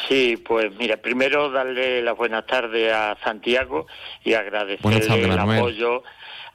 Sí, 0.09 0.37
pues 0.37 0.73
mira, 0.79 0.99
primero 0.99 1.51
darle 1.51 2.03
las 2.03 2.17
buenas 2.17 2.47
tardes 2.47 2.93
a 2.93 3.17
Santiago 3.25 3.87
y 4.25 4.35
agradecerle 4.35 5.01
tardes, 5.01 5.25
el 5.25 5.29
Manuel. 5.37 5.59
apoyo, 5.59 6.03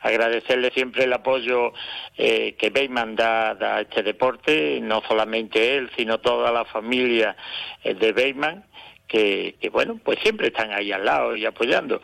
agradecerle 0.01 0.71
siempre 0.71 1.03
el 1.03 1.13
apoyo 1.13 1.73
eh, 2.17 2.55
que 2.57 2.69
Beyman 2.69 3.15
da, 3.15 3.51
a 3.51 3.81
este 3.81 4.03
deporte, 4.03 4.79
no 4.81 5.01
solamente 5.07 5.75
él, 5.75 5.89
sino 5.95 6.19
toda 6.19 6.51
la 6.51 6.65
familia 6.65 7.35
eh, 7.83 7.93
de 7.93 8.11
Beyman. 8.11 8.65
Que, 9.07 9.57
bueno, 9.73 9.99
pues 10.01 10.19
siempre 10.21 10.47
están 10.47 10.71
ahí 10.71 10.93
al 10.93 11.03
lado 11.03 11.35
y 11.35 11.45
apoyando. 11.45 12.01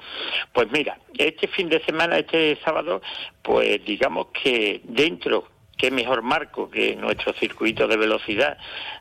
Pues 0.52 0.70
mira, 0.74 1.00
este 1.18 1.48
fin 1.48 1.70
de 1.70 1.82
semana, 1.86 2.18
este 2.18 2.58
sábado, 2.66 3.02
pues 3.42 3.86
digamos 3.86 4.28
que 4.44 4.82
dentro 4.84 5.48
qué 5.78 5.90
mejor 5.90 6.22
marco 6.22 6.70
que 6.70 6.98
nuestro 6.98 7.32
circuito 7.36 7.88
de 7.88 7.96
velocidad 7.96 8.58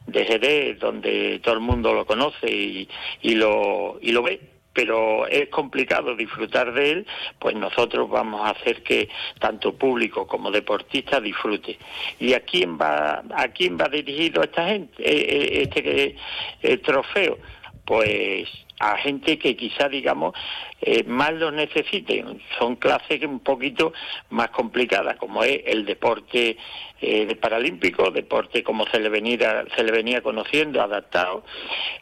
de 0.06 0.24
Jerez, 0.24 0.78
donde 0.78 1.40
todo 1.42 1.54
el 1.54 1.60
mundo 1.60 1.92
lo 1.92 2.06
conoce 2.06 2.48
y 2.48 3.34
lo, 3.34 3.98
y 4.00 4.12
lo 4.12 4.22
ve 4.22 4.55
pero 4.76 5.26
es 5.26 5.48
complicado 5.48 6.14
disfrutar 6.14 6.74
de 6.74 6.90
él, 6.92 7.06
pues 7.38 7.56
nosotros 7.56 8.10
vamos 8.10 8.42
a 8.46 8.50
hacer 8.50 8.82
que 8.82 9.08
tanto 9.40 9.74
público 9.74 10.26
como 10.26 10.50
deportista 10.50 11.18
disfrute. 11.18 11.78
¿Y 12.20 12.34
a 12.34 12.40
quién 12.40 12.78
va, 12.78 13.24
a 13.34 13.48
quién 13.48 13.78
va 13.78 13.88
dirigido 13.88 14.42
esta 14.42 14.66
gente, 14.66 15.02
eh, 15.02 15.62
eh, 15.62 15.62
este 15.62 16.16
eh, 16.62 16.76
trofeo? 16.76 17.38
Pues 17.86 18.50
a 18.78 18.96
gente 18.98 19.38
que 19.38 19.56
quizá, 19.56 19.88
digamos, 19.88 20.34
eh, 20.80 21.04
más 21.04 21.32
lo 21.32 21.50
necesiten. 21.50 22.40
Son 22.58 22.76
clases 22.76 23.22
un 23.24 23.40
poquito 23.40 23.92
más 24.30 24.50
complicadas, 24.50 25.16
como 25.16 25.42
es 25.42 25.62
el 25.66 25.84
deporte 25.84 26.56
eh, 27.00 27.36
paralímpico, 27.36 28.10
deporte 28.10 28.62
como 28.62 28.86
se 28.88 29.00
le 29.00 29.08
venía, 29.08 29.64
se 29.74 29.82
le 29.82 29.92
venía 29.92 30.20
conociendo, 30.20 30.82
adaptado, 30.82 31.44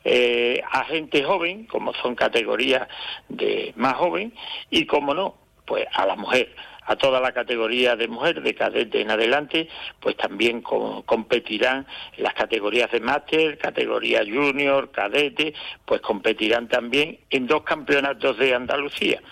eh, 0.05 0.61
a 0.71 0.85
gente 0.85 1.23
joven, 1.23 1.67
como 1.67 1.95
son 1.95 2.15
categorías 2.15 2.89
de 3.29 3.73
más 3.77 3.95
joven, 3.95 4.35
y 4.71 4.87
como 4.87 5.15
no, 5.15 5.37
pues 5.67 5.87
a 5.95 6.07
la 6.07 6.17
mujer 6.17 6.55
a 6.87 6.97
toda 6.97 7.21
la 7.21 7.33
categoría 7.33 7.97
de 7.97 8.09
mujer, 8.09 8.43
de 8.43 8.55
cadete 8.55 9.01
en 9.01 9.11
adelante, 9.11 9.69
pues 10.01 10.17
también 10.17 10.63
competirán 10.63 11.87
las 12.19 12.35
categorías 12.35 12.91
de 12.91 13.01
máster, 13.01 13.59
categoría 13.59 14.21
junior, 14.25 14.91
cadete, 14.91 15.55
pues 15.85 16.01
competirán 16.01 16.69
también 16.69 17.19
en 17.31 17.47
dos 17.47 17.63
campeonatos 17.63 18.39
de 18.39 18.55
Andalucía, 18.55 19.23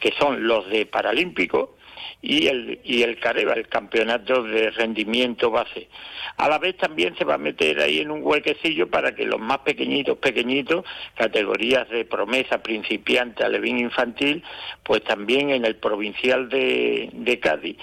que 0.00 0.12
son 0.18 0.46
los 0.46 0.68
de 0.68 0.86
Paralímpico 0.86 1.77
y 2.20 2.48
el, 2.48 2.80
y 2.84 3.02
el 3.02 3.18
Careva, 3.18 3.52
el 3.52 3.68
campeonato 3.68 4.42
de 4.42 4.70
rendimiento 4.70 5.50
base. 5.50 5.88
A 6.36 6.48
la 6.48 6.58
vez 6.58 6.76
también 6.76 7.16
se 7.16 7.24
va 7.24 7.34
a 7.34 7.38
meter 7.38 7.80
ahí 7.80 7.98
en 7.98 8.10
un 8.10 8.22
huequecillo 8.22 8.88
para 8.90 9.14
que 9.14 9.24
los 9.24 9.40
más 9.40 9.58
pequeñitos, 9.58 10.18
pequeñitos, 10.18 10.84
categorías 11.14 11.88
de 11.88 12.04
promesa, 12.04 12.62
principiante, 12.62 13.44
alevín 13.44 13.78
infantil, 13.78 14.42
pues 14.82 15.02
también 15.04 15.50
en 15.50 15.64
el 15.64 15.76
provincial 15.76 16.48
de, 16.48 17.10
de 17.12 17.40
Cádiz 17.40 17.76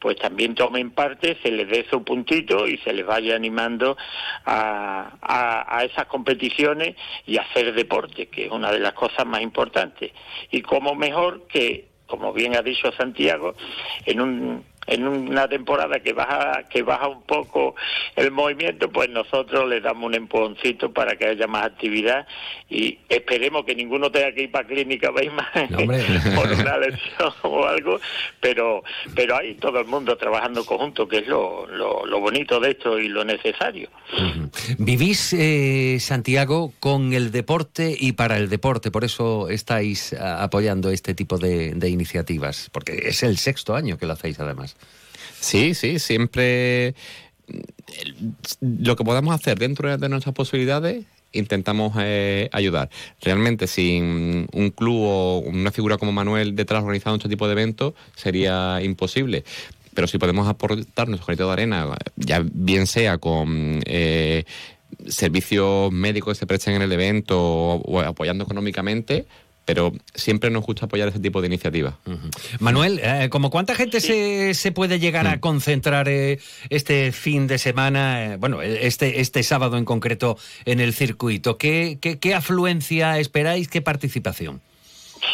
pues 0.00 0.16
también 0.16 0.54
tomen 0.54 0.92
parte, 0.92 1.36
se 1.42 1.50
les 1.50 1.68
dé 1.68 1.84
su 1.90 2.04
puntito 2.04 2.68
y 2.68 2.78
se 2.78 2.92
les 2.92 3.04
vaya 3.04 3.34
animando 3.34 3.96
a, 4.44 5.16
a, 5.20 5.76
a, 5.76 5.84
esas 5.84 6.06
competiciones 6.06 6.94
y 7.26 7.36
a 7.36 7.42
hacer 7.42 7.74
deporte, 7.74 8.26
que 8.28 8.46
es 8.46 8.52
una 8.52 8.70
de 8.70 8.78
las 8.78 8.92
cosas 8.92 9.26
más 9.26 9.40
importantes. 9.40 10.12
Y 10.52 10.62
como 10.62 10.94
mejor 10.94 11.48
que 11.48 11.88
como 12.08 12.32
bien 12.32 12.56
ha 12.56 12.62
dicho 12.62 12.90
Santiago, 12.92 13.54
en 14.04 14.20
un 14.20 14.64
en 14.88 15.06
una 15.06 15.46
temporada 15.48 16.00
que 16.00 16.12
baja 16.12 16.64
que 16.68 16.82
baja 16.82 17.08
un 17.08 17.22
poco 17.22 17.74
el 18.16 18.30
movimiento, 18.30 18.90
pues 18.90 19.10
nosotros 19.10 19.68
le 19.68 19.80
damos 19.80 20.06
un 20.06 20.14
empujoncito 20.14 20.92
para 20.92 21.16
que 21.16 21.26
haya 21.26 21.46
más 21.46 21.66
actividad 21.66 22.26
y 22.70 22.98
esperemos 23.08 23.64
que 23.64 23.74
ninguno 23.74 24.10
tenga 24.10 24.32
que 24.32 24.42
ir 24.44 24.50
para 24.50 24.66
clínica 24.66 25.12
por 25.12 26.52
una 26.52 26.78
lesión 26.78 27.32
o 27.42 27.66
algo, 27.66 28.00
pero 28.40 28.82
pero 29.14 29.36
hay 29.36 29.54
todo 29.54 29.80
el 29.80 29.86
mundo 29.86 30.16
trabajando 30.16 30.64
conjunto, 30.64 31.06
que 31.06 31.18
es 31.18 31.26
lo, 31.26 31.66
lo, 31.66 32.20
bonito 32.20 32.58
de 32.60 32.70
esto 32.70 32.98
y 32.98 33.08
lo 33.08 33.24
necesario. 33.24 33.88
Vivís, 34.78 35.32
eh, 35.32 35.98
Santiago, 36.00 36.72
con 36.80 37.12
el 37.12 37.30
deporte 37.30 37.94
y 37.98 38.12
para 38.12 38.36
el 38.36 38.48
deporte, 38.48 38.90
por 38.90 39.04
eso 39.04 39.48
estáis 39.48 40.14
apoyando 40.14 40.90
este 40.90 41.14
tipo 41.14 41.38
de, 41.38 41.74
de 41.74 41.88
iniciativas, 41.88 42.70
porque 42.72 43.08
es 43.08 43.22
el 43.22 43.38
sexto 43.38 43.74
año 43.74 43.98
que 43.98 44.06
lo 44.06 44.14
hacéis 44.14 44.40
además. 44.40 44.76
Sí, 45.40 45.74
sí, 45.74 45.98
siempre 45.98 46.94
lo 48.60 48.96
que 48.96 49.04
podamos 49.04 49.34
hacer 49.34 49.58
dentro 49.58 49.96
de 49.96 50.08
nuestras 50.08 50.34
posibilidades 50.34 51.04
intentamos 51.32 51.94
eh, 51.98 52.48
ayudar. 52.52 52.88
Realmente 53.20 53.66
sin 53.66 54.48
un 54.52 54.70
club 54.70 55.02
o 55.02 55.38
una 55.38 55.70
figura 55.70 55.98
como 55.98 56.12
Manuel 56.12 56.56
detrás 56.56 56.82
organizando 56.82 57.16
este 57.16 57.28
tipo 57.28 57.46
de 57.46 57.52
eventos 57.52 57.94
sería 58.16 58.80
imposible. 58.82 59.44
Pero 59.94 60.06
si 60.06 60.18
podemos 60.18 60.48
aportar 60.48 61.08
nuestro 61.08 61.26
granito 61.26 61.46
de 61.46 61.52
arena, 61.52 61.86
ya 62.16 62.44
bien 62.44 62.86
sea 62.86 63.18
con 63.18 63.80
eh, 63.84 64.44
servicios 65.06 65.92
médicos 65.92 66.34
que 66.34 66.40
se 66.40 66.46
presten 66.46 66.74
en 66.74 66.82
el 66.82 66.92
evento 66.92 67.36
o 67.38 68.00
apoyando 68.00 68.44
económicamente, 68.44 69.26
pero 69.68 69.92
siempre 70.14 70.48
nos 70.48 70.64
gusta 70.64 70.86
apoyar 70.86 71.08
ese 71.08 71.20
tipo 71.20 71.42
de 71.42 71.46
iniciativas. 71.46 71.92
Manuel, 72.58 73.00
eh, 73.02 73.28
¿como 73.28 73.50
cuánta 73.50 73.74
gente 73.74 74.00
se, 74.00 74.54
se, 74.54 74.72
puede 74.72 74.98
llegar 74.98 75.26
a 75.26 75.36
mm. 75.36 75.40
concentrar 75.40 76.08
eh, 76.08 76.38
este 76.70 77.12
fin 77.12 77.46
de 77.46 77.58
semana, 77.58 78.24
eh, 78.24 78.36
bueno, 78.38 78.62
este, 78.62 79.20
este 79.20 79.42
sábado 79.42 79.76
en 79.76 79.84
concreto 79.84 80.38
en 80.64 80.80
el 80.80 80.94
circuito? 80.94 81.58
¿Qué, 81.58 81.98
qué, 82.00 82.18
qué 82.18 82.34
afluencia 82.34 83.18
esperáis? 83.18 83.68
¿Qué 83.68 83.82
participación? 83.82 84.62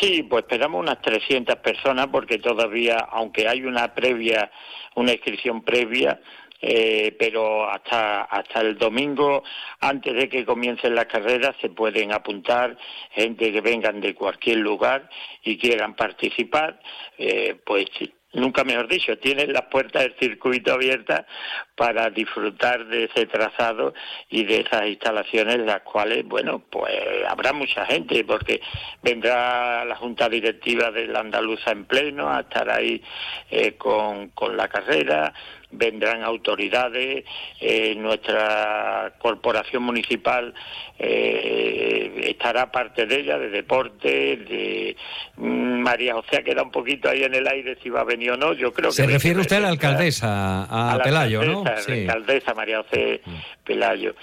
Sí, 0.00 0.24
pues 0.24 0.42
esperamos 0.42 0.80
unas 0.80 1.00
300 1.00 1.54
personas 1.58 2.08
porque 2.10 2.38
todavía, 2.38 2.96
aunque 3.12 3.46
hay 3.46 3.62
una 3.62 3.94
previa, 3.94 4.50
una 4.96 5.12
inscripción 5.12 5.62
previa, 5.62 6.18
eh, 6.66 7.14
pero 7.18 7.68
hasta, 7.68 8.22
hasta 8.22 8.62
el 8.62 8.78
domingo, 8.78 9.44
antes 9.80 10.14
de 10.14 10.30
que 10.30 10.46
comiencen 10.46 10.94
las 10.94 11.04
carreras, 11.04 11.54
se 11.60 11.68
pueden 11.68 12.10
apuntar 12.10 12.78
gente 13.10 13.52
que 13.52 13.60
vengan 13.60 14.00
de 14.00 14.14
cualquier 14.14 14.58
lugar 14.58 15.10
y 15.42 15.58
quieran 15.58 15.94
participar, 15.94 16.80
eh, 17.18 17.60
pues 17.66 17.84
nunca 18.32 18.64
mejor 18.64 18.88
dicho, 18.88 19.18
tienen 19.18 19.52
las 19.52 19.66
puertas 19.66 20.04
del 20.04 20.16
circuito 20.18 20.72
abiertas 20.72 21.26
para 21.76 22.08
disfrutar 22.10 22.86
de 22.86 23.04
ese 23.04 23.26
trazado 23.26 23.94
y 24.30 24.44
de 24.44 24.60
esas 24.60 24.86
instalaciones, 24.86 25.58
las 25.58 25.80
cuales, 25.82 26.24
bueno, 26.24 26.62
pues 26.70 26.94
habrá 27.28 27.52
mucha 27.52 27.84
gente, 27.86 28.24
porque 28.24 28.60
vendrá 29.02 29.84
la 29.84 29.96
Junta 29.96 30.28
Directiva 30.28 30.90
de 30.90 31.08
la 31.08 31.20
Andaluza 31.20 31.72
en 31.72 31.84
pleno 31.84 32.30
a 32.30 32.40
estar 32.40 32.70
ahí 32.70 33.02
eh, 33.50 33.72
con, 33.76 34.28
con 34.28 34.56
la 34.56 34.68
carrera, 34.68 35.32
vendrán 35.76 36.22
autoridades, 36.22 37.24
eh, 37.60 37.94
nuestra 37.96 39.12
corporación 39.18 39.82
municipal 39.82 40.54
eh, 40.98 42.24
estará 42.28 42.70
parte 42.70 43.06
de 43.06 43.20
ella, 43.20 43.38
de 43.38 43.50
deporte, 43.50 44.08
de 44.08 44.96
mm, 45.36 45.80
María 45.80 46.14
José 46.14 46.42
queda 46.44 46.62
un 46.62 46.70
poquito 46.70 47.08
ahí 47.08 47.24
en 47.24 47.34
el 47.34 47.46
aire 47.46 47.76
si 47.82 47.90
va 47.90 48.02
a 48.02 48.04
venir 48.04 48.30
o 48.32 48.36
no, 48.36 48.52
yo 48.52 48.72
creo 48.72 48.90
que... 48.90 48.96
Se 48.96 49.06
refiere 49.06 49.40
usted 49.40 49.56
a 49.56 49.60
la 49.60 49.68
alcaldesa, 49.68 50.64
a, 50.70 50.98
Pelayo, 51.02 51.42
¿no? 51.42 51.63
Sí. 51.78 52.04
La 52.04 52.14
alcaldesa 52.14 52.54
María 52.54 52.82
José 52.82 53.20
Pelayo. 53.64 54.14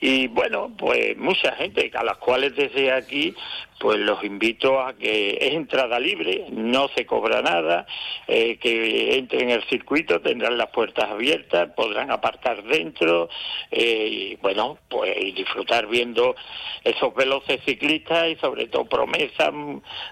Y 0.00 0.28
bueno, 0.28 0.72
pues 0.76 1.16
mucha 1.16 1.52
gente, 1.52 1.90
a 1.94 2.04
las 2.04 2.18
cuales 2.18 2.54
desde 2.54 2.92
aquí 2.92 3.34
pues 3.80 3.98
los 3.98 4.22
invito 4.22 4.78
a 4.78 4.92
que 4.92 5.38
es 5.40 5.54
entrada 5.54 5.98
libre, 5.98 6.44
no 6.50 6.88
se 6.88 7.06
cobra 7.06 7.40
nada, 7.40 7.86
eh, 8.28 8.58
que 8.58 9.16
entren 9.16 9.48
en 9.48 9.50
el 9.52 9.64
circuito, 9.70 10.20
tendrán 10.20 10.58
las 10.58 10.68
puertas 10.68 11.10
abiertas, 11.10 11.70
podrán 11.74 12.10
apartar 12.10 12.62
dentro 12.62 13.30
eh, 13.70 14.08
y 14.10 14.36
bueno, 14.36 14.76
pues 14.86 15.16
disfrutar 15.34 15.86
viendo 15.86 16.36
esos 16.84 17.14
veloces 17.14 17.62
ciclistas 17.64 18.28
y 18.28 18.36
sobre 18.36 18.66
todo 18.66 18.84
promesas 18.84 19.50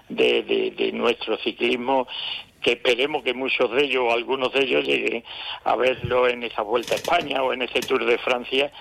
de, 0.09 0.41
de, 0.41 0.71
de 0.71 0.91
nuestro 0.91 1.37
ciclismo 1.37 2.07
que 2.61 2.73
esperemos 2.73 3.23
que 3.23 3.33
muchos 3.33 3.71
de 3.71 3.85
ellos 3.85 4.03
o 4.07 4.11
algunos 4.11 4.53
de 4.53 4.63
ellos 4.63 4.85
lleguen 4.85 5.23
a 5.63 5.75
verlo 5.75 6.27
en 6.27 6.43
esa 6.43 6.61
Vuelta 6.61 6.93
a 6.93 6.97
España 6.97 7.41
o 7.43 7.53
en 7.53 7.61
ese 7.61 7.79
Tour 7.79 8.05
de 8.05 8.17
Francia, 8.19 8.71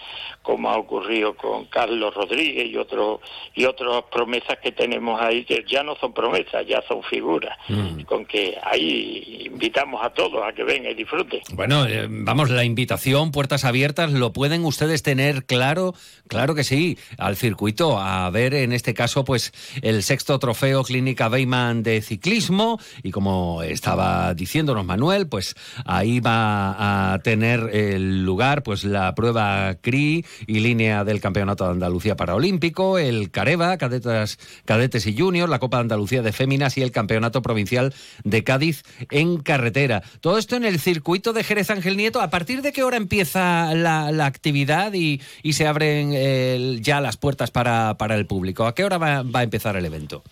como 0.42 0.70
ha 0.70 0.76
ocurrido 0.76 1.34
con 1.36 1.66
Carlos 1.66 2.14
Rodríguez 2.14 2.66
y 2.66 2.76
otros 2.76 3.20
y 3.54 3.64
otras 3.64 4.04
promesas 4.10 4.58
que 4.62 4.72
tenemos 4.72 5.20
ahí 5.20 5.44
que 5.44 5.64
ya 5.68 5.82
no 5.82 5.96
son 5.96 6.12
promesas, 6.12 6.66
ya 6.66 6.82
son 6.88 7.02
figuras, 7.02 7.56
mm. 7.68 8.02
con 8.02 8.24
que 8.24 8.56
ahí 8.62 9.46
invitamos 9.46 10.04
a 10.04 10.10
todos 10.10 10.42
a 10.46 10.52
que 10.52 10.64
vengan 10.64 10.92
y 10.92 10.94
disfruten. 10.94 11.40
Bueno, 11.52 11.86
eh, 11.86 12.06
vamos, 12.08 12.50
la 12.50 12.64
invitación, 12.64 13.32
puertas 13.32 13.64
abiertas, 13.64 14.12
lo 14.12 14.32
pueden 14.32 14.64
ustedes 14.64 15.02
tener 15.02 15.44
claro, 15.44 15.94
claro 16.28 16.54
que 16.54 16.64
sí, 16.64 16.98
al 17.18 17.36
circuito, 17.36 17.98
a 17.98 18.28
ver 18.30 18.54
en 18.54 18.72
este 18.72 18.94
caso 18.94 19.24
pues 19.24 19.52
el 19.82 20.02
sexto 20.02 20.38
trofeo 20.38 20.82
Clínica 20.84 21.28
Beyman 21.28 21.82
de 21.82 22.00
ciclismo 22.00 22.78
y 23.02 23.10
como 23.10 23.62
estaba 23.72 24.34
diciéndonos 24.34 24.84
Manuel, 24.84 25.28
pues 25.28 25.54
ahí 25.84 26.20
va 26.20 27.12
a 27.12 27.18
tener 27.20 27.70
el 27.72 28.24
lugar 28.24 28.62
pues 28.62 28.84
la 28.84 29.14
prueba 29.14 29.76
CRI 29.80 30.24
y 30.46 30.60
línea 30.60 31.04
del 31.04 31.20
Campeonato 31.20 31.64
de 31.64 31.72
Andalucía 31.72 32.16
Paraolímpico, 32.16 32.98
el 32.98 33.30
Careva, 33.30 33.76
cadetes, 33.76 34.38
cadetes 34.64 35.06
y 35.06 35.16
juniors, 35.16 35.50
la 35.50 35.58
Copa 35.58 35.78
de 35.78 35.82
Andalucía 35.82 36.22
de 36.22 36.32
Féminas 36.32 36.76
y 36.78 36.82
el 36.82 36.92
Campeonato 36.92 37.42
Provincial 37.42 37.94
de 38.24 38.44
Cádiz 38.44 38.82
en 39.10 39.38
carretera. 39.38 40.02
Todo 40.20 40.38
esto 40.38 40.56
en 40.56 40.64
el 40.64 40.78
circuito 40.78 41.32
de 41.32 41.44
Jerez 41.44 41.70
Ángel 41.70 41.96
Nieto. 41.96 42.20
¿A 42.20 42.30
partir 42.30 42.62
de 42.62 42.72
qué 42.72 42.82
hora 42.82 42.96
empieza 42.96 43.74
la, 43.74 44.08
actividad 44.26 44.92
y, 44.92 45.20
se 45.52 45.66
abren 45.66 46.82
ya 46.82 47.00
las 47.00 47.16
puertas 47.16 47.50
para, 47.50 47.96
para 47.98 48.14
el 48.14 48.26
público? 48.26 48.66
¿A 48.66 48.74
qué 48.74 48.84
hora 48.84 48.98
va, 48.98 49.22
va 49.22 49.40
a 49.40 49.42
empezar 49.42 49.76
el 49.76 49.84
evento? 49.84 50.22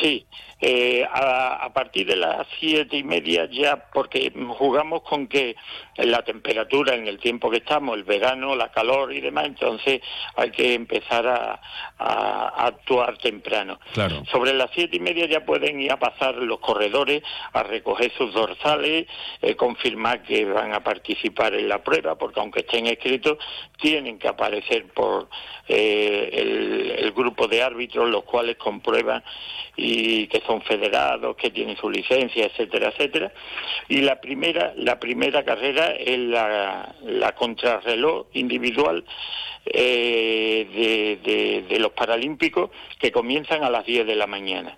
Sí, 0.00 0.26
Eh, 0.60 1.06
a, 1.08 1.64
a 1.66 1.72
partir 1.72 2.04
de 2.08 2.16
las 2.16 2.44
siete 2.58 2.96
y 2.96 3.04
media 3.04 3.48
ya, 3.48 3.76
porque 3.92 4.32
jugamos 4.56 5.02
con 5.02 5.28
que 5.28 5.54
la 5.98 6.22
temperatura 6.22 6.96
en 6.96 7.06
el 7.06 7.20
tiempo 7.20 7.48
que 7.48 7.58
estamos, 7.58 7.96
el 7.96 8.02
verano, 8.02 8.56
la 8.56 8.72
calor 8.72 9.12
y 9.12 9.20
demás, 9.20 9.44
entonces 9.46 10.00
hay 10.34 10.50
que 10.50 10.74
empezar 10.74 11.28
a, 11.28 11.60
a- 11.98 12.48
a 12.48 12.66
actuar 12.66 13.18
temprano. 13.18 13.78
Claro. 13.92 14.24
Sobre 14.32 14.52
las 14.52 14.70
siete 14.74 14.96
y 14.96 15.00
media 15.00 15.26
ya 15.26 15.44
pueden 15.46 15.80
ir 15.80 15.92
a 15.92 15.98
pasar 16.00 16.34
los 16.34 16.58
corredores 16.58 17.22
a 17.52 17.62
recoger 17.62 18.10
sus 18.18 18.34
dorsales, 18.34 19.06
eh, 19.40 19.54
confirmar 19.54 20.24
que 20.24 20.44
van 20.44 20.74
a 20.74 20.82
participar 20.82 21.54
en 21.54 21.68
la 21.68 21.84
prueba, 21.84 22.16
porque 22.18 22.40
aunque 22.40 22.60
estén 22.60 22.86
escritos, 22.88 23.38
tienen 23.80 24.18
que 24.18 24.26
aparecer 24.26 24.86
por 24.92 25.28
eh, 25.68 26.30
el, 26.32 26.90
el 26.98 27.12
grupo 27.12 27.46
de 27.46 27.62
árbitros, 27.62 28.08
los 28.10 28.24
cuales 28.24 28.56
comprueban 28.56 29.22
y 29.76 30.26
que 30.26 30.40
son 30.48 30.62
federados, 30.62 31.36
que 31.36 31.50
tienen 31.50 31.76
su 31.76 31.88
licencia, 31.90 32.46
etcétera, 32.46 32.88
etcétera. 32.88 33.30
Y 33.88 34.00
la 34.00 34.20
primera, 34.20 34.72
la 34.76 34.98
primera 34.98 35.44
carrera 35.44 35.88
es 35.94 36.18
la, 36.18 36.94
la 37.04 37.34
contrarreloj 37.34 38.26
individual 38.32 39.04
eh, 39.66 41.18
de, 41.22 41.62
de- 41.68 41.78
los 41.78 41.92
Paralímpicos 41.92 42.70
que 42.98 43.12
comienzan 43.12 43.62
a 43.62 43.70
las 43.70 43.84
10 43.84 44.06
de 44.06 44.16
la 44.16 44.26
mañana. 44.26 44.76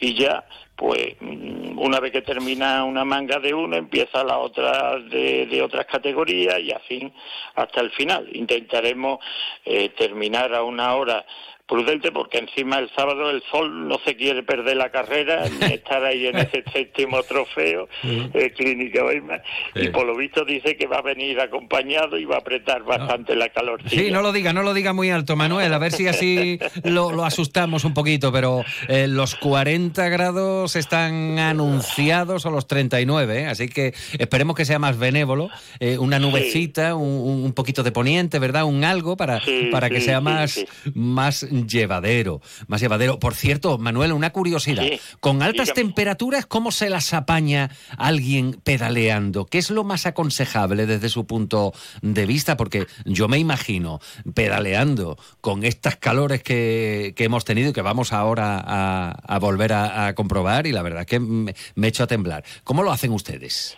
Y 0.00 0.14
ya, 0.14 0.44
pues, 0.76 1.16
mm, 1.20 1.78
una 1.78 1.98
vez 2.00 2.12
que 2.12 2.22
termina 2.22 2.84
una 2.84 3.04
manga 3.04 3.40
de 3.40 3.52
uno, 3.52 3.76
empieza 3.76 4.22
la 4.22 4.38
otra 4.38 4.98
de, 5.00 5.46
de 5.46 5.60
otras 5.62 5.86
categorías 5.86 6.60
y 6.60 6.70
así 6.70 7.12
hasta 7.56 7.80
el 7.80 7.90
final. 7.90 8.28
Intentaremos 8.32 9.18
eh, 9.64 9.88
terminar 9.90 10.54
a 10.54 10.62
una 10.62 10.94
hora 10.94 11.26
prudente 11.68 12.10
porque 12.10 12.38
encima 12.38 12.78
el 12.78 12.90
sábado 12.94 13.30
el 13.30 13.42
sol 13.50 13.86
no 13.86 13.98
se 14.04 14.16
quiere 14.16 14.42
perder 14.42 14.76
la 14.78 14.90
carrera 14.90 15.44
ni 15.60 15.74
estar 15.74 16.02
ahí 16.02 16.26
en 16.26 16.38
ese 16.38 16.64
séptimo 16.72 17.22
trofeo 17.22 17.88
eh, 18.02 18.52
Clínica 18.56 19.04
Weimar. 19.04 19.42
Y 19.74 19.88
por 19.88 20.06
lo 20.06 20.16
visto 20.16 20.44
dice 20.44 20.76
que 20.76 20.86
va 20.86 20.98
a 20.98 21.02
venir 21.02 21.40
acompañado 21.40 22.18
y 22.18 22.24
va 22.24 22.36
a 22.36 22.38
apretar 22.38 22.82
bastante 22.84 23.36
la 23.36 23.50
calor 23.50 23.80
Sí, 23.86 24.10
no 24.10 24.22
lo 24.22 24.32
diga, 24.32 24.52
no 24.52 24.62
lo 24.62 24.72
diga 24.74 24.92
muy 24.92 25.10
alto, 25.10 25.36
Manuel, 25.36 25.72
a 25.72 25.78
ver 25.78 25.92
si 25.92 26.08
así 26.08 26.58
lo, 26.84 27.12
lo 27.12 27.24
asustamos 27.24 27.84
un 27.84 27.92
poquito, 27.92 28.32
pero 28.32 28.64
eh, 28.88 29.06
los 29.06 29.34
40 29.34 30.08
grados 30.08 30.74
están 30.74 31.38
anunciados 31.38 32.46
o 32.46 32.50
los 32.50 32.66
39, 32.66 33.40
¿eh? 33.40 33.46
así 33.46 33.68
que 33.68 33.92
esperemos 34.18 34.56
que 34.56 34.64
sea 34.64 34.78
más 34.78 34.98
benévolo, 34.98 35.50
eh, 35.80 35.98
una 35.98 36.18
nubecita, 36.18 36.94
un, 36.94 37.44
un 37.44 37.52
poquito 37.52 37.82
de 37.82 37.92
poniente, 37.92 38.38
¿verdad? 38.38 38.64
Un 38.64 38.84
algo 38.84 39.16
para, 39.16 39.40
Sí, 39.40 39.68
para 39.70 39.90
que 39.90 40.00
sea 40.00 40.20
más, 40.20 40.64
más 40.94 41.46
llevadero, 41.66 42.40
más 42.66 42.80
llevadero. 42.80 43.18
Por 43.18 43.34
cierto, 43.34 43.78
Manuel, 43.78 44.12
una 44.12 44.30
curiosidad, 44.30 44.84
Sí, 44.84 45.00
con 45.20 45.42
altas 45.42 45.68
dígame. 45.68 45.82
temperaturas, 45.86 46.46
¿cómo 46.46 46.70
se 46.70 46.90
las 46.90 47.14
apaña 47.14 47.70
alguien 47.96 48.60
pedaleando? 48.62 49.46
¿Qué 49.46 49.58
es 49.58 49.70
lo 49.70 49.82
más 49.82 50.06
aconsejable 50.06 50.86
desde 50.86 51.08
su 51.08 51.26
punto 51.26 51.72
de 52.02 52.26
vista? 52.26 52.56
Porque 52.56 52.86
yo 53.06 53.26
me 53.28 53.38
imagino 53.38 54.00
pedaleando 54.34 55.16
con 55.40 55.64
estas 55.64 55.96
calores 55.96 56.42
que, 56.42 57.14
que 57.16 57.24
hemos 57.24 57.44
tenido 57.44 57.70
y 57.70 57.72
que 57.72 57.82
vamos 57.82 58.12
ahora 58.12 58.62
a, 58.64 59.10
a 59.26 59.38
volver 59.38 59.72
a, 59.72 60.06
a 60.06 60.14
comprobar 60.14 60.66
y 60.66 60.72
la 60.72 60.82
verdad 60.82 61.06
que 61.06 61.18
me, 61.18 61.54
me 61.74 61.88
echo 61.88 62.04
a 62.04 62.06
temblar. 62.06 62.44
¿Cómo 62.64 62.82
lo 62.82 62.92
hacen 62.92 63.12
ustedes? 63.12 63.76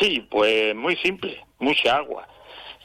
Sí, 0.00 0.26
pues 0.30 0.74
muy 0.76 0.96
simple, 0.96 1.44
mucha 1.58 1.96
agua. 1.96 2.26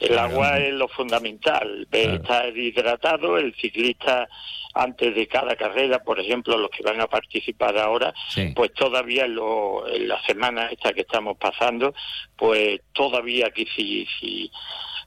El 0.00 0.18
agua 0.18 0.58
es 0.58 0.72
lo 0.74 0.88
fundamental, 0.88 1.86
eh, 1.92 2.18
estar 2.20 2.56
hidratado, 2.56 3.38
el 3.38 3.54
ciclista 3.54 4.28
antes 4.74 5.14
de 5.14 5.28
cada 5.28 5.54
carrera, 5.54 6.00
por 6.02 6.18
ejemplo, 6.18 6.58
los 6.58 6.68
que 6.70 6.82
van 6.82 7.00
a 7.00 7.06
participar 7.06 7.78
ahora, 7.78 8.12
Sí. 8.28 8.52
pues 8.56 8.72
todavía 8.74 9.26
lo- 9.28 9.86
en 9.86 10.08
la 10.08 10.20
semana 10.22 10.66
esta 10.66 10.92
que 10.92 11.02
estamos 11.02 11.36
pasando, 11.38 11.94
pues 12.36 12.80
todavía 12.92 13.50
que 13.50 13.66
si, 13.66 14.04
si 14.18 14.50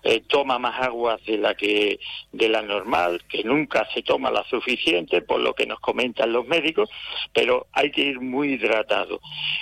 eh, 0.04 0.24
toma 0.28 0.60
más 0.60 0.80
agua 0.82 1.20
de 1.26 1.38
la 1.38 1.56
que 1.56 2.00
de 2.32 2.50
la 2.50 2.62
normal, 2.62 3.22
que 3.30 3.44
nunca 3.44 3.88
se 3.94 4.02
toma 4.04 4.32
la 4.32 4.44
suficiente, 4.46 5.22
por 5.22 5.40
lo 5.40 5.54
que 5.54 5.66
nos 5.66 5.80
comentan 5.80 6.32
los 6.32 6.48
médicos, 6.48 6.90
pero 7.34 7.68
hay 7.74 7.92
que 7.92 8.02
ir 8.02 8.20
muy 8.20 8.54
hidratado. 8.54 9.20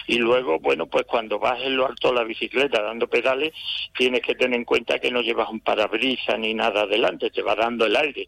Y 0.08 0.18
luego, 0.18 0.60
bueno, 0.60 0.88
pues 0.88 1.06
cuando 1.06 1.40
vas 1.40 1.62
en 1.62 1.78
lo 1.78 1.88
alto 1.88 2.14
la 2.14 2.24
bicicleta 2.24 2.82
dando 2.82 3.08
pedales, 3.08 3.54
tienes 3.98 4.22
que 4.22 4.36
tener 4.36 4.58
en 4.58 4.66
cuenta 4.66 5.00
que 5.00 5.12
no 5.12 5.22
llevas 5.22 5.50
un 5.50 5.60
parabrisas 5.60 6.40
ni 6.40 6.54
nada 6.54 6.82
adelante, 6.82 7.32
te 7.32 7.42
va 7.42 7.56
dando 7.56 7.86
el 7.86 7.96
aire, 7.96 8.28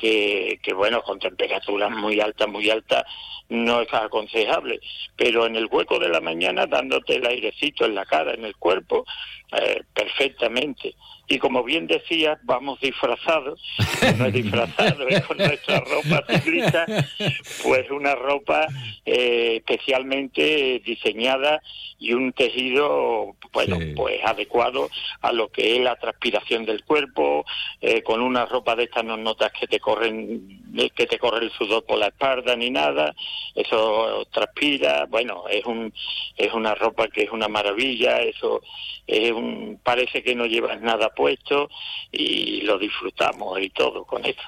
que, 0.00 0.58
que 0.62 0.72
bueno, 0.72 1.02
con 1.02 1.18
temperaturas 1.18 1.90
muy 1.90 2.20
altas, 2.20 2.48
muy 2.48 2.70
altas, 2.70 3.04
no 3.48 3.80
es 3.80 3.92
aconsejable. 3.92 4.80
Pero 5.16 5.46
en 5.46 5.56
el 5.56 5.66
hueco 5.66 5.98
de 5.98 6.08
la 6.08 6.20
mañana, 6.20 6.66
dándote 6.66 7.16
el 7.16 7.26
airecito 7.26 7.84
en 7.84 7.94
la 7.94 8.04
cara, 8.04 8.34
en 8.34 8.44
el 8.44 8.56
cuerpo, 8.56 9.04
eh, 9.52 9.82
perfectamente. 9.94 10.94
Y 11.30 11.38
como 11.38 11.62
bien 11.62 11.86
decías, 11.86 12.38
vamos 12.42 12.80
disfrazados, 12.80 13.60
no 14.18 14.26
es 14.26 14.32
disfrazado, 14.32 15.06
es 15.08 15.24
con 15.26 15.36
nuestra 15.36 15.80
ropa 15.80 16.24
ciclista, 16.26 16.86
pues 17.62 17.90
una 17.90 18.14
ropa 18.14 18.66
eh, 19.04 19.56
especialmente 19.56 20.80
diseñada 20.84 21.60
y 21.98 22.14
un 22.14 22.32
tejido, 22.32 23.36
bueno, 23.52 23.78
pues 23.94 24.20
adecuado 24.24 24.88
a 25.20 25.32
lo 25.32 25.48
que 25.48 25.76
es 25.76 25.82
la 25.82 25.96
transpiración 25.96 26.64
del 26.64 26.84
cuerpo, 26.84 27.44
eh, 27.82 28.02
con 28.02 28.22
una 28.22 28.46
ropa 28.46 28.74
de 28.74 28.84
estas 28.84 29.04
no 29.04 29.18
notas 29.18 29.52
que 29.52 29.66
te 29.66 29.80
corren, 29.88 30.90
que 30.94 31.06
te 31.06 31.18
corre 31.18 31.46
el 31.46 31.52
sudor 31.52 31.82
por 31.82 31.98
la 31.98 32.08
espalda 32.08 32.54
ni 32.54 32.70
nada, 32.70 33.14
eso 33.54 34.26
transpira, 34.30 35.06
bueno, 35.08 35.44
es 35.50 35.64
un, 35.64 35.90
es 36.36 36.52
una 36.52 36.74
ropa 36.74 37.08
que 37.08 37.22
es 37.22 37.30
una 37.30 37.48
maravilla, 37.48 38.20
eso 38.20 38.60
es 39.06 39.32
un, 39.32 39.80
parece 39.82 40.22
que 40.22 40.34
no 40.34 40.44
llevas 40.44 40.78
nada 40.82 41.08
puesto 41.08 41.70
y 42.12 42.60
lo 42.60 42.78
disfrutamos 42.78 43.58
y 43.62 43.70
todo 43.70 44.04
con 44.04 44.26
eso. 44.26 44.42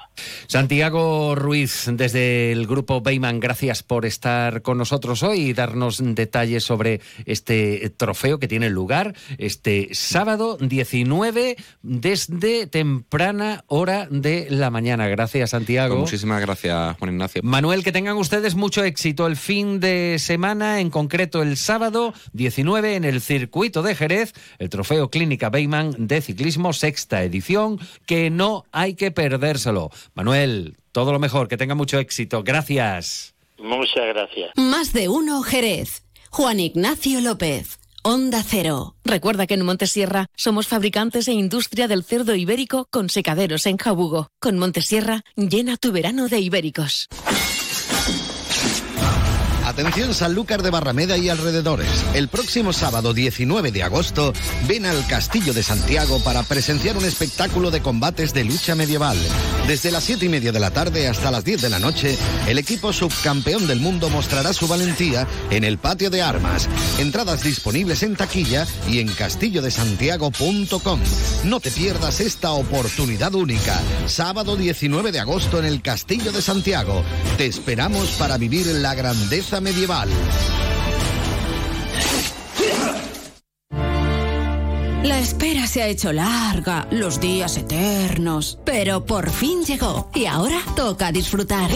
Santiago 0.45 1.33
Ruiz, 1.33 1.89
desde 1.91 2.51
el 2.51 2.67
grupo 2.67 3.01
Bayman, 3.01 3.39
gracias 3.39 3.81
por 3.81 4.05
estar 4.05 4.61
con 4.61 4.77
nosotros 4.77 5.23
hoy 5.23 5.39
y 5.39 5.53
darnos 5.53 5.99
detalles 6.03 6.63
sobre 6.63 7.01
este 7.25 7.89
trofeo 7.97 8.37
que 8.37 8.47
tiene 8.47 8.69
lugar 8.69 9.15
este 9.39 9.89
sábado 9.95 10.57
19 10.59 11.55
desde 11.81 12.67
temprana 12.67 13.63
hora 13.65 14.07
de 14.11 14.45
la 14.51 14.69
mañana. 14.69 15.07
Gracias, 15.07 15.30
Santiago. 15.47 15.95
Pues 15.95 16.11
muchísimas 16.11 16.41
gracias, 16.41 16.97
Juan 16.97 17.11
Ignacio. 17.11 17.41
Manuel, 17.43 17.83
que 17.83 17.91
tengan 17.91 18.17
ustedes 18.17 18.55
mucho 18.55 18.83
éxito 18.83 19.27
el 19.27 19.35
fin 19.35 19.79
de 19.79 20.17
semana, 20.19 20.79
en 20.79 20.89
concreto 20.89 21.41
el 21.41 21.57
sábado 21.57 22.13
19 22.33 22.95
en 22.95 23.05
el 23.05 23.21
circuito 23.21 23.81
de 23.81 23.95
Jerez, 23.95 24.33
el 24.59 24.69
trofeo 24.69 25.09
Clínica 25.09 25.49
Bayman 25.49 25.95
de 25.97 26.21
ciclismo, 26.21 26.73
sexta 26.73 27.23
edición, 27.23 27.79
que 28.05 28.29
no 28.29 28.65
hay 28.71 28.95
que 28.95 29.11
perdérselo. 29.11 29.89
Manuel, 30.13 30.75
todo 30.91 31.11
lo 31.11 31.19
mejor, 31.19 31.47
que 31.47 31.57
tenga 31.57 31.75
mucho 31.75 31.99
éxito. 31.99 32.43
Gracias. 32.43 33.33
Muchas 33.57 34.05
gracias. 34.07 34.51
Más 34.55 34.93
de 34.93 35.07
uno 35.07 35.41
Jerez. 35.43 36.03
Juan 36.29 36.59
Ignacio 36.59 37.19
López. 37.21 37.80
Onda 38.03 38.41
Cero. 38.43 38.95
Recuerda 39.05 39.45
que 39.45 39.53
en 39.53 39.63
Montesierra 39.63 40.25
somos 40.35 40.67
fabricantes 40.67 41.27
e 41.27 41.33
industria 41.33 41.87
del 41.87 42.03
cerdo 42.03 42.33
ibérico 42.33 42.87
con 42.89 43.09
secaderos 43.09 43.67
en 43.67 43.77
Jabugo. 43.77 44.29
Con 44.39 44.57
Montesierra, 44.57 45.23
llena 45.35 45.77
tu 45.77 45.91
verano 45.91 46.27
de 46.27 46.39
ibéricos. 46.39 47.07
Atención 49.71 50.13
Sanlúcar 50.13 50.63
de 50.63 50.69
Barrameda 50.69 51.17
y 51.17 51.29
alrededores. 51.29 51.87
El 52.13 52.27
próximo 52.27 52.73
sábado 52.73 53.13
19 53.13 53.71
de 53.71 53.83
agosto 53.83 54.33
ven 54.67 54.85
al 54.85 55.07
Castillo 55.07 55.53
de 55.53 55.63
Santiago 55.63 56.21
para 56.25 56.43
presenciar 56.43 56.97
un 56.97 57.05
espectáculo 57.05 57.71
de 57.71 57.81
combates 57.81 58.33
de 58.33 58.43
lucha 58.43 58.75
medieval. 58.75 59.17
Desde 59.67 59.89
las 59.89 60.03
7 60.03 60.25
y 60.25 60.29
media 60.29 60.51
de 60.51 60.59
la 60.59 60.71
tarde 60.71 61.07
hasta 61.07 61.31
las 61.31 61.45
10 61.45 61.61
de 61.61 61.69
la 61.69 61.79
noche, 61.79 62.17
el 62.47 62.57
equipo 62.57 62.91
subcampeón 62.91 63.65
del 63.65 63.79
mundo 63.79 64.09
mostrará 64.09 64.51
su 64.51 64.67
valentía 64.67 65.25
en 65.51 65.63
el 65.63 65.77
patio 65.77 66.09
de 66.09 66.21
armas. 66.21 66.67
Entradas 66.99 67.41
disponibles 67.41 68.03
en 68.03 68.17
taquilla 68.17 68.67
y 68.89 68.99
en 68.99 69.07
castillodesantiago.com. 69.07 70.99
No 71.45 71.61
te 71.61 71.71
pierdas 71.71 72.19
esta 72.19 72.51
oportunidad 72.51 73.33
única. 73.35 73.79
Sábado 74.07 74.57
19 74.57 75.13
de 75.13 75.21
agosto 75.21 75.59
en 75.59 75.65
el 75.65 75.81
Castillo 75.81 76.33
de 76.33 76.41
Santiago. 76.41 77.05
Te 77.37 77.45
esperamos 77.45 78.09
para 78.19 78.37
vivir 78.37 78.67
la 78.67 78.95
grandeza 78.95 79.61
medieval 79.61 79.70
medieval. 79.71 80.80
La 85.03 85.17
espera 85.17 85.65
se 85.65 85.81
ha 85.81 85.87
hecho 85.87 86.13
larga, 86.13 86.87
los 86.91 87.19
días 87.19 87.57
eternos, 87.57 88.59
pero 88.63 89.03
por 89.03 89.31
fin 89.31 89.63
llegó 89.63 90.11
y 90.13 90.27
ahora 90.27 90.59
toca 90.75 91.11
disfrutar. 91.11 91.71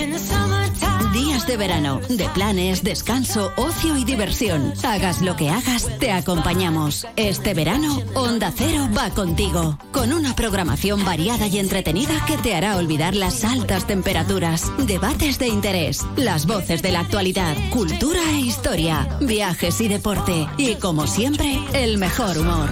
Días 1.12 1.48
de 1.48 1.56
verano, 1.56 2.02
de 2.10 2.28
planes, 2.30 2.84
descanso, 2.84 3.52
ocio 3.56 3.98
y 3.98 4.04
diversión. 4.04 4.74
Hagas 4.84 5.22
lo 5.22 5.36
que 5.38 5.50
hagas, 5.50 5.88
te 5.98 6.12
acompañamos. 6.12 7.08
Este 7.16 7.54
verano, 7.54 8.02
Onda 8.16 8.52
Cero 8.54 8.90
va 8.96 9.10
contigo, 9.10 9.80
con 9.92 10.12
una 10.12 10.36
programación 10.36 11.06
variada 11.06 11.48
y 11.48 11.58
entretenida 11.58 12.26
que 12.28 12.38
te 12.38 12.54
hará 12.54 12.76
olvidar 12.76 13.16
las 13.16 13.46
altas 13.46 13.88
temperaturas, 13.88 14.72
debates 14.86 15.40
de 15.40 15.48
interés, 15.48 16.06
las 16.18 16.46
voces 16.46 16.82
de 16.82 16.92
la 16.92 17.00
actualidad, 17.00 17.56
cultura 17.70 18.20
e 18.32 18.42
historia, 18.42 19.08
viajes 19.22 19.80
y 19.80 19.88
deporte, 19.88 20.48
y 20.58 20.76
como 20.76 21.08
siempre, 21.08 21.62
el 21.74 21.98
mejor 21.98 22.38
humor. 22.38 22.72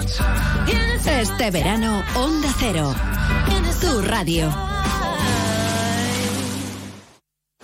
Este 1.23 1.51
verano, 1.51 2.03
Onda 2.15 2.49
Cero. 2.59 2.93
Tu 3.79 4.01
radio. 4.01 4.49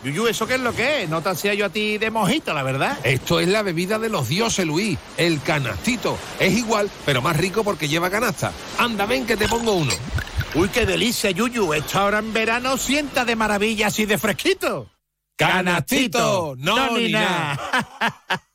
Yuyu, 0.04 0.28
¿eso 0.28 0.48
qué 0.48 0.56
es 0.56 0.60
lo 0.60 0.74
que 0.74 1.04
es? 1.04 1.10
No 1.10 1.22
te 1.22 1.30
hacía 1.30 1.54
yo 1.54 1.66
a 1.66 1.70
ti 1.70 1.98
de 1.98 2.12
mojito, 2.12 2.54
la 2.54 2.64
verdad. 2.64 2.98
Esto 3.04 3.40
es 3.40 3.48
la 3.48 3.62
bebida 3.62 4.00
de 4.00 4.10
los 4.10 4.28
dioses, 4.28 4.66
Luis. 4.66 4.98
El 5.18 5.42
canastito. 5.42 6.18
Es 6.40 6.58
igual, 6.58 6.90
pero 7.06 7.22
más 7.22 7.38
rico 7.38 7.64
porque 7.64 7.88
lleva 7.88 8.10
canasta. 8.10 8.52
Anda, 8.78 9.06
ven 9.06 9.26
que 9.26 9.38
te 9.38 9.48
pongo 9.48 9.74
uno. 9.74 9.94
Uy, 10.56 10.70
qué 10.70 10.86
delicia, 10.86 11.32
Yuyu. 11.32 11.74
Esta 11.74 12.04
hora 12.06 12.20
en 12.20 12.34
verano 12.34 12.78
sienta 12.78 13.24
de 13.24 13.36
maravilla 13.36 13.88
así 13.88 14.06
de 14.06 14.18
fresquito. 14.18 14.90
¡Canastito! 15.38 16.56
No, 16.58 16.98
ni 16.98 17.12
nada. 17.12 18.42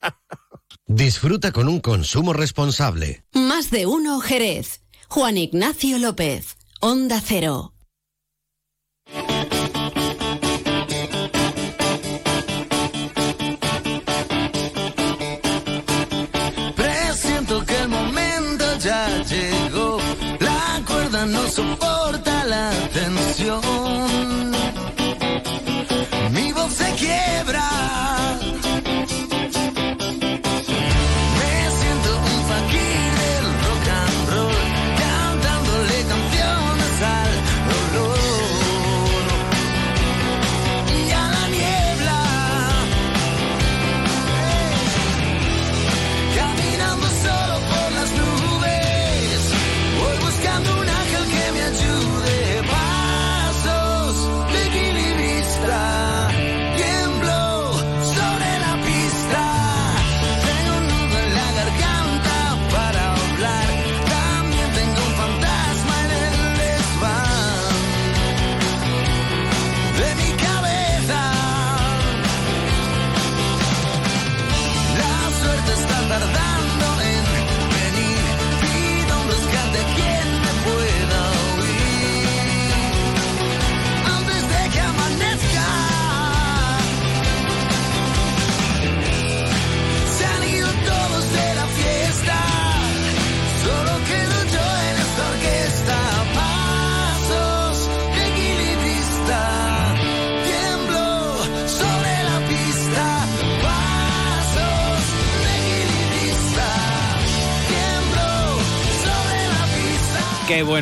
Disfruta 0.96 1.50
con 1.50 1.66
un 1.66 1.80
consumo 1.80 2.32
responsable. 2.32 3.24
Más 3.32 3.72
de 3.72 3.84
uno 3.84 4.20
Jerez. 4.20 4.80
Juan 5.08 5.36
Ignacio 5.36 5.98
López. 5.98 6.56
Onda 6.78 7.20
Cero. 7.20 7.74
Presiento 16.76 17.66
que 17.66 17.76
el 17.76 17.88
momento 17.88 18.64
ya 18.78 19.20
llegó. 19.24 19.98
La 20.38 20.80
cuerda 20.86 21.26
no 21.26 21.48
soporta 21.48 22.44
la 22.44 22.70
tensión. 22.92 23.93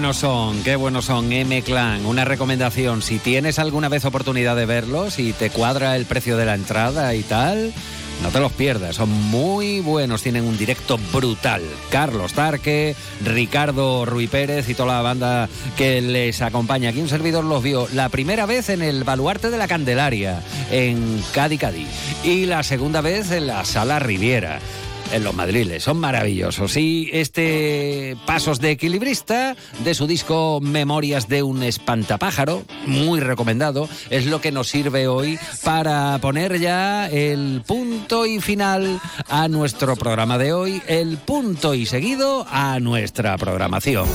Buenos 0.02 0.16
son, 0.16 0.64
qué 0.64 0.74
buenos 0.74 1.04
son 1.04 1.32
M 1.32 1.62
Clan. 1.62 2.04
Una 2.06 2.24
recomendación, 2.24 3.02
si 3.02 3.20
tienes 3.20 3.60
alguna 3.60 3.88
vez 3.88 4.04
oportunidad 4.04 4.56
de 4.56 4.66
verlos 4.66 5.20
y 5.20 5.32
te 5.32 5.48
cuadra 5.50 5.94
el 5.94 6.06
precio 6.06 6.36
de 6.36 6.44
la 6.44 6.56
entrada 6.56 7.14
y 7.14 7.22
tal, 7.22 7.72
no 8.20 8.30
te 8.30 8.40
los 8.40 8.50
pierdas. 8.50 8.96
Son 8.96 9.08
muy 9.08 9.78
buenos, 9.78 10.20
tienen 10.20 10.42
un 10.42 10.58
directo 10.58 10.98
brutal. 11.12 11.62
Carlos 11.88 12.32
Tarque, 12.32 12.96
Ricardo 13.24 14.04
Ruy 14.04 14.26
Pérez 14.26 14.68
y 14.68 14.74
toda 14.74 14.94
la 14.94 15.02
banda 15.02 15.48
que 15.76 16.00
les 16.00 16.42
acompaña. 16.42 16.90
Aquí 16.90 17.00
un 17.00 17.08
servidor 17.08 17.44
los 17.44 17.62
vio 17.62 17.86
la 17.92 18.08
primera 18.08 18.44
vez 18.44 18.70
en 18.70 18.82
el 18.82 19.04
Baluarte 19.04 19.50
de 19.50 19.58
la 19.58 19.68
Candelaria, 19.68 20.42
en 20.72 21.22
Cádiz, 21.32 21.60
Cádiz. 21.60 21.88
Y 22.24 22.46
la 22.46 22.64
segunda 22.64 23.02
vez 23.02 23.30
en 23.30 23.46
la 23.46 23.64
Sala 23.64 24.00
Riviera 24.00 24.58
en 25.12 25.24
los 25.24 25.34
madriles. 25.34 25.84
Son 25.84 25.98
maravillosos. 25.98 26.76
Y 26.76 27.10
este 27.12 28.16
Pasos 28.26 28.60
de 28.60 28.72
Equilibrista, 28.72 29.56
de 29.84 29.94
su 29.94 30.06
disco 30.06 30.60
Memorias 30.60 31.28
de 31.28 31.42
un 31.42 31.62
Espantapájaro, 31.62 32.64
muy 32.86 33.20
recomendado, 33.20 33.88
es 34.10 34.26
lo 34.26 34.40
que 34.40 34.52
nos 34.52 34.68
sirve 34.68 35.06
hoy 35.06 35.38
para 35.64 36.18
poner 36.20 36.58
ya 36.58 37.08
el 37.08 37.62
punto 37.66 38.26
y 38.26 38.40
final 38.40 39.00
a 39.28 39.48
nuestro 39.48 39.96
programa 39.96 40.38
de 40.38 40.52
hoy, 40.52 40.82
el 40.86 41.18
punto 41.18 41.74
y 41.74 41.86
seguido 41.86 42.46
a 42.50 42.80
nuestra 42.80 43.36
programación. 43.38 44.08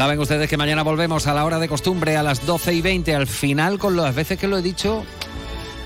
Saben 0.00 0.18
ustedes 0.18 0.48
que 0.48 0.56
mañana 0.56 0.82
volvemos 0.82 1.26
a 1.26 1.34
la 1.34 1.44
hora 1.44 1.58
de 1.58 1.68
costumbre 1.68 2.16
a 2.16 2.22
las 2.22 2.46
12 2.46 2.72
y 2.72 2.80
20 2.80 3.14
al 3.14 3.26
final 3.26 3.78
con 3.78 3.96
las 3.98 4.14
veces 4.14 4.38
que 4.38 4.48
lo 4.48 4.56
he 4.56 4.62
dicho. 4.62 5.04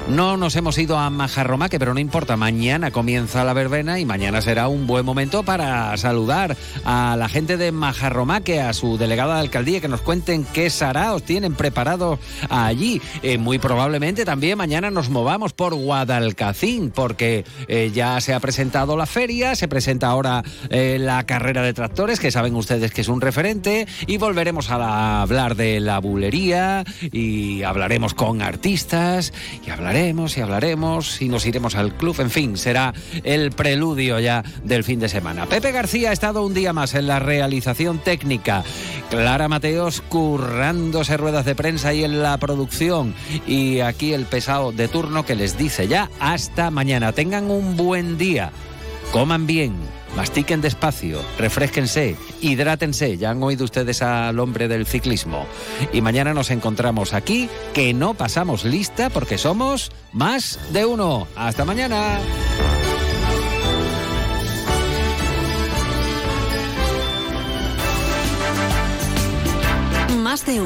No 0.09 0.36
nos 0.36 0.55
hemos 0.55 0.76
ido 0.76 0.98
a 0.98 1.09
Majarromaque, 1.09 1.78
pero 1.78 1.94
no 1.94 1.98
importa. 1.98 2.36
Mañana 2.36 2.90
comienza 2.90 3.43
la 3.43 3.55
verbena 3.55 3.98
y 3.98 4.05
mañana 4.05 4.43
será 4.43 4.68
un 4.68 4.86
buen 4.86 5.05
momento 5.06 5.44
para 5.44 5.97
saludar 5.97 6.59
a 6.85 7.16
la 7.18 7.26
gente 7.31 7.56
de 7.56 7.72
Majarromaque, 7.72 8.60
a 8.60 8.74
su 8.74 8.98
delegada 8.98 9.36
de 9.36 9.40
alcaldía, 9.40 9.81
que 9.81 9.89
nos 9.89 10.02
cuenten 10.02 10.44
qué 10.52 10.68
saraos 10.68 11.22
tienen 11.22 11.55
preparados 11.55 12.18
allí. 12.51 13.01
Eh, 13.22 13.39
muy 13.39 13.59
probablemente 13.59 14.26
también 14.26 14.59
mañana 14.59 14.90
nos 14.90 15.09
movamos 15.09 15.55
por 15.55 15.74
Guadalcacín, 15.74 16.90
porque 16.90 17.47
eh, 17.66 17.90
ya 17.94 18.20
se 18.20 18.35
ha 18.35 18.40
presentado 18.40 18.98
la 18.98 19.06
feria, 19.06 19.56
se 19.56 19.68
presenta 19.68 20.09
ahora 20.09 20.44
eh, 20.68 20.98
la 21.01 21.24
carrera 21.24 21.62
de 21.62 21.72
tractores, 21.72 22.20
que 22.20 22.31
saben 22.31 22.55
ustedes 22.56 22.93
que 22.93 23.01
es 23.01 23.09
un 23.09 23.22
referente, 23.22 23.86
y 24.06 24.18
volveremos 24.18 24.70
a 24.70 24.76
la- 24.76 25.22
hablar 25.22 25.56
de 25.56 25.81
la 25.81 25.98
bulería 25.98 26.85
y 27.10 27.62
hablaremos 27.62 28.12
con 28.12 28.43
artistas 28.43 29.32
y 29.66 29.70
hablaremos 29.70 29.93
y 29.94 30.40
hablaremos 30.40 31.22
y 31.22 31.28
nos 31.28 31.46
iremos 31.46 31.76
al 31.76 31.96
club. 31.96 32.16
En 32.18 32.28
fin, 32.28 32.56
será 32.56 32.92
el 33.22 33.52
preludio 33.52 34.18
ya 34.18 34.42
del 34.64 34.82
fin 34.82 34.98
de 34.98 35.08
semana. 35.08 35.46
Pepe 35.46 35.70
García 35.70 36.10
ha 36.10 36.12
estado 36.12 36.44
un 36.44 36.52
día 36.52 36.72
más 36.72 36.94
en 36.94 37.06
la 37.06 37.20
realización 37.20 38.00
técnica. 38.00 38.64
Clara 39.08 39.46
Mateos 39.46 40.00
currándose 40.00 41.16
ruedas 41.16 41.44
de 41.44 41.54
prensa 41.54 41.94
y 41.94 42.02
en 42.02 42.22
la 42.22 42.36
producción. 42.38 43.14
Y 43.46 43.80
aquí 43.80 44.12
el 44.12 44.26
pesado 44.26 44.72
de 44.72 44.88
turno 44.88 45.24
que 45.24 45.36
les 45.36 45.56
dice 45.56 45.86
ya 45.86 46.10
hasta 46.18 46.72
mañana. 46.72 47.12
Tengan 47.12 47.48
un 47.48 47.76
buen 47.76 48.18
día. 48.18 48.50
Coman 49.15 49.47
bien, 49.47 49.77
mastiquen 50.16 50.61
despacio, 50.61 51.20
refresquense, 51.39 52.16
hidrátense. 52.41 53.16
Ya 53.16 53.31
han 53.31 53.41
oído 53.45 53.65
ustedes 53.65 54.03
al 54.03 54.41
hombre 54.41 54.66
del 54.66 54.86
ciclismo. 54.86 55.47
Y 55.93 56.01
mañana 56.01 56.35
nos 56.35 56.51
encontramos 56.51 57.15
aquí, 57.15 57.49
que 57.74 57.95
no 57.95 58.15
pasamos 58.15 58.65
lista 58.65 59.11
porque 59.11 59.39
somos 59.39 59.93
más 60.11 60.59
de 60.73 60.85
uno. 60.85 61.28
Hasta 61.36 61.65
mañana. 61.65 62.19
Más 70.24 70.45
de 70.45 70.61